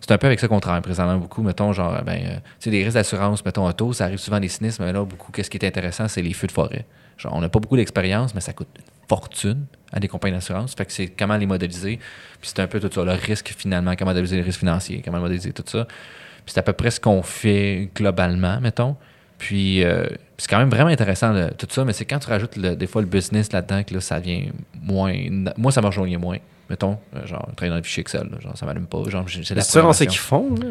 c'est 0.00 0.10
un 0.10 0.18
peu 0.18 0.26
avec 0.26 0.40
ça 0.40 0.48
qu'on 0.48 0.58
travaille 0.60 0.80
présentement 0.82 1.18
beaucoup, 1.18 1.42
mettons, 1.42 1.72
genre, 1.72 2.02
ben, 2.04 2.14
euh, 2.24 2.34
tu 2.36 2.40
sais, 2.60 2.70
des 2.70 2.82
risques 2.82 2.94
d'assurance, 2.94 3.44
mettons, 3.44 3.66
auto, 3.68 3.92
ça 3.92 4.04
arrive 4.06 4.18
souvent 4.18 4.40
des 4.40 4.48
sinistres, 4.48 4.82
mais 4.82 4.92
là, 4.92 5.04
beaucoup, 5.04 5.30
qu'est-ce 5.30 5.50
qui 5.50 5.58
est 5.58 5.66
intéressant, 5.66 6.08
c'est 6.08 6.22
les 6.22 6.32
feux 6.32 6.46
de 6.48 6.52
forêt. 6.52 6.84
Genre, 7.18 7.32
on 7.34 7.40
n'a 7.40 7.48
pas 7.48 7.60
beaucoup 7.60 7.76
d'expérience, 7.76 8.34
mais 8.34 8.40
ça 8.40 8.52
coûte 8.52 8.68
une 8.76 8.82
fortune 9.08 9.66
à 9.92 10.00
des 10.00 10.08
compagnies 10.08 10.34
d'assurance. 10.34 10.74
Fait 10.74 10.84
que 10.84 10.92
c'est 10.92 11.08
comment 11.08 11.36
les 11.36 11.46
modéliser. 11.46 11.98
Puis 12.40 12.50
c'est 12.54 12.60
un 12.60 12.66
peu 12.66 12.80
tout 12.80 12.90
ça, 12.92 13.04
le 13.04 13.12
risque 13.12 13.54
finalement, 13.56 13.94
comment 13.96 14.10
modéliser 14.10 14.36
les 14.36 14.42
risques 14.42 14.60
financiers, 14.60 15.02
comment 15.04 15.20
modéliser 15.20 15.52
tout 15.52 15.64
ça. 15.66 15.84
Puis 15.86 16.52
c'est 16.54 16.58
à 16.58 16.62
peu 16.62 16.72
près 16.72 16.90
ce 16.90 17.00
qu'on 17.00 17.22
fait 17.22 17.90
globalement, 17.94 18.60
mettons. 18.60 18.96
Puis 19.38 19.84
euh, 19.84 20.06
c'est 20.38 20.48
quand 20.48 20.58
même 20.58 20.70
vraiment 20.70 20.90
intéressant 20.90 21.34
tout 21.58 21.66
ça, 21.70 21.84
mais 21.84 21.92
c'est 21.92 22.04
quand 22.06 22.18
tu 22.18 22.28
rajoutes 22.28 22.56
le- 22.56 22.74
des 22.74 22.86
fois 22.86 23.02
le 23.02 23.08
business 23.08 23.52
là-dedans 23.52 23.82
que 23.82 23.94
là, 23.94 24.00
ça 24.00 24.18
devient 24.20 24.50
moins. 24.80 25.14
Moi, 25.56 25.72
ça 25.72 25.80
me 25.82 25.86
rejoignait 25.86 26.16
moins. 26.16 26.38
Mettons, 26.70 26.98
euh, 27.14 27.24
genre, 27.26 27.46
travailler 27.54 27.70
dans 27.70 27.76
le 27.76 27.82
fichier 27.82 28.00
Excel, 28.00 28.28
là, 28.32 28.40
genre, 28.40 28.56
ça 28.56 28.66
m'allume 28.66 28.86
pas. 28.86 29.02
Genre, 29.08 29.24
la 29.24 29.62
C'est 29.62 29.70
sûr, 29.70 29.84
on 29.84 29.92
sait 29.92 30.06
qu'ils 30.06 30.18
font. 30.18 30.54
là. 30.56 30.66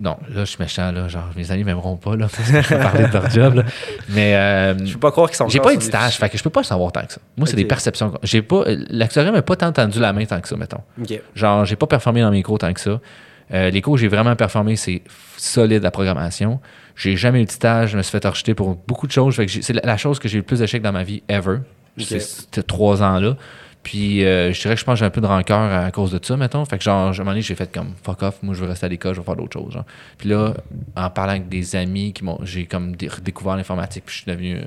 Non, 0.00 0.16
là, 0.30 0.40
je 0.40 0.44
suis 0.44 0.56
méchant, 0.58 0.90
là. 0.90 1.06
Genre, 1.08 1.28
mes 1.36 1.50
amis 1.50 1.64
m'aimeront 1.64 1.96
pas, 1.96 2.16
là, 2.16 2.26
parce 2.36 2.50
que 2.50 2.62
je 2.62 2.68
peux 2.68 2.78
parler 2.78 3.06
de 3.08 3.12
leur 3.12 3.28
job, 3.30 3.54
là. 3.56 3.64
Mais. 4.08 4.34
euh, 4.34 4.86
Je 4.86 4.94
peux 4.94 5.00
pas 5.00 5.10
croire 5.10 5.28
qu'ils 5.28 5.36
sont 5.36 5.48
j'ai 5.48 5.60
pas 5.60 5.72
eu 5.74 5.76
de 5.76 5.82
stage, 5.82 6.16
fait 6.18 6.28
que 6.30 6.38
je 6.38 6.42
peux 6.42 6.48
pas 6.50 6.62
savoir 6.62 6.92
tant 6.92 7.04
que 7.04 7.12
ça. 7.12 7.20
Moi, 7.36 7.46
c'est 7.46 7.56
des 7.56 7.62
perceptions. 7.68 8.14
J'ai 8.22 8.40
pas. 8.42 8.64
L'actuariat 8.88 9.32
m'a 9.32 9.42
pas 9.42 9.56
tant 9.56 9.70
tendu 9.72 10.00
la 10.00 10.12
main 10.14 10.24
tant 10.24 10.40
que 10.40 10.48
ça, 10.48 10.56
mettons. 10.56 10.80
Genre, 11.34 11.64
j'ai 11.66 11.76
pas 11.76 11.86
performé 11.86 12.22
dans 12.22 12.30
mes 12.30 12.42
cours 12.42 12.58
tant 12.58 12.72
que 12.72 12.80
ça. 12.80 13.00
Euh, 13.52 13.68
les 13.68 13.82
cours 13.82 13.92
où 13.94 13.96
j'ai 13.98 14.08
vraiment 14.08 14.34
performé, 14.34 14.76
c'est 14.76 15.02
solide 15.36 15.82
la 15.82 15.90
programmation. 15.90 16.58
J'ai 16.96 17.16
jamais 17.18 17.42
eu 17.42 17.44
de 17.44 17.50
stage, 17.50 17.90
je 17.90 17.98
me 17.98 18.02
suis 18.02 18.12
fait 18.18 18.26
rejeter 18.26 18.54
pour 18.54 18.74
beaucoup 18.86 19.06
de 19.06 19.12
choses. 19.12 19.36
Fait 19.36 19.44
que 19.44 19.52
j'ai- 19.52 19.60
c'est 19.60 19.74
la, 19.74 19.82
la 19.84 19.96
chose 19.98 20.18
que 20.18 20.26
j'ai 20.28 20.36
eu 20.36 20.40
le 20.40 20.46
plus 20.46 20.60
d'échecs 20.60 20.80
dans 20.80 20.92
ma 20.92 21.02
vie 21.02 21.22
ever. 21.28 21.56
Ok. 21.98 22.06
C'est 22.08 22.20
ces 22.20 22.62
trois 22.62 23.02
ans-là. 23.02 23.36
Puis 23.82 24.24
euh, 24.24 24.52
je 24.52 24.60
dirais 24.60 24.74
que 24.74 24.80
je 24.80 24.84
pense 24.84 24.94
que 24.94 24.98
j'ai 25.00 25.04
un 25.06 25.10
peu 25.10 25.20
de 25.20 25.26
rancœur 25.26 25.72
à 25.72 25.90
cause 25.90 26.12
de 26.12 26.24
ça, 26.24 26.36
mettons. 26.36 26.64
Fait 26.64 26.78
que 26.78 26.84
genre, 26.84 27.08
à 27.08 27.10
un 27.10 27.12
moment 27.18 27.30
donné, 27.32 27.42
j'ai 27.42 27.54
fait 27.56 27.72
comme 27.72 27.94
fuck 28.04 28.22
off, 28.22 28.38
moi 28.42 28.54
je 28.54 28.60
veux 28.62 28.68
rester 28.68 28.86
à 28.86 28.88
l'école, 28.88 29.14
je 29.14 29.20
vais 29.20 29.26
faire 29.26 29.36
d'autres 29.36 29.52
choses. 29.58 29.72
genre. 29.72 29.84
Puis 30.18 30.28
là, 30.28 30.54
en 30.96 31.10
parlant 31.10 31.32
avec 31.32 31.48
des 31.48 31.74
amis 31.74 32.12
qui 32.12 32.22
m'ont. 32.24 32.38
J'ai 32.44 32.66
comme 32.66 32.94
dé- 32.94 33.08
redécouvert 33.08 33.56
l'informatique, 33.56 34.04
puis 34.06 34.14
je 34.14 34.22
suis 34.22 34.30
devenu 34.30 34.56
euh, 34.56 34.62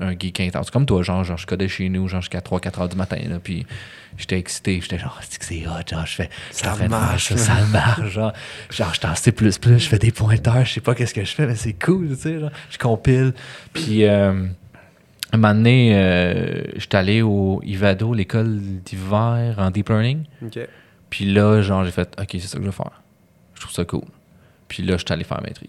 un 0.00 0.12
geek 0.18 0.40
intense. 0.40 0.70
Comme 0.70 0.84
toi, 0.84 1.02
genre, 1.02 1.24
genre 1.24 1.38
je 1.38 1.46
codais 1.46 1.68
chez 1.68 1.88
nous, 1.88 2.06
genre 2.06 2.20
jusqu'à 2.20 2.40
3-4 2.40 2.80
heures 2.82 2.88
du 2.90 2.96
matin. 2.96 3.16
Là, 3.28 3.38
puis 3.42 3.64
j'étais 4.18 4.38
excité, 4.38 4.78
j'étais 4.82 4.98
genre, 4.98 5.18
c'est 5.26 5.38
que 5.38 5.44
c'est 5.46 5.66
hot, 5.66 5.86
genre, 5.90 6.04
je 6.04 6.14
fais. 6.16 6.30
Ça 6.50 6.74
faire 6.74 6.90
marche, 6.90 7.28
ça, 7.28 7.36
ça 7.38 7.54
marche, 7.72 8.08
genre. 8.10 8.32
Genre, 8.70 8.92
je 8.92 8.98
suis 8.98 9.06
en 9.08 9.14
C, 9.14 9.32
je 9.78 9.88
fais 9.88 9.98
des 9.98 10.10
pointeurs, 10.12 10.66
je 10.66 10.74
sais 10.74 10.80
pas 10.82 10.94
qu'est-ce 10.94 11.14
que 11.14 11.24
je 11.24 11.32
fais, 11.34 11.46
mais 11.46 11.54
c'est 11.56 11.72
cool, 11.72 12.08
tu 12.10 12.16
sais, 12.16 12.38
genre. 12.40 12.50
Je 12.70 12.76
compile. 12.76 13.32
Puis. 13.72 14.04
euh, 14.04 14.46
un 15.32 15.38
moment 15.38 15.54
donné, 15.54 15.92
euh, 15.94 16.62
j'étais 16.76 16.96
allé 16.96 17.22
au 17.22 17.60
Ivado, 17.64 18.12
l'école 18.14 18.58
d'hiver 18.84 19.54
en 19.58 19.70
deep 19.70 19.88
learning. 19.88 20.24
Puis 21.08 21.24
là, 21.32 21.60
genre, 21.62 21.84
j'ai 21.84 21.90
fait, 21.90 22.14
OK, 22.20 22.28
c'est 22.32 22.40
ça 22.40 22.56
que 22.56 22.62
je 22.62 22.66
veux 22.68 22.72
faire. 22.72 23.02
Je 23.54 23.60
trouve 23.60 23.72
ça 23.72 23.84
cool. 23.84 24.02
Puis 24.68 24.82
là, 24.82 24.96
j'étais 24.96 25.12
allé 25.12 25.24
faire 25.24 25.38
la 25.38 25.44
maîtrise. 25.48 25.68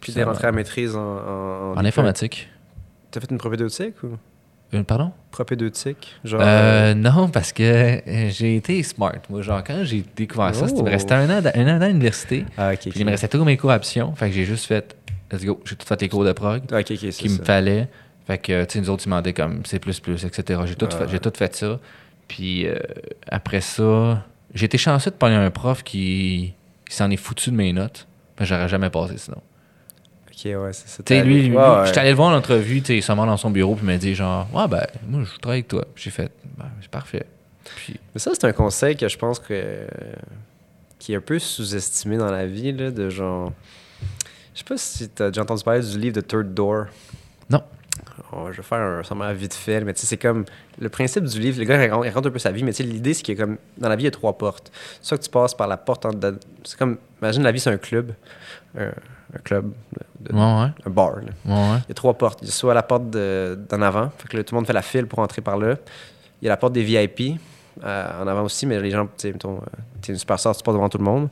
Puis 0.00 0.12
t'es 0.12 0.22
rentré 0.22 0.46
à 0.46 0.52
maîtrise 0.52 0.94
en. 0.94 1.00
En, 1.00 1.74
En 1.76 1.84
informatique. 1.84 2.48
T'as 3.10 3.20
fait 3.20 3.30
une 3.30 3.38
propédeutique 3.38 3.94
ou? 4.02 4.16
Euh, 4.74 4.82
pardon? 4.82 5.12
propédeutique 5.30 6.16
Genre. 6.24 6.40
Euh, 6.42 6.94
non, 6.94 7.28
parce 7.28 7.52
que 7.52 7.62
euh, 7.62 8.30
j'ai 8.30 8.56
été 8.56 8.82
smart. 8.82 9.12
Moi, 9.30 9.42
genre, 9.42 9.62
quand 9.64 9.84
j'ai 9.84 10.04
découvert 10.16 10.54
ça, 10.54 10.66
c'était- 10.66 10.80
il 10.80 10.84
me 10.84 10.88
Oh. 10.88 10.92
restait 10.92 11.14
un 11.14 11.30
an, 11.30 11.42
un 11.54 11.76
an 11.78 11.80
à 11.80 11.88
l'université. 11.88 12.44
Ah. 12.58 12.72
Puis 12.78 12.90
il 12.96 13.04
me 13.04 13.10
restait 13.10 13.28
tous 13.28 13.44
mes 13.44 13.56
cours 13.56 13.70
options. 13.70 14.12
Fait 14.16 14.28
que 14.28 14.34
j'ai 14.34 14.44
juste 14.44 14.64
fait, 14.66 14.96
let's 15.32 15.44
go. 15.44 15.60
J'ai 15.64 15.76
tout 15.76 15.86
fait 15.86 16.00
les 16.02 16.08
cours 16.08 16.24
de 16.24 16.32
prog 16.32 16.62
Ah, 16.72 16.80
Ok, 16.80 16.86
ok, 16.90 16.98
c'est 17.00 17.10
qu'il 17.12 17.30
me 17.30 17.44
fallait. 17.44 17.88
Fait 18.26 18.38
que, 18.38 18.64
tu 18.64 18.72
sais, 18.72 18.80
nous 18.80 18.90
autres, 18.90 19.04
ils 19.04 19.10
demandaient 19.10 19.32
comme 19.32 19.64
C, 19.64 19.76
etc. 19.76 20.60
J'ai 20.66 20.74
tout, 20.74 20.88
fait, 20.90 21.18
tout 21.18 21.32
fait 21.34 21.54
ça. 21.54 21.78
Puis 22.26 22.66
euh, 22.66 22.76
après 23.28 23.60
ça, 23.60 24.24
j'ai 24.52 24.66
été 24.66 24.78
chanceux 24.78 25.10
de 25.10 25.16
parler 25.16 25.36
à 25.36 25.40
un 25.42 25.50
prof 25.50 25.84
qui, 25.84 26.54
qui 26.88 26.96
s'en 26.96 27.10
est 27.10 27.16
foutu 27.16 27.50
de 27.50 27.56
mes 27.56 27.72
notes. 27.72 28.06
Mais 28.38 28.46
j'aurais 28.46 28.68
jamais 28.68 28.90
passé 28.90 29.16
sinon. 29.16 29.38
Ok, 30.28 30.44
ouais, 30.44 30.72
c'est 30.72 30.88
ça. 30.88 31.02
Tu 31.02 31.14
sais, 31.14 31.22
lui, 31.22 31.48
lui, 31.48 31.56
Ouais, 31.56 31.86
j'étais 31.86 32.00
allé 32.00 32.10
le 32.10 32.16
voir 32.16 32.32
en 32.32 32.36
entrevue, 32.36 32.80
tu 32.80 32.88
sais, 32.88 32.96
il 32.98 33.02
se 33.02 33.12
dans 33.12 33.36
son 33.36 33.50
bureau, 33.50 33.74
puis 33.74 33.84
il 33.84 33.86
m'a 33.86 33.96
dit 33.96 34.14
genre, 34.14 34.46
ouais, 34.52 34.68
ben, 34.68 34.86
moi, 35.08 35.22
je 35.24 35.38
travaille 35.38 35.60
avec 35.60 35.68
toi. 35.68 35.86
J'ai 35.94 36.10
fait, 36.10 36.30
ben, 36.58 36.66
c'est 36.82 36.90
parfait. 36.90 37.26
Puis, 37.76 37.98
Mais 38.14 38.18
ça, 38.18 38.32
c'est 38.34 38.44
un 38.44 38.52
conseil 38.52 38.96
que 38.96 39.08
je 39.08 39.16
pense 39.16 39.38
que. 39.38 39.86
qui 40.98 41.12
est 41.12 41.16
un 41.16 41.20
peu 41.20 41.38
sous-estimé 41.38 42.16
dans 42.18 42.30
la 42.30 42.46
vie, 42.46 42.72
là, 42.72 42.90
de 42.90 43.08
genre. 43.08 43.52
Je 44.52 44.58
sais 44.58 44.64
pas 44.64 44.76
si 44.76 45.08
t'as 45.08 45.28
déjà 45.28 45.42
entendu 45.42 45.62
parler 45.62 45.80
du 45.80 45.98
livre 45.98 46.16
de 46.16 46.20
Third 46.20 46.52
Door. 46.54 46.86
Non. 47.50 47.62
Oh, 48.38 48.48
je 48.52 48.56
vais 48.58 48.62
faire 48.62 48.78
un 48.78 49.02
sommaire 49.02 49.32
vite 49.32 49.54
fait, 49.54 49.80
mais 49.80 49.94
tu 49.94 50.00
sais, 50.00 50.06
c'est 50.06 50.16
comme 50.18 50.44
le 50.78 50.88
principe 50.88 51.24
du 51.24 51.40
livre. 51.40 51.58
Le 51.58 51.64
gars 51.64 51.76
il 51.82 51.88
raconte, 51.88 52.04
il 52.04 52.08
raconte 52.08 52.26
un 52.26 52.30
peu 52.30 52.38
sa 52.38 52.50
vie, 52.52 52.62
mais 52.64 52.72
tu 52.72 52.78
sais, 52.78 52.88
l'idée, 52.88 53.14
c'est 53.14 53.22
que 53.22 53.32
comme 53.32 53.56
dans 53.78 53.88
la 53.88 53.96
vie, 53.96 54.02
il 54.02 54.06
y 54.06 54.08
a 54.08 54.10
trois 54.10 54.36
portes. 54.36 54.70
Soit 55.00 55.16
que 55.18 55.22
tu 55.22 55.30
passes 55.30 55.54
par 55.54 55.68
la 55.68 55.76
porte 55.76 56.04
en 56.04 56.10
dedans. 56.10 56.36
C'est 56.64 56.78
comme, 56.78 56.98
imagine 57.22 57.42
la 57.42 57.52
vie, 57.52 57.60
c'est 57.60 57.70
un 57.70 57.78
club. 57.78 58.12
Un, 58.78 58.88
un 59.34 59.38
club, 59.42 59.72
de- 60.20 60.32
ouais, 60.34 60.38
ouais, 60.38 60.68
un 60.86 60.90
bar. 60.90 61.16
là. 61.16 61.22
ouais, 61.46 61.52
ouais. 61.52 61.78
Il 61.86 61.88
y 61.88 61.92
a 61.92 61.94
trois 61.94 62.14
portes. 62.14 62.40
Il 62.42 62.46
y 62.46 62.50
a 62.50 62.52
soit 62.52 62.74
la 62.74 62.82
porte 62.82 63.08
de- 63.10 63.58
d'en 63.68 63.80
avant, 63.82 64.10
fait 64.18 64.28
que 64.28 64.36
là, 64.36 64.44
tout 64.44 64.54
le 64.54 64.58
monde 64.58 64.66
fait 64.66 64.72
la 64.72 64.82
file 64.82 65.06
pour 65.06 65.20
entrer 65.20 65.40
par 65.42 65.56
là. 65.56 65.76
Il 66.42 66.44
y 66.44 66.48
a 66.48 66.50
la 66.52 66.56
porte 66.58 66.74
des 66.74 66.82
VIP 66.82 67.40
euh, 67.84 68.22
en 68.22 68.26
avant 68.26 68.42
aussi, 68.42 68.66
mais 68.66 68.80
les 68.80 68.90
gens, 68.90 69.04
tu 69.06 69.12
sais, 69.16 69.32
mettons, 69.32 69.56
euh, 69.56 69.60
t'es 70.02 70.12
une 70.12 70.18
superstar, 70.18 70.54
tu 70.54 70.62
passes 70.62 70.74
devant 70.74 70.88
tout 70.88 70.98
le 70.98 71.04
monde. 71.04 71.28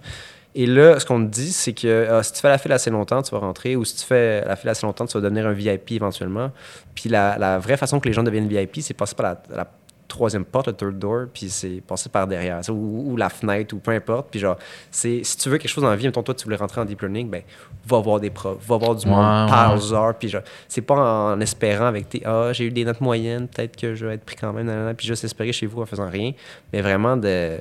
Et 0.56 0.66
là, 0.66 1.00
ce 1.00 1.06
qu'on 1.06 1.24
te 1.24 1.30
dit, 1.30 1.52
c'est 1.52 1.72
que 1.72 2.06
ah, 2.10 2.22
si 2.22 2.32
tu 2.32 2.40
fais 2.40 2.48
la 2.48 2.58
file 2.58 2.72
assez 2.72 2.90
longtemps, 2.90 3.22
tu 3.22 3.32
vas 3.32 3.40
rentrer, 3.40 3.74
ou 3.76 3.84
si 3.84 3.96
tu 3.96 4.04
fais 4.04 4.44
la 4.44 4.56
file 4.56 4.70
assez 4.70 4.86
longtemps, 4.86 5.06
tu 5.06 5.14
vas 5.14 5.20
devenir 5.20 5.46
un 5.46 5.52
VIP 5.52 5.92
éventuellement. 5.92 6.52
Puis 6.94 7.08
la, 7.08 7.36
la 7.38 7.58
vraie 7.58 7.76
façon 7.76 7.98
que 7.98 8.08
les 8.08 8.14
gens 8.14 8.22
deviennent 8.22 8.46
VIP, 8.46 8.80
c'est 8.80 8.94
passer 8.94 9.14
par 9.14 9.26
la, 9.26 9.56
la 9.56 9.66
troisième 10.14 10.44
porte, 10.44 10.68
le 10.68 10.72
third 10.74 10.98
door, 10.98 11.26
puis 11.32 11.48
c'est 11.48 11.82
passer 11.86 12.08
par 12.08 12.26
derrière, 12.26 12.60
ou, 12.68 13.12
ou 13.12 13.16
la 13.16 13.28
fenêtre, 13.28 13.74
ou 13.74 13.78
peu 13.78 13.90
importe. 13.90 14.28
Puis 14.30 14.40
genre, 14.40 14.56
c'est 14.90 15.24
si 15.24 15.36
tu 15.36 15.48
veux 15.48 15.58
quelque 15.58 15.70
chose 15.70 15.82
dans 15.82 15.90
la 15.90 15.96
vie, 15.96 16.06
mettons, 16.06 16.22
toi, 16.22 16.34
tu 16.34 16.44
voulais 16.44 16.56
rentrer 16.56 16.80
en 16.80 16.84
deep 16.84 17.00
learning, 17.00 17.28
ben, 17.28 17.42
va 17.86 17.98
voir 17.98 18.20
des 18.20 18.30
profs, 18.30 18.64
va 18.66 18.76
voir 18.76 18.94
du 18.94 19.06
monde, 19.06 19.18
ouais. 19.18 19.50
parle-en, 19.50 20.12
puis 20.14 20.28
genre, 20.28 20.42
c'est 20.68 20.82
pas 20.82 20.94
en 20.94 21.40
espérant 21.40 21.86
avec 21.86 22.08
tes 22.08 22.22
ah 22.24 22.52
j'ai 22.52 22.66
eu 22.66 22.70
des 22.70 22.84
notes 22.84 23.00
moyennes 23.00 23.48
peut-être 23.48 23.76
que 23.76 23.94
je 23.94 24.06
vais 24.06 24.14
être 24.14 24.24
pris 24.24 24.36
quand 24.36 24.52
même 24.52 24.66
nanana, 24.66 24.94
puis 24.94 25.06
juste 25.06 25.24
espérer 25.24 25.52
chez 25.52 25.66
vous 25.66 25.82
en 25.82 25.86
faisant 25.86 26.08
rien 26.08 26.32
mais 26.72 26.80
vraiment 26.80 27.16
de 27.16 27.58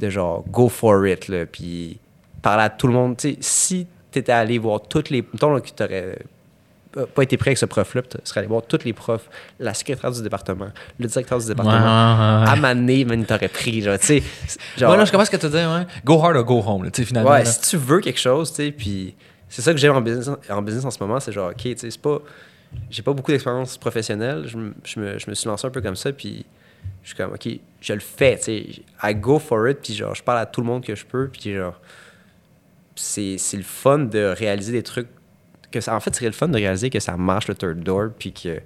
de 0.00 0.10
genre 0.10 0.44
go 0.48 0.68
for 0.68 1.06
it 1.06 1.28
là 1.28 1.46
puis 1.46 1.98
parler 2.42 2.64
à 2.64 2.70
tout 2.70 2.86
le 2.86 2.92
monde 2.92 3.16
tu 3.16 3.30
sais 3.32 3.36
si 3.40 3.86
t'étais 4.10 4.32
allé 4.32 4.58
voir 4.58 4.80
toutes 4.82 5.10
les 5.10 5.22
mettons 5.22 5.58
que 5.60 5.70
t'aurais 5.70 6.18
euh, 6.96 7.06
pas 7.14 7.22
été 7.22 7.36
prêt 7.36 7.50
avec 7.50 7.58
ce 7.58 7.66
prof 7.66 7.94
là 7.94 8.02
tu 8.02 8.16
serais 8.24 8.40
allé 8.40 8.48
voir 8.48 8.62
tous 8.62 8.84
les 8.84 8.92
profs 8.92 9.28
la 9.60 9.74
secrétaire 9.74 10.10
du 10.10 10.22
département 10.22 10.68
le 10.98 11.06
directeur 11.06 11.38
du 11.38 11.44
Ouais, 11.44 11.48
département 11.50 11.74
ouais, 11.74 12.44
ouais. 12.44 12.50
à 12.50 12.56
maner 12.56 13.04
man 13.04 13.24
t'aurais 13.24 13.48
pris 13.48 13.82
genre 13.82 13.98
tu 13.98 14.06
sais 14.06 14.22
genre 14.76 14.92
Ouais, 14.92 14.96
non, 14.98 15.04
je 15.04 15.10
comprends 15.10 15.24
ce 15.26 15.30
que 15.30 15.36
tu 15.36 15.48
dis, 15.48 15.56
ouais. 15.56 15.86
Go 16.04 16.20
hard 16.22 16.36
or 16.36 16.44
go 16.44 16.62
home, 16.66 16.84
là, 16.84 16.90
tu 16.90 17.02
sais, 17.02 17.06
finalement. 17.06 17.30
Ouais, 17.30 17.40
là. 17.40 17.44
si 17.44 17.60
tu 17.70 17.76
veux 17.76 18.00
quelque 18.00 18.18
chose, 18.20 18.50
tu 18.50 18.56
sais, 18.56 18.72
puis 18.72 19.14
c'est 19.48 19.62
ça 19.62 19.72
que 19.72 19.78
j'aime 19.78 19.94
en 19.94 20.00
business, 20.00 20.30
en 20.48 20.62
business 20.62 20.84
en 20.84 20.90
ce 20.90 20.98
moment, 21.02 21.20
c'est 21.20 21.32
genre, 21.32 21.50
OK, 21.50 21.56
tu 21.62 21.76
sais, 21.76 21.90
c'est 21.90 22.00
pas... 22.00 22.18
J'ai 22.90 23.02
pas 23.02 23.12
beaucoup 23.14 23.30
d'expérience 23.30 23.76
professionnelle, 23.78 24.44
je, 24.46 24.56
me- 24.58 24.74
je 24.84 25.00
me, 25.00 25.18
je 25.18 25.28
me 25.30 25.34
suis 25.34 25.48
lancé 25.48 25.66
un 25.66 25.70
peu 25.70 25.80
comme 25.80 25.96
ça, 25.96 26.12
puis 26.12 26.44
je 27.02 27.08
suis 27.08 27.16
comme, 27.16 27.32
OK, 27.32 27.48
je 27.80 27.92
le 27.94 28.00
fais, 28.00 28.36
tu 28.36 28.44
sais, 28.44 28.66
I 29.02 29.14
go 29.14 29.38
for 29.38 29.68
it, 29.68 29.78
puis 29.82 29.94
genre, 29.94 30.14
je 30.14 30.22
parle 30.22 30.38
à 30.38 30.46
tout 30.46 30.60
le 30.60 30.66
monde 30.66 30.84
que 30.84 30.94
je 30.94 31.04
peux, 31.06 31.28
puis 31.28 31.54
genre, 31.54 31.80
c'est 32.98 33.56
le 33.56 33.62
fun 33.62 33.98
de 34.00 34.34
réaliser 34.36 34.72
des 34.72 34.82
trucs, 34.82 35.08
que 35.70 35.80
ça, 35.80 35.94
en 35.94 36.00
fait, 36.00 36.14
c'est 36.14 36.24
le 36.24 36.32
fun 36.32 36.48
de 36.48 36.56
réaliser 36.56 36.90
que 36.90 37.00
ça 37.00 37.16
marche 37.16 37.48
le 37.48 37.54
third 37.54 37.80
door, 37.80 38.10
puis 38.18 38.32
que 38.32 38.60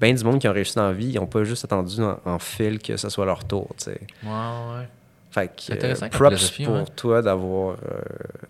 ben 0.00 0.14
du 0.14 0.24
monde 0.24 0.40
qui 0.40 0.48
ont 0.48 0.52
réussi 0.52 0.74
dans 0.74 0.86
la 0.86 0.92
vie, 0.92 1.08
ils 1.08 1.18
ont 1.18 1.26
pas 1.26 1.44
juste 1.44 1.64
attendu 1.64 2.00
en, 2.02 2.18
en 2.24 2.38
fil 2.38 2.78
que 2.78 2.96
ce 2.96 3.08
soit 3.08 3.24
leur 3.24 3.44
tour, 3.44 3.68
tu 3.78 3.84
sais. 3.84 4.00
Ouais, 4.22 4.30
ouais. 4.30 4.88
Fait 5.32 5.48
que, 5.48 5.72
euh, 5.72 6.08
props 6.10 6.50
pour 6.62 6.74
ouais. 6.74 6.84
toi 6.94 7.22
d'avoir 7.22 7.70
euh, 7.76 8.00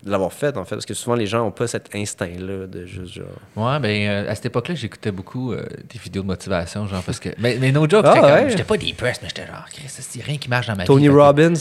l'avoir 0.05 0.33
fait, 0.33 0.57
en 0.57 0.65
fait. 0.65 0.75
Parce 0.75 0.85
que 0.85 0.93
souvent, 0.93 1.15
les 1.15 1.25
gens 1.25 1.39
n'ont 1.39 1.51
pas 1.51 1.65
cet 1.67 1.95
instinct-là 1.95 2.67
de 2.67 2.85
juste 2.85 3.13
genre. 3.13 3.25
Ouais, 3.55 3.79
ben 3.79 4.07
euh, 4.09 4.29
à 4.29 4.35
cette 4.35 4.47
époque-là, 4.47 4.75
j'écoutais 4.75 5.11
beaucoup 5.11 5.55
des 5.55 5.97
vidéos 5.99 6.23
de 6.23 6.27
motivation, 6.27 6.85
genre 6.87 7.01
parce 7.03 7.19
que. 7.21 7.29
Mais, 7.37 7.57
mais 7.59 7.71
no 7.71 7.87
joke, 7.89 8.03
Ah, 8.05 8.13
j'étais 8.15 8.27
ouais? 8.33 8.49
j'étais 8.49 8.63
pas 8.65 8.75
depressed, 8.77 9.21
mais 9.23 9.29
j'étais 9.29 9.47
genre, 9.47 9.65
Chris, 9.71 9.85
c'est 9.87 10.21
rien 10.23 10.37
qui 10.37 10.49
marche 10.49 10.67
dans 10.67 10.75
ma 10.75 10.83
Tony 10.83 11.03
vie. 11.07 11.13
Que- 11.13 11.17
Robbins? 11.19 11.53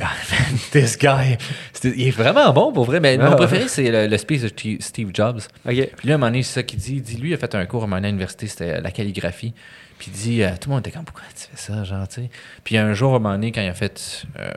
Ah, 0.00 0.04
man, 0.30 0.58
this 0.70 0.96
guy. 0.98 1.36
Il 1.84 2.08
est 2.08 2.10
vraiment 2.10 2.50
bon 2.54 2.72
pour 2.72 2.84
vrai. 2.84 2.98
Mais 3.00 3.18
Ah. 3.20 3.28
mon 3.28 3.36
préféré, 3.36 3.68
c'est 3.68 3.90
le, 3.90 4.06
le 4.06 4.16
speech 4.16 4.40
de 4.40 4.48
Steve- 4.80 5.10
Jobs. 5.12 5.40
OK. 5.68 5.90
Puis 5.96 6.08
là, 6.08 6.12
à 6.12 6.14
un 6.14 6.18
moment 6.18 6.26
donné, 6.30 6.42
c'est 6.42 6.54
ça 6.54 6.62
qu'il 6.62 6.78
dit. 6.78 6.94
Il 6.96 7.02
dit, 7.02 7.16
lui, 7.18 7.30
il 7.30 7.34
a 7.34 7.36
fait 7.36 7.54
un 7.54 7.66
cours 7.66 7.82
à 7.82 7.84
un 7.84 7.88
moment 7.88 7.96
à 8.02 8.06
l'université, 8.06 8.46
c'était 8.46 8.80
la 8.80 8.90
calligraphie. 8.90 9.52
Puis 10.02 10.10
il 10.12 10.20
dit, 10.20 10.42
euh, 10.42 10.50
tout 10.60 10.68
le 10.68 10.74
monde 10.74 10.84
était 10.84 10.90
comme, 10.90 11.04
pourquoi 11.04 11.22
tu 11.28 11.46
fais 11.48 11.56
ça, 11.56 11.84
genre, 11.84 12.08
tu 12.08 12.22
sais? 12.22 12.30
Puis 12.64 12.76
un 12.76 12.92
jour, 12.92 13.12
à 13.12 13.16
un 13.16 13.18
moment 13.20 13.34
donné, 13.34 13.52
quand 13.52 13.60
il 13.60 13.68
a 13.68 13.74
fait, 13.74 14.26
euh, 14.36 14.52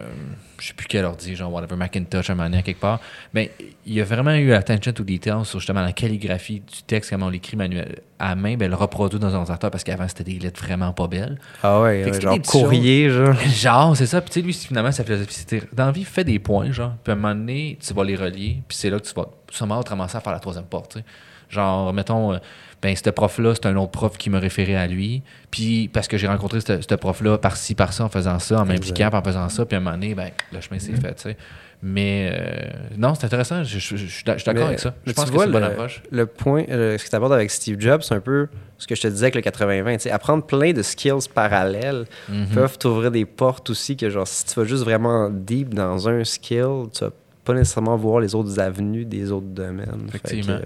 je 0.57 0.69
sais 0.69 0.73
plus 0.73 0.87
quel 0.87 1.05
ordi, 1.05 1.35
genre, 1.35 1.53
whatever, 1.53 1.75
Macintosh, 1.75 2.31
à 2.31 2.33
un 2.33 2.35
moment 2.35 2.49
donné, 2.49 2.63
quelque 2.63 2.79
part, 2.79 2.99
mais 3.31 3.51
il 3.85 4.01
a 4.01 4.05
vraiment 4.05 4.33
eu 4.33 4.53
attention 4.53 4.91
to 4.91 5.03
detail 5.03 5.45
sur 5.45 5.59
justement 5.59 5.83
la 5.83 5.93
calligraphie 5.93 6.61
du 6.61 6.81
texte, 6.87 7.11
comment 7.11 7.27
on 7.27 7.29
l'écrit 7.29 7.57
manuel 7.57 7.99
à 8.19 8.35
main, 8.35 8.55
ben, 8.55 8.69
le 8.69 8.75
reproduit 8.75 9.19
dans 9.19 9.33
un 9.33 9.39
ordinateur 9.39 9.71
parce 9.71 9.83
qu'avant, 9.83 10.07
c'était 10.07 10.23
des 10.23 10.39
lettres 10.39 10.63
vraiment 10.63 10.93
pas 10.93 11.07
belles. 11.07 11.37
Ah 11.63 11.81
ouais, 11.81 12.03
Fait 12.03 12.05
ouais, 12.05 12.13
c'était 12.13 12.27
genre 12.27 12.41
courrier, 12.41 13.09
genre. 13.09 13.35
Genre, 13.45 13.97
c'est 13.97 14.05
ça. 14.05 14.21
Puis 14.21 14.29
tu 14.29 14.39
sais, 14.39 14.45
lui, 14.45 14.53
finalement, 14.53 14.91
sa 14.91 15.03
philosophie, 15.03 15.33
c'était 15.33 15.63
dans 15.73 15.87
la 15.87 15.91
vie, 15.91 16.05
fais 16.05 16.23
des 16.23 16.39
points, 16.39 16.71
genre. 16.71 16.93
Puis 17.03 17.11
à 17.11 17.15
un 17.15 17.17
moment 17.17 17.35
donné, 17.35 17.77
tu 17.85 17.93
vas 17.93 18.03
les 18.03 18.15
relier. 18.15 18.61
Puis 18.67 18.77
c'est 18.77 18.89
là 18.89 18.99
que 18.99 19.05
tu 19.05 19.13
vas 19.13 19.27
sûrement 19.51 19.81
ramasser 19.81 20.17
à 20.17 20.21
faire 20.21 20.33
la 20.33 20.39
troisième 20.39 20.65
porte, 20.65 20.93
tu 20.93 20.99
sais. 20.99 21.05
Genre, 21.49 21.93
mettons, 21.93 22.33
euh, 22.33 22.37
ben, 22.81 22.95
ce 22.95 23.09
prof-là, 23.09 23.53
c'est 23.55 23.67
un 23.67 23.75
autre 23.75 23.91
prof 23.91 24.17
qui 24.17 24.29
m'a 24.29 24.39
référé 24.39 24.75
à 24.75 24.87
lui. 24.87 25.21
Puis, 25.51 25.89
parce 25.89 26.07
que 26.07 26.17
j'ai 26.17 26.27
rencontré 26.27 26.59
ce 26.61 26.95
prof-là 26.95 27.37
par-ci, 27.37 27.75
par-ça, 27.75 28.05
en 28.05 28.09
faisant 28.09 28.39
ça, 28.39 28.61
en 28.61 28.65
m'impliquant, 28.65 29.09
en 29.11 29.21
faisant 29.21 29.49
ça. 29.49 29.65
Puis 29.65 29.75
à 29.75 29.79
un 29.79 29.81
moment 29.81 29.95
donné, 29.95 30.15
ben, 30.15 30.31
le 30.51 30.61
chemin 30.61 30.79
s'est 30.79 30.93
fait, 30.93 31.15
tu 31.15 31.21
sais. 31.23 31.37
Mais 31.83 32.31
euh, 32.31 32.69
non, 32.97 33.13
c'est 33.15 33.25
intéressant. 33.25 33.63
Je, 33.63 33.77
je- 33.79 33.95
je- 33.95 34.05
je 34.05 34.11
suis 34.11 34.23
d'accord 34.23 34.67
avec 34.67 34.79
ça. 34.79 34.95
Je 35.05 35.11
pense 35.13 35.29
que 35.29 35.37
c'est 35.37 35.45
une 35.45 35.51
bonne 35.51 35.63
approche. 35.63 36.01
Le 36.11 36.25
point, 36.25 36.63
euh, 36.69 36.97
ce 36.97 37.03
que 37.05 37.09
tu 37.09 37.15
abordes 37.15 37.33
avec 37.33 37.51
Steve 37.51 37.79
Jobs, 37.79 38.01
c'est 38.01 38.15
un 38.15 38.19
peu 38.19 38.47
ce 38.77 38.87
que 38.87 38.95
je 38.95 39.01
te 39.01 39.07
disais 39.07 39.25
avec 39.25 39.35
le 39.35 39.41
80-20. 39.41 39.93
tu 39.97 40.03
sais, 40.03 40.11
Apprendre 40.11 40.43
plein 40.45 40.73
de 40.73 40.81
skills 40.81 41.29
parallèles 41.33 42.05
Mhm. 42.29 42.47
peuvent 42.53 42.77
t'ouvrir 42.79 43.11
des 43.11 43.25
portes 43.25 43.69
aussi 43.69 43.95
que, 43.97 44.09
genre, 44.09 44.27
si 44.27 44.45
tu 44.45 44.59
vas 44.59 44.65
juste 44.65 44.83
vraiment 44.83 45.29
deep 45.29 45.73
dans 45.73 46.09
un 46.09 46.23
skill, 46.23 46.87
tu 46.93 47.03
vas 47.03 47.11
pas 47.43 47.53
nécessairement 47.53 47.95
voir 47.97 48.19
les 48.21 48.33
autres 48.33 48.59
avenues 48.59 49.05
des 49.05 49.31
autres 49.31 49.45
domaines. 49.47 50.05
Effectivement. 50.07 50.53
euh, 50.55 50.61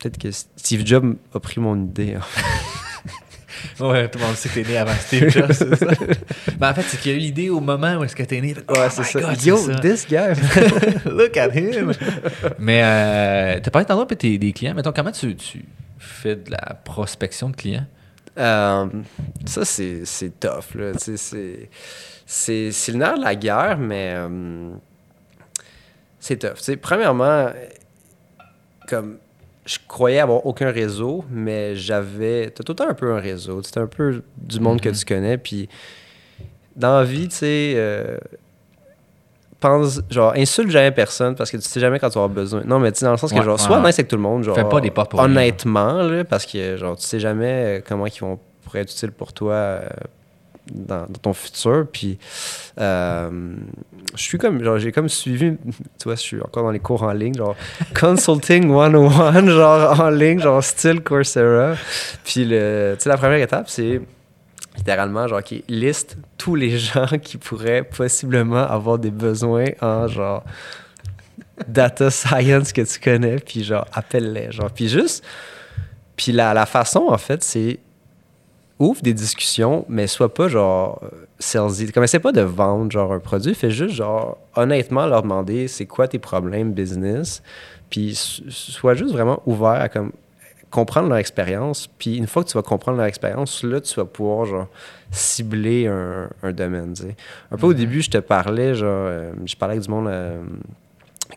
Peut-être 0.00 0.18
que 0.18 0.30
Steve 0.32 0.84
Jobs 0.86 1.14
a 1.34 1.40
pris 1.40 1.60
mon 1.60 1.76
idée. 1.76 2.14
hein. 2.14 2.22
Ouais, 3.80 4.08
tout 4.08 4.18
le 4.18 4.24
monde 4.26 4.34
sait 4.36 4.48
que 4.48 4.54
t'es 4.54 4.62
né 4.68 4.76
avant 4.78 4.92
Steve 4.94 5.28
Jobs, 5.30 5.52
c'est 5.52 5.74
ça? 5.76 5.86
Mais 6.60 6.66
en 6.68 6.74
fait, 6.74 6.82
c'est 6.82 7.00
qu'il 7.00 7.12
y 7.12 7.14
a 7.14 7.16
eu 7.16 7.20
l'idée 7.20 7.48
au 7.50 7.60
moment 7.60 7.94
où 7.96 8.04
est-ce 8.04 8.14
que 8.16 8.22
t'es 8.22 8.40
né. 8.40 8.54
Fait, 8.54 8.60
Ouais, 8.70 8.78
oh 8.86 8.88
c'est 8.90 9.04
ça. 9.04 9.20
God, 9.20 9.42
Yo, 9.44 9.56
ça. 9.56 9.74
this 9.80 10.06
guy! 10.06 10.32
Look 11.06 11.36
at 11.36 11.50
him! 11.54 11.92
Mais 12.58 12.82
euh, 12.84 13.60
t'as 13.62 13.70
parlé 13.70 13.86
tantôt 13.86 14.04
de 14.04 14.14
tes 14.14 14.38
des 14.38 14.52
clients. 14.52 14.74
Mettons, 14.74 14.92
comment 14.92 15.12
tu, 15.12 15.34
tu 15.36 15.64
fais 15.98 16.36
de 16.36 16.50
la 16.50 16.74
prospection 16.84 17.50
de 17.50 17.56
clients? 17.56 17.86
Euh, 18.38 18.86
ça, 19.46 19.64
c'est 19.64 20.02
c'est 20.04 20.38
tough. 20.38 20.74
Là. 20.74 20.92
C'est 20.96 21.16
c'est- 21.16 21.68
c'est 22.70 22.92
le 22.92 22.98
nerf 22.98 23.18
de 23.18 23.24
la 23.24 23.34
guerre, 23.34 23.76
mais 23.78 24.12
euh, 24.14 24.70
c'est 26.20 26.36
tough. 26.38 26.54
Tu 26.58 26.62
sais, 26.62 26.76
premièrement, 26.76 27.50
comme 28.88 29.18
je 29.72 29.78
croyais 29.86 30.18
avoir 30.18 30.44
aucun 30.46 30.70
réseau, 30.72 31.24
mais 31.30 31.76
j'avais. 31.76 32.50
T'as 32.50 32.64
tout 32.64 32.72
le 32.72 32.76
temps 32.76 32.88
un 32.88 32.94
peu 32.94 33.12
un 33.12 33.20
réseau. 33.20 33.62
C'est 33.62 33.78
un 33.78 33.86
peu 33.86 34.22
du 34.36 34.58
monde 34.58 34.80
que 34.80 34.88
Mhm. 34.88 34.94
tu 34.96 35.04
connais. 35.04 35.38
Puis 35.38 35.68
dans 36.74 36.98
la 36.98 37.04
vie, 37.04 37.28
tu 37.28 37.36
sais. 37.36 37.72
euh, 37.76 38.16
pense, 39.60 40.00
genre, 40.10 40.32
insulte 40.36 40.70
jamais 40.70 40.90
personne 40.90 41.34
parce 41.34 41.50
que 41.50 41.56
tu 41.58 41.62
sais 41.64 41.80
jamais 41.80 41.98
quand 41.98 42.08
tu 42.08 42.14
vas 42.14 42.24
avoir 42.24 42.34
besoin. 42.34 42.62
Non, 42.64 42.78
mais 42.80 42.90
tu 42.92 43.00
sais, 43.00 43.04
dans 43.04 43.12
le 43.12 43.18
sens 43.18 43.30
que, 43.30 43.36
Ouais, 43.38 43.44
genre, 43.44 43.58
ouais, 43.58 43.64
sois 43.64 43.76
ouais. 43.78 43.86
nice 43.86 43.98
avec 43.98 44.08
tout 44.08 44.16
le 44.16 44.22
monde, 44.22 44.42
genre. 44.42 44.54
Fais 44.56 44.64
pas 44.68 44.80
des 44.80 44.90
portes 44.90 45.10
pour 45.10 45.20
Honnêtement, 45.20 46.02
là, 46.02 46.24
parce 46.24 46.46
que, 46.46 46.76
genre, 46.76 46.96
tu 46.96 47.04
sais 47.04 47.20
jamais 47.20 47.78
euh, 47.78 47.80
comment 47.86 48.06
ils 48.06 48.18
vont 48.20 48.38
pourraient 48.64 48.80
être 48.80 48.90
utiles 48.92 49.12
pour 49.12 49.32
toi 49.34 49.52
euh, 49.52 49.80
dans, 50.72 51.00
dans 51.02 51.18
ton 51.22 51.32
futur. 51.34 51.86
Puis, 51.92 52.18
euh, 52.80 53.30
je 54.14 54.22
suis 54.22 54.38
comme, 54.38 54.62
genre, 54.62 54.78
j'ai 54.78 54.92
comme 54.92 55.08
suivi, 55.08 55.56
tu 55.98 56.04
vois, 56.04 56.14
je 56.14 56.20
suis 56.20 56.40
encore 56.40 56.64
dans 56.64 56.70
les 56.70 56.80
cours 56.80 57.02
en 57.02 57.12
ligne, 57.12 57.34
genre, 57.34 57.56
Consulting 57.98 58.68
101, 58.68 59.46
genre, 59.46 60.00
en 60.00 60.10
ligne, 60.10 60.40
genre, 60.40 60.62
style 60.62 61.02
Coursera. 61.02 61.74
Puis, 62.24 62.44
le, 62.44 62.94
tu 62.98 63.04
sais, 63.04 63.08
la 63.08 63.16
première 63.16 63.38
étape, 63.38 63.68
c'est 63.68 64.00
littéralement, 64.76 65.26
genre, 65.28 65.42
qui 65.42 65.64
liste 65.68 66.16
tous 66.38 66.54
les 66.54 66.78
gens 66.78 67.06
qui 67.22 67.38
pourraient 67.38 67.84
possiblement 67.84 68.64
avoir 68.64 68.98
des 68.98 69.10
besoins 69.10 69.66
en, 69.80 70.08
genre, 70.08 70.44
data 71.68 72.10
science 72.10 72.72
que 72.72 72.82
tu 72.82 73.00
connais, 73.00 73.36
puis, 73.36 73.64
genre, 73.64 73.86
appelle-les, 73.92 74.52
genre. 74.52 74.70
Puis 74.70 74.88
juste, 74.88 75.24
puis 76.16 76.32
la, 76.32 76.52
la 76.54 76.66
façon, 76.66 77.06
en 77.08 77.18
fait, 77.18 77.42
c'est 77.42 77.78
ouvre 78.78 79.02
des 79.02 79.14
discussions, 79.14 79.84
mais 79.88 80.06
sois 80.06 80.32
pas, 80.32 80.48
genre, 80.48 81.00
salesy. 81.40 81.90
Comme, 81.90 82.04
essaie 82.04 82.20
pas 82.20 82.32
de 82.32 82.42
vendre, 82.42 82.92
genre, 82.92 83.12
un 83.12 83.18
produit, 83.18 83.54
fais 83.54 83.70
juste, 83.70 83.94
genre, 83.94 84.38
honnêtement 84.54 85.06
leur 85.06 85.22
demander 85.22 85.66
c'est 85.66 85.86
quoi 85.86 86.06
tes 86.06 86.18
problèmes 86.20 86.72
business, 86.72 87.42
puis 87.90 88.14
so- 88.14 88.44
sois 88.48 88.94
juste 88.94 89.12
vraiment 89.12 89.42
ouvert 89.46 89.70
à, 89.80 89.88
comme, 89.88 90.12
comprendre 90.70 91.08
leur 91.08 91.18
expérience. 91.18 91.88
Puis 91.98 92.16
une 92.16 92.28
fois 92.28 92.44
que 92.44 92.48
tu 92.50 92.56
vas 92.56 92.62
comprendre 92.62 92.98
leur 92.98 93.06
expérience, 93.06 93.64
là, 93.64 93.80
tu 93.80 93.94
vas 93.96 94.04
pouvoir 94.04 94.46
genre, 94.46 94.68
cibler 95.10 95.88
un, 95.88 96.28
un 96.42 96.52
domaine. 96.52 96.94
Un 97.50 97.56
peu 97.56 97.66
au 97.66 97.74
début, 97.74 98.02
je 98.02 98.10
te 98.10 98.18
parlais, 98.18 98.74
genre, 98.74 98.88
euh, 98.88 99.32
je 99.44 99.56
parlais 99.56 99.74
avec 99.74 99.84
du 99.84 99.90
monde 99.90 100.06
euh, 100.06 100.40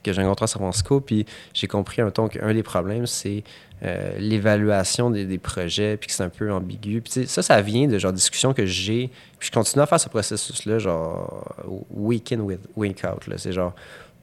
que 0.02 0.14
j'ai 0.14 0.22
rencontré 0.22 0.46
à 0.46 0.48
San 0.48 0.62
Francisco, 0.62 1.00
puis 1.00 1.26
j'ai 1.54 1.68
compris 1.68 2.02
un 2.02 2.12
ton 2.12 2.28
qu'un 2.28 2.54
des 2.54 2.64
problèmes, 2.64 3.06
c'est 3.06 3.44
euh, 3.84 4.18
l'évaluation 4.18 5.10
des, 5.10 5.26
des 5.26 5.38
projets, 5.38 5.98
puis 5.98 6.08
que 6.08 6.14
c'est 6.14 6.24
un 6.24 6.30
peu 6.30 6.52
ambigu. 6.52 7.02
Puis 7.02 7.28
ça, 7.28 7.42
ça 7.42 7.62
vient 7.62 7.88
de 7.88 7.98
genre 7.98 8.14
discussions 8.14 8.54
que 8.54 8.66
j'ai, 8.66 9.10
puis 9.38 9.50
je 9.50 9.52
continue 9.52 9.82
à 9.84 9.86
faire 9.86 10.00
ce 10.00 10.10
processus-là, 10.10 10.80
genre 10.80 11.54
week 11.92 12.32
in, 12.32 12.40
week 12.76 13.04
out. 13.04 13.24
C'est 13.38 13.52
genre, 13.52 13.74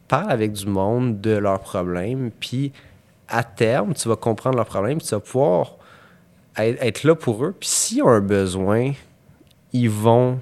parle 0.09 0.31
avec 0.31 0.53
du 0.53 0.67
monde 0.67 1.21
de 1.21 1.33
leurs 1.33 1.61
problèmes, 1.61 2.31
puis 2.41 2.73
à 3.29 3.45
terme, 3.45 3.95
tu 3.95 4.09
vas 4.09 4.17
comprendre 4.17 4.57
leurs 4.57 4.67
problèmes, 4.67 4.99
puis 4.99 5.07
tu 5.07 5.15
vas 5.15 5.21
pouvoir 5.21 5.77
être, 6.57 6.83
être 6.83 7.05
là 7.05 7.15
pour 7.15 7.45
eux. 7.45 7.55
Puis 7.59 7.69
s'ils 7.69 8.03
ont 8.03 8.09
un 8.09 8.21
besoin, 8.21 8.93
ils 9.73 9.91
vont, 9.91 10.41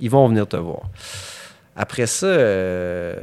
ils 0.00 0.10
vont 0.10 0.28
venir 0.28 0.46
te 0.46 0.56
voir. 0.56 0.82
Après 1.76 2.06
ça, 2.06 2.26
euh, 2.26 3.16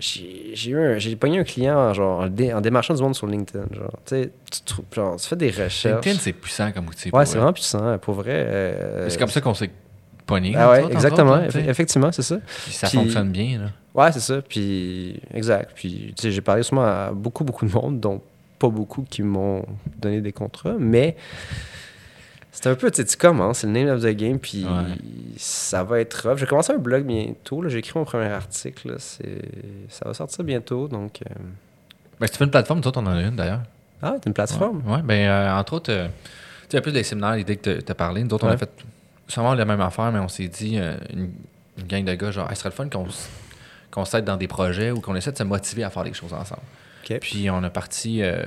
j'ai 0.00 0.70
eu 0.70 0.78
un- 0.78 0.98
j'ai 0.98 1.14
pogné 1.14 1.38
un 1.40 1.44
client 1.44 1.92
genre, 1.92 2.20
en, 2.22 2.26
dé- 2.28 2.52
en 2.54 2.60
démarchant 2.62 2.94
du 2.94 3.02
monde 3.02 3.14
sur 3.14 3.26
LinkedIn. 3.26 3.66
Genre, 3.72 3.92
tu 4.06 4.30
genre, 4.94 5.20
fais 5.20 5.36
des 5.36 5.50
recherches. 5.50 5.84
LinkedIn, 6.04 6.18
c'est 6.18 6.32
puissant 6.32 6.72
comme 6.72 6.86
outil. 6.88 7.10
ouais, 7.12 7.26
c'est 7.26 7.32
vrai. 7.32 7.38
vraiment 7.40 7.52
puissant, 7.52 7.98
pour 7.98 8.14
vrai. 8.14 8.32
euh, 8.34 9.08
C'est 9.10 9.18
comme 9.18 9.28
ça 9.28 9.40
qu'on 9.42 9.52
s'est 9.54 9.70
pogné. 10.26 10.54
Ah 10.56 10.70
ouais, 10.70 10.84
exactement. 10.92 11.32
autres, 11.34 11.44
là, 11.44 11.50
sais. 11.50 11.64
effectivement, 11.66 12.10
c'est 12.12 12.22
ça. 12.22 12.38
Puis 12.64 12.72
ça 12.72 12.86
Puis- 12.88 12.96
fonctionne 12.98 13.30
bien. 13.30 13.58
Là. 13.60 13.66
Ouais, 13.94 14.12
c'est 14.12 14.20
ça. 14.20 14.40
Puis, 14.40 15.20
exact. 15.34 15.72
Puis, 15.74 16.14
tu 16.16 16.22
sais, 16.22 16.30
j'ai 16.30 16.40
parlé 16.40 16.62
souvent 16.62 16.84
à 16.84 17.10
beaucoup, 17.12 17.44
beaucoup 17.44 17.66
de 17.66 17.72
monde, 17.72 18.00
dont 18.00 18.22
pas 18.58 18.68
beaucoup 18.68 19.02
qui 19.08 19.22
m'ont 19.22 19.64
donné 19.98 20.20
des 20.20 20.32
contrats, 20.32 20.76
mais 20.78 21.14
c'est 22.60 22.68
un 22.70 22.74
peu, 22.74 22.90
tu 22.90 22.96
sais, 22.96 23.04
tu 23.04 23.16
commences, 23.16 23.58
c'est 23.58 23.66
le 23.66 23.72
name 23.72 23.88
of 23.88 24.02
the 24.02 24.08
game, 24.16 24.38
puis 24.38 24.64
Ouais. 24.64 24.94
ça 25.36 25.82
va 25.84 26.00
être 26.00 26.28
rough. 26.28 26.38
J'ai 26.38 26.46
commencé 26.46 26.72
un 26.72 26.78
blog 26.78 27.04
bientôt, 27.04 27.66
j'ai 27.68 27.78
écrit 27.78 27.92
mon 27.98 28.04
premier 28.04 28.26
article, 28.26 28.88
là, 28.92 28.94
ça 28.98 30.04
va 30.04 30.14
sortir 30.14 30.44
bientôt, 30.44 30.88
donc... 30.88 31.20
euh, 31.22 31.34
Ben, 32.20 32.26
si 32.26 32.32
tu 32.32 32.38
fais 32.38 32.44
une 32.44 32.50
plateforme, 32.50 32.80
toi, 32.80 32.92
on 32.96 33.06
en 33.06 33.16
as 33.16 33.22
une 33.22 33.36
d'ailleurs. 33.36 33.60
Ah, 34.02 34.14
t'as 34.20 34.26
une 34.28 34.34
plateforme? 34.34 34.82
Oui, 34.86 34.98
ben, 35.04 35.28
euh, 35.28 35.56
entre 35.58 35.74
autres, 35.74 35.92
euh, 35.92 36.08
tu 36.68 36.76
sais, 36.76 36.80
peu 36.80 36.92
des 36.92 37.02
séminaires, 37.02 37.36
l'idée 37.36 37.56
que 37.56 37.80
tu 37.80 37.92
as 37.92 37.94
parlé. 37.94 38.22
Nous 38.24 38.32
autres, 38.34 38.44
on 38.44 38.48
a 38.48 38.52
Ouais. 38.52 38.56
fait 38.58 38.70
sûrement 39.28 39.54
la 39.54 39.64
même 39.64 39.80
affaire, 39.80 40.10
mais 40.12 40.18
on 40.18 40.28
s'est 40.28 40.48
dit, 40.48 40.76
une, 40.76 41.30
une 41.78 41.86
gang 41.86 42.04
de 42.04 42.14
gars, 42.14 42.30
genre, 42.30 42.48
Hey, 42.50 42.56
ce 42.56 42.60
serait 42.62 42.70
le 42.70 42.74
fun 42.74 42.88
qu'on 42.88 43.06
qu'on 43.90 44.04
s'aide 44.04 44.24
dans 44.26 44.36
des 44.36 44.48
projets 44.48 44.90
ou 44.90 45.00
qu'on 45.00 45.14
essaie 45.16 45.32
de 45.32 45.38
se 45.38 45.42
motiver 45.44 45.82
à 45.82 45.88
faire 45.90 46.04
des 46.04 46.12
choses 46.12 46.32
ensemble. 46.34 46.60
Puis 47.20 47.48
on 47.50 47.62
a 47.62 47.70
parti, 47.70 48.22
euh, 48.22 48.42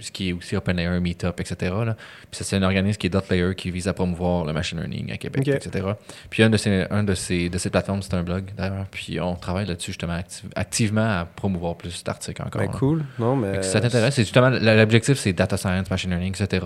ce 0.00 0.10
qui 0.10 0.30
est 0.30 0.32
aussi 0.32 0.56
OpenAI, 0.56 1.00
Meetup, 1.00 1.38
etc. 1.40 1.72
Là. 1.84 1.94
Puis 2.30 2.38
ça, 2.38 2.44
c'est 2.44 2.56
un 2.56 2.62
organisme 2.62 2.98
qui 2.98 3.06
est 3.06 3.10
Dotlayer 3.10 3.54
qui 3.54 3.70
vise 3.70 3.88
à 3.88 3.92
promouvoir 3.92 4.44
le 4.44 4.52
machine 4.52 4.78
learning 4.78 5.12
à 5.12 5.16
Québec, 5.16 5.44
etc. 5.56 5.86
Puis 6.30 6.42
un 6.42 6.50
de 6.50 6.56
ces, 6.56 6.86
un 6.90 7.02
de 7.04 7.14
ces, 7.14 7.48
de 7.48 7.58
ces 7.58 7.70
plateformes, 7.70 8.02
c'est 8.02 8.14
un 8.14 8.22
blog 8.22 8.44
d'ailleurs. 8.56 8.86
Puis 8.90 9.20
on 9.20 9.34
travaille 9.34 9.66
là-dessus 9.66 9.92
justement 9.92 10.14
active- 10.14 10.48
activement 10.54 11.20
à 11.20 11.26
promouvoir 11.26 11.76
plus 11.76 12.02
d'articles 12.04 12.42
encore. 12.42 12.62
Ben, 12.62 12.70
cool. 12.70 13.04
Non, 13.18 13.36
mais... 13.36 13.62
Si 13.62 13.70
ça 13.70 13.80
t'intéresse, 13.80 14.14
c'est 14.14 14.22
justement 14.22 14.50
l'objectif, 14.50 15.18
c'est 15.18 15.32
data 15.32 15.56
science, 15.56 15.90
machine 15.90 16.10
learning, 16.10 16.34
etc. 16.40 16.64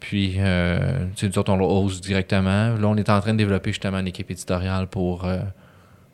Puis, 0.00 0.36
euh, 0.38 1.04
tu 1.14 1.20
sais, 1.20 1.28
nous 1.28 1.38
autres, 1.38 1.52
on 1.52 1.56
le 1.56 1.64
hausse 1.64 2.00
directement. 2.00 2.74
Là, 2.74 2.86
on 2.88 2.96
est 2.96 3.10
en 3.10 3.20
train 3.20 3.32
de 3.32 3.38
développer 3.38 3.70
justement 3.70 3.98
une 3.98 4.08
équipe 4.08 4.30
éditoriale 4.30 4.86
pour 4.86 5.26
euh, 5.26 5.38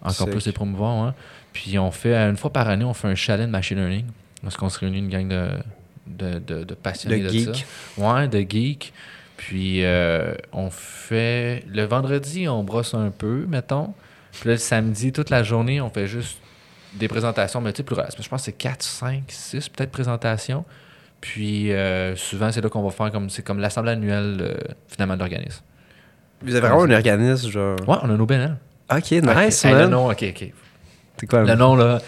encore 0.03 0.27
Sick. 0.27 0.31
plus 0.31 0.47
les 0.47 0.53
promouvoir. 0.53 1.05
hein. 1.05 1.15
Puis, 1.53 1.79
on 1.79 1.91
fait, 1.93 2.15
une 2.17 2.37
fois 2.37 2.53
par 2.53 2.69
année, 2.69 2.85
on 2.85 2.95
fait 2.95 3.07
un 3.09 3.15
challenge 3.15 3.49
machine 3.49 3.79
learning. 3.79 4.07
Parce 4.47 4.57
qu'on 4.57 4.69
se 4.69 4.79
réunit 4.79 4.99
une 5.01 5.09
gang 5.09 5.27
de, 5.27 5.49
de, 6.07 6.39
de, 6.39 6.63
de 6.63 6.75
passionnés 6.75 7.19
De 7.19 7.29
geeks. 7.29 7.67
ça. 7.99 8.01
Ouais, 8.01 8.29
de 8.29 8.39
geeks. 8.49 8.93
Puis, 9.37 9.85
euh, 9.85 10.35
on 10.53 10.71
fait. 10.71 11.65
Le 11.69 11.83
vendredi, 11.83 12.49
on 12.49 12.63
brosse 12.63 12.95
un 12.95 13.11
peu, 13.11 13.45
mettons. 13.49 13.93
Puis 14.31 14.49
là, 14.49 14.53
le 14.53 14.59
samedi, 14.59 15.11
toute 15.11 15.31
la 15.31 15.43
journée, 15.43 15.81
on 15.81 15.91
fait 15.91 16.07
juste 16.07 16.39
des 16.95 17.09
présentations, 17.09 17.61
mais 17.61 17.73
tu 17.73 17.79
sais, 17.79 17.83
plus 17.83 17.97
Je 17.97 18.29
pense 18.29 18.43
que 18.43 18.45
c'est 18.45 18.53
4, 18.53 18.85
5, 18.85 19.23
6 19.27 19.69
peut-être 19.71 19.91
présentations. 19.91 20.65
Puis 21.21 21.73
euh, 21.73 22.15
souvent, 22.15 22.53
c'est 22.53 22.61
là 22.61 22.69
qu'on 22.69 22.83
va 22.83 22.91
faire 22.91 23.11
comme 23.11 23.31
c'est 23.31 23.43
comme 23.43 23.59
l'assemblée 23.59 23.93
annuelle 23.93 24.39
euh, 24.41 24.55
finalement 24.87 25.15
de 25.15 25.19
l'organisme. 25.19 25.63
Vous 26.41 26.55
avez 26.55 26.69
vraiment 26.69 26.85
un 26.85 26.91
organisme, 26.93 27.51
genre... 27.51 27.77
Ouais, 27.89 27.97
on 28.03 28.11
a 28.11 28.17
nos 28.17 28.27
BNL. 28.27 28.57
OK, 28.95 29.11
nice, 29.11 29.65
man. 29.65 29.79
le 29.79 29.87
nom, 29.89 30.09
ok, 30.09 30.25
ok. 30.29 30.53
C'est 31.19 31.27
quoi 31.27 31.43
Le 31.43 31.55
nom, 31.57 31.75
là, 31.75 31.99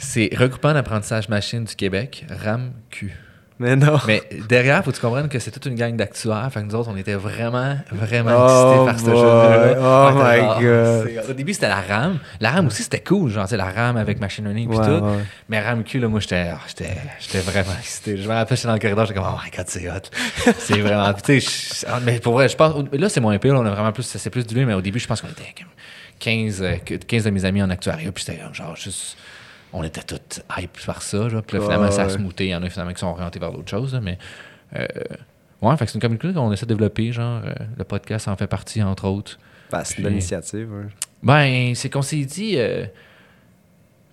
c'est 0.00 0.30
Regroupement 0.36 0.72
d'apprentissage 0.74 1.28
machine 1.28 1.64
du 1.64 1.74
Québec, 1.76 2.26
RAMQ. 2.44 3.12
Mais 3.58 3.76
non. 3.76 3.98
Mais 4.06 4.22
derrière, 4.48 4.82
faut 4.82 4.90
que 4.90 4.96
tu 4.96 5.02
comprennes 5.02 5.28
que 5.28 5.38
c'est 5.38 5.50
toute 5.50 5.66
une 5.66 5.74
gang 5.74 5.94
d'actuaires. 5.94 6.48
Fait 6.50 6.60
que 6.60 6.64
nous 6.64 6.74
autres, 6.74 6.88
on 6.90 6.96
était 6.96 7.12
vraiment, 7.12 7.76
vraiment 7.92 8.30
Oh 8.34 8.46
excités 8.46 8.86
par 8.86 8.98
ce 8.98 9.20
jeu-là. 9.20 9.74
Oh 9.78 10.10
my 10.14 10.38
genre, 10.40 10.60
God. 10.62 11.08
c'est- 11.24 11.30
Au 11.30 11.34
début, 11.34 11.52
c'était 11.52 11.68
la 11.68 11.82
RAM. 11.82 12.18
La 12.40 12.52
RAM 12.52 12.68
aussi, 12.68 12.82
c'était 12.82 13.00
cool. 13.02 13.30
Genre, 13.30 13.44
tu 13.44 13.50
sais, 13.50 13.56
la 13.58 13.66
RAM 13.70 13.98
avec 13.98 14.18
machine 14.18 14.44
learning 14.44 14.70
Ouais, 14.70 14.76
tout. 14.76 15.04
ouais. 15.04 15.18
Mais 15.50 15.60
RAMQ, 15.60 15.98
là, 16.00 16.08
moi, 16.08 16.20
j'étais, 16.20 16.50
j'étais, 16.68 16.96
j'étais 17.20 17.40
vraiment 17.40 17.74
excité. 17.78 18.16
Je 18.16 18.26
me 18.26 18.32
rappelle, 18.32 18.56
j'étais 18.56 18.68
dans 18.68 18.72
le 18.74 18.80
corridor, 18.80 19.04
j'étais 19.04 19.20
comme, 19.20 19.28
oh 19.30 19.38
my 19.44 19.50
god, 19.54 19.66
c'est 19.68 19.90
hot. 19.90 20.52
c'est 20.58 20.78
vraiment. 20.80 21.12
Tu 21.12 21.40
sais, 21.42 21.86
ah, 21.86 22.00
mais 22.02 22.18
pour 22.18 22.32
vrai, 22.32 22.48
je 22.48 22.56
pense. 22.56 22.74
Là, 22.92 23.08
c'est 23.10 23.20
moins 23.20 23.36
pire, 23.36 23.52
là, 23.52 23.60
on 23.60 23.66
a 23.66 23.70
vraiment 23.70 23.92
plus. 23.92 24.04
C'est 24.04 24.30
plus 24.30 24.46
du 24.46 24.64
mais 24.64 24.72
au 24.72 24.80
début, 24.80 24.98
je 24.98 25.06
pense 25.06 25.20
qu'on 25.20 25.28
était 25.28 25.52
comme 25.58 25.68
15, 26.18 26.62
euh, 26.62 26.76
15 27.06 27.24
de 27.24 27.30
mes 27.30 27.44
amis 27.44 27.62
en 27.62 27.68
actuariat, 27.68 28.10
puis 28.10 28.24
c'était 28.24 28.40
genre, 28.54 28.74
juste. 28.74 29.18
On 29.72 29.82
était 29.84 30.02
tous 30.02 30.42
hype 30.58 30.78
par 30.86 31.02
ça. 31.02 31.28
Genre. 31.28 31.42
Puis 31.42 31.56
là, 31.58 31.62
finalement, 31.64 31.84
Ouais, 31.86 31.90
ça 31.92 32.02
a 32.02 32.06
ouais. 32.06 32.12
smoothé. 32.12 32.46
Il 32.46 32.50
y 32.50 32.54
en 32.54 32.62
a 32.62 32.68
finalement 32.70 32.92
qui 32.92 33.00
sont 33.00 33.06
orientés 33.08 33.38
vers 33.38 33.52
d'autres 33.52 33.70
choses. 33.70 33.94
là, 33.94 34.00
mais 34.00 34.18
euh, 34.76 34.86
ouais, 35.62 35.76
fait 35.76 35.84
que 35.86 35.90
c'est 35.90 35.96
une 35.96 36.00
communauté 36.02 36.32
qu'on 36.32 36.52
essaie 36.52 36.66
de 36.66 36.74
développer. 36.74 37.12
Genre, 37.12 37.42
euh, 37.44 37.52
le 37.78 37.84
podcast 37.84 38.28
en 38.28 38.36
fait 38.36 38.46
partie, 38.46 38.82
entre 38.82 39.06
autres. 39.06 39.38
Ben, 39.70 39.82
c'est 39.84 39.98
une 39.98 40.02
bonne 40.04 40.12
Puis- 40.12 40.18
initiative. 40.20 40.72
ouais. 40.72 40.86
Ben, 41.22 41.74
c'est 41.74 41.88
qu'on 41.90 42.02
s'est 42.02 42.24
dit. 42.24 42.54
euh, 42.56 42.84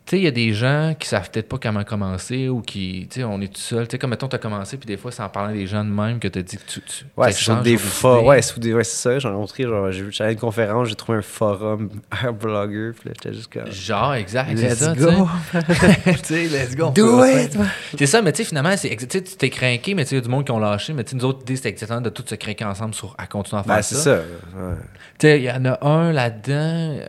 tu 0.07 0.11
sais, 0.11 0.19
il 0.19 0.23
y 0.23 0.27
a 0.27 0.31
des 0.31 0.53
gens 0.53 0.95
qui 0.97 1.05
savent 1.05 1.29
peut-être 1.29 1.49
pas 1.49 1.57
comment 1.61 1.83
commencer 1.83 2.47
ou 2.47 2.61
qui. 2.61 3.07
Tu 3.11 3.19
sais, 3.19 3.23
on 3.25 3.41
est 3.41 3.53
tout 3.53 3.59
seul. 3.59 3.87
Tu 3.87 3.91
sais, 3.91 3.97
comme 3.99 4.11
mettons, 4.11 4.29
tu 4.29 4.37
as 4.37 4.39
commencé, 4.39 4.77
puis 4.77 4.87
des 4.87 4.95
fois, 4.95 5.11
c'est 5.11 5.21
en 5.21 5.27
parlant 5.27 5.51
des 5.53 5.67
gens 5.67 5.83
de 5.83 5.89
même 5.89 6.17
que 6.19 6.29
tu 6.29 6.39
as 6.39 6.43
dit 6.43 6.55
que 6.55 6.63
tu. 6.65 6.79
tu 6.81 7.03
Ouais, 7.17 7.31
des 7.61 7.75
forums. 7.77 8.25
Ouais, 8.25 8.41
c'est 8.41 8.57
des- 8.59 8.73
ouais, 8.73 8.85
c'est 8.85 8.95
ça. 9.01 9.19
J'en 9.19 9.31
ai 9.31 9.33
montré. 9.33 9.63
Genre, 9.63 9.91
j'ai 9.91 10.03
vu- 10.03 10.11
j'allais 10.13 10.29
à 10.29 10.31
une 10.31 10.39
conférence, 10.39 10.87
j'ai 10.87 10.95
trouvé 10.95 11.17
un 11.17 11.21
forum, 11.21 11.89
un 12.23 12.31
blogueur. 12.31 12.93
Puis 12.97 13.09
là, 13.09 13.15
j'étais 13.21 13.35
juste 13.35 13.51
comme. 13.53 13.69
Genre, 13.69 14.13
exact, 14.15 14.49
c'est 14.55 14.69
Let's 14.69 14.77
ça. 14.79 14.93
tu 14.95 15.01
go! 15.01 15.27
Tu 16.05 16.23
sais, 16.23 16.43
let's 16.47 16.75
go. 16.75 16.89
Do 16.95 17.25
it! 17.25 17.57
C'est 17.97 18.05
ça, 18.05 18.21
mais 18.21 18.31
tu 18.31 18.37
sais, 18.37 18.43
finalement, 18.45 18.77
c'est 18.77 18.95
tu 18.95 19.21
t'es 19.21 19.49
craqué, 19.49 19.93
mais 19.93 20.03
tu 20.05 20.11
sais, 20.11 20.15
il 20.15 20.19
y 20.19 20.21
a 20.21 20.23
du 20.23 20.29
monde 20.29 20.45
qui 20.45 20.51
ont 20.51 20.59
lâché. 20.59 20.93
Mais 20.93 21.03
tu 21.03 21.11
sais, 21.11 21.15
nous 21.17 21.25
autres, 21.25 21.39
l'idée, 21.39 21.57
c'était 21.57 21.69
exactement 21.69 21.99
de 22.01 22.09
tous 22.09 22.23
se 22.27 22.35
craquer 22.35 22.63
ensemble 22.63 22.93
sur, 22.93 23.13
à 23.17 23.27
continuer 23.27 23.59
à 23.59 23.63
faire 23.63 23.75
Ben, 23.75 23.81
c'est 23.81 23.95
ça. 23.95 24.15
ouais. 24.15 24.75
Tu 25.19 25.27
sais, 25.27 25.39
il 25.39 25.43
y 25.43 25.51
en 25.51 25.65
a 25.65 25.85
un 25.85 26.11
là-dedans. 26.13 26.53
euh, 26.53 27.01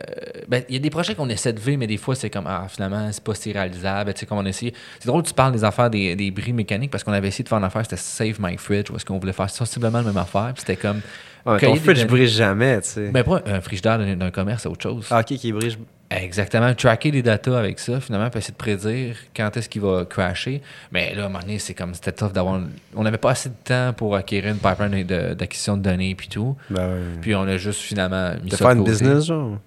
ben, 0.47 0.63
il 0.67 0.73
y 0.75 0.77
a 0.77 0.81
des 0.81 0.89
projets 0.89 1.15
qu'on 1.15 1.29
essaie 1.29 1.53
de 1.53 1.59
vivre, 1.59 1.77
mais 1.79 1.87
des 1.87 1.97
fois, 1.97 2.15
c'est 2.15 2.29
comme, 2.29 2.47
ah, 2.47 2.65
finalement, 2.67 2.88
c'est 3.11 3.23
pas 3.23 3.35
si 3.35 3.51
réalisable. 3.51 4.13
Tu 4.13 4.21
sais, 4.21 4.25
comme 4.25 4.39
on. 4.39 4.51
C'est 4.51 4.73
drôle, 5.05 5.23
tu 5.23 5.33
parles 5.33 5.53
des 5.53 5.63
affaires 5.63 5.89
des, 5.89 6.15
des 6.15 6.31
bris 6.31 6.53
mécaniques 6.53 6.91
parce 6.91 7.03
qu'on 7.03 7.13
avait 7.13 7.27
essayé 7.27 7.43
de 7.43 7.49
faire 7.49 7.57
une 7.57 7.63
affaire, 7.63 7.83
c'était 7.83 7.97
Save 7.97 8.37
My 8.39 8.57
Fridge, 8.57 8.91
est-ce 8.95 9.05
qu'on 9.05 9.19
voulait 9.19 9.33
faire 9.33 9.49
sensiblement 9.49 9.99
la 9.99 10.05
même 10.05 10.17
affaire. 10.17 10.51
Puis 10.53 10.61
c'était 10.65 10.75
comme. 10.75 11.01
Ouais, 11.45 11.53
mais 11.61 11.67
ton 11.67 11.75
fridge 11.75 12.05
brise 12.05 12.31
jamais, 12.31 12.81
tu 12.81 12.89
sais. 12.89 13.09
Ben, 13.09 13.23
pas 13.23 13.41
un 13.45 13.61
frigidaire 13.61 13.97
d'un 13.97 14.15
d'un 14.15 14.31
commerce, 14.31 14.63
c'est 14.63 14.69
autre 14.69 14.83
chose. 14.83 15.07
Ah, 15.09 15.21
ok, 15.21 15.37
qui 15.37 15.51
brise. 15.51 15.77
Exactement. 16.11 16.73
Tracker 16.73 17.11
les 17.11 17.21
datas 17.21 17.57
avec 17.57 17.79
ça, 17.79 17.99
finalement, 17.99 18.29
puis 18.29 18.39
essayer 18.39 18.51
de 18.51 18.57
prédire 18.57 19.15
quand 19.35 19.55
est-ce 19.55 19.69
qu'il 19.69 19.81
va 19.81 20.05
crasher. 20.05 20.61
Mais 20.91 21.13
là, 21.13 21.23
à 21.23 21.25
un 21.25 21.29
moment 21.29 21.39
donné, 21.39 21.59
c'est 21.59 21.75
comme, 21.75 21.93
c'était 21.93 22.11
tough 22.11 22.31
d'avoir. 22.31 22.61
On 22.95 23.03
n'avait 23.03 23.19
pas 23.19 23.31
assez 23.31 23.49
de 23.49 23.55
temps 23.63 23.93
pour 23.93 24.15
acquérir 24.15 24.51
une 24.51 24.59
pipeline 24.59 25.03
d'acquisition 25.35 25.77
de 25.77 25.83
données 25.83 26.15
puis 26.15 26.27
tout. 26.27 26.55
Ben. 26.69 26.99
Puis 27.21 27.35
on 27.35 27.43
a 27.43 27.57
juste 27.57 27.81
finalement 27.81 28.33
mis 28.43 28.49
De 28.49 28.55
ça 28.55 28.65
faire 28.65 28.71
une 28.75 28.83
business, 28.83 29.25
genre? 29.25 29.57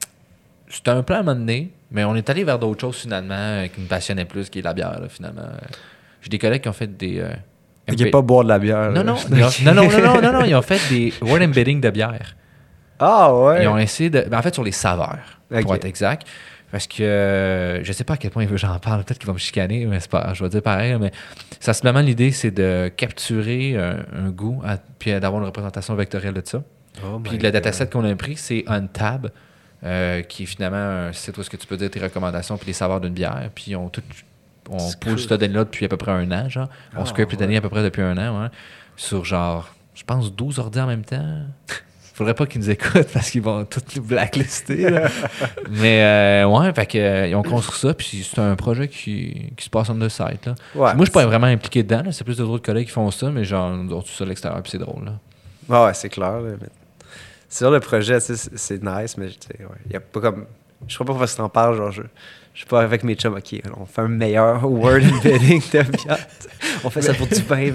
C'était 0.69 0.91
un 0.91 1.03
plan 1.03 1.17
à 1.17 1.21
un 1.21 1.23
moment 1.23 1.39
donné, 1.39 1.71
mais 1.93 2.05
on 2.05 2.15
est 2.17 2.29
allé 2.31 2.45
vers 2.45 2.59
d'autres 2.59 2.81
choses 2.81 2.97
finalement 2.97 3.35
euh, 3.37 3.67
qui 3.69 3.81
me 3.81 3.87
passionnaient 3.87 4.25
plus, 4.25 4.49
qui 4.51 4.59
est 4.61 4.63
la 4.63 4.73
bière, 4.75 4.99
là, 5.01 5.09
finalement. 5.09 5.43
J'ai 6.21 6.29
des 6.29 6.39
collègues 6.39 6.63
qui 6.63 6.69
ont 6.69 6.73
fait 6.73 6.97
des. 6.97 7.19
euh, 7.21 7.33
MP- 7.89 8.11
pas 8.11 8.23
boire 8.23 8.45
de 8.45 8.49
la 8.49 8.59
bière. 8.59 8.91
non, 8.93 9.03
non, 9.05 9.17
non, 9.31 9.75
non, 9.75 9.75
non, 9.75 10.01
non, 10.01 10.21
non, 10.23 10.33
non, 10.33 10.45
ils 10.45 10.55
ont 10.55 10.63
fait 10.63 10.81
des 10.89 11.13
word 11.21 11.43
embedding 11.43 11.81
de 11.81 11.91
bière. 11.91 12.37
Ah, 12.99 13.35
ouais. 13.35 13.65
Ils 13.65 13.69
ont 13.69 13.79
essayé 13.79 14.11
de. 14.11 14.21
ben, 14.29 14.39
en 14.39 14.43
fait, 14.43 14.55
sur 14.55 14.63
les 14.65 14.73
saveurs, 14.73 15.19
pour 15.49 15.59
Ok. 15.71 15.77
être 15.77 15.85
exact. 15.87 16.27
Parce 16.71 16.87
que 16.87 17.03
euh, 17.03 17.85
je 17.85 17.93
sais 17.93 18.05
pas 18.05 18.15
à 18.15 18.17
quel 18.17 18.31
point 18.31 18.45
il 18.45 18.49
veut 18.49 18.57
j'en 18.57 18.79
parle. 18.79 19.05
Peut-être 19.05 19.19
qu'il 19.19 19.27
va 19.27 19.35
me 19.35 19.39
chicaner, 19.39 19.85
mais 19.85 20.01
c'est 20.01 20.11
pas. 20.11 20.33
Je 20.33 20.43
vais 20.43 20.49
dire 20.49 20.63
pareil. 20.63 20.97
Mais 20.99 21.11
sensiblement, 21.61 22.01
l'idée, 22.01 22.31
c'est 22.31 22.51
de 22.51 22.91
capturer 22.97 23.77
un, 23.77 23.97
un 24.27 24.31
goût 24.31 24.63
à- 24.65 24.79
puis 24.99 25.11
d'avoir 25.21 25.43
une 25.43 25.47
représentation 25.47 25.95
vectorielle 25.95 26.33
de 26.35 26.43
ça. 26.45 26.63
Oh 27.05 27.19
Puis 27.19 27.37
le 27.39 27.51
dataset 27.51 27.89
qu'on 27.89 28.05
a 28.11 28.15
pris, 28.15 28.37
c'est 28.37 28.65
Untab, 28.69 29.31
euh, 29.85 30.23
qui 30.23 30.45
est 30.45 30.47
finalement 30.47 30.77
un 31.09 31.13
site 31.13 31.37
où 31.37 31.41
est-ce 31.41 31.51
que 31.51 31.57
tu 31.57 31.67
peux 31.67 31.77
dire 31.77 31.91
tes 31.91 32.01
recommandations 32.01 32.57
puis 32.57 32.67
les 32.69 32.73
saveurs 32.73 33.01
d'une 33.01 33.15
bière. 33.15 33.49
Puis 33.55 33.75
on 33.77 33.89
tout. 33.89 34.03
On 34.71 34.77
pousse 35.01 35.23
cette 35.23 35.31
donnée-là 35.41 35.65
depuis 35.65 35.85
à 35.87 35.89
peu 35.89 35.97
près 35.97 36.13
un 36.13 36.31
an, 36.31 36.49
genre. 36.49 36.69
On 36.97 37.03
Ah, 37.03 37.07
scrape 37.07 37.31
les 37.31 37.37
ouais. 37.37 37.41
données 37.41 37.57
à 37.57 37.61
peu 37.61 37.69
près 37.69 37.83
depuis 37.83 38.01
un 38.03 38.17
an, 38.17 38.43
ouais, 38.43 38.49
sur 38.97 39.25
genre, 39.25 39.75
je 39.95 40.05
pense, 40.05 40.33
12 40.33 40.59
ordi 40.61 40.79
en 40.81 40.87
même 40.87 41.05
temps. 41.05 41.41
Faudrait 42.15 42.35
pas 42.35 42.47
qu'ils 42.47 42.61
nous 42.61 42.71
écoutent 42.71 43.09
parce 43.13 43.31
qu'ils 43.31 43.41
vont 43.43 43.65
tous 43.65 43.81
nous 43.97 44.03
blacklister. 44.03 44.89
là. 44.91 45.09
Mais 45.71 46.03
euh, 46.05 46.47
ouais, 46.47 46.73
fait 46.75 46.87
que, 46.87 46.99
euh, 46.99 47.27
ils 47.27 47.35
ont 47.35 47.43
construit 47.43 47.81
ça, 47.81 47.95
puis 47.95 48.23
c'est 48.31 48.39
un 48.41 48.55
projet 48.55 48.87
qui, 48.87 49.51
qui 49.57 49.65
se 49.65 49.71
passe 49.71 49.89
on 49.89 49.99
the 49.99 50.09
site. 50.11 50.47
Là. 50.47 50.55
Ouais. 50.75 50.95
Moi, 50.95 50.97
je 50.99 51.03
suis 51.05 51.11
pas 51.13 51.27
vraiment 51.27 51.47
impliqué 51.49 51.83
dedans, 51.83 52.03
c'est 52.13 52.23
plus 52.23 52.37
d'autres 52.37 52.63
collègues 52.65 52.87
qui 52.87 52.93
font 52.93 53.11
ça, 53.11 53.31
mais 53.31 53.45
genre, 53.45 53.73
on 53.73 53.87
tout 54.03 54.09
ça 54.09 54.25
à 54.25 54.27
l'extérieur, 54.29 54.63
puis 54.63 54.71
c'est 54.71 54.79
drôle. 54.79 55.07
Là. 55.07 55.13
Ouais, 55.69 55.87
ouais, 55.87 55.95
c'est 55.95 56.09
clair. 56.11 56.39
mais- 56.43 56.69
C'est 57.53 57.59
sûr, 57.59 57.71
le 57.71 57.81
projet, 57.81 58.19
tu 58.19 58.33
c'est 58.35 58.83
nice, 58.83 59.19
mais 59.19 59.29
tu 59.29 59.37
sais, 59.47 59.63
ouais, 59.63 59.77
y 59.93 59.97
a 59.97 60.01
pas 60.01 60.21
comme. 60.21 60.47
Je 60.89 60.95
crois 60.95 61.05
pas 61.05 61.13
pourquoi 61.13 61.27
tu 61.29 61.35
t'en 61.37 61.51
parles, 61.51 61.77
genre, 61.77 61.93
je, 61.93 62.01
je 62.55 62.59
suis 62.61 62.67
pas 62.67 62.81
avec 62.81 63.05
mes 63.05 63.15
chums, 63.15 63.35
ok, 63.35 63.61
on 63.79 63.85
fait 63.85 64.01
un 64.01 64.09
meilleur 64.09 64.65
word 64.71 65.03
embedding 65.05 65.61
de 65.61 65.83
bière. 65.83 66.19
On 66.83 66.89
fait 66.89 67.03
ça 67.03 67.13
pour 67.13 67.27
du 67.27 67.43
pain, 67.43 67.71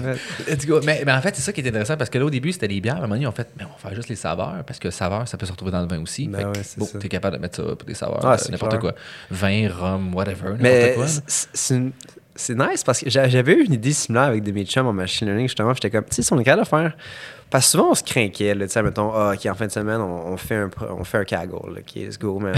go. 0.66 0.80
Mais, 0.84 1.04
mais 1.06 1.12
en 1.12 1.20
fait, 1.22 1.36
c'est 1.36 1.42
ça 1.42 1.52
qui 1.52 1.60
est 1.60 1.68
intéressant 1.68 1.96
parce 1.96 2.10
que 2.10 2.18
là, 2.18 2.24
au 2.24 2.30
début, 2.30 2.50
c'était 2.52 2.66
les 2.66 2.80
bières. 2.80 2.96
À 2.96 2.98
un 2.98 3.02
moment 3.02 3.14
donné, 3.14 3.28
on 3.28 3.32
fait, 3.32 3.48
mais 3.56 3.64
on 3.64 3.68
va 3.68 3.78
faire 3.78 3.94
juste 3.94 4.08
les 4.08 4.16
saveurs 4.16 4.64
parce 4.66 4.80
que 4.80 4.90
saveur, 4.90 5.28
ça 5.28 5.38
peut 5.38 5.46
se 5.46 5.52
retrouver 5.52 5.70
dans 5.70 5.80
le 5.82 5.86
vin 5.86 6.02
aussi. 6.02 6.26
Ben 6.26 6.38
fait 6.38 6.42
que, 6.44 6.48
ouais, 6.48 6.64
c'est 6.64 6.78
bon, 6.80 6.84
ça. 6.86 6.98
t'es 6.98 7.08
capable 7.08 7.36
de 7.36 7.40
mettre 7.42 7.56
ça 7.56 7.62
pour 7.76 7.86
des 7.86 7.94
saveurs, 7.94 8.20
Ah, 8.24 8.32
euh, 8.32 8.36
c'est 8.36 8.50
n'importe 8.50 8.80
quoi. 8.80 8.94
Vin, 9.30 9.68
rhum, 9.70 10.12
whatever, 10.12 10.42
n'importe 10.50 10.60
Mais 10.60 10.92
quoi. 10.96 11.06
c'est- 11.06 11.48
c'est 11.54 11.74
une- 11.76 11.92
c'est 12.34 12.54
nice 12.58 12.82
parce 12.84 13.00
que 13.00 13.08
j'a- 13.10 13.28
j'avais 13.28 13.52
eu 13.54 13.64
une 13.64 13.72
idée 13.74 13.92
similaire 13.92 14.24
avec 14.28 14.42
des 14.42 14.52
mes 14.52 14.64
chums 14.64 14.86
en 14.86 14.92
machine 14.92 15.26
learning, 15.28 15.46
justement. 15.48 15.72
J'étais 15.72 15.90
comme, 15.90 16.04
tu 16.04 16.16
sais, 16.16 16.22
si 16.22 16.32
on 16.32 16.38
est 16.40 16.44
capable 16.44 16.64
de 16.64 16.68
faire. 16.68 16.96
Parce 17.50 17.64
que 17.66 17.70
souvent, 17.72 17.88
on 17.90 17.94
se 17.94 18.02
craquait, 18.02 18.54
là, 18.54 18.66
tu 18.66 18.72
sais, 18.72 18.82
mettons, 18.82 19.10
ah, 19.14 19.32
ok, 19.34 19.46
en 19.46 19.54
fin 19.54 19.66
de 19.66 19.72
semaine, 19.72 20.00
on, 20.00 20.32
on 20.32 20.36
fait 20.36 20.56
un, 20.56 20.70
on 20.98 21.02
fait 21.04 21.18
un 21.18 21.24
kaggle, 21.24 21.52
là, 21.74 21.78
ok, 21.80 21.94
let's 21.96 22.18
go, 22.18 22.38
man. 22.38 22.54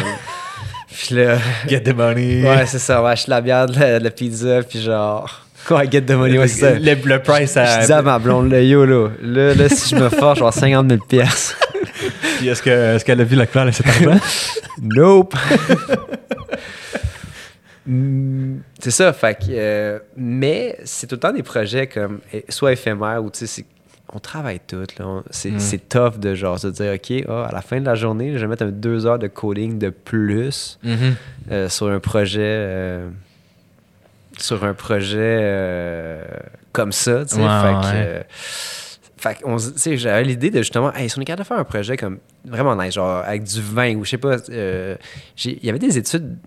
puis 0.90 1.14
là, 1.14 1.38
Get 1.68 1.82
the 1.82 1.94
money. 1.94 2.42
ouais, 2.42 2.66
c'est 2.66 2.80
ça, 2.80 2.98
on 3.00 3.04
va 3.04 3.10
acheter 3.10 3.30
la 3.30 3.40
bière, 3.40 3.66
de 3.66 3.78
la, 3.78 3.98
de 4.00 4.04
la 4.04 4.10
pizza, 4.10 4.62
puis 4.64 4.80
genre, 4.82 5.42
ouais, 5.70 5.88
get 5.90 6.02
the 6.02 6.10
money, 6.12 6.38
ouais, 6.38 6.48
c'est 6.48 6.60
ça. 6.60 6.72
Le, 6.78 6.94
le 6.94 7.22
price 7.22 7.54
Je 7.54 7.58
à. 7.60 7.78
disais 7.80 7.92
à 7.94 8.02
ma 8.02 8.18
blonde, 8.18 8.50
là, 8.50 8.60
yo, 8.62 8.84
là, 8.84 9.08
là, 9.54 9.68
si 9.68 9.90
je 9.90 9.96
me 9.96 10.08
force, 10.08 10.38
je 10.38 10.44
vais 10.44 10.48
avoir 10.48 10.54
50 10.54 10.88
000 10.90 11.00
pièces. 11.08 11.56
Puis 12.38 12.48
est-ce 12.48 12.62
que- 12.62 12.96
est-ce 12.96 13.04
qu'elle 13.04 13.20
a 13.20 13.24
vu 13.24 13.36
la 13.36 13.46
couleur 13.46 13.66
de 13.66 13.70
cet 13.70 13.86
argent? 13.86 14.18
Nope. 14.82 15.34
Mm, 17.86 18.58
c'est 18.78 18.90
ça, 18.90 19.12
fait 19.12 19.34
que, 19.34 19.44
euh, 19.50 19.98
mais 20.16 20.76
c'est 20.84 21.06
tout 21.06 21.14
le 21.14 21.20
temps 21.20 21.32
des 21.32 21.42
projets 21.42 21.86
comme 21.86 22.20
eh, 22.32 22.44
soit 22.50 22.72
éphémères 22.72 23.24
ou 23.24 23.30
tu 23.30 23.38
sais, 23.40 23.46
c'est- 23.46 23.64
on 24.12 24.18
travaille 24.18 24.60
tout. 24.66 24.84
Là, 24.98 25.06
On- 25.06 25.22
c'est, 25.30 25.50
Mm. 25.52 25.58
c'est 25.60 25.88
tough 25.88 26.18
de 26.18 26.34
genre 26.34 26.58
se 26.58 26.66
dire, 26.68 26.92
OK, 26.94 27.24
ah, 27.28 27.46
à 27.48 27.52
la 27.52 27.60
fin 27.62 27.80
de 27.80 27.86
la 27.86 27.94
journée, 27.94 28.32
je 28.34 28.38
vais 28.38 28.46
mettre 28.46 28.64
un 28.64 28.70
deux 28.70 29.06
heures 29.06 29.18
de 29.18 29.28
coding 29.28 29.78
de 29.78 29.90
plus 29.90 30.78
Mhm. 30.82 31.14
euh, 31.50 31.68
sur 31.68 31.88
un 31.88 32.00
projet. 32.00 32.40
euh, 32.42 33.08
sur 34.38 34.64
un 34.64 34.72
projet 34.74 35.18
euh, 35.20 36.24
comme 36.72 36.92
ça, 36.92 37.24
tu 37.26 37.34
sais. 37.34 37.40
Fait 37.42 37.42
que, 37.42 37.96
ouais. 37.96 38.26
fait 39.18 39.38
on 39.44 39.58
j'avais 39.58 40.24
l'idée 40.24 40.50
de 40.50 40.58
justement, 40.58 40.92
hey, 40.94 41.10
si 41.10 41.18
on 41.18 41.20
est 41.20 41.26
capable 41.26 41.42
de 41.42 41.46
faire 41.48 41.58
un 41.58 41.64
projet 41.64 41.96
comme 41.98 42.18
vraiment 42.46 42.74
nice, 42.74 42.94
genre 42.94 43.18
avec 43.24 43.42
du 43.44 43.60
vin 43.60 43.94
ou 43.96 44.04
je 44.06 44.10
sais 44.10 44.18
pas, 44.18 44.36
il 44.48 44.96
y 45.64 45.68
avait 45.68 45.78
des 45.78 45.98
études, 45.98 46.38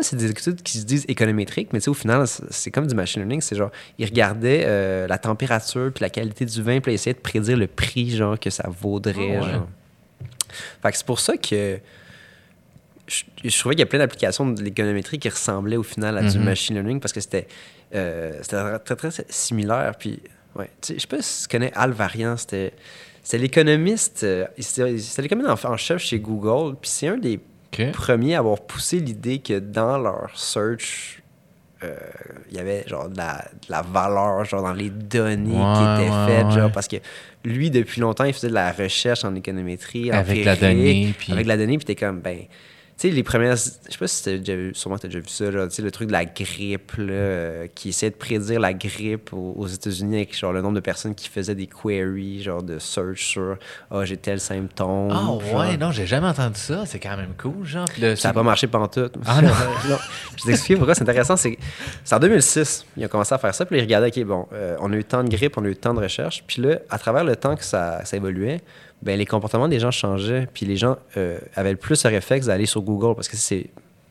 c'est 0.00 0.16
des 0.16 0.30
études 0.30 0.62
qui 0.62 0.78
se 0.78 0.84
disent 0.86 1.04
économétriques, 1.08 1.72
mais 1.72 1.80
tu 1.80 1.84
sais, 1.84 1.90
au 1.90 1.94
final, 1.94 2.26
c'est 2.26 2.44
c'est 2.50 2.70
comme 2.70 2.86
du 2.86 2.94
machine 2.94 3.20
learning, 3.20 3.40
c'est 3.42 3.56
genre, 3.56 3.70
ils 3.98 4.06
regardaient 4.06 4.62
euh, 4.64 5.06
la 5.06 5.18
température 5.18 5.90
puis 5.92 6.02
la 6.02 6.08
qualité 6.08 6.46
du 6.46 6.62
vin, 6.62 6.80
puis 6.80 6.92
ils 6.92 6.94
essayaient 6.94 7.14
de 7.14 7.18
prédire 7.20 7.56
le 7.58 7.66
prix, 7.66 8.10
genre, 8.16 8.38
que 8.40 8.48
ça 8.48 8.68
vaudrait, 8.70 9.36
Ah 9.36 9.44
ouais. 9.44 9.52
genre. 9.52 9.68
Fait 10.82 10.90
que 10.92 10.96
c'est 10.96 11.06
pour 11.06 11.20
ça 11.20 11.36
que 11.36 11.78
je, 13.06 13.24
je 13.44 13.58
trouvais 13.58 13.74
qu'il 13.74 13.80
y 13.80 13.82
a 13.82 13.86
plein 13.86 13.98
d'applications 13.98 14.46
de 14.48 14.62
l'économétrie 14.62 15.18
qui 15.18 15.28
ressemblaient 15.28 15.76
au 15.76 15.82
final 15.82 16.16
à 16.16 16.22
du 16.22 16.38
Mhm. 16.38 16.44
machine 16.44 16.74
learning 16.76 17.00
parce 17.00 17.12
que 17.12 17.20
c'était 17.20 17.48
euh, 17.94 18.40
très, 18.42 18.78
très, 18.96 19.10
très 19.10 19.24
similaire. 19.28 19.94
Puis, 19.98 20.20
ouais, 20.54 20.70
tu 20.80 20.88
sais, 20.88 20.94
je 20.94 21.00
sais 21.00 21.06
pas 21.06 21.20
si 21.20 21.42
tu 21.42 21.48
connais 21.48 21.72
Al 21.74 21.90
Varian, 21.92 22.36
c'était 22.36 22.72
c'était 23.24 23.38
l'économiste, 23.38 24.22
euh, 24.24 24.46
c'était 24.58 24.98
c'était 24.98 25.22
l'économiste 25.22 25.64
en, 25.64 25.72
en 25.72 25.76
chef 25.76 26.02
chez 26.02 26.18
Google, 26.18 26.76
puis 26.80 26.90
c'est 26.90 27.08
un 27.08 27.18
des 27.18 27.38
OK. 27.72 27.90
premiers 27.92 28.34
à 28.34 28.38
avoir 28.38 28.60
poussé 28.60 29.00
l'idée 29.00 29.38
que 29.38 29.58
dans 29.58 29.98
leur 29.98 30.30
search, 30.34 31.22
euh, 31.82 31.96
il 32.50 32.56
y 32.56 32.60
avait 32.60 32.84
genre 32.86 33.08
de 33.08 33.16
la, 33.16 33.44
de 33.66 33.72
la 33.72 33.82
valeur 33.82 34.44
genre 34.44 34.62
dans 34.62 34.72
les 34.72 34.90
données 34.90 35.50
qui 35.50 36.02
étaient 36.04 36.10
ouais, 36.10 36.26
faites, 36.26 36.46
ouais. 36.46 36.52
genre 36.52 36.70
parce 36.72 36.86
que 36.88 36.96
lui, 37.44 37.70
depuis 37.70 38.00
longtemps, 38.00 38.24
il 38.24 38.32
faisait 38.32 38.48
de 38.50 38.54
la 38.54 38.70
recherche 38.70 39.24
en 39.24 39.34
économétrie, 39.34 40.10
Avec 40.12 40.44
la 40.44 40.54
donnée, 40.54 41.12
puis- 41.18 41.32
Avec 41.32 41.46
la 41.46 41.56
donnée, 41.56 41.76
puis 41.78 41.84
t'es 41.84 41.96
comme, 41.96 42.20
ben... 42.20 42.38
Tu 42.98 43.08
sais, 43.08 43.14
les 43.14 43.22
premières... 43.22 43.56
Je 43.56 43.62
sais 43.92 43.98
pas 43.98 44.06
si 44.06 44.22
t'as 44.22 44.36
déjà 44.36 44.54
vu... 44.54 44.72
Sûrement 44.74 44.98
t'as 44.98 45.08
déjà 45.08 45.18
vu 45.20 45.28
ça, 45.28 45.46
tu 45.50 45.70
sais, 45.70 45.82
le 45.82 45.90
truc 45.90 46.06
de 46.08 46.12
la 46.12 46.24
grippe, 46.24 46.92
là, 46.98 47.12
euh, 47.12 47.66
qui 47.74 47.88
essayait 47.88 48.10
de 48.10 48.16
prédire 48.16 48.60
la 48.60 48.72
grippe 48.74 49.32
aux, 49.32 49.54
aux 49.56 49.66
États-Unis 49.66 50.16
avec, 50.16 50.38
genre, 50.38 50.52
le 50.52 50.60
nombre 50.62 50.74
de 50.74 50.80
personnes 50.80 51.14
qui 51.14 51.28
faisaient 51.28 51.54
des 51.54 51.66
queries, 51.66 52.42
genre, 52.42 52.62
de 52.62 52.78
search 52.78 53.24
sur 53.24 53.56
«Ah, 53.90 54.04
j'ai 54.04 54.16
tel 54.18 54.38
symptôme. 54.40 55.08
Ah 55.10 55.14
genre. 55.14 55.42
ouais, 55.54 55.76
non, 55.78 55.90
j'ai 55.90 56.06
jamais 56.06 56.28
entendu 56.28 56.60
ça. 56.60 56.84
C'est 56.86 57.00
quand 57.00 57.16
même 57.16 57.32
cool, 57.36 57.64
genre. 57.64 57.86
Le- 58.00 58.14
Ça 58.14 58.28
n'a 58.28 58.34
pas 58.34 58.42
marché 58.42 58.66
pantoute. 58.66 59.14
Ah 59.26 59.40
non. 59.42 59.48
non. 59.88 59.96
Je 60.36 60.44
t'explique 60.44 60.76
pourquoi 60.78 60.94
c'est 60.94 61.02
intéressant. 61.02 61.36
C'est 61.36 61.58
c'est 62.04 62.14
en 62.14 62.20
2006, 62.20 62.86
ils 62.96 63.04
ont 63.04 63.08
commencé 63.08 63.34
à 63.34 63.38
faire 63.38 63.54
ça. 63.54 63.64
Puis 63.66 63.76
là, 63.76 63.82
ils 63.82 63.86
regardaient, 63.86 64.08
OK, 64.20 64.24
bon, 64.26 64.46
euh, 64.52 64.76
on 64.80 64.92
a 64.92 64.96
eu 64.96 65.04
tant 65.04 65.24
de 65.24 65.28
grippe, 65.28 65.56
on 65.56 65.64
a 65.64 65.68
eu 65.68 65.76
tant 65.76 65.94
de 65.94 66.00
recherche. 66.00 66.44
Puis 66.46 66.62
là, 66.62 66.78
à 66.90 66.98
travers 66.98 67.24
le 67.24 67.34
temps 67.36 67.56
que 67.56 67.64
ça, 67.64 68.04
ça 68.04 68.16
évoluait, 68.16 68.60
ben, 69.02 69.18
les 69.18 69.26
comportements 69.26 69.68
des 69.68 69.80
gens 69.80 69.90
changeaient. 69.90 70.46
Puis 70.52 70.64
les 70.66 70.76
gens 70.76 70.96
euh, 71.16 71.38
avaient 71.56 71.72
le 71.72 71.76
plus 71.76 72.02
le 72.04 72.10
réflexe 72.10 72.46
d'aller 72.46 72.66
sur 72.66 72.82
Google. 72.82 73.14
Parce 73.14 73.28
que 73.28 73.36
c'est. 73.36 73.66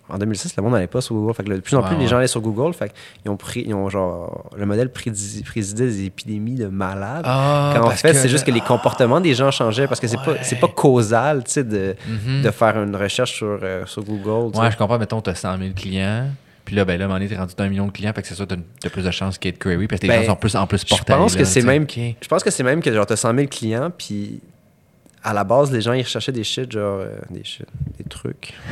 En 0.09 0.17
2006, 0.17 0.57
le 0.57 0.63
monde 0.63 0.73
n'allait 0.73 0.87
pas 0.87 0.99
sur 0.99 1.15
Google. 1.15 1.33
Fait 1.33 1.43
que 1.43 1.49
de 1.53 1.59
plus 1.61 1.73
en 1.77 1.81
Ouais, 1.81 1.87
plus, 1.87 1.95
les 1.95 2.01
ouais. 2.03 2.07
gens 2.09 2.17
allaient 2.17 2.27
sur 2.27 2.41
Google. 2.41 2.73
Fait 2.73 2.91
qu'ils 3.21 3.31
ont 3.31 3.37
pris. 3.37 3.63
Ils 3.65 3.73
ont 3.73 3.87
genre. 3.89 4.49
Le 4.57 4.65
modèle 4.65 4.89
présidait 4.91 5.85
des 5.85 6.03
épidémies 6.05 6.55
de 6.55 6.67
malades. 6.67 7.23
Ah, 7.25 7.73
Quand 7.77 7.85
en 7.87 7.89
fait, 7.91 8.11
que- 8.11 8.17
c'est 8.17 8.27
juste 8.27 8.45
que 8.45 8.51
les 8.51 8.59
comportements 8.59 9.21
des 9.21 9.33
gens 9.33 9.51
changeaient 9.51 9.87
parce 9.87 10.01
que 10.01 10.07
c'est 10.07 10.17
pas, 10.17 10.35
c'est 10.43 10.59
pas 10.59 10.67
Ouais. 10.67 10.73
causal, 10.75 11.43
tu 11.45 11.51
sais, 11.51 11.63
de, 11.63 11.95
Mhm. 12.07 12.41
de 12.41 12.51
faire 12.51 12.81
une 12.83 12.95
recherche 12.95 13.33
sur, 13.37 13.59
euh, 13.63 13.85
sur 13.85 14.03
Google. 14.03 14.57
Ouais, 14.57 14.69
je 14.71 14.75
comprends. 14.77 14.99
Mettons, 14.99 15.21
tu 15.21 15.29
as 15.29 15.35
100 15.35 15.57
000 15.57 15.69
clients, 15.73 16.25
puis 16.65 16.75
là, 16.75 16.83
ben 16.83 16.99
là, 16.99 17.07
donné, 17.07 17.29
t'es 17.29 17.37
rendu 17.37 17.55
d'un 17.55 17.69
million 17.69 17.85
de 17.87 17.91
clients, 17.91 18.11
fait 18.13 18.21
que 18.21 18.27
c'est 18.27 18.35
sûr, 18.35 18.45
t'as 18.47 18.57
t'as 18.81 18.89
plus 18.89 19.03
de 19.05 19.11
chances 19.11 19.37
qu'il 19.37 19.47
y 19.47 19.53
ait 19.53 19.57
de 19.57 19.63
query, 19.63 19.87
parce 19.87 20.01
que 20.01 20.07
les 20.07 20.13
Ben, 20.13 20.23
gens 20.23 20.31
sont 20.31 20.35
plus, 20.35 20.55
en 20.57 20.67
plus 20.67 20.81
Je 20.81 20.87
portés. 20.87 21.13
pense 21.13 21.35
là, 21.35 21.39
que 21.39 21.45
c'est 21.45 21.61
même, 21.61 21.85
je 21.89 22.27
pense 22.27 22.43
que 22.43 22.51
c'est 22.51 22.63
même 22.63 22.81
que 22.81 22.91
genre 22.91 23.05
t'as 23.05 23.15
100 23.15 23.33
000 23.33 23.47
clients, 23.47 23.89
puis 23.97 24.41
à 25.23 25.33
la 25.33 25.43
base 25.43 25.71
les 25.71 25.81
gens 25.81 25.93
ils 25.93 26.03
recherchaient 26.03 26.31
des 26.31 26.43
shit 26.43 26.71
genre 26.71 26.99
euh, 27.01 27.15
des 27.29 27.43
shit, 27.43 27.65
des 27.97 28.03
trucs. 28.05 28.53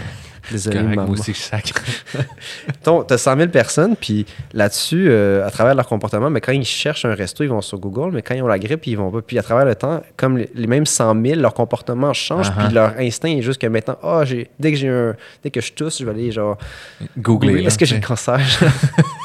Désolé, 0.52 0.80
Correct, 0.80 0.96
maman. 0.96 1.12
aussi, 1.12 1.34
T'as 2.84 3.18
100 3.18 3.38
000 3.38 3.50
personnes, 3.50 3.96
puis 3.96 4.26
là-dessus, 4.54 5.08
euh, 5.10 5.46
à 5.46 5.52
travers 5.52 5.76
leur 5.76 5.86
comportement, 5.86 6.32
mais 6.32 6.42
quand 6.42 6.54
ils 6.54 6.66
cherchent 6.66 7.06
un 7.06 7.14
resto, 7.14 7.44
ils 7.44 7.50
vont 7.52 7.62
sur 7.62 7.78
Google, 7.78 8.12
mais 8.16 8.24
quand 8.24 8.34
ils 8.34 8.42
ont 8.42 8.48
la 8.48 8.58
grippe, 8.58 8.88
ils 8.88 8.96
vont 8.98 9.12
pas. 9.12 9.22
Puis 9.22 9.38
à 9.38 9.44
travers 9.44 9.66
le 9.66 9.76
temps, 9.76 10.02
comme 10.18 10.38
les, 10.40 10.50
les 10.56 10.66
mêmes 10.66 10.88
100 10.88 11.22
000, 11.24 11.40
leur 11.40 11.54
comportement 11.54 12.14
change, 12.14 12.50
Uh-huh. 12.50 12.66
puis 12.66 12.74
leur 12.74 12.98
instinct 12.98 13.30
est 13.30 13.42
juste 13.44 13.62
que 13.62 13.68
maintenant, 13.68 14.00
ah, 14.02 14.24
j'ai 14.26 14.50
dès 14.60 14.72
que 14.72 14.78
j'ai 14.78 14.88
un, 14.90 15.16
dès 15.44 15.52
que 15.52 15.62
je 15.62 15.72
tousse, 15.74 16.00
je 16.00 16.06
vais 16.06 16.12
aller 16.12 16.32
genre, 16.32 16.58
Googler. 17.20 17.66
est-ce 17.66 17.78
que 17.78 17.86
j'ai 17.86 17.98
le 18.00 18.06
cancer? 18.08 18.40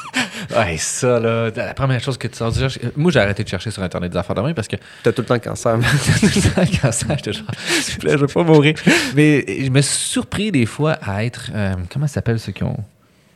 Ouais, 0.56 0.76
ça, 0.76 1.18
là, 1.20 1.50
la 1.54 1.74
première 1.74 2.00
chose 2.00 2.16
que 2.18 2.28
tu 2.28 2.36
sors 2.36 2.52
du 2.52 2.58
cherches- 2.60 2.78
Moi, 2.96 3.10
j'ai 3.12 3.20
arrêté 3.20 3.42
de 3.44 3.48
chercher 3.48 3.70
sur 3.70 3.82
Internet 3.82 4.12
des 4.12 4.18
affaires 4.18 4.36
de 4.36 4.40
main 4.42 4.54
parce 4.54 4.68
que 4.68 4.76
T'as 5.02 5.12
tout 5.12 5.22
le 5.22 5.26
temps 5.26 5.34
le 5.34 5.40
cancer. 5.40 5.76
le 5.76 6.80
cancer, 6.80 7.08
j'étais 7.16 7.32
genre, 7.32 7.46
s'il 7.66 7.94
vous 7.94 8.00
plaît, 8.00 8.12
je 8.12 8.18
veux 8.18 8.26
pas 8.26 8.42
mourir. 8.42 8.74
Mais 9.14 9.44
je 9.64 9.70
me 9.70 9.80
suis 9.80 9.96
surpris 10.08 10.52
des 10.52 10.66
fois 10.66 10.92
à 11.02 11.24
être. 11.24 11.50
euh, 11.54 11.74
comment 11.92 12.06
ça 12.06 12.14
s'appelle 12.14 12.38
ceux 12.38 12.52
qui 12.52 12.62
ont. 12.64 12.76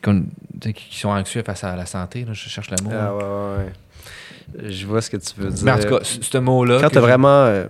qui 0.01 0.97
sont 0.99 1.09
anxieux 1.09 1.43
face 1.45 1.63
à 1.63 1.75
la 1.75 1.85
santé, 1.85 2.25
là, 2.25 2.33
je 2.33 2.49
cherche 2.49 2.69
le 2.71 2.83
mot. 2.83 2.91
ah, 2.93 3.13
ouais, 3.15 3.23
ouais, 3.23 3.65
ouais. 4.63 4.71
Je 4.71 4.85
vois 4.87 5.01
ce 5.01 5.09
que 5.09 5.17
tu 5.17 5.31
veux 5.37 5.49
dire. 5.51 5.63
Mais 5.65 5.71
en 5.71 5.79
tout 5.79 5.89
cas, 5.89 5.99
ce 6.03 6.37
mot-là. 6.37 6.79
quand 6.81 6.89
t'as 6.89 6.99
vraiment 7.01 7.43
euh, 7.45 7.65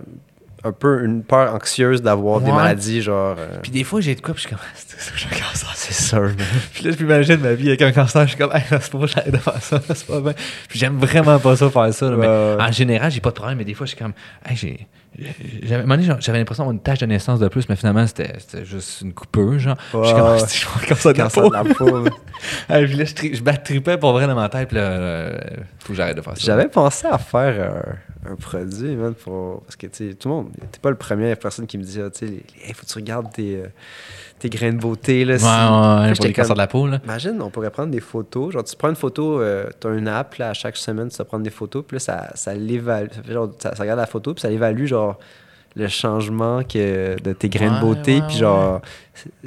un 0.62 0.72
peu 0.72 1.04
une 1.04 1.22
peur 1.22 1.54
anxieuse 1.54 2.02
d'avoir 2.02 2.40
des 2.40 2.52
maladies, 2.52 3.00
genre. 3.02 3.36
euh, 3.38 3.48
Puis 3.62 3.70
des 3.70 3.82
fois, 3.84 4.00
j'ai 4.00 4.14
de 4.14 4.20
quoi, 4.20 4.34
puis 4.34 4.42
je 4.42 4.48
suis 4.48 4.56
comme, 4.56 4.64
c'est 4.74 5.00
ça, 5.00 5.12
j'ai 5.16 5.26
un 5.26 5.30
cancer. 5.40 5.72
c'est 5.74 5.94
sûr, 5.94 6.20
man. 6.20 6.36
Puis 6.74 6.84
là, 6.84 6.90
je 6.92 7.02
m'imagine 7.02 7.36
ma 7.38 7.54
vie 7.54 7.68
avec 7.68 7.80
un 7.82 7.92
cancer, 7.92 8.22
je 8.24 8.28
suis 8.28 8.36
comme, 8.38 8.52
hey, 8.54 8.62
c'est 8.68 8.90
pas 8.92 9.06
j'arrête 9.06 9.32
de 9.32 9.38
faire 9.38 9.62
ça, 9.62 9.80
c'est 9.88 10.06
pas 10.06 10.20
bien. 10.20 10.32
Puis 10.68 10.78
j'aime 10.78 10.98
vraiment 10.98 11.38
pas 11.38 11.56
ça, 11.56 11.70
faire 11.70 11.94
ça. 11.94 12.10
là, 12.10 12.16
mais 12.16 12.62
en 12.62 12.72
général, 12.72 13.10
j'ai 13.10 13.20
pas 13.20 13.30
de 13.30 13.34
problème, 13.36 13.58
mais 13.58 13.64
des 13.64 13.74
fois, 13.74 13.86
je 13.86 13.90
suis 13.94 13.98
comme, 13.98 14.12
hey, 14.48 14.56
j'ai. 14.56 14.86
J'avais, 15.62 15.74
à 15.74 15.78
un 15.78 15.80
moment 15.86 15.96
donné, 16.00 16.14
j'avais 16.20 16.38
l'impression 16.38 16.62
d'avoir 16.62 16.72
une 16.72 16.80
tache 16.82 17.00
de 17.00 17.06
naissance 17.06 17.40
de 17.40 17.48
plus, 17.48 17.68
mais 17.68 17.74
finalement, 17.74 18.06
c'était, 18.06 18.32
c'était 18.38 18.64
juste 18.64 19.00
une 19.00 19.12
coupure, 19.12 19.58
genre. 19.58 19.76
Ouais, 19.92 20.02
je 20.04 20.08
suis 20.08 20.66
comme, 20.66 20.82
je 21.02 21.08
un 21.08 21.12
cancer 21.12 21.12
de 21.12 21.18
la 21.18 21.28
peau. 21.28 21.48
de 21.50 21.54
la 21.54 21.74
peau. 21.74 22.00
man. 22.02 22.12
Hey, 22.68 22.86
puis 22.86 22.94
là, 22.94 23.04
je, 23.04 23.34
je 23.36 23.42
battripais 23.42 23.98
pour 23.98 24.12
vrai 24.12 24.26
dans 24.28 24.36
ma 24.36 24.48
tête, 24.48 24.68
puis 24.68 24.76
là, 24.76 24.82
euh, 24.84 25.38
faut 25.80 25.88
que 25.88 25.94
j'arrête 25.96 26.16
de 26.16 26.22
faire 26.22 26.36
ça. 26.36 26.42
J'avais 26.44 26.68
pensé 26.68 27.06
à 27.08 27.18
faire 27.18 27.82
un, 28.28 28.34
produit, 28.36 28.96
man, 28.96 29.14
pour... 29.14 29.62
parce 29.62 29.76
que, 29.76 29.86
tu 29.86 30.08
sais, 30.10 30.14
tout 30.14 30.28
le 30.28 30.34
monde, 30.34 30.48
t'es 30.72 30.78
pas 30.80 30.90
le 30.90 30.96
premier 30.96 31.34
personne 31.36 31.66
qui 31.66 31.78
me 31.78 31.82
dit, 31.82 32.00
ah, 32.00 32.10
tu 32.10 32.26
sais, 32.26 32.34
hey, 32.64 32.74
faut 32.74 32.84
que 32.84 32.90
tu 32.90 32.98
regardes 32.98 33.32
tes, 33.32 33.56
euh, 33.56 33.66
tes 34.38 34.48
grains 34.50 34.72
de 34.72 34.78
beauté, 34.78 35.24
là. 35.24 35.34
Ouais, 35.34 35.38
si- 35.38 35.44
ouais, 35.44 35.50
ouais, 35.50 36.08
j'étais 36.08 36.16
pour 36.16 36.26
les 36.26 36.32
cancers 36.32 36.48
comme, 36.48 36.54
de 36.54 36.58
la 36.58 36.66
peau, 36.66 36.86
là. 36.86 37.00
Imagine, 37.04 37.40
on 37.42 37.50
pourrait 37.50 37.70
prendre 37.70 37.90
des 37.90 38.00
photos. 38.00 38.52
Genre, 38.52 38.64
tu 38.64 38.76
prends 38.76 38.90
une 38.90 38.96
photo, 38.96 39.40
euh, 39.40 39.68
tu 39.80 39.86
as 39.86 39.90
une 39.92 40.08
app, 40.08 40.34
là, 40.36 40.50
à 40.50 40.54
chaque 40.54 40.76
semaine, 40.76 41.08
tu 41.08 41.16
vas 41.16 41.24
prendre 41.24 41.44
des 41.44 41.50
photos, 41.50 41.84
puis 41.86 41.96
là, 41.96 42.00
ça, 42.00 42.30
ça 42.34 42.54
l'évalue. 42.54 43.08
Ça, 43.58 43.74
ça, 43.74 43.82
regarde 43.82 44.00
la 44.00 44.06
photo, 44.06 44.34
puis 44.34 44.42
ça 44.42 44.50
évalue, 44.50 44.86
genre, 44.86 45.18
le 45.76 45.86
changement 45.88 46.62
que, 46.64 47.20
de 47.22 47.32
tes 47.32 47.48
grains 47.48 47.76
de 47.76 47.80
beauté, 47.80 48.16
ouais, 48.16 48.26
puis 48.26 48.34
ouais. 48.36 48.40
genre. 48.40 48.80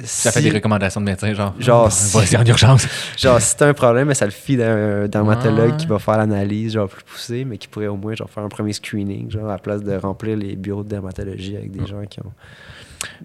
Ça 0.04 0.30
si- 0.30 0.38
fait 0.38 0.42
des 0.50 0.54
recommandations 0.56 1.00
de 1.00 1.06
médecins, 1.06 1.34
genre. 1.34 1.52
Genre, 1.58 1.88
Vas-y 2.14 2.36
en 2.36 2.44
urgence. 2.44 2.86
Genre, 3.18 3.40
si 3.40 3.56
t'as 3.56 3.68
un 3.68 3.74
problème, 3.74 4.14
ça 4.14 4.24
le 4.24 4.30
file 4.30 4.58
d'un 4.58 5.08
dermatologue 5.08 5.72
Ouais. 5.72 5.76
qui 5.76 5.86
va 5.86 5.98
faire 5.98 6.16
l'analyse, 6.16 6.74
genre, 6.74 6.88
plus 6.88 7.02
poussée, 7.02 7.44
mais 7.44 7.58
qui 7.58 7.66
pourrait 7.68 7.88
au 7.88 7.96
moins, 7.96 8.14
genre, 8.14 8.30
faire 8.30 8.44
un 8.44 8.48
premier 8.48 8.72
screening, 8.72 9.30
genre, 9.30 9.46
à 9.46 9.52
la 9.52 9.58
place 9.58 9.82
de 9.82 9.94
remplir 9.96 10.36
les 10.36 10.54
bureaux 10.56 10.84
de 10.84 10.88
dermatologie 10.90 11.56
avec 11.56 11.72
des 11.72 11.86
gens 11.86 12.04
qui 12.08 12.20
ont. 12.20 12.32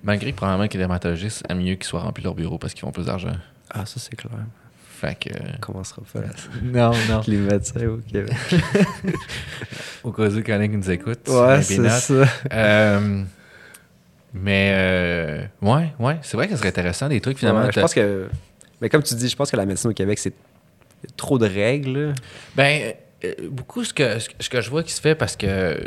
Malgré 0.04 0.32
que 0.32 0.38
probablement 0.38 0.68
que 0.68 0.74
les 0.74 0.80
dermatologistes 0.80 1.44
aiment 1.50 1.62
mieux 1.62 1.76
qu'ils 1.76 1.86
soient 1.86 2.02
remplis 2.02 2.24
leur 2.24 2.34
bureau 2.36 2.58
parce 2.58 2.74
qu'ils 2.74 2.82
font 2.82 2.92
plus 2.92 3.06
d'argent. 3.06 3.32
Ah, 3.70 3.86
ça, 3.86 4.00
c'est 4.00 4.16
clair. 4.16 4.32
Fait 5.00 5.16
que. 5.18 5.30
On 5.56 5.60
commencera 5.62 6.02
pas 6.12 6.20
là. 6.22 6.28
Non, 6.64 6.92
non. 7.10 7.22
Les 7.28 7.38
médecins 7.38 7.86
au 7.88 7.98
Québec. 7.98 8.34
Au 10.04 10.12
cas 10.12 10.24
où 10.24 10.38
il 10.40 10.48
y 10.50 10.54
en 10.54 10.60
a 10.60 10.68
qui 10.68 10.78
nous 10.78 10.92
écoutent. 10.92 11.28
Ouais, 11.28 11.62
c'est 11.62 11.88
ça. 11.90 12.26
Euh, 12.54 13.24
mais, 14.34 14.72
euh, 14.76 15.44
ouais, 15.62 15.94
ouais. 16.00 16.18
C'est 16.22 16.38
vrai 16.38 16.48
que 16.48 16.54
ce 16.54 16.58
serait 16.60 16.70
intéressant, 16.70 17.08
des 17.08 17.22
trucs 17.22 17.40
finalement. 17.40 17.64
Ouais, 17.64 17.72
je 17.74 17.80
pense 17.80 17.94
que. 17.94 18.28
Mais 18.82 18.90
comme 18.90 19.04
tu 19.04 19.14
dis, 19.16 19.28
je 19.30 19.36
pense 19.36 19.52
que 19.52 19.58
la 19.58 19.66
médecine 19.66 19.90
au 19.90 19.94
Québec, 19.94 20.20
c'est 20.20 20.34
trop 21.18 21.38
de 21.38 21.48
règles. 21.48 22.14
Ben, 22.56 22.94
euh, 23.24 23.34
beaucoup 23.50 23.84
ce 23.84 23.94
que, 23.94 24.20
ce 24.20 24.50
que- 24.50 24.62
je 24.62 24.70
vois 24.70 24.84
qui 24.84 24.94
se 24.94 25.02
fait 25.02 25.16
parce 25.16 25.36
que 25.36 25.82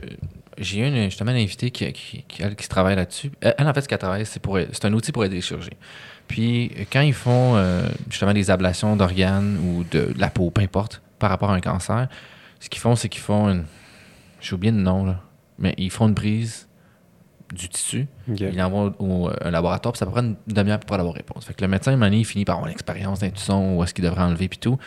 j'ai 0.59 0.81
eu 0.81 0.87
une, 0.87 1.05
justement 1.05 1.31
une 1.33 1.39
invitée 1.39 1.71
qui, 1.71 1.91
qui, 1.93 2.25
qui, 2.29 2.43
elle, 2.43 2.55
qui 2.57 2.65
se 2.65 2.69
travaille 2.69 2.97
là-dessus. 2.97 3.31
Elle, 3.41 3.55
elle, 3.59 3.69
en 3.69 3.73
fait, 3.75 3.83
ce 3.83 3.89
qu'elle 3.89 3.99
travaille, 3.99 4.27
c'est 4.27 4.41
pour 4.41 4.59
c'est 4.73 4.85
un 4.85 4.93
outil 4.93 5.13
pour 5.13 5.25
aider 5.25 5.37
les 5.37 5.41
chirurgiens. 5.43 5.71
Puis, 6.33 6.73
quand 6.91 7.03
ils 7.03 7.13
font 7.13 7.57
euh, 7.57 7.87
justement 8.09 8.33
des 8.33 8.51
ablations 8.51 8.97
d'organes 8.97 9.59
ou 9.59 9.85
de, 9.85 10.15
de 10.15 10.19
la 10.19 10.31
peau, 10.31 10.51
peu 10.51 10.63
importe, 10.63 11.03
par 11.19 11.29
rapport 11.29 11.51
à 11.51 11.55
un 11.55 11.61
cancer, 11.61 12.09
ce 12.59 12.71
qu'ils 12.71 12.81
font, 12.81 12.97
c'est 12.97 13.11
qu'ils 13.11 13.21
font 13.21 13.51
une. 13.51 13.65
J'ai 14.41 14.55
oublié 14.55 14.73
le 14.73 14.79
nom, 14.79 15.05
là. 15.05 15.21
Mais 15.59 15.75
ils 15.77 15.91
font 15.91 16.09
une 16.09 16.15
prise 16.15 16.69
du 17.53 17.69
tissu, 17.69 18.07
ils 18.29 18.57
l'envoient 18.57 18.95
au, 18.99 19.29
un 19.43 19.51
laboratoire, 19.51 19.93
puis 19.93 19.99
ça 19.99 20.07
prend 20.07 20.23
une 20.23 20.37
demi-heure 20.47 20.79
pour 20.79 20.97
avoir 20.99 21.13
réponse. 21.13 21.45
Fait 21.45 21.53
que 21.53 21.61
le 21.61 21.69
médecin, 21.69 21.95
donné, 21.99 22.17
il 22.21 22.25
finit 22.25 22.47
par 22.47 22.55
avoir 22.55 22.71
l'expérience 22.71 23.19
d'intuition, 23.19 23.77
où 23.77 23.85
est-ce 23.85 23.93
qu'il 23.93 24.03
devrait 24.03 24.23
enlever, 24.23 24.49
puis 24.49 24.59
tout. 24.59 24.79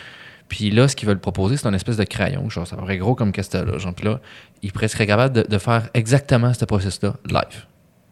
Puis 0.48 0.72
là, 0.72 0.88
ce 0.88 0.96
qu'ils 0.96 1.08
veulent 1.08 1.20
proposer, 1.20 1.58
c'est 1.58 1.68
une 1.68 1.76
espèce 1.76 1.98
de 1.98 2.06
crayon, 2.06 2.50
genre, 2.50 2.66
ça 2.66 2.76
paraît 2.76 2.98
gros 2.98 3.14
comme 3.14 3.32
qu'est-ce 3.32 3.56
là. 3.56 3.78
Genre, 3.78 3.94
puis 3.94 4.06
là, 4.06 4.20
il 4.64 4.72
pourrait 4.72 4.88
serait 4.88 5.06
capable 5.06 5.36
de, 5.36 5.44
de 5.48 5.58
faire 5.60 5.90
exactement 5.94 6.56
ce 6.56 6.66
processus-là 6.66 7.14
live. 7.28 7.66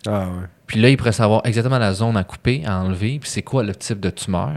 Ah 0.05 0.27
ouais. 0.27 0.45
Puis 0.67 0.79
là, 0.81 0.89
il 0.89 0.97
pourrait 0.97 1.11
savoir 1.11 1.41
exactement 1.45 1.77
la 1.77 1.93
zone 1.93 2.17
à 2.17 2.23
couper, 2.23 2.63
à 2.65 2.79
enlever, 2.81 3.19
puis 3.19 3.29
c'est 3.29 3.41
quoi 3.41 3.63
le 3.63 3.75
type 3.75 3.99
de 3.99 4.09
tumeur, 4.09 4.53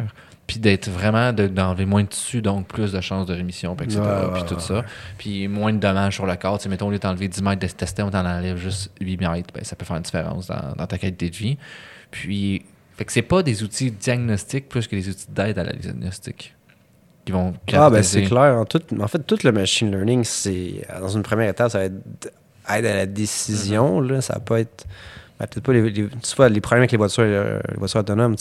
puis 0.46 0.58
d'être 0.58 0.88
vraiment, 0.88 1.32
de- 1.32 1.48
d'enlever 1.48 1.84
moins 1.84 2.04
de 2.04 2.08
tissu, 2.08 2.40
donc 2.42 2.68
plus 2.68 2.92
de 2.92 3.00
chances 3.00 3.26
de 3.26 3.34
rémission, 3.34 3.74
puis 3.74 3.86
etc., 3.86 4.00
Ouais, 4.00 4.06
ouais, 4.26 4.32
puis 4.34 4.42
tout 4.44 4.54
ouais, 4.54 4.60
ça. 4.60 4.84
Puis 5.18 5.48
moins 5.48 5.72
de 5.72 5.78
dommages 5.78 6.14
sur 6.14 6.26
le 6.26 6.36
corps. 6.36 6.58
Tu 6.58 6.64
sais, 6.64 6.68
mettons, 6.68 6.86
au 6.86 6.90
lieu 6.90 6.98
d'enlever 7.00 7.26
10 7.28 7.42
mètres 7.42 7.60
de 7.60 7.66
testé, 7.66 8.02
on 8.02 8.10
t'en 8.10 8.24
enlève 8.24 8.56
juste 8.56 8.92
8 9.00 9.20
mètres, 9.20 9.52
ben, 9.52 9.64
ça 9.64 9.74
peut 9.74 9.84
faire 9.84 9.96
une 9.96 10.02
différence 10.04 10.46
dans, 10.46 10.74
dans 10.76 10.86
ta 10.86 10.96
qualité 10.98 11.28
de 11.30 11.36
vie. 11.36 11.58
Puis, 12.12 12.62
fait 12.96 13.04
que 13.04 13.12
c'est 13.12 13.22
pas 13.22 13.42
des 13.42 13.62
outils 13.64 13.90
diagnostiques 13.90 14.68
plus 14.68 14.86
que 14.86 14.94
des 14.96 15.08
outils 15.08 15.26
d'aide 15.28 15.58
à 15.58 15.64
la 15.64 15.72
diagnostic 15.72 16.54
qui 17.26 17.32
vont 17.32 17.52
Ah, 17.72 17.90
ben 17.90 18.02
c'est 18.04 18.22
clair. 18.22 18.56
En, 18.56 18.64
tout, 18.64 18.80
en 19.00 19.08
fait, 19.08 19.18
tout 19.26 19.38
le 19.42 19.50
machine 19.50 19.90
learning, 19.90 20.22
c'est. 20.22 20.86
Dans 21.00 21.08
une 21.08 21.22
première 21.24 21.48
étape, 21.50 21.72
ça 21.72 21.78
va 21.80 21.84
être 21.86 22.32
aide 22.72 22.86
à 22.86 22.94
la 22.94 23.06
décision. 23.06 24.00
Mm-hmm. 24.00 24.12
là, 24.12 24.20
ça 24.20 24.34
va 24.34 24.40
pas 24.40 24.60
être. 24.60 24.86
Ben, 25.38 25.46
Peut-être 25.46 25.64
pas 25.64 25.72
les, 25.72 25.82
les, 25.90 26.08
tu 26.08 26.36
vois, 26.36 26.48
les 26.48 26.60
problèmes 26.60 26.80
avec 26.82 26.92
les 26.92 26.98
voitures, 26.98 27.24
euh, 27.26 27.60
les 27.70 27.76
voitures 27.76 28.00
autonomes. 28.00 28.36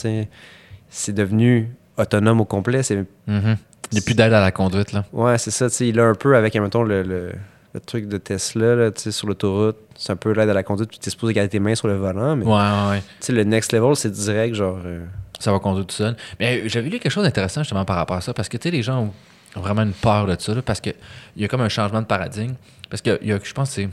C'est 0.90 1.14
devenu 1.14 1.70
autonome 1.98 2.42
au 2.42 2.46
complet. 2.46 2.84
C'est 2.84 3.06
Mhm. 3.28 3.58
Il 3.92 3.96
n'y 3.96 4.00
a 4.00 4.02
plus 4.04 4.16
d'aide 4.16 4.34
à 4.34 4.42
la 4.42 4.52
conduite, 4.52 4.94
là. 4.94 5.06
Ouais, 5.14 5.38
c'est 5.38 5.52
ça. 5.52 5.68
Il 5.84 6.00
a 6.00 6.06
un 6.08 6.16
peu 6.16 6.36
avec, 6.36 6.56
mettons, 6.56 6.82
le, 6.84 7.04
le, 7.04 7.32
le 7.74 7.80
truc 7.80 8.08
de 8.08 8.18
Tesla 8.18 8.76
là, 8.76 8.90
sur 8.96 9.28
l'autoroute. 9.28 9.78
C'est 9.96 10.12
un 10.12 10.16
peu 10.16 10.32
l'aide 10.32 10.50
à 10.50 10.54
la 10.56 10.64
conduite, 10.64 10.90
puis 10.90 10.98
tu 10.98 11.08
es 11.08 11.12
supposé 11.12 11.34
garder 11.34 11.50
tes 11.50 11.60
mains 11.60 11.76
sur 11.76 11.88
le 11.88 11.96
volant. 11.96 12.36
Mais 12.36 12.46
Ouais, 12.46 13.02
le 13.30 13.44
next 13.44 13.72
level, 13.74 13.96
c'est 13.96 14.12
direct, 14.12 14.56
genre. 14.56 14.80
euh, 14.84 15.06
Ça 15.40 15.52
va 15.52 15.60
conduire 15.60 15.86
tout 15.86 15.96
seul. 15.96 16.16
Mais 16.40 16.62
euh, 16.62 16.68
j'avais 16.68 16.90
lu 16.90 16.98
quelque 17.00 17.12
chose 17.12 17.24
d'intéressant 17.26 17.62
justement 17.62 17.86
par 17.86 17.98
rapport 17.98 18.18
à 18.18 18.22
ça, 18.22 18.34
parce 18.34 18.50
que 18.50 18.58
tu 18.58 18.64
sais, 18.70 18.72
les 18.72 18.82
gens 18.82 19.14
ont 19.56 19.62
vraiment 19.62 19.84
une 19.84 19.94
peur 19.94 20.26
de 20.26 20.36
ça, 20.40 20.56
là, 20.56 20.62
parce 20.64 20.82
qu'il 20.82 20.96
y 21.38 21.46
a 21.46 21.48
comme 21.48 21.62
un 21.62 21.70
changement 21.70 22.02
de 22.02 22.08
paradigme. 22.08 22.56
Parce 22.90 23.02
que 23.04 23.20
il 23.22 23.28
y 23.28 23.34
a, 23.34 23.40
je 23.42 23.54
pense 23.54 23.70
que 23.70 23.76
c'est 23.76 23.90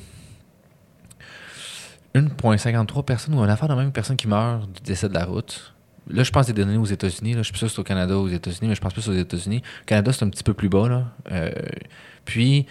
1,53 2.15 3.05
personnes 3.05 3.35
ou 3.35 3.43
une 3.43 3.51
affaire 3.51 3.69
de 3.69 3.75
même 3.75 3.93
personne 3.93 4.17
qui 4.17 4.29
meurt 4.29 4.71
du 4.71 4.81
décès 4.83 5.09
de 5.09 5.15
la 5.15 5.25
route. 5.25 5.75
Là, 6.11 6.25
je 6.25 6.31
pense 6.31 6.47
des 6.47 6.53
données 6.53 6.77
aux 6.77 6.85
États-Unis. 6.85 7.35
Là. 7.35 7.43
Je 7.43 7.49
suis 7.49 7.57
sûr 7.57 7.69
que 7.69 7.75
c'est 7.75 7.81
au 7.81 7.85
Canada 7.85 8.17
ou 8.17 8.23
aux 8.23 8.29
États-Unis, 8.29 8.69
mais 8.69 8.75
je 8.75 8.81
pense 8.81 8.93
plus 8.93 9.09
aux 9.09 9.15
États-Unis. 9.15 9.63
Au 9.83 9.87
Canada, 9.87 10.13
c'est 10.13 10.25
un 10.25 10.29
petit 10.29 10.43
peu 10.43 10.53
plus 10.53 10.69
bas. 10.69 10.89
Là. 10.89 11.05
Euh, 11.31 11.53
puis, 12.25 12.67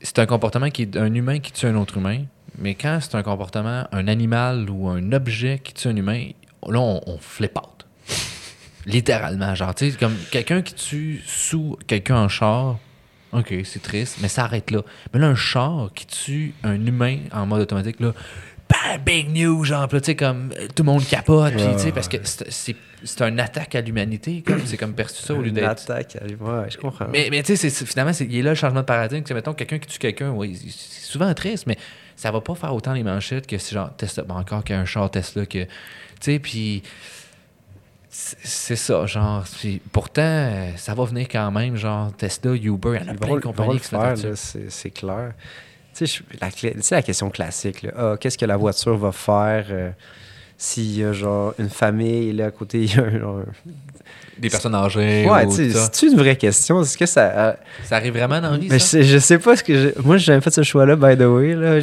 c'est 0.00 0.18
un 0.18 0.26
comportement 0.26 0.70
qui 0.70 0.82
est 0.82 0.96
un 0.96 1.12
humain 1.14 1.38
qui 1.38 1.52
tue 1.52 1.66
un 1.66 1.76
autre 1.76 1.98
humain. 1.98 2.24
Mais 2.58 2.74
quand 2.74 2.98
c'est 3.00 3.14
un 3.14 3.22
comportement, 3.22 3.86
un 3.92 4.08
animal 4.08 4.68
ou 4.70 4.88
un 4.88 5.12
objet 5.12 5.60
qui 5.62 5.74
tue 5.74 5.88
un 5.88 5.96
humain, 5.96 6.30
là, 6.66 6.80
on, 6.80 7.00
on. 7.06 7.18
Littéralement. 8.86 9.54
Genre, 9.54 9.74
tu 9.74 9.90
sais, 9.90 9.96
comme 9.96 10.16
quelqu'un 10.30 10.62
qui 10.62 10.74
tue 10.74 11.22
sous 11.26 11.76
quelqu'un 11.86 12.16
en 12.16 12.28
char, 12.28 12.78
OK, 13.32 13.54
c'est 13.64 13.82
triste, 13.82 14.18
mais 14.20 14.28
ça 14.28 14.44
arrête 14.44 14.70
là. 14.70 14.82
Mais 15.14 15.20
là, 15.20 15.28
un 15.28 15.34
char 15.34 15.90
qui 15.94 16.06
tue 16.06 16.54
un 16.64 16.74
humain 16.84 17.18
en 17.32 17.46
mode 17.46 17.60
automatique, 17.62 18.00
là, 18.00 18.12
bam, 18.68 19.00
big 19.04 19.28
news, 19.30 19.64
genre, 19.64 19.86
tu 19.88 19.98
sais, 20.02 20.16
comme 20.16 20.50
euh, 20.58 20.66
tout 20.74 20.82
le 20.82 20.86
monde 20.86 21.06
capote, 21.06 21.54
puis, 21.54 21.62
tu 21.74 21.78
sais, 21.78 21.92
parce 21.92 22.08
que 22.08 22.16
c'est- 22.24 22.50
c'est 22.50 22.76
c'est 23.02 23.22
une 23.22 23.40
attaque 23.40 23.74
à 23.76 23.80
l'humanité, 23.80 24.42
comme 24.46 24.60
c'est 24.66 24.76
comme 24.76 24.92
perçu 24.92 25.22
ça 25.22 25.32
au 25.32 25.40
lieu 25.40 25.48
une 25.48 25.54
d'être. 25.54 25.68
attaque. 25.90 26.18
Ouais, 26.38 26.68
je 26.68 26.76
comprends. 26.76 27.06
Mais, 27.10 27.28
mais 27.30 27.40
tu 27.42 27.46
sais, 27.46 27.56
c'est- 27.56 27.70
c'est- 27.70 27.86
finalement, 27.86 28.12
c'est- 28.12 28.26
il 28.26 28.36
est 28.36 28.42
là 28.42 28.50
le 28.50 28.54
changement 28.56 28.80
de 28.80 28.84
paradigme. 28.84 29.24
Sais, 29.24 29.32
mettons, 29.32 29.54
quelqu'un 29.54 29.78
qui 29.78 29.86
tue 29.88 29.98
quelqu'un, 29.98 30.30
oui, 30.32 30.54
c'est 30.60 30.70
c'est 30.70 31.10
souvent 31.12 31.32
triste, 31.32 31.66
mais 31.66 31.78
ça 32.14 32.30
va 32.30 32.42
pas 32.42 32.54
faire 32.54 32.74
autant 32.74 32.92
les 32.92 33.02
manchettes 33.02 33.46
que 33.46 33.56
si, 33.56 33.74
genre, 33.74 33.90
Tesla, 33.96 34.24
ben, 34.24 34.34
encore 34.34 34.62
qu'un 34.64 34.84
char 34.84 35.10
Tesla, 35.10 35.46
que. 35.46 35.64
Tu 35.64 35.68
sais, 36.20 36.38
puis. 36.38 36.82
C'est 38.12 38.76
ça, 38.76 39.06
genre. 39.06 39.44
puis 39.60 39.80
pourtant, 39.92 40.50
ça 40.76 40.94
va 40.94 41.04
venir 41.04 41.28
quand 41.30 41.50
même, 41.52 41.76
genre, 41.76 42.12
Tesla, 42.16 42.54
Uber, 42.54 42.98
il 43.00 43.06
y 43.06 43.08
en 43.10 43.12
a 43.12 43.16
plein 43.16 43.36
de 43.36 43.40
compagnies 43.40 43.78
qui 43.78 43.86
se 43.86 44.32
c'est 44.34 44.70
c'est 44.70 44.90
clair. 44.90 45.32
Tu 45.94 46.06
sais, 46.06 46.22
je- 46.28 46.38
la, 46.40 46.50
clé- 46.50 46.74
tu 46.74 46.82
sais, 46.82 46.94
la 46.96 47.02
question 47.02 47.30
classique, 47.30 47.82
là, 47.82 47.90
ah, 47.96 48.16
qu'est-ce 48.18 48.36
que 48.38 48.46
la 48.46 48.56
voiture 48.56 48.96
va 48.96 49.12
faire 49.12 49.66
euh, 49.70 49.90
s'il 50.58 50.98
y 50.98 51.04
a 51.04 51.12
genre 51.12 51.54
une 51.58 51.68
famille 51.68 52.28
et 52.28 52.32
là 52.32 52.46
à 52.46 52.50
côté 52.50 52.80
il 52.82 52.94
y 52.94 52.98
a 52.98 53.02
un, 53.04 53.18
genre, 53.18 53.42
Des 54.38 54.50
personnes 54.50 54.74
âgées. 54.74 55.28
Ouais, 55.28 55.46
ou 55.46 55.50
c'est 55.52 56.02
une 56.06 56.16
vraie 56.16 56.36
question? 56.36 56.82
Est-ce 56.82 56.96
que 56.98 57.06
ça. 57.06 57.30
euh, 57.30 57.52
Ça 57.84 57.96
arrive 57.96 58.14
vraiment 58.14 58.40
dans 58.40 58.50
la 58.52 58.58
vie, 58.58 58.68
mais 58.68 58.78
je 58.78 58.84
ça? 58.84 58.90
sais, 58.90 59.02
je 59.04 59.18
sais 59.18 59.38
pas 59.38 59.56
ce 59.56 59.62
que 59.64 59.74
j'ai. 59.74 59.94
Moi, 60.02 60.16
j'ai 60.18 60.24
jamais 60.26 60.40
fait 60.40 60.50
ce 60.50 60.62
choix-là, 60.64 60.96
by 60.96 61.16
the 61.16 61.26
way. 61.26 61.54
Là. 61.54 61.78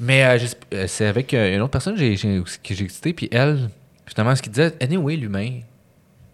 Mais 0.00 0.24
euh, 0.24 0.38
euh, 0.74 0.84
c'est 0.88 1.06
avec 1.06 1.34
euh, 1.34 1.54
une 1.54 1.60
autre 1.62 1.70
personne 1.72 1.94
que 1.94 2.00
j'ai- 2.00 2.16
j'ai- 2.16 2.42
que 2.64 2.74
j'ai 2.74 2.84
excité, 2.84 3.12
puis 3.12 3.28
elle, 3.32 3.68
justement, 4.06 4.34
ce 4.34 4.42
qu'il 4.42 4.52
disait, 4.52 4.72
anyway, 4.80 5.16
l'humain, 5.16 5.60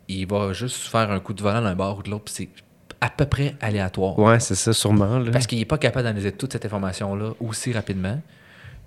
il 0.08 0.26
va 0.26 0.52
juste 0.52 0.76
faire 0.88 1.10
un 1.10 1.20
coup 1.20 1.32
de 1.34 1.42
volant 1.42 1.62
d'un 1.62 1.74
bord 1.74 1.98
ou 1.98 2.02
de 2.02 2.10
l'autre, 2.10 2.24
puis 2.24 2.34
c'est 2.36 2.48
à 3.00 3.10
peu 3.10 3.26
près 3.26 3.54
aléatoire. 3.60 4.18
Ouais, 4.18 4.40
c'est 4.40 4.54
ça, 4.54 4.72
sûrement. 4.72 5.18
Là. 5.18 5.30
Parce 5.30 5.46
qu'il 5.46 5.58
n'est 5.58 5.64
pas 5.64 5.78
capable 5.78 6.04
d'analyser 6.04 6.32
toute 6.32 6.52
cette 6.52 6.64
information-là 6.64 7.30
aussi 7.40 7.72
rapidement. 7.72 8.20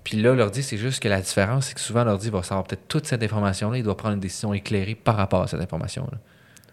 Puis 0.04 0.16
là, 0.20 0.34
l'ordi, 0.34 0.62
c'est 0.62 0.76
juste 0.78 1.02
que 1.02 1.08
la 1.08 1.20
différence, 1.20 1.66
c'est 1.66 1.74
que 1.74 1.80
souvent, 1.80 2.02
l'ordi 2.04 2.30
va 2.30 2.42
savoir 2.42 2.64
peut-être 2.66 2.88
toute 2.88 3.06
cette 3.06 3.22
information-là, 3.22 3.76
il 3.78 3.84
doit 3.84 3.96
prendre 3.96 4.14
une 4.14 4.20
décision 4.20 4.54
éclairée 4.54 4.94
par 4.94 5.16
rapport 5.16 5.42
à 5.42 5.46
cette 5.46 5.60
information-là. 5.60 6.18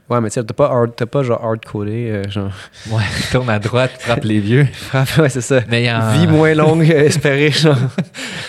Ouais, 0.07 0.22
mais 0.22 0.30
tu 0.30 0.35
sais, 0.35 0.43
t'as 0.43 0.53
pas, 0.53 0.67
hard, 0.69 0.91
t'as 0.95 1.07
pas 1.07 1.23
genre 1.23 1.43
hard-codé. 1.43 2.09
euh, 2.11 2.30
genre. 2.30 2.51
Ouais, 2.91 3.01
tourne 3.31 3.49
à 3.49 3.57
droite, 3.59 3.91
frappe 3.99 4.23
les 4.23 4.39
vieux. 4.39 4.67
ouais, 5.17 5.30
c'est 5.30 5.41
ça. 5.41 5.61
Mais 5.67 5.88
un- 5.89 6.13
Vie 6.13 6.27
moins 6.27 6.53
longue, 6.53 6.88
espérée, 6.89 7.49
genre. 7.51 7.76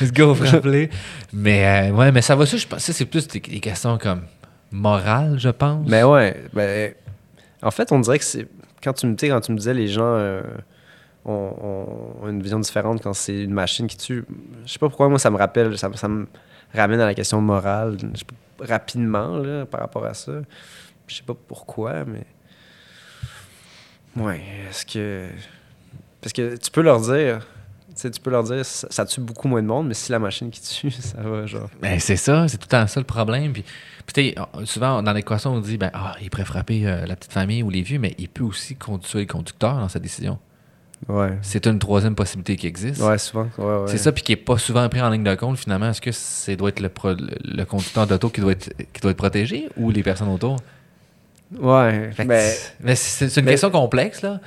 Let's 0.00 0.12
go, 0.12 0.34
frapper. 0.34 0.90
Mais 1.32 1.88
euh, 1.90 1.92
ouais, 1.94 2.12
mais 2.12 2.20
ça 2.22 2.36
va 2.36 2.44
ça, 2.46 2.56
je 2.58 2.66
pense. 2.66 2.80
C'est 2.90 3.06
plus 3.06 3.26
des, 3.26 3.40
des 3.40 3.60
questions 3.60 3.96
comme 3.98 4.20
morales, 4.70 5.38
je 5.38 5.48
pense. 5.48 5.86
Mais 5.88 6.02
ouais, 6.02 6.44
ben, 6.52 6.94
en 7.62 7.70
fait, 7.70 7.92
on 7.92 8.00
dirait 8.00 8.18
que 8.18 8.24
c'est. 8.24 8.46
Quand 8.82 8.92
tu 8.92 9.06
me, 9.06 9.16
tu 9.16 9.26
sais, 9.26 9.32
quand 9.32 9.40
tu 9.40 9.52
me 9.52 9.56
disais 9.56 9.74
les 9.74 9.88
gens 9.88 10.04
euh, 10.04 10.42
ont, 11.24 12.26
une 12.28 12.42
vision 12.42 12.60
différente 12.60 13.02
quand 13.02 13.14
c'est 13.14 13.42
une 13.44 13.52
machine 13.52 13.86
qui 13.86 13.96
tue, 13.96 14.24
je 14.64 14.72
sais 14.72 14.78
pas 14.78 14.88
pourquoi, 14.88 15.08
moi, 15.08 15.18
ça 15.18 15.30
me 15.30 15.36
rappelle, 15.36 15.76
ça, 15.78 15.88
me- 16.08 16.26
ramène 16.74 17.00
à 17.00 17.06
la 17.06 17.14
question 17.14 17.40
morale, 17.40 17.96
rapidement, 18.60 19.36
là, 19.38 19.66
par 19.66 19.80
rapport 19.80 20.04
à 20.04 20.14
ça. 20.14 20.32
Je 21.06 21.14
sais 21.16 21.22
pas 21.22 21.34
pourquoi, 21.34 22.04
mais. 22.04 22.24
Ouais, 24.16 24.40
est-ce 24.68 24.84
que. 24.86 25.28
Parce 26.20 26.32
que 26.32 26.56
tu 26.56 26.70
peux 26.70 26.82
leur 26.82 27.00
dire. 27.00 27.46
Tu 27.96 28.02
sais, 28.02 28.10
tu 28.10 28.20
peux 28.20 28.30
leur 28.30 28.44
dire, 28.44 28.64
ça, 28.64 28.86
ça 28.90 29.06
tue 29.06 29.22
beaucoup 29.22 29.48
moins 29.48 29.62
de 29.62 29.66
monde, 29.66 29.88
mais 29.88 29.94
si 29.94 30.12
la 30.12 30.18
machine 30.18 30.50
qui 30.50 30.60
tue, 30.60 30.90
ça 31.00 31.18
va, 31.22 31.46
genre. 31.46 31.68
Ben, 31.80 31.98
c'est 31.98 32.16
ça, 32.16 32.46
c'est 32.46 32.58
tout 32.58 32.66
le 32.66 32.68
temps 32.78 32.86
ça 32.86 33.00
le 33.00 33.06
problème. 33.06 33.52
Puis, 33.54 33.64
puis 34.06 34.34
souvent 34.64 35.02
dans 35.02 35.12
l'équation, 35.14 35.54
on 35.54 35.60
dit 35.60 35.78
ben, 35.78 35.90
ah, 35.94 36.14
il 36.20 36.28
pourrait 36.30 36.44
frapper 36.44 36.86
euh, 36.86 37.06
la 37.06 37.16
petite 37.16 37.32
famille 37.32 37.62
ou 37.62 37.70
les 37.70 37.82
vieux, 37.82 37.98
mais 37.98 38.14
il 38.18 38.28
peut 38.28 38.44
aussi 38.44 38.76
tuer 39.02 39.20
le 39.20 39.26
conducteur 39.26 39.76
dans 39.76 39.88
sa 39.88 39.98
décision. 39.98 40.38
Ouais. 41.08 41.38
C'est 41.42 41.66
une 41.66 41.78
troisième 41.78 42.14
possibilité 42.14 42.56
qui 42.56 42.66
existe. 42.66 43.00
Ouais, 43.02 43.18
souvent. 43.18 43.48
Ouais, 43.58 43.64
ouais. 43.64 43.84
C'est 43.88 43.98
ça, 43.98 44.12
puis 44.12 44.22
qui 44.22 44.32
n'est 44.32 44.36
pas 44.36 44.56
souvent 44.58 44.88
pris 44.88 45.00
en 45.02 45.10
ligne 45.10 45.24
de 45.24 45.34
compte, 45.34 45.58
finalement. 45.58 45.90
Est-ce 45.90 46.00
que 46.00 46.10
c'est 46.12 46.56
doit 46.56 46.70
être 46.70 46.80
le, 46.80 46.88
pro- 46.88 47.12
le- 47.12 47.28
le 47.44 47.64
conducteur 47.64 48.06
d'auto 48.06 48.30
qui 48.30 48.40
doit 48.40 48.52
être 48.52 48.72
qui 48.92 49.00
doit 49.02 49.10
être 49.10 49.16
protégé 49.16 49.68
ou 49.76 49.90
les 49.90 50.02
personnes 50.02 50.28
autour? 50.28 50.56
Ouais. 51.58 52.10
Mais- 52.26 52.50
c'est- 52.50 52.72
mais 52.80 52.94
c'est 52.94 53.28
c'est 53.28 53.40
une 53.40 53.44
mais- 53.46 53.52
question 53.52 53.70
complexe, 53.70 54.22
là. 54.22 54.40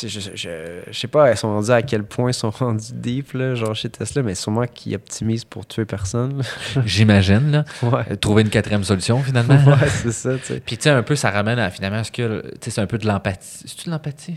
Je, 0.00 0.08
je, 0.08 0.30
je 0.34 0.92
sais 0.92 1.08
pas, 1.08 1.28
elles 1.28 1.36
sont 1.36 1.48
rendues 1.48 1.70
à 1.70 1.82
quel 1.82 2.04
point 2.04 2.30
ils 2.30 2.34
sont 2.34 2.50
rendus 2.58 2.92
deep, 2.92 3.32
là, 3.32 3.54
genre 3.54 3.74
chez 3.74 3.88
Tesla, 3.88 4.22
mais 4.22 4.34
sûrement 4.34 4.66
qu'ils 4.66 4.94
optimisent 4.94 5.44
pour 5.44 5.66
tuer 5.66 5.84
personne. 5.84 6.42
J'imagine, 6.84 7.50
là. 7.50 7.64
Ouais. 7.82 8.04
Euh, 8.10 8.16
Trouver 8.16 8.42
une 8.42 8.50
quatrième 8.50 8.84
solution, 8.84 9.22
finalement. 9.22 9.54
ouais, 9.66 9.88
c'est 9.88 10.12
ça, 10.12 10.36
tu 10.36 10.44
sais. 10.44 10.60
Puis, 10.60 10.76
tu 10.76 10.84
sais, 10.84 10.90
un 10.90 11.02
peu, 11.02 11.16
ça 11.16 11.30
ramène 11.30 11.58
à 11.58 11.70
finalement, 11.70 12.00
est-ce 12.00 12.12
que, 12.12 12.42
tu 12.42 12.56
sais, 12.62 12.70
c'est 12.70 12.80
un 12.80 12.86
peu 12.86 12.98
de 12.98 13.06
l'empathie. 13.06 13.64
C'est-tu 13.66 13.86
de 13.86 13.90
l'empathie? 13.90 14.36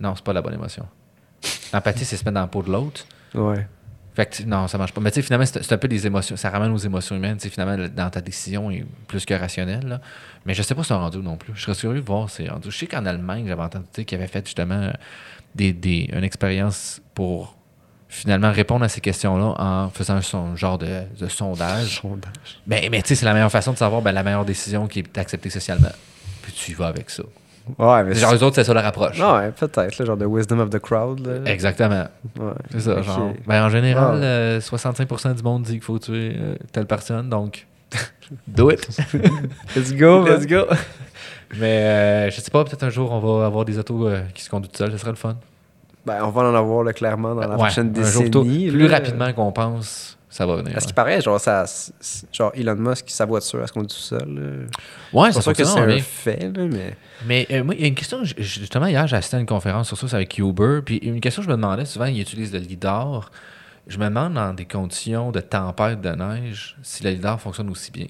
Non, 0.00 0.14
c'est 0.14 0.24
pas 0.24 0.32
la 0.32 0.42
bonne 0.42 0.54
émotion. 0.54 0.86
L'empathie, 1.72 2.04
c'est 2.04 2.16
se 2.16 2.24
mettre 2.24 2.34
dans 2.34 2.42
la 2.42 2.46
peau 2.46 2.62
de 2.62 2.70
l'autre. 2.70 3.04
Ouais. 3.34 3.66
Fait 4.18 4.26
que, 4.26 4.42
non, 4.42 4.66
ça 4.66 4.78
marche 4.78 4.90
pas. 4.92 5.00
Mais 5.00 5.12
tu 5.12 5.16
sais, 5.16 5.22
finalement, 5.22 5.46
c'est 5.46 5.72
un 5.72 5.78
peu 5.78 5.86
des 5.86 6.04
émotions. 6.04 6.36
Ça 6.36 6.50
ramène 6.50 6.72
aux 6.72 6.76
émotions 6.78 7.14
humaines. 7.14 7.36
Tu 7.36 7.44
sais, 7.44 7.50
finalement, 7.50 7.76
le- 7.76 7.88
dans 7.88 8.10
ta 8.10 8.20
décision 8.20 8.68
est 8.68 8.84
plus 9.06 9.24
que 9.24 9.32
rationnelle. 9.32 9.86
là. 9.86 10.00
Mais 10.44 10.54
je 10.54 10.62
sais 10.62 10.74
pas 10.74 10.82
si 10.82 10.88
c'est 10.88 10.94
rendu 10.94 11.18
non 11.18 11.36
plus. 11.36 11.52
Je 11.54 11.62
serais 11.62 11.76
curieux 11.76 12.00
de 12.00 12.04
voir 12.04 12.28
si 12.28 12.42
c'est 12.42 12.48
rendu. 12.48 12.68
Je 12.72 12.76
sais 12.76 12.88
qu'en 12.88 13.06
Allemagne, 13.06 13.44
j'avais 13.46 13.62
entendu 13.62 13.86
qu'ils 14.04 14.18
avaient 14.18 14.26
fait 14.26 14.44
justement 14.44 14.74
euh, 14.74 14.90
des, 15.54 15.72
des, 15.72 16.10
une 16.12 16.24
expérience 16.24 17.00
pour 17.14 17.54
finalement 18.08 18.50
répondre 18.50 18.84
à 18.84 18.88
ces 18.88 19.00
questions-là 19.00 19.54
en 19.56 19.90
faisant 19.90 20.16
un 20.16 20.56
genre 20.56 20.78
de, 20.78 21.02
de 21.20 21.28
sondage. 21.28 22.00
Sondage. 22.00 22.60
Ben, 22.66 22.88
mais 22.90 23.02
tu 23.02 23.08
sais, 23.10 23.14
c'est 23.14 23.24
la 23.26 23.34
meilleure 23.34 23.52
façon 23.52 23.72
de 23.72 23.78
savoir 23.78 24.02
ben, 24.02 24.10
la 24.10 24.24
meilleure 24.24 24.44
décision 24.44 24.88
qui 24.88 24.98
est 24.98 25.18
acceptée 25.18 25.50
socialement. 25.50 25.92
Puis 26.42 26.50
tu 26.52 26.72
y 26.72 26.74
vas 26.74 26.88
avec 26.88 27.08
ça. 27.10 27.22
Ouais, 27.78 28.04
mais. 28.04 28.14
Genre, 28.14 28.34
eux 28.34 28.42
autres, 28.42 28.54
c'est 28.56 28.64
ça 28.64 28.72
leur 28.74 28.86
approche. 28.86 29.18
Non, 29.18 29.34
ouais, 29.36 29.50
peut-être, 29.50 30.04
genre 30.04 30.16
de 30.16 30.26
wisdom 30.26 30.58
of 30.60 30.70
the 30.70 30.78
crowd. 30.78 31.26
Là. 31.26 31.50
Exactement. 31.50 32.06
Ouais. 32.38 32.52
C'est 32.70 32.80
ça, 32.80 33.02
genre. 33.02 33.32
Ben, 33.46 33.64
en 33.64 33.68
général, 33.68 34.20
Ah. 34.22 34.24
euh, 34.24 34.60
65% 34.60 35.34
du 35.34 35.42
monde 35.42 35.62
dit 35.62 35.72
qu'il 35.72 35.82
faut 35.82 35.98
tuer 35.98 36.34
euh, 36.38 36.54
telle 36.72 36.86
personne, 36.86 37.28
donc 37.28 37.66
do 38.46 38.70
it. 38.70 38.86
Let's 39.76 39.94
go, 39.94 40.24
Let's 40.26 40.46
go. 40.46 40.64
Mais 41.58 41.78
euh, 41.82 42.30
je 42.30 42.40
sais 42.42 42.50
pas, 42.50 42.62
peut-être 42.64 42.82
un 42.82 42.90
jour 42.90 43.10
on 43.10 43.20
va 43.38 43.46
avoir 43.46 43.64
des 43.64 43.78
autos 43.78 44.06
euh, 44.06 44.20
qui 44.34 44.42
se 44.42 44.50
conduisent 44.50 44.70
tout 44.72 44.78
seuls, 44.78 44.92
ce 44.92 44.98
serait 44.98 45.10
le 45.12 45.16
fun. 45.16 45.36
Ben, 46.04 46.18
on 46.22 46.28
va 46.28 46.42
en 46.42 46.54
avoir, 46.54 46.84
là, 46.84 46.92
clairement, 46.92 47.34
dans 47.34 47.40
la 47.40 47.48
Ouais, 47.50 47.54
prochaine 47.56 47.92
un 47.96 48.02
jour 48.02 48.30
tôt, 48.30 48.42
décennie. 48.44 48.68
plus 48.70 48.86
là. 48.86 48.96
rapidement 48.98 49.32
qu'on 49.32 49.50
pense, 49.52 50.17
ça 50.30 50.46
va 50.46 50.56
venir. 50.56 50.72
Parce 50.72 50.84
qu'il 50.84 50.92
ouais. 50.92 50.94
paraît, 50.96 51.20
genre, 51.20 51.40
ça, 51.40 51.64
c'est- 51.66 52.26
genre, 52.34 52.52
Elon 52.54 52.76
Musk, 52.76 53.04
sa 53.08 53.24
voiture, 53.24 53.60
elle 53.60 53.68
se 53.68 53.72
conduit 53.72 53.88
tout 53.88 53.94
seul. 53.94 54.28
là? 54.28 54.66
Ouais, 55.12 55.32
pas 55.32 55.40
sûr 55.40 55.52
que 55.52 55.64
c'est 55.64 55.78
un 55.78 55.98
fait, 56.00 56.52
là, 56.54 56.66
mais. 56.66 56.96
Mais 57.26 57.46
euh, 57.50 57.64
moi, 57.64 57.74
il 57.74 57.80
y 57.80 57.84
a 57.84 57.86
une 57.88 57.94
question, 57.94 58.22
justement, 58.24 58.86
hier, 58.86 59.06
j'ai 59.06 59.16
assisté 59.16 59.36
à 59.36 59.40
une 59.40 59.46
conférence 59.46 59.88
sur 59.88 59.96
ça, 59.98 60.06
c'est 60.08 60.16
avec 60.16 60.36
Uber, 60.38 60.80
puis 60.84 60.96
une 60.98 61.20
question 61.20 61.42
que 61.42 61.46
je 61.46 61.50
me 61.50 61.56
demandais, 61.56 61.84
souvent, 61.84 62.04
ils 62.06 62.20
utilisent 62.20 62.52
le 62.52 62.58
LIDAR. 62.60 63.30
Je 63.86 63.96
me 63.98 64.04
demande, 64.04 64.34
dans 64.34 64.52
des 64.52 64.66
conditions 64.66 65.32
de 65.32 65.40
tempête 65.40 66.00
de 66.02 66.10
neige, 66.10 66.76
si 66.82 67.02
le 67.04 67.10
LIDAR 67.10 67.40
fonctionne 67.40 67.70
aussi 67.70 67.90
bien. 67.90 68.06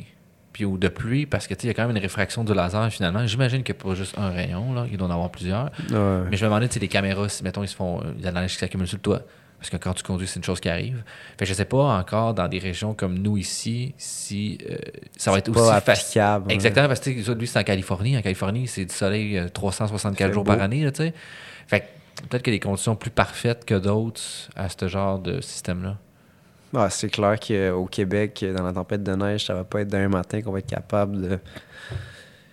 Puis 0.53 0.65
ou 0.65 0.77
de 0.77 0.89
pluie, 0.89 1.25
parce 1.25 1.47
que 1.47 1.55
il 1.55 1.67
y 1.67 1.71
a 1.71 1.75
quand 1.75 1.87
même 1.87 1.95
une 1.97 2.03
réfraction 2.03 2.43
du 2.43 2.53
laser, 2.53 2.91
finalement. 2.91 3.25
J'imagine 3.29 3.63
qu'il 3.63 3.77
n'y 3.77 3.81
a 3.81 3.85
pas 3.85 3.95
juste 3.95 4.19
un 4.19 4.31
rayon, 4.31 4.73
là, 4.75 4.87
il 4.91 4.97
doit 4.99 5.07
en 5.07 5.11
avoir 5.13 5.31
plusieurs. 5.31 5.67
Ouais. 5.91 6.23
Mais 6.31 6.37
je 6.37 6.45
me 6.45 6.51
demandais, 6.51 6.67
tu 6.67 6.75
sais, 6.75 6.81
les 6.81 6.89
caméras, 6.89 7.29
si, 7.29 7.45
mettons, 7.45 7.63
ils 7.63 7.69
se 7.69 7.77
font, 7.77 8.03
il 8.19 8.25
y 8.25 8.27
a 8.27 8.31
de 8.31 8.35
la 8.35 8.41
neige 8.41 8.55
qui 8.55 8.59
s'accumule 8.59 8.89
sur 8.89 8.97
le 8.97 9.03
toit. 9.03 9.23
Parce 9.59 9.71
que 9.71 9.77
quand 9.77 9.93
tu 9.93 10.05
conduis, 10.05 10.27
c'est 10.29 10.37
une 10.39 10.45
chose 10.45 10.61
qui 10.61 10.69
arrive. 10.69 11.03
Fait 11.37 11.45
que 11.45 11.47
je 11.47 11.55
sais 11.55 11.65
pas 11.65 11.99
encore 11.99 12.33
dans 12.35 12.47
des 12.47 12.61
régions 12.61 12.95
comme 12.95 13.19
nous 13.19 13.37
ici, 13.37 13.93
si 13.99 14.59
euh, 14.71 14.77
ça 15.17 15.33
va 15.33 15.39
être 15.39 15.49
aussi 15.49 15.71
applicable. 15.71 16.45
hein. 16.49 16.55
Exactement, 16.55 16.87
parce 16.87 17.01
que 17.01 17.11
lui, 17.33 17.47
c'est 17.49 17.59
en 17.59 17.65
Californie. 17.65 18.17
En 18.17 18.23
Californie, 18.23 18.69
c'est 18.69 18.85
du 18.85 18.95
soleil 18.95 19.37
euh, 19.37 19.49
364 19.49 20.29
fait 20.29 20.33
jours 20.33 20.45
beau. 20.45 20.53
par 20.53 20.63
année, 20.63 20.85
là. 20.85 20.93
Fait 21.67 21.81
que 21.81 21.85
peut-être 22.29 22.43
qu'il 22.45 22.53
y 22.53 22.57
a 22.57 22.59
des 22.59 22.65
conditions 22.67 22.95
plus 22.95 23.11
parfaites 23.11 23.65
que 23.65 23.75
d'autres 23.75 24.21
à 24.55 24.69
ce 24.69 24.87
genre 24.87 25.19
de 25.19 25.41
système-là. 25.41 25.97
Ah, 26.77 26.89
c'est 26.91 27.09
clair 27.09 27.41
qu'au 27.41 27.87
Québec, 27.87 28.45
dans 28.57 28.63
la 28.63 28.73
tempête 28.73 29.03
de 29.03 29.13
neige, 29.17 29.47
ça 29.47 29.55
va 29.55 29.65
pas 29.65 29.81
être 29.81 29.89
d'un 29.89 30.09
matin 30.09 30.41
qu'on 30.43 30.53
va 30.53 30.59
être 30.61 30.67
capable 30.69 31.21
de. 31.31 31.39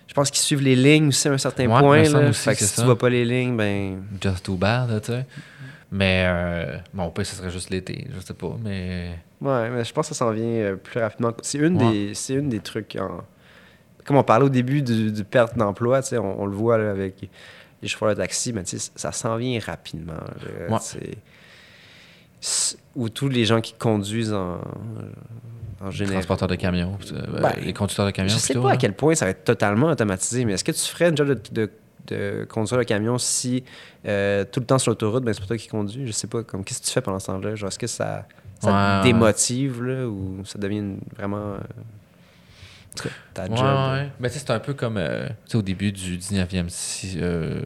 Je 0.08 0.14
pense 0.14 0.30
qu'ils 0.30 0.40
suivent 0.40 0.62
les 0.62 0.74
lignes 0.74 1.08
aussi 1.08 1.28
à 1.28 1.32
un 1.32 1.38
certain 1.38 1.66
Ouais, 1.66 1.80
point. 1.80 2.02
Là. 2.02 2.30
aussi 2.30 2.40
Fait 2.42 2.54
que 2.54 2.58
que 2.58 2.64
si 2.64 2.68
c'est 2.70 2.74
tu 2.76 2.80
ça. 2.80 2.84
vois 2.86 2.96
pas 2.98 3.10
les 3.10 3.24
lignes, 3.26 3.56
ben. 3.56 4.02
Just 4.20 4.44
too 4.46 4.56
bad, 4.56 5.00
tu 5.02 5.12
sais. 5.12 5.26
Mais, 5.92 6.24
euh, 6.28 6.78
bon, 6.92 7.10
peut 7.10 7.22
ce 7.24 7.36
serait 7.36 7.50
juste 7.50 7.70
l'été, 7.70 8.08
je 8.14 8.20
sais 8.20 8.34
pas, 8.34 8.56
mais... 8.62 9.10
Ouais, 9.40 9.70
mais 9.70 9.84
je 9.84 9.92
pense 9.92 10.08
que 10.08 10.14
ça 10.14 10.24
s'en 10.24 10.32
vient 10.32 10.44
euh, 10.44 10.76
plus 10.76 10.98
rapidement. 11.00 11.32
C'est 11.42 11.58
une, 11.58 11.80
Ouais. 11.80 11.92
des, 11.92 12.14
c'est 12.14 12.34
une 12.34 12.48
des 12.48 12.58
trucs. 12.60 12.96
Comme 14.04 14.16
on 14.16 14.22
parlait 14.24 14.46
au 14.46 14.48
début 14.48 14.82
du, 14.82 15.12
du 15.12 15.24
perte 15.24 15.56
d'emploi, 15.56 16.00
on, 16.12 16.16
on 16.18 16.46
le 16.46 16.56
voit 16.56 16.78
là, 16.78 16.90
avec 16.90 17.28
les 17.82 17.88
chauffeurs 17.88 18.08
de 18.10 18.14
taxi, 18.14 18.52
mais 18.52 18.62
ça 18.64 19.12
s'en 19.12 19.36
vient 19.36 19.60
rapidement. 19.60 20.14
là. 20.14 20.72
Ouais. 20.72 20.78
C'est- 20.80 21.18
c'est- 22.40 22.78
Ou 22.96 23.08
tous 23.08 23.28
les 23.28 23.44
gens 23.44 23.60
qui 23.60 23.74
conduisent 23.74 24.32
en, 24.32 24.60
en 25.80 25.90
général. 25.90 26.16
Transporteurs 26.16 26.48
de 26.48 26.54
camions, 26.56 26.98
euh, 27.12 27.40
Ben, 27.42 27.52
les 27.62 27.72
conducteurs 27.74 28.06
de 28.06 28.10
camions, 28.10 28.30
Je 28.30 28.38
sais 28.38 28.54
plutôt, 28.54 28.62
pas 28.62 28.70
à 28.70 28.72
là. 28.72 28.78
quel 28.78 28.94
point 28.94 29.14
ça 29.14 29.26
va 29.26 29.32
être 29.32 29.44
totalement 29.44 29.88
automatisé, 29.88 30.44
mais 30.44 30.54
est-ce 30.54 30.64
que 30.64 30.72
tu 30.72 30.80
ferais 30.80 31.06
un 31.06 31.14
job 31.16 31.28
de, 31.28 31.40
de, 31.52 31.70
de 32.06 32.46
conduire 32.48 32.78
le 32.78 32.84
camion 32.84 33.18
si 33.18 33.64
euh, 34.06 34.44
tout 34.50 34.60
le 34.60 34.66
temps 34.66 34.78
sur 34.78 34.90
l'autoroute, 34.90 35.24
ben, 35.24 35.32
c'est 35.34 35.40
pas 35.40 35.46
toi 35.46 35.56
qui 35.58 35.68
conduis? 35.68 36.06
Je 36.06 36.12
sais 36.12 36.26
pas. 36.26 36.42
Comme, 36.42 36.64
qu'est-ce 36.64 36.80
que 36.80 36.86
tu 36.86 36.92
fais 36.92 37.00
pendant 37.00 37.18
ce 37.18 37.26
temps-là? 37.26 37.54
Genre, 37.54 37.68
est-ce 37.68 37.78
que 37.78 37.86
ça, 37.86 38.26
ça 38.60 38.72
Ouais, 38.72 38.72
te 38.72 39.02
démotive 39.02 39.82
là, 39.82 40.06
ou 40.06 40.44
ça 40.44 40.58
devient 40.58 40.96
vraiment 41.16 41.54
euh, 41.54 41.58
ta 43.34 43.44
job? 43.54 43.80
ouais. 43.92 44.10
Mais 44.20 44.28
tu 44.28 44.34
sais, 44.38 44.40
c'est 44.46 44.50
un 44.52 44.58
peu 44.60 44.74
comme 44.74 44.96
euh, 44.96 45.28
au 45.54 45.62
début 45.62 45.92
du 45.92 46.16
19e, 46.18 46.68
si- 46.68 47.18
euh, 47.20 47.60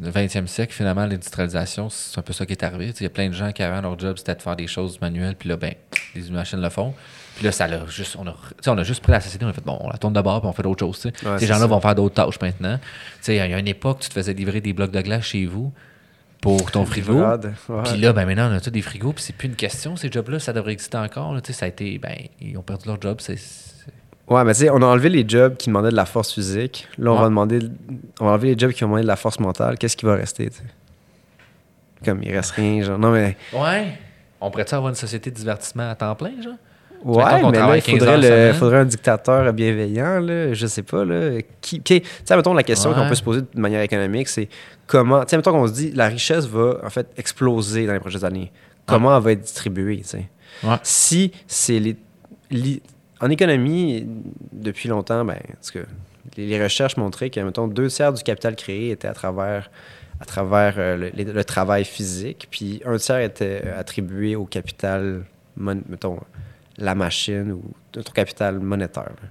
20e 0.00 0.46
siècle, 0.46 0.72
finalement, 0.72 1.04
l'industrialisation, 1.06 1.88
c'est 1.90 2.18
un 2.18 2.22
peu 2.22 2.32
ça 2.32 2.46
qui 2.46 2.52
est 2.52 2.62
arrivé. 2.64 2.92
Il 2.98 3.02
y 3.02 3.06
a 3.06 3.10
plein 3.10 3.28
de 3.28 3.34
gens 3.34 3.52
qui 3.52 3.62
avaient 3.62 3.82
leur 3.82 3.98
job, 3.98 4.16
c'était 4.18 4.34
de 4.34 4.42
faire 4.42 4.56
des 4.56 4.66
choses 4.66 5.00
manuelles, 5.00 5.36
puis 5.36 5.48
là, 5.48 5.56
ben, 5.56 5.74
les 6.14 6.30
machines 6.30 6.60
le 6.60 6.70
font. 6.70 6.94
Puis 7.40 7.46
là, 7.46 7.52
ça 7.52 7.66
l'a 7.66 7.86
juste, 7.86 8.16
on 8.18 8.26
a, 8.26 8.34
on 8.66 8.76
a 8.76 8.82
juste 8.82 9.02
pris 9.02 9.12
la 9.12 9.20
société, 9.22 9.46
on 9.46 9.48
a 9.48 9.54
fait, 9.54 9.64
bon, 9.64 9.78
on 9.80 9.88
la 9.88 9.96
tourne 9.96 10.12
de 10.12 10.20
bord, 10.20 10.42
puis 10.42 10.50
on 10.50 10.52
fait 10.52 10.62
d'autres 10.62 10.84
choses. 10.84 11.06
Ouais, 11.06 11.38
Ces 11.38 11.46
gens-là 11.46 11.64
vont 11.66 11.80
faire 11.80 11.94
d'autres 11.94 12.14
tâches 12.14 12.38
maintenant. 12.38 12.78
Il 13.26 13.34
y 13.34 13.40
a 13.40 13.58
une 13.58 13.66
époque, 13.66 14.00
tu 14.00 14.10
te 14.10 14.12
faisais 14.14 14.34
livrer 14.34 14.60
des 14.60 14.74
blocs 14.74 14.90
de 14.90 15.00
glace 15.00 15.24
chez 15.24 15.46
vous 15.46 15.72
pour 16.42 16.70
ton 16.70 16.84
frigo. 16.84 17.14
Puis 17.84 17.96
là, 17.96 18.12
ben 18.12 18.26
maintenant, 18.26 18.50
on 18.50 18.54
a 18.54 18.60
tous 18.60 18.68
des 18.68 18.82
frigos, 18.82 19.14
puis 19.14 19.24
c'est 19.24 19.34
plus 19.34 19.48
une 19.48 19.56
question, 19.56 19.96
ces 19.96 20.12
jobs-là, 20.12 20.38
ça 20.38 20.52
devrait 20.52 20.72
exister 20.72 20.98
encore. 20.98 21.32
là. 21.32 21.40
Ça 21.50 21.64
a 21.64 21.68
été, 21.68 21.96
ben, 21.96 22.14
ils 22.42 22.58
ont 22.58 22.62
perdu 22.62 22.86
leur 22.88 23.00
job, 23.00 23.16
c'est- 23.22 23.38
Ouais, 24.28 24.44
mais 24.44 24.52
tu 24.52 24.60
sais, 24.60 24.68
on 24.70 24.82
a 24.82 24.84
enlevé 24.86 25.08
les 25.08 25.26
jobs 25.26 25.56
qui 25.56 25.70
demandaient 25.70 25.90
de 25.90 25.96
la 25.96 26.04
force 26.04 26.34
physique. 26.34 26.88
Là, 26.98 27.10
on 27.10 27.14
Ouais. 27.14 27.20
va 27.22 27.28
demander, 27.30 27.58
on 28.20 28.26
va 28.26 28.32
enlever 28.32 28.54
les 28.54 28.58
jobs 28.58 28.72
qui 28.72 28.84
ont 28.84 28.88
demandé 28.88 29.02
de 29.02 29.08
la 29.08 29.16
force 29.16 29.40
mentale. 29.40 29.78
Qu'est-ce 29.78 29.96
qui 29.96 30.04
va 30.04 30.14
rester, 30.14 30.50
tu 30.50 30.58
sais? 30.58 30.62
Comme 32.04 32.22
il 32.22 32.32
reste 32.34 32.50
rien, 32.52 32.82
genre. 32.82 32.98
Non, 32.98 33.10
mais 33.10 33.36
Ouais. 33.52 33.98
On 34.42 34.50
pourrait-tu 34.50 34.74
avoir 34.74 34.88
une 34.90 34.94
société 34.96 35.30
de 35.30 35.36
divertissement 35.36 35.90
à 35.90 35.94
temps 35.94 36.14
plein, 36.14 36.30
genre? 36.42 36.54
Ouais, 37.04 37.24
mais 37.50 37.58
là, 37.58 37.76
il 37.76 37.82
15 37.82 37.98
faudrait, 37.98 38.48
le- 38.48 38.52
faudrait 38.52 38.78
un 38.78 38.84
dictateur 38.84 39.52
bienveillant, 39.52 40.20
là, 40.20 40.52
je 40.52 40.66
sais 40.66 40.82
pas. 40.82 41.04
Là, 41.04 41.40
qui, 41.60 41.80
qui- 41.80 42.00
tu 42.02 42.08
sais, 42.24 42.36
mettons, 42.36 42.52
la 42.54 42.62
question 42.62 42.90
Ouais. 42.90 42.96
qu'on 42.96 43.08
peut 43.08 43.14
se 43.14 43.22
poser 43.22 43.40
de 43.40 43.60
manière 43.60 43.80
économique, 43.82 44.28
c'est 44.28 44.48
comment, 44.86 45.20
tu 45.24 45.30
sais, 45.30 45.36
mettons 45.36 45.52
qu'on 45.52 45.66
se 45.66 45.72
dit, 45.72 45.92
la 45.92 46.08
richesse 46.08 46.46
va, 46.46 46.76
en 46.84 46.90
fait, 46.90 47.06
exploser 47.16 47.86
dans 47.86 47.92
les 47.94 48.00
prochaines 48.00 48.24
années. 48.24 48.52
Comment 48.86 49.16
elle 49.16 49.22
va 49.22 49.32
être 49.32 49.40
distribuée, 49.42 49.98
tu 49.98 50.08
sais? 50.08 50.28
Ouais. 50.64 50.76
Si 50.82 51.32
c'est 51.46 51.78
les, 51.78 51.96
En 53.20 53.30
économie, 53.30 54.06
depuis 54.52 54.88
longtemps, 54.88 55.24
ben, 55.24 55.36
parce 55.54 55.70
que 55.70 55.80
les, 56.36 56.46
les 56.46 56.62
recherches 56.62 56.96
montraient 56.96 57.30
que, 57.30 57.38
mettons, 57.40 57.68
deux 57.68 57.88
tiers 57.88 58.12
du 58.12 58.22
capital 58.22 58.56
créé 58.56 58.90
était 58.90 59.08
à 59.08 59.12
travers 59.14 59.70
à 60.22 60.26
travers 60.26 60.74
euh, 60.76 61.10
le, 61.16 61.32
le 61.32 61.44
travail 61.44 61.84
physique, 61.86 62.48
puis 62.50 62.82
un 62.84 62.98
tiers 62.98 63.20
était 63.20 63.62
euh, 63.64 63.80
attribué 63.80 64.36
au 64.36 64.44
capital, 64.44 65.22
mettons, 65.56 66.18
la 66.80 66.94
machine 66.94 67.52
ou 67.52 67.62
notre 67.94 68.12
capital 68.12 68.58
monétaire. 68.58 69.04
là. 69.04 69.28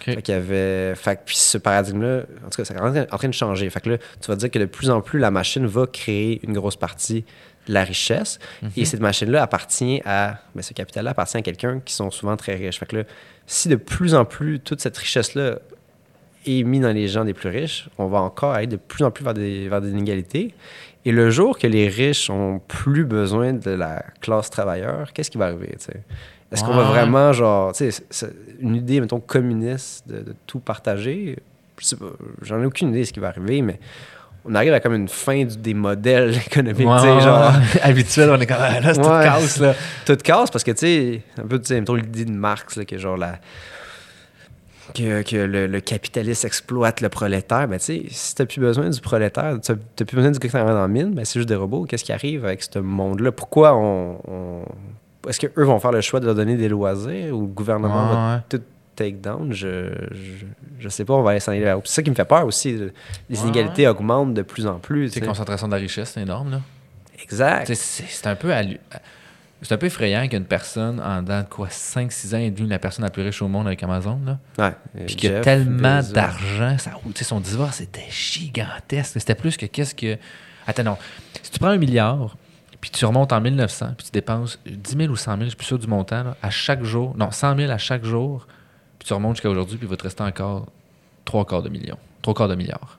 Ok. 0.00 0.14
Fait 0.14 0.22
qu'il 0.22 0.34
y 0.34 0.36
avait. 0.36 0.94
Fait 0.94 1.16
que- 1.16 1.20
puis 1.26 1.36
ce 1.36 1.58
paradigme-là, 1.58 2.22
en 2.46 2.50
tout 2.50 2.62
cas, 2.62 2.64
c'est 2.64 2.78
en 2.80 3.06
train, 3.18 3.28
de 3.28 3.34
changer. 3.34 3.68
Fait 3.70 3.80
que 3.80 3.90
là, 3.90 3.98
tu 3.98 4.28
vas 4.28 4.36
dire 4.36 4.50
que 4.50 4.58
de 4.58 4.64
plus 4.66 4.90
en 4.90 5.00
plus, 5.00 5.18
la 5.18 5.30
machine 5.30 5.66
va 5.66 5.86
créer 5.86 6.40
une 6.44 6.52
grosse 6.54 6.76
partie 6.76 7.24
de 7.68 7.74
la 7.74 7.84
richesse. 7.84 8.38
Et 8.76 8.84
cette 8.84 9.00
machine-là 9.00 9.42
appartient 9.42 10.00
à. 10.04 10.38
Mais 10.54 10.62
ce 10.62 10.72
capital-là 10.72 11.10
appartient 11.10 11.36
à 11.36 11.42
quelqu'un 11.42 11.80
qui 11.84 11.94
sont 11.94 12.10
souvent 12.10 12.36
très 12.36 12.54
riches. 12.54 12.78
Fait 12.78 12.86
que 12.86 12.96
là, 12.98 13.04
si 13.46 13.68
de 13.68 13.76
plus 13.76 14.14
en 14.14 14.24
plus 14.24 14.60
toute 14.60 14.80
cette 14.80 14.96
richesse-là 14.96 15.58
est 16.46 16.62
mise 16.64 16.82
dans 16.82 16.92
les 16.92 17.06
gens 17.06 17.24
des 17.24 17.34
plus 17.34 17.48
riches, 17.48 17.88
on 17.98 18.06
va 18.06 18.20
encore 18.20 18.52
aller 18.52 18.66
de 18.66 18.76
plus 18.76 19.04
en 19.04 19.10
plus 19.10 19.24
vers 19.24 19.34
des, 19.34 19.68
vers 19.68 19.80
des 19.80 19.90
inégalités. 19.90 20.54
Et 21.04 21.12
le 21.12 21.30
jour 21.30 21.58
que 21.58 21.66
les 21.66 21.88
riches 21.88 22.30
ont 22.30 22.60
plus 22.66 23.04
besoin 23.04 23.52
de 23.52 23.70
la 23.70 24.04
classe 24.20 24.50
travailleur, 24.50 25.12
qu'est-ce 25.12 25.30
qui 25.30 25.38
va 25.38 25.46
arriver? 25.46 25.76
Est-ce 26.52 26.62
qu'on 26.64 26.74
va 26.74 26.82
vraiment, 26.84 27.32
genre, 27.32 27.72
tu 27.72 27.90
sais, 27.90 28.02
une 28.60 28.76
idée, 28.76 29.00
mettons, 29.00 29.20
communiste 29.20 30.06
de, 30.08 30.20
de 30.20 30.34
tout 30.46 30.58
partager? 30.60 31.38
Je 31.78 31.86
sais 31.86 31.96
pas, 31.96 32.10
j'en 32.42 32.60
ai 32.62 32.66
aucune 32.66 32.90
idée 32.90 33.00
de 33.00 33.04
ce 33.04 33.12
qui 33.12 33.20
va 33.20 33.28
arriver, 33.28 33.62
mais 33.62 33.80
on 34.44 34.54
arrive 34.54 34.72
à 34.74 34.80
comme 34.80 34.94
une 34.94 35.08
fin 35.08 35.44
du- 35.44 35.56
des 35.56 35.72
modèles 35.74 36.36
économiques, 36.46 36.86
Ouais, 36.86 36.96
tu 36.96 37.02
sais, 37.02 37.12
ouais, 37.14 37.20
genre, 37.20 37.52
habituel, 37.82 38.30
on 38.30 38.40
est 38.40 38.46
comme 38.46 38.56
ah, 38.60 38.80
là, 38.80 38.92
c'est 38.94 39.00
tout 39.00 39.08
casse 39.08 39.60
là. 39.60 39.74
tout 40.04 40.16
casse 40.16 40.50
parce 40.50 40.62
que, 40.64 40.72
tu 40.72 40.78
sais, 40.78 41.22
un 41.40 41.46
peu, 41.46 41.58
tu 41.58 41.66
sais, 41.68 41.80
mettons 41.80 41.94
l'idée 41.94 42.24
de 42.24 42.30
Marx, 42.32 42.76
là, 42.76 42.84
que 42.84 42.98
genre 42.98 43.16
la. 43.16 43.38
Que, 44.94 45.22
que 45.22 45.36
le, 45.36 45.68
le 45.68 45.80
capitaliste 45.80 46.44
exploite 46.44 47.00
le 47.00 47.08
prolétaire, 47.08 47.66
ben 47.68 47.78
tu 47.78 47.84
sais, 47.84 48.02
si 48.10 48.34
t'as 48.34 48.44
plus 48.44 48.60
besoin 48.60 48.90
du 48.90 49.00
prolétaire, 49.00 49.56
t'as 49.62 49.74
t'as 49.96 50.04
plus 50.04 50.16
besoin 50.16 50.32
du 50.32 50.38
gars 50.38 50.48
qui 50.48 50.52
travaille 50.52 50.74
dans 50.74 50.82
la 50.82 50.88
mine, 50.88 51.14
ben 51.14 51.24
c'est 51.24 51.38
juste 51.38 51.48
des 51.48 51.54
robots. 51.54 51.84
Qu'est-ce 51.86 52.04
qui 52.04 52.12
arrive 52.12 52.44
avec 52.44 52.62
ce 52.62 52.78
monde-là? 52.78 53.32
Pourquoi 53.32 53.74
on. 53.76 54.18
on- 54.28 54.64
Est-ce 55.28 55.40
qu'eux 55.40 55.64
vont 55.64 55.78
faire 55.78 55.92
le 55.92 56.00
choix 56.00 56.20
de 56.20 56.26
leur 56.26 56.34
donner 56.34 56.56
des 56.56 56.68
loisirs 56.68 57.36
ou 57.36 57.42
le 57.42 57.46
gouvernement 57.46 58.06
va 58.12 58.34
Ouais, 58.36 58.40
tout 58.48 58.60
take 58.96 59.12
down? 59.12 59.52
Je, 59.52 59.92
je, 60.10 60.44
je 60.78 60.88
sais 60.88 61.04
pas, 61.04 61.14
on 61.14 61.22
va 61.22 61.38
s'en 61.40 61.52
aller 61.52 61.60
vers. 61.60 61.78
C'est 61.84 61.94
ça 61.94 62.02
qui 62.02 62.10
me 62.10 62.14
fait 62.16 62.24
peur 62.24 62.44
aussi. 62.46 62.72
Les 63.28 63.38
Ouais, 63.38 63.44
inégalités 63.44 63.86
augmentent 63.88 64.34
de 64.34 64.42
plus 64.42 64.66
en 64.66 64.78
plus. 64.78 65.10
Sais. 65.10 65.20
concentration 65.20 65.68
de 65.68 65.72
la 65.74 65.78
richesse, 65.78 66.10
c'est 66.14 66.22
énorme 66.22 66.50
là. 66.50 66.60
Exact. 67.22 67.66
C'est 67.72 67.74
c'est 67.76 68.26
un 68.26 68.34
peu 68.34 68.52
allu- 68.52 68.80
c'est 69.64 69.72
un 69.72 69.78
peu 69.78 69.86
effrayant 69.86 70.26
qu'une 70.26 70.44
personne 70.44 70.98
en 71.00 71.22
dedans 71.22 71.42
de 71.42 71.46
quoi 71.48 71.68
5-6 71.70 72.34
ans 72.34 72.38
est 72.38 72.50
devenue 72.50 72.68
la 72.68 72.80
personne 72.80 73.04
la 73.04 73.12
plus 73.12 73.22
riche 73.22 73.40
au 73.42 73.46
monde 73.48 73.68
avec 73.68 73.80
Amazon 73.84 74.18
là. 74.26 74.38
Ouais. 74.58 75.04
Puis 75.06 75.14
qu'il 75.14 75.30
y 75.30 75.34
a 75.34 75.40
tellement 75.40 76.00
d'argent, 76.02 76.76
son 77.14 77.38
divorce 77.38 77.80
était 77.80 78.06
gigantesque. 78.10 79.12
C'était 79.20 79.36
plus 79.36 79.56
que 79.56 79.66
qu'est-ce 79.66 79.94
que. 79.94 80.16
Attends, 80.66 80.82
non. 80.82 80.96
Si 81.42 81.50
tu 81.52 81.58
prends 81.60 81.68
un 81.68 81.76
milliard, 81.78 82.36
puis 82.82 82.90
tu 82.90 83.06
remontes 83.06 83.32
en 83.32 83.40
1900, 83.40 83.94
puis 83.96 84.06
tu 84.06 84.12
dépenses 84.12 84.58
10 84.66 84.96
000 84.96 85.12
ou 85.12 85.16
100 85.16 85.30
000, 85.32 85.44
je 85.44 85.48
suis 85.50 85.56
plus 85.56 85.66
sûr 85.66 85.78
du 85.78 85.86
montant, 85.86 86.24
là, 86.24 86.36
à 86.42 86.50
chaque 86.50 86.82
jour, 86.82 87.16
non, 87.16 87.30
100 87.30 87.56
000 87.56 87.70
à 87.72 87.78
chaque 87.78 88.04
jour, 88.04 88.46
puis 88.98 89.06
tu 89.06 89.14
remontes 89.14 89.36
jusqu'à 89.36 89.48
aujourd'hui, 89.48 89.78
puis 89.78 89.86
il 89.86 89.90
va 89.90 89.96
te 89.96 90.02
rester 90.02 90.24
encore 90.24 90.66
trois 91.24 91.46
quarts 91.46 91.62
de 91.62 91.68
million, 91.68 91.96
trois 92.20 92.34
quarts 92.34 92.48
de 92.48 92.56
milliard. 92.56 92.98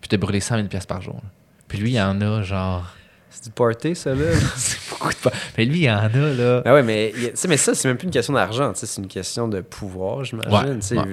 Puis 0.00 0.08
tu 0.08 0.16
brûlé 0.16 0.40
100 0.40 0.56
000 0.56 0.68
pièces 0.68 0.86
par 0.86 1.02
jour. 1.02 1.20
Puis 1.66 1.78
lui, 1.78 1.92
il 1.92 2.00
en 2.00 2.20
a 2.20 2.42
genre. 2.42 2.94
C'est 3.32 3.44
du 3.44 3.50
party, 3.50 3.94
ça, 3.96 4.14
là. 4.14 4.24
c'est 4.56 4.78
beaucoup 4.90 5.08
de. 5.08 5.30
Mais 5.56 5.64
lui, 5.64 5.80
il 5.84 5.90
en 5.90 5.94
a 5.96 6.08
là. 6.08 6.62
Ah 6.64 6.74
ouais, 6.74 6.82
mais, 6.82 7.12
y 7.16 7.32
mais 7.48 7.56
ça, 7.56 7.74
c'est 7.74 7.88
même 7.88 7.96
plus 7.96 8.04
une 8.06 8.12
question 8.12 8.34
d'argent, 8.34 8.72
c'est 8.74 9.00
une 9.00 9.08
question 9.08 9.48
de 9.48 9.60
pouvoir, 9.62 10.22
j'imagine. 10.24 10.52
ouais. 10.98 11.06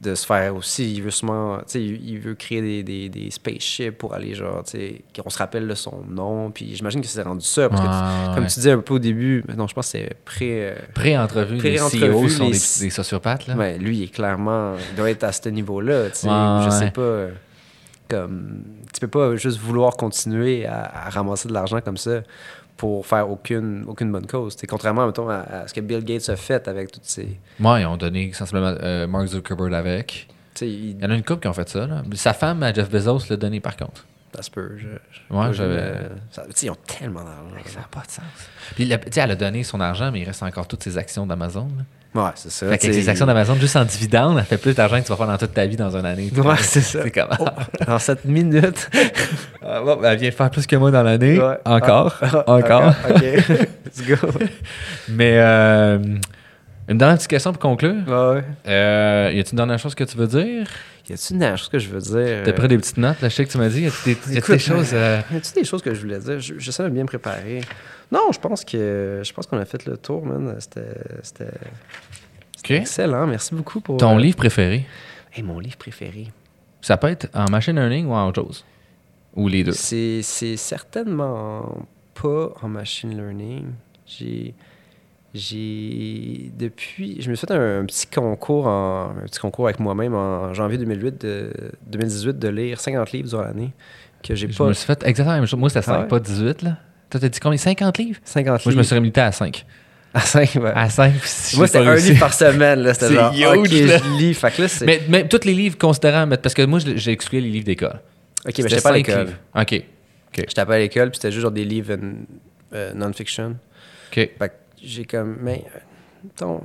De 0.00 0.14
se 0.14 0.26
faire 0.26 0.54
aussi, 0.54 0.92
il 0.92 1.02
veut 1.02 1.10
sûrement, 1.10 1.60
il 1.74 2.18
veut 2.18 2.34
créer 2.34 2.60
des, 2.60 2.82
des, 2.82 3.08
des 3.08 3.30
spaceships 3.30 3.92
pour 3.96 4.12
aller, 4.12 4.34
genre, 4.34 4.62
qu'on 5.18 5.30
se 5.30 5.38
rappelle 5.38 5.66
de 5.66 5.74
son 5.74 6.02
nom, 6.06 6.50
puis 6.50 6.74
j'imagine 6.76 7.00
que 7.00 7.06
c'est 7.06 7.22
rendu 7.22 7.46
ça, 7.46 7.70
parce 7.70 7.80
que, 7.80 7.86
tu- 8.28 8.34
comme 8.34 8.46
tu 8.46 8.54
disais 8.56 8.72
un 8.72 8.78
peu 8.80 8.94
au 8.94 8.98
début, 8.98 9.42
non, 9.56 9.66
je 9.66 9.72
pense 9.74 9.86
que 9.86 9.98
c'est 9.98 10.14
pré... 10.26 10.70
euh, 10.70 10.74
Pré-entrevue, 10.94 11.54
les 11.54 11.76
Pré-entrevue, 11.76 12.26
CEO 12.26 12.28
sont 12.28 12.44
les- 12.46 12.50
des, 12.50 12.84
des 12.86 12.90
sociopathes 12.90 13.46
là. 13.46 13.54
ouais, 13.54 13.78
lui, 13.78 13.96
il 13.98 14.02
est 14.04 14.08
clairement, 14.08 14.74
il 14.90 14.96
doit 14.96 15.10
être 15.10 15.24
à 15.24 15.32
ce 15.32 15.48
niveau-là, 15.48 16.08
je 16.10 16.70
sais 16.70 16.90
pas, 16.90 17.00
euh, 17.00 17.30
comme, 18.14 18.62
tu 18.92 19.00
peux 19.00 19.08
pas 19.08 19.36
juste 19.36 19.58
vouloir 19.58 19.96
continuer 19.96 20.66
à, 20.66 21.06
à 21.06 21.10
ramasser 21.10 21.48
de 21.48 21.52
l'argent 21.54 21.80
comme 21.80 21.96
ça 21.96 22.22
pour 22.76 23.06
faire 23.06 23.30
aucune, 23.30 23.84
aucune 23.86 24.10
bonne 24.10 24.26
cause. 24.26 24.56
Contrairement, 24.68 25.06
mettons, 25.06 25.28
à, 25.28 25.36
à 25.40 25.68
ce 25.68 25.74
que 25.74 25.80
Bill 25.80 26.04
Gates 26.04 26.28
a 26.28 26.36
fait 26.36 26.66
avec 26.68 26.90
toutes 26.90 27.04
ces... 27.04 27.38
Moi, 27.58 27.80
ils 27.80 27.86
ont 27.86 27.96
donné 27.96 28.32
sensiblement 28.32 28.74
euh, 28.82 29.06
Mark 29.06 29.26
Zuckerberg 29.26 29.72
avec. 29.74 30.28
Il- 30.60 30.66
Il 30.90 31.00
y 31.02 31.06
en 31.06 31.10
a 31.10 31.14
une 31.14 31.22
couple 31.24 31.40
qui 31.42 31.48
ont 31.48 31.52
fait 31.52 31.68
ça. 31.68 31.86
Là. 31.86 32.02
Sa 32.14 32.32
femme, 32.32 32.62
à 32.62 32.72
Jeff 32.72 32.90
Bezos, 32.90 33.20
l'a 33.30 33.36
donné 33.36 33.60
par 33.60 33.76
contre. 33.76 34.04
Ça 34.34 34.42
se 34.42 34.50
peut. 34.50 34.72
Je, 34.76 34.88
je- 35.12 35.34
Ouais, 35.34 35.52
j'avais- 35.52 35.76
euh, 35.78 36.08
ils 36.62 36.70
ont 36.70 36.76
tellement 36.86 37.22
d'argent. 37.22 37.54
Ça 37.66 37.80
n'a 37.80 37.86
pas 37.88 38.00
de 38.00 38.10
sens. 38.10 38.24
Puis, 38.74 38.84
la- 38.86 38.98
elle 39.16 39.30
a 39.30 39.36
donné 39.36 39.62
son 39.62 39.80
argent, 39.80 40.10
mais 40.12 40.20
il 40.20 40.24
reste 40.24 40.42
encore 40.42 40.66
toutes 40.66 40.82
ses 40.82 40.98
actions 40.98 41.24
d'Amazon. 41.26 41.68
Ouais, 42.14 42.30
c'est 42.36 42.50
ça. 42.50 42.68
Fait 42.68 42.80
sais, 42.80 42.88
les 42.90 43.08
actions 43.08 43.26
d'Amazon, 43.26 43.56
juste 43.56 43.74
en 43.76 43.84
dividende, 43.84 44.38
elle 44.38 44.44
fait 44.44 44.56
plus 44.58 44.72
d'argent 44.74 44.98
que 45.00 45.04
tu 45.06 45.08
vas 45.10 45.16
faire 45.16 45.26
dans 45.26 45.36
toute 45.36 45.52
ta 45.52 45.66
vie 45.66 45.74
dans 45.76 45.96
une 45.96 46.06
année. 46.06 46.30
Ouais, 46.36 46.54
c'est 46.60 46.80
ça. 46.80 47.00
C'est 47.02 47.10
comme. 47.10 47.28
En 47.88 47.98
7 47.98 48.24
minutes. 48.24 48.88
Ah, 49.66 49.80
bon, 49.80 49.98
elle 50.04 50.18
vient 50.18 50.30
faire 50.30 50.50
plus 50.50 50.66
que 50.66 50.76
moi 50.76 50.90
dans 50.90 51.02
l'année. 51.02 51.38
Ouais. 51.40 51.56
Encore. 51.64 52.14
Ah, 52.20 52.44
encore. 52.46 52.92
OK. 53.10 53.22
Let's 53.22 54.06
go. 54.06 54.28
Mais 55.08 55.36
euh, 55.38 55.98
une 56.86 56.98
dernière 56.98 57.16
petite 57.16 57.30
question 57.30 57.50
pour 57.52 57.60
conclure. 57.62 57.94
Ouais, 58.06 58.12
ouais. 58.36 58.44
Euh, 58.68 59.30
y 59.32 59.40
a-t-il 59.40 59.52
une 59.52 59.56
dernière 59.56 59.78
chose 59.78 59.94
que 59.94 60.04
tu 60.04 60.18
veux 60.18 60.26
dire? 60.26 60.66
Y 61.08 61.14
a-tu 61.14 61.32
une 61.32 61.38
dernière 61.38 61.56
chose 61.56 61.70
que 61.70 61.78
je 61.78 61.88
veux 61.88 61.98
dire? 62.00 62.42
T'as 62.44 62.52
pris 62.52 62.68
des 62.68 62.76
petites 62.76 62.98
notes, 62.98 63.22
là, 63.22 63.30
je 63.30 63.34
sais 63.34 63.46
que 63.46 63.50
tu 63.50 63.56
m'as 63.56 63.68
dit. 63.70 63.80
Y 63.82 63.86
a-t-il 63.86 64.16
des, 64.32 64.36
a-t-il 64.38 64.58
choses. 64.60 64.90
euh, 64.92 65.20
Y 65.32 65.36
a-tu 65.36 65.52
des 65.54 65.64
choses 65.64 65.80
que 65.80 65.94
je 65.94 66.00
voulais 66.02 66.18
dire? 66.18 66.38
Je- 66.40 66.54
J'essaie 66.58 66.82
de 66.82 66.88
bien 66.90 67.06
préparer. 67.06 67.62
Non, 68.12 68.30
je 68.32 68.38
pense 68.38 68.64
que 68.64 69.22
je 69.24 69.32
pense 69.32 69.46
qu'on 69.46 69.58
a 69.58 69.64
fait 69.64 69.84
le 69.86 69.96
tour, 69.96 70.24
man. 70.24 70.54
C'était 70.58 70.94
c'était 71.22 71.50
OK. 72.58 72.70
excellent. 72.70 73.26
Merci 73.26 73.54
beaucoup 73.54 73.80
pour... 73.80 73.96
Ton 73.96 74.16
euh, 74.16 74.20
livre 74.20 74.36
préféré? 74.36 74.86
hey, 75.32 75.42
mon 75.42 75.58
livre 75.58 75.76
préféré. 75.76 76.28
Ça 76.80 76.96
peut 76.96 77.08
être 77.08 77.28
en 77.34 77.50
machine 77.50 77.74
learning 77.74 78.06
ou 78.06 78.12
en 78.12 78.28
autre 78.28 78.42
chose? 78.42 78.64
Ou 79.34 79.48
les 79.48 79.64
deux? 79.64 79.72
C'est 79.72 80.22
c'est 80.22 80.56
certainement 80.56 81.86
pas 82.20 82.52
en 82.62 82.68
machine 82.68 83.16
learning. 83.16 83.66
J'ai 84.06 84.54
j'ai 85.32 86.52
depuis 86.56 87.20
je 87.20 87.28
me 87.28 87.34
suis 87.34 87.46
fait 87.46 87.52
un, 87.52 87.80
un 87.80 87.84
petit 87.86 88.06
concours 88.06 88.66
en 88.68 89.10
un 89.20 89.24
petit 89.24 89.40
concours 89.40 89.64
avec 89.66 89.80
moi-même 89.80 90.14
en 90.14 90.54
janvier 90.54 90.78
2008 90.78 91.20
de, 91.20 91.52
2018 91.88 92.38
de 92.38 92.48
lire 92.48 92.78
50 92.80 93.10
livres 93.12 93.28
durant 93.30 93.42
l'année 93.42 93.72
que 94.22 94.34
j'ai 94.36 94.48
Je 94.50 94.56
pas 94.56 94.68
me 94.68 94.72
suis 94.72 94.86
fait 94.86 95.02
exactement 95.04 95.32
la 95.34 95.40
même 95.40 95.48
chose. 95.48 95.58
Moi, 95.58 95.68
c'était 95.70 95.82
5, 95.82 95.92
Ah 95.92 96.00
ouais? 96.02 96.08
pas 96.08 96.20
18. 96.20 96.62
Là. 96.62 96.78
Toi, 97.14 97.20
t'as 97.20 97.28
dit 97.28 97.38
combien? 97.38 97.56
50 97.56 97.98
livres? 97.98 98.18
50 98.24 98.66
Moi, 98.66 98.72
je 98.72 98.76
me 98.76 98.82
suis 98.82 98.94
limité 98.96 99.20
à 99.20 99.30
5. 99.30 99.64
à 100.14 100.20
5 100.20 100.56
ouais. 100.56 100.72
À 100.74 100.90
5. 100.90 101.12
moi 101.54 101.68
c'était 101.68 101.78
un 101.78 101.94
livre 101.94 102.18
par 102.18 102.34
semaine 102.34 102.80
là 102.80 102.92
c'était 102.92 103.14
genre 103.14 103.32
huge, 103.32 103.72
là. 103.86 103.98
je 103.98 104.18
lis 104.18 104.34
fait 104.34 104.50
que 104.50 104.62
là 104.62 104.66
c'est 104.68 104.84
Mais, 104.84 105.00
mais 105.08 105.28
tous 105.28 105.44
les 105.44 105.54
livres 105.54 105.78
considérant. 105.78 106.28
Parce 106.28 106.54
que 106.54 106.62
moi, 106.62 106.80
j'ai 106.80 107.12
exclu 107.12 107.38
les 107.38 107.50
livres 107.50 107.66
d'école. 107.66 108.00
OK 108.44 108.58
mais 108.58 108.68
j'étais 108.68 108.82
pas 108.82 108.88
à 108.88 108.92
l'école. 108.94 109.28
OK. 109.54 109.84
j'étais 110.36 110.66
pas 110.66 110.74
à 110.74 110.78
l'école 110.78 111.10
puis 111.10 111.18
c'était 111.18 111.30
juste 111.30 111.42
genre 111.42 111.52
des 111.52 111.64
livres 111.64 111.96
euh, 112.74 112.92
non-fiction 112.94 113.50
OK. 114.10 114.14
fait 114.14 114.38
que 114.40 114.52
j'ai 114.82 115.04
comme 115.04 115.36
mais 115.40 115.64
euh, 115.72 115.78
mettons, 116.24 116.62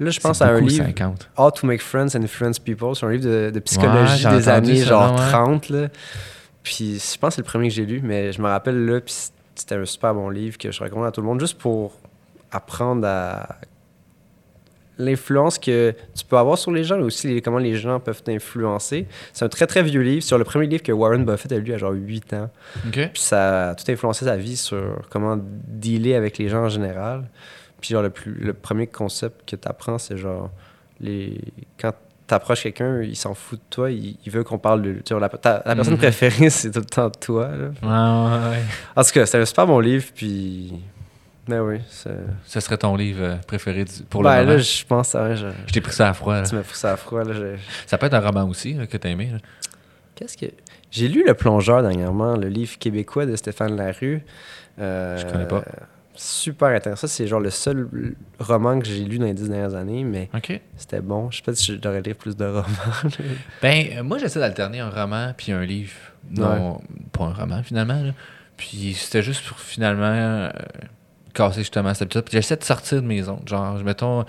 là 0.00 0.10
je 0.10 0.20
pense 0.20 0.40
à 0.40 0.46
un 0.46 0.60
livre 0.62 0.86
50. 0.86 1.28
How 1.36 1.50
to 1.50 1.66
Make 1.66 1.82
Friends 1.82 2.16
and 2.16 2.22
Influence 2.22 2.58
People. 2.58 2.94
C'est 2.94 3.04
un 3.04 3.10
livre 3.10 3.26
de, 3.26 3.50
de 3.50 3.60
psychologie 3.60 4.26
des 4.26 4.48
années 4.48 4.78
ça, 4.78 4.86
genre 4.86 5.20
ouais. 5.20 5.28
30. 5.28 5.68
Là. 5.68 5.88
Puis 6.62 6.98
je 6.98 7.18
pense 7.18 7.28
que 7.28 7.34
c'est 7.34 7.40
le 7.42 7.46
premier 7.46 7.68
que 7.68 7.74
j'ai 7.74 7.84
lu, 7.84 8.00
mais 8.02 8.32
je 8.32 8.40
me 8.40 8.48
rappelle 8.48 8.86
là, 8.86 9.02
puis 9.02 9.14
c'était 9.56 9.74
un 9.74 9.84
super 9.84 10.14
bon 10.14 10.28
livre 10.30 10.56
que 10.58 10.70
je 10.70 10.82
recommande 10.82 11.06
à 11.06 11.10
tout 11.12 11.20
le 11.20 11.26
monde 11.26 11.40
juste 11.40 11.58
pour 11.58 11.92
apprendre 12.52 13.06
à 13.06 13.56
l'influence 14.98 15.58
que 15.58 15.94
tu 16.14 16.24
peux 16.24 16.38
avoir 16.38 16.56
sur 16.56 16.70
les 16.70 16.82
gens, 16.82 16.96
mais 16.96 17.02
aussi 17.04 17.28
les- 17.28 17.42
comment 17.42 17.58
les 17.58 17.74
gens 17.76 18.00
peuvent 18.00 18.22
t'influencer. 18.22 19.06
C'est 19.34 19.44
un 19.44 19.48
très 19.50 19.66
très 19.66 19.82
vieux 19.82 20.00
livre. 20.00 20.22
C'est 20.22 20.38
le 20.38 20.44
premier 20.44 20.66
livre 20.66 20.82
que 20.82 20.92
Warren 20.92 21.24
Buffett 21.26 21.52
a 21.52 21.58
lu 21.58 21.72
à 21.74 21.78
genre 21.78 21.92
8 21.92 22.32
ans. 22.32 22.48
Puis 23.12 23.22
ça 23.22 23.70
a 23.70 23.74
tout 23.74 23.84
influencé 23.90 24.24
sa 24.24 24.36
vie 24.38 24.56
sur 24.56 25.02
comment 25.10 25.36
dealer 25.38 26.14
avec 26.14 26.38
les 26.38 26.48
gens 26.48 26.64
en 26.64 26.68
général. 26.70 27.28
Puis 27.80 27.90
genre, 27.90 28.02
le, 28.02 28.08
plus, 28.10 28.32
le 28.34 28.54
premier 28.54 28.86
concept 28.86 29.46
que 29.46 29.54
tu 29.56 29.68
apprends, 29.68 29.98
c'est 29.98 30.16
genre, 30.16 30.50
les, 30.98 31.38
quand 31.78 31.92
tu 32.28 32.34
approches 32.34 32.62
quelqu'un, 32.62 33.02
il 33.02 33.16
s'en 33.16 33.34
fout 33.34 33.58
de 33.58 33.64
toi, 33.70 33.90
il, 33.90 34.16
il 34.24 34.32
veut 34.32 34.42
qu'on 34.44 34.58
parle 34.58 34.82
de... 34.82 34.92
Tu 35.04 35.12
vois, 35.14 35.20
la, 35.20 35.28
ta- 35.28 35.62
la 35.64 35.74
personne 35.74 35.94
Mhm. 35.94 35.98
préférée, 36.00 36.50
c'est 36.50 36.70
tout 36.70 36.80
le 36.80 36.84
temps 36.86 37.10
toi. 37.10 37.48
là. 37.48 37.68
Ouais, 37.82 38.48
ouais, 38.48 38.50
ouais. 38.56 38.62
En 38.96 39.02
tout 39.02 39.10
cas, 39.12 39.26
c'est 39.26 39.38
un 39.38 39.44
super 39.44 39.66
bon 39.66 39.78
livre, 39.80 40.06
puis 40.14 40.72
Ben 41.48 41.60
oui. 41.60 41.78
Ce 42.44 42.60
serait 42.60 42.76
ton 42.78 42.96
livre 42.96 43.22
euh, 43.22 43.36
préféré 43.46 43.84
du- 43.84 44.02
pour 44.10 44.22
ben 44.22 44.34
le 44.34 44.40
moment? 44.44 44.52
là, 44.52 44.58
je 44.58 44.84
pense, 44.84 45.08
ça 45.10 45.20
vrai, 45.22 45.36
je... 45.36 45.46
Je 45.66 45.72
t'ai 45.72 45.80
pris 45.80 45.92
ça 45.92 46.08
à 46.08 46.12
froid. 46.14 46.34
là. 46.34 46.42
tu 46.42 46.54
m'as 46.56 46.62
poussé 46.62 46.86
à 46.88 46.96
froid. 46.96 47.22
Là, 47.22 47.32
je- 47.34 47.56
Ça 47.86 47.96
peut 47.98 48.06
être 48.06 48.14
un 48.14 48.20
roman 48.20 48.44
aussi 48.48 48.74
là, 48.74 48.86
que 48.86 48.96
t'as 48.96 49.08
aimé. 49.10 49.30
Qu'est-ce 50.16 50.36
que. 50.36 50.46
J'ai 50.90 51.08
lu 51.08 51.24
Le 51.26 51.34
Plongeur 51.34 51.82
dernièrement, 51.82 52.36
le 52.36 52.48
livre 52.48 52.78
québécois 52.78 53.26
de 53.26 53.36
Stéphane 53.36 53.76
Larue. 53.76 54.24
Euh, 54.80 55.16
Je 55.18 55.26
connais 55.26 55.46
pas. 55.46 55.62
Super 56.16 56.68
intéressant. 56.68 57.06
Ça, 57.06 57.08
C'est 57.14 57.26
genre 57.26 57.40
le 57.40 57.50
seul 57.50 57.88
roman 58.38 58.78
que 58.80 58.86
j'ai 58.86 59.04
lu 59.04 59.18
dans 59.18 59.26
les 59.26 59.34
dix 59.34 59.48
dernières 59.48 59.74
années, 59.74 60.04
mais 60.04 60.28
c'était 60.76 61.00
bon. 61.00 61.30
Je 61.30 61.36
sais 61.38 61.42
pas 61.42 61.54
si 61.54 61.72
je 61.72 61.78
devrais 61.78 62.02
lire 62.02 62.16
plus 62.16 62.36
de 62.36 62.44
romans. 62.44 62.66
Ben, 63.62 63.86
euh, 63.98 64.02
moi, 64.02 64.18
j'essaie 64.18 64.40
d'alterner 64.40 64.80
un 64.80 64.90
roman 64.90 65.32
puis 65.36 65.52
un 65.52 65.64
livre. 65.64 65.92
Non, 66.30 66.80
pas 67.12 67.24
un 67.24 67.32
roman, 67.32 67.62
finalement. 67.62 68.02
là. 68.02 68.12
Puis 68.56 68.94
c'était 68.98 69.22
juste 69.22 69.46
pour, 69.46 69.58
finalement, 69.58 70.04
euh, 70.04 70.50
casser 71.34 71.60
justement 71.60 71.92
cette 71.94 72.02
habitude. 72.02 72.22
Puis 72.22 72.32
j'essaie 72.32 72.56
de 72.56 72.64
sortir 72.64 73.02
de 73.02 73.06
mes 73.06 73.22
zones. 73.22 73.42
Genre, 73.46 73.74
mettons, 73.84 74.24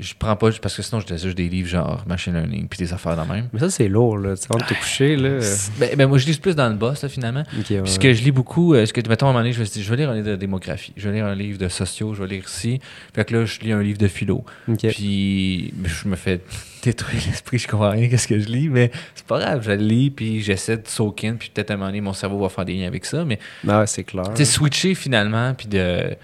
je 0.00 0.14
prends 0.18 0.34
pas... 0.36 0.50
Parce 0.60 0.76
que 0.76 0.82
sinon, 0.82 1.00
je 1.00 1.06
laisse 1.06 1.22
juste 1.22 1.36
des 1.36 1.48
livres 1.48 1.68
genre 1.68 2.02
machine 2.06 2.32
learning 2.32 2.68
puis 2.68 2.78
des 2.78 2.92
affaires 2.92 3.16
dans 3.16 3.26
même. 3.26 3.48
mais 3.52 3.60
ça, 3.60 3.70
c'est 3.70 3.88
lourd, 3.88 4.18
là. 4.18 4.36
Tu 4.36 4.42
sais, 4.42 4.48
avant 4.50 4.64
de 4.64 4.68
te 4.68 4.74
coucher, 4.74 5.16
là. 5.16 5.38
Ben, 5.78 5.96
ben, 5.96 6.08
moi, 6.08 6.18
je 6.18 6.26
lis 6.26 6.38
plus 6.38 6.54
dans 6.54 6.68
le 6.68 6.74
boss, 6.74 7.02
là, 7.02 7.08
finalement. 7.08 7.42
ok, 7.58 7.66
ouais. 7.70 7.82
Puis 7.82 7.92
ce 7.92 7.98
que 7.98 8.12
je 8.12 8.22
lis 8.22 8.32
beaucoup, 8.32 8.74
euh, 8.74 8.86
ce 8.86 8.92
que, 8.92 9.06
mettons, 9.08 9.26
à 9.26 9.28
un 9.30 9.32
moment 9.32 9.42
donné, 9.42 9.52
je 9.52 9.60
me 9.60 9.64
suis 9.64 9.80
dit, 9.80 9.84
je 9.84 9.90
vais 9.90 9.96
lire 9.96 10.10
un 10.10 10.14
livre 10.14 10.28
de 10.28 10.36
démographie, 10.36 10.92
je 10.96 11.08
vais 11.08 11.16
lire 11.16 11.26
un 11.26 11.34
livre 11.34 11.58
de 11.58 11.68
sociaux, 11.68 12.14
je 12.14 12.22
vais 12.22 12.28
lire 12.28 12.44
ici. 12.46 12.80
Fait 13.14 13.24
que 13.24 13.36
là, 13.36 13.44
je 13.44 13.60
lis 13.60 13.72
un 13.72 13.82
livre 13.82 13.98
de 13.98 14.08
philo. 14.08 14.44
Ok. 14.68 14.86
Puis 14.88 15.72
je 15.84 16.08
me 16.08 16.16
fais 16.16 16.40
détruire 16.82 17.22
l'esprit, 17.26 17.58
je 17.58 17.68
comprends 17.68 17.90
rien 17.90 18.08
qu'est-ce 18.08 18.28
que 18.28 18.38
je 18.38 18.48
lis, 18.48 18.68
mais 18.68 18.90
c'est 19.14 19.26
pas 19.26 19.38
grave, 19.38 19.62
je 19.64 19.70
le 19.70 19.76
lis, 19.76 20.10
puis 20.10 20.42
j'essaie 20.42 20.76
de 20.76 20.86
soak 20.86 21.24
in, 21.24 21.34
puis 21.34 21.50
peut-être 21.52 21.70
à 21.70 21.74
un 21.74 21.76
moment 21.76 21.88
donné, 21.88 22.00
mon 22.00 22.12
cerveau 22.12 22.40
va 22.40 22.48
faire 22.48 22.64
des 22.64 22.74
liens 22.74 22.88
avec 22.88 23.04
ça. 23.04 23.24
Mais 23.24 23.38
ouais, 23.64 23.86
c'est 23.86 24.04
clair. 24.04 24.24
tu 24.34 24.36
sais, 24.36 24.44
switcher 24.44 24.94
finalement, 24.94 25.54
puis 25.54 25.66
de, 25.66 26.14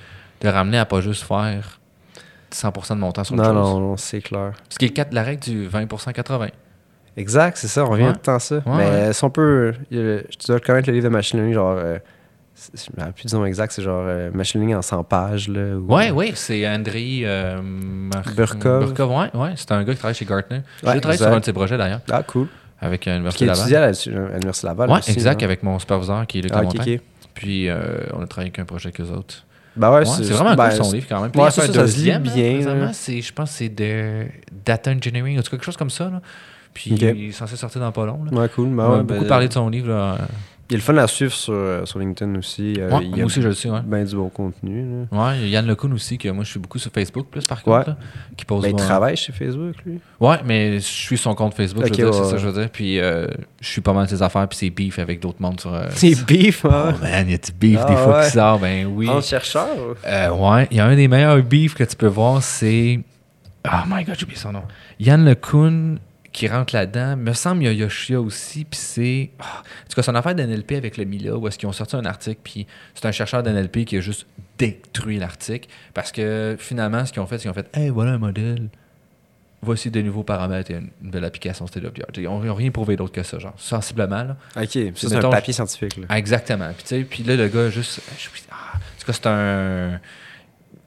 de 0.40 0.48
ramener 0.48 0.78
à 0.78 0.84
pas 0.84 1.00
juste 1.00 1.22
faire 1.22 1.79
100% 2.52 2.94
de 2.94 3.00
mon 3.00 3.12
temps 3.12 3.24
sur 3.24 3.34
autre 3.34 3.42
Non, 3.44 3.62
chose. 3.64 3.74
non, 3.74 3.80
non, 3.80 3.96
c'est 3.96 4.20
clair. 4.20 4.52
Ce 4.68 4.78
qui 4.78 4.86
est 4.86 4.88
le 4.88 4.94
cas- 4.94 5.06
la 5.12 5.22
règle 5.22 5.42
du 5.42 5.66
20% 5.68 6.12
80. 6.12 6.48
Exact, 7.16 7.56
c'est 7.56 7.68
ça, 7.68 7.84
on 7.84 7.90
revient 7.90 8.04
Ouais. 8.04 8.12
tout 8.12 8.18
le 8.18 8.22
temps 8.24 8.34
à 8.34 8.38
ça. 8.40 8.56
Ouais, 8.56 8.62
mais 8.66 8.90
ouais. 9.06 9.12
si 9.12 9.24
on 9.24 9.30
peut. 9.30 9.74
le- 9.90 10.24
tu 10.38 10.46
dois 10.46 10.60
connaître 10.60 10.88
le 10.88 10.94
livre 10.94 11.04
de 11.04 11.12
Machine 11.12 11.38
Learning, 11.38 11.54
genre. 11.54 11.74
euh, 11.76 11.98
je 12.74 12.90
me 12.94 12.98
rappelle 13.00 13.14
plus 13.14 13.26
du 13.26 13.34
nom 13.34 13.44
exact, 13.46 13.72
c'est 13.72 13.82
genre 13.82 14.04
euh, 14.06 14.30
Machine 14.32 14.60
Learning 14.60 14.76
en 14.76 14.82
100 14.82 15.02
pages. 15.04 15.48
Là, 15.48 15.76
ou- 15.76 15.92
Ouais, 15.94 16.10
ouais, 16.10 16.32
c'est 16.34 16.68
André 16.68 17.22
euh, 17.24 17.60
Mar- 17.62 18.22
Burkov. 18.36 18.84
Burkov, 18.86 19.10
ouais, 19.10 19.30
ouais, 19.34 19.52
c'est 19.56 19.72
un 19.72 19.82
gars 19.82 19.92
qui 19.92 19.98
travaille 19.98 20.14
chez 20.14 20.24
Gartner. 20.24 20.60
J'ai 20.82 21.00
travaillé 21.00 21.16
sur 21.18 21.26
un 21.28 21.40
de 21.40 21.44
ses 21.44 21.52
projets 21.52 21.76
d'ailleurs, 21.78 22.00
Ah, 22.10 22.22
cool. 22.22 22.46
avec 22.80 23.02
euh, 23.02 23.10
Qui 23.10 23.44
l'Université 23.44 23.44
étudié 23.46 23.74
Laval. 23.74 23.94
à 23.94 24.10
la- 24.10 24.26
à 24.26 24.32
l'Université 24.36 24.66
Laval. 24.66 24.90
Ouais, 24.90 24.98
aussi, 24.98 25.10
exact, 25.12 25.40
non? 25.40 25.44
avec 25.46 25.62
mon 25.62 25.78
superviseur 25.78 26.26
qui 26.26 26.38
est 26.38 26.42
Luc 26.42 26.52
Ah, 26.54 26.58
ok, 26.58 26.62
Lamontagne. 26.74 26.94
ok. 26.96 27.00
Puis 27.34 27.68
euh, 27.68 27.76
on 28.12 28.22
a 28.22 28.26
travaillé 28.26 28.48
avec 28.50 28.58
un 28.58 28.64
projet 28.64 28.88
avec 28.88 29.00
eux 29.00 29.10
autres. 29.16 29.46
Ben 29.76 29.90
ouais, 29.90 29.98
Ouais, 29.98 30.04
c'est 30.06 30.24
vraiment 30.32 30.56
cool 30.56 30.72
son 30.72 30.92
livre 30.92 31.06
quand 31.08 31.20
même. 31.20 31.30
Puis 31.30 31.40
ouais, 31.40 31.50
ça, 31.50 31.66
ça, 31.66 31.72
ça 31.72 31.86
se 31.86 31.98
lit 31.98 32.06
là, 32.06 32.18
bien, 32.18 32.90
c'est, 32.92 33.20
je 33.20 33.32
pense 33.32 33.50
que 33.50 33.56
c'est 33.56 33.68
de 33.68 34.26
Data 34.64 34.90
Engineering 34.90 35.38
ou 35.38 35.42
quelque 35.42 35.64
chose 35.64 35.76
comme 35.76 35.90
ça. 35.90 36.04
Là. 36.10 36.20
Puis 36.74 36.92
Ok. 36.92 37.00
il 37.00 37.28
est 37.28 37.32
censé 37.32 37.56
sortir 37.56 37.80
dans 37.80 37.92
pas 37.92 38.06
long. 38.06 38.24
Là. 38.24 38.40
Ouais, 38.40 38.48
cool. 38.48 38.68
Ben 38.68 38.84
on 38.84 38.92
a 38.92 38.96
ouais, 38.98 39.02
beaucoup 39.02 39.20
ben, 39.22 39.28
parlé 39.28 39.48
de 39.48 39.52
son 39.52 39.68
livre. 39.68 39.88
Là. 39.88 40.18
Il 40.70 40.74
est 40.74 40.76
le 40.76 40.82
fun 40.82 40.96
à 40.98 41.06
suivre 41.08 41.32
sur, 41.32 41.52
euh, 41.52 41.84
sur 41.84 41.98
LinkedIn 41.98 42.34
aussi. 42.38 42.74
Euh, 42.78 42.90
Ouais, 42.90 43.00
il 43.02 43.08
y 43.08 43.10
moi 43.10 43.22
a 43.22 43.24
aussi, 43.26 43.42
je 43.42 43.48
le 43.48 43.54
sais. 43.54 43.68
Ouais. 43.68 43.80
ben 43.84 44.04
du 44.04 44.14
bon 44.14 44.28
contenu. 44.28 45.06
Là. 45.10 45.24
Ouais, 45.30 45.38
il 45.38 45.42
y 45.42 45.56
a 45.56 45.60
Yann 45.60 45.66
Lecun 45.66 45.90
aussi, 45.92 46.16
que 46.16 46.28
moi 46.28 46.44
je 46.44 46.50
suis 46.50 46.60
beaucoup 46.60 46.78
sur 46.78 46.92
Facebook, 46.92 47.26
plus 47.28 47.44
par 47.46 47.58
Ouais. 47.66 47.78
contre, 47.78 47.88
là, 47.90 47.96
qui 48.36 48.44
pose. 48.44 48.62
Ben, 48.62 48.68
il 48.68 48.74
ouais. 48.74 48.78
travaille 48.78 49.16
chez 49.16 49.32
Facebook, 49.32 49.74
lui. 49.84 49.98
Ouais, 50.20 50.36
mais 50.44 50.74
je 50.74 50.84
suis 50.84 51.18
son 51.18 51.34
compte 51.34 51.54
Facebook, 51.54 51.84
je 51.86 51.90
Ok, 51.92 51.98
veux 51.98 52.04
dire, 52.04 52.14
c'est 52.14 52.20
ouais, 52.20 52.26
ça, 52.26 52.32
ouais. 52.34 52.38
je 52.40 52.46
veux 52.48 52.60
dire. 52.60 52.70
Puis 52.70 53.00
euh, 53.00 53.26
je 53.60 53.68
suis 53.68 53.80
pas 53.80 53.92
mal 53.92 54.04
de 54.06 54.10
ses 54.10 54.22
affaires, 54.22 54.46
puis 54.48 54.56
c'est 54.58 54.70
beef 54.70 54.98
avec 55.00 55.20
d'autres 55.20 55.40
mondes 55.42 55.60
sur. 55.60 55.74
euh, 55.74 55.86
C'est 55.90 56.24
beef, 56.24 56.64
Oh 56.64 56.68
hein. 56.72 56.94
man, 57.02 57.28
y 57.28 57.34
a 57.34 57.38
du 57.38 57.52
beef 57.52 57.78
Ah, 57.82 57.86
des 57.90 57.96
fois 57.96 58.18
ouais. 58.20 58.24
qui 58.26 58.30
sort, 58.30 58.58
ben 58.60 58.86
oui. 58.86 59.08
En 59.08 59.20
chercheur. 59.20 59.66
Euh, 60.06 60.30
ouais, 60.30 60.68
il 60.70 60.76
y 60.76 60.80
a 60.80 60.86
un 60.86 60.94
des 60.94 61.08
meilleurs 61.08 61.42
beefs 61.42 61.74
que 61.74 61.84
tu 61.84 61.96
peux 61.96 62.06
voir, 62.06 62.42
c'est. 62.42 63.00
Oh 63.66 63.76
my 63.88 64.04
god, 64.04 64.14
j'ai 64.16 64.24
oublié 64.24 64.38
son 64.38 64.52
nom. 64.52 64.62
Yann 65.00 65.24
LeCun 65.24 65.96
qui 66.32 66.46
rentre 66.48 66.74
là-dedans. 66.74 67.16
Me 67.16 67.32
semble 67.32 67.62
il 67.62 67.66
y 67.66 67.68
a 67.68 67.72
Yoshia 67.72 68.20
aussi, 68.20 68.64
puis 68.64 68.78
c'est. 68.78 69.30
ah, 69.40 69.62
en 69.62 69.88
tout 69.88 69.96
cas, 69.96 70.02
c'est 70.02 70.10
une 70.10 70.16
affaire 70.16 70.34
d'NLP 70.34 70.72
avec 70.72 70.96
le 70.96 71.04
Mila, 71.04 71.36
où 71.36 71.48
est-ce 71.48 71.58
qu'ils 71.58 71.68
ont 71.68 71.72
sorti 71.72 71.96
un 71.96 72.04
article, 72.04 72.40
puis 72.44 72.66
c'est 72.94 73.06
un 73.06 73.12
chercheur 73.12 73.42
d'NLP 73.42 73.84
qui 73.84 73.96
a 73.96 74.00
juste 74.00 74.26
détruit 74.58 75.18
l'article. 75.18 75.68
Parce 75.94 76.12
que 76.12 76.56
finalement, 76.58 77.04
ce 77.04 77.12
qu'ils 77.12 77.22
ont 77.22 77.26
fait, 77.26 77.38
c'est 77.38 77.42
qu'ils 77.42 77.50
ont 77.50 77.54
fait 77.54 77.68
Hey, 77.76 77.88
voilà 77.88 78.12
un 78.12 78.18
modèle. 78.18 78.68
Voici 79.62 79.90
de 79.90 80.00
nouveaux 80.00 80.22
paramètres 80.22 80.70
et 80.70 80.74
une 80.76 80.88
nouvelle 81.02 81.24
application 81.26 81.66
state 81.66 81.84
of 81.84 81.92
the 81.92 82.00
art. 82.00 82.08
Ils 82.16 82.22
n'ont 82.22 82.54
rien 82.54 82.70
prouvé 82.70 82.96
d'autre 82.96 83.12
que 83.12 83.22
ça, 83.22 83.38
genre, 83.38 83.52
sensiblement. 83.58 84.22
Là. 84.24 84.36
Ok, 84.56 84.78
c'est 84.94 85.14
un 85.14 85.20
papier 85.28 85.52
scientifique. 85.52 85.98
Là. 85.98 86.06
Ah, 86.08 86.18
Exactement. 86.18 86.70
Puis, 87.10 87.22
là, 87.24 87.36
le 87.36 87.48
gars, 87.48 87.68
juste. 87.68 88.00
ah, 88.50 88.76
en 88.76 88.78
tout 89.00 89.06
cas, 89.06 89.12
c'est 89.12 89.26
un. 89.26 90.00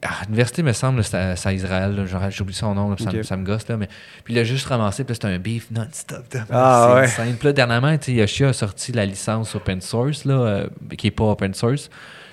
Ah, 0.06 0.22
l'université, 0.26 0.64
me 0.64 0.74
semble, 0.74 1.04
c'est 1.04 1.16
à, 1.16 1.34
à 1.44 1.54
Israël. 1.54 2.06
J'oublie 2.30 2.54
son 2.54 2.74
nom, 2.76 2.90
là, 2.90 2.96
ça, 3.00 3.12
me- 3.12 3.20
Ok. 3.20 3.24
ça 3.26 3.38
me 3.38 3.46
gosse. 3.46 3.68
Là, 3.68 3.78
mais, 3.78 3.88
puis 4.24 4.34
il 4.34 4.40
a 4.40 4.44
juste 4.44 4.66
ramassé, 4.68 5.04
puis 5.04 5.16
c'était 5.16 5.28
un 5.28 5.40
beef 5.40 5.72
non-stop. 5.72 6.24
Ah, 6.52 6.96
ouais. 6.96 7.04
insane. 7.06 7.36
Puis 7.36 7.48
là, 7.48 7.54
dernièrement, 7.54 7.96
Yoshi 8.08 8.44
a 8.46 8.54
sorti 8.54 8.92
la 8.92 9.06
licence 9.06 9.56
open 9.56 9.80
source, 9.82 10.26
là, 10.26 10.34
euh, 10.34 10.68
qui 10.98 11.08
n'est 11.08 11.12
pas 11.12 11.24
open 11.26 11.54
source. 11.54 11.90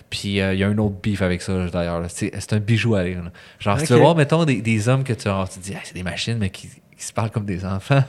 Puis 0.09 0.41
euh, 0.41 0.55
il 0.55 0.59
y 0.59 0.65
a 0.65 0.69
un 0.69 0.77
autre 0.79 0.97
beef 1.01 1.23
avec 1.23 1.41
ça, 1.43 1.53
d'ailleurs. 1.69 2.03
C'est 2.09 2.53
un 2.53 2.59
bijou 2.59 2.97
à 2.97 3.05
lire. 3.05 3.23
là. 3.23 3.31
Genre, 3.61 3.79
si 3.79 3.87
tu 3.87 3.93
vas 3.93 3.99
voir, 4.01 4.17
mettons, 4.17 4.45
des, 4.45 4.61
des 4.61 4.89
hommes 4.89 5.05
que 5.05 5.13
tu, 5.13 5.29
alors, 5.29 5.49
tu 5.49 5.61
te 5.61 5.65
dis, 5.65 5.75
Ah, 5.77 5.81
c'est 5.85 5.95
des 5.95 6.03
machines, 6.03 6.39
mais 6.39 6.51
qui, 6.51 6.69
qui 6.99 7.05
se 7.05 7.13
parlent 7.13 7.31
comme 7.31 7.45
des 7.47 7.65
enfants. 7.65 8.03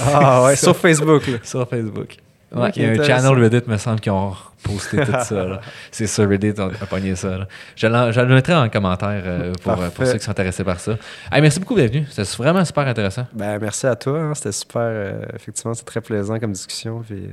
Ah 0.00 0.44
ouais, 0.44 0.56
sur 0.56 0.74
Facebook. 0.76 1.26
Là. 1.26 1.38
Sur 1.42 1.68
Facebook. 1.68 2.16
Ouais, 2.54 2.70
il 2.76 2.82
y 2.82 2.86
a 2.86 2.90
un 2.90 3.04
channel 3.04 3.42
Reddit, 3.42 3.62
me 3.66 3.76
semble, 3.76 3.98
qui 4.00 4.08
ont 4.08 4.32
posté 4.62 4.98
tout 5.04 5.10
ça. 5.10 5.60
C'est 5.90 6.06
sur 6.06 6.28
Reddit, 6.28 6.54
on 6.58 6.68
a 6.68 6.86
pogné 6.88 7.16
ça. 7.16 7.38
là. 7.38 7.48
Je 7.76 8.20
le 8.20 8.34
mettrai 8.34 8.54
en 8.54 8.68
commentaire 8.68 9.22
euh, 9.24 9.52
pour, 9.62 10.06
ceux 10.06 10.14
qui 10.18 10.24
sont 10.24 10.30
intéressés 10.30 10.62
par 10.64 10.78
ça. 10.78 10.92
Hey, 11.32 11.42
merci 11.42 11.58
beaucoup 11.58 11.74
d'être 11.74 11.92
venu. 11.92 12.06
C'était 12.08 12.22
vraiment 12.42 12.64
super 12.64 12.86
intéressant. 12.86 13.26
Ben, 13.32 13.58
merci 13.60 13.86
à 13.86 13.96
toi. 13.96 14.18
hein, 14.20 14.34
C'était 14.34 14.52
super. 14.52 14.80
euh, 14.82 15.22
effectivement, 15.34 15.74
c'est 15.74 15.84
très 15.84 16.00
plaisant 16.00 16.38
comme 16.38 16.52
discussion. 16.52 17.02
Puis, 17.06 17.24
euh, 17.26 17.30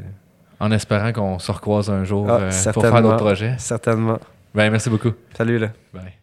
En 0.59 0.71
espérant 0.71 1.11
qu'on 1.13 1.37
se 1.37 1.51
recroise 1.51 1.89
un 1.91 2.03
jour 2.03 2.25
Ah, 2.29 2.39
euh, 2.41 2.71
pour 2.73 2.81
faire 2.83 3.01
d'autres 3.01 3.17
projets. 3.17 3.55
certainement. 3.59 4.19
Ben, 4.55 4.69
merci 4.71 4.89
beaucoup. 4.89 5.11
Salut, 5.37 5.59
là. 5.59 5.69
Bye. 5.93 6.22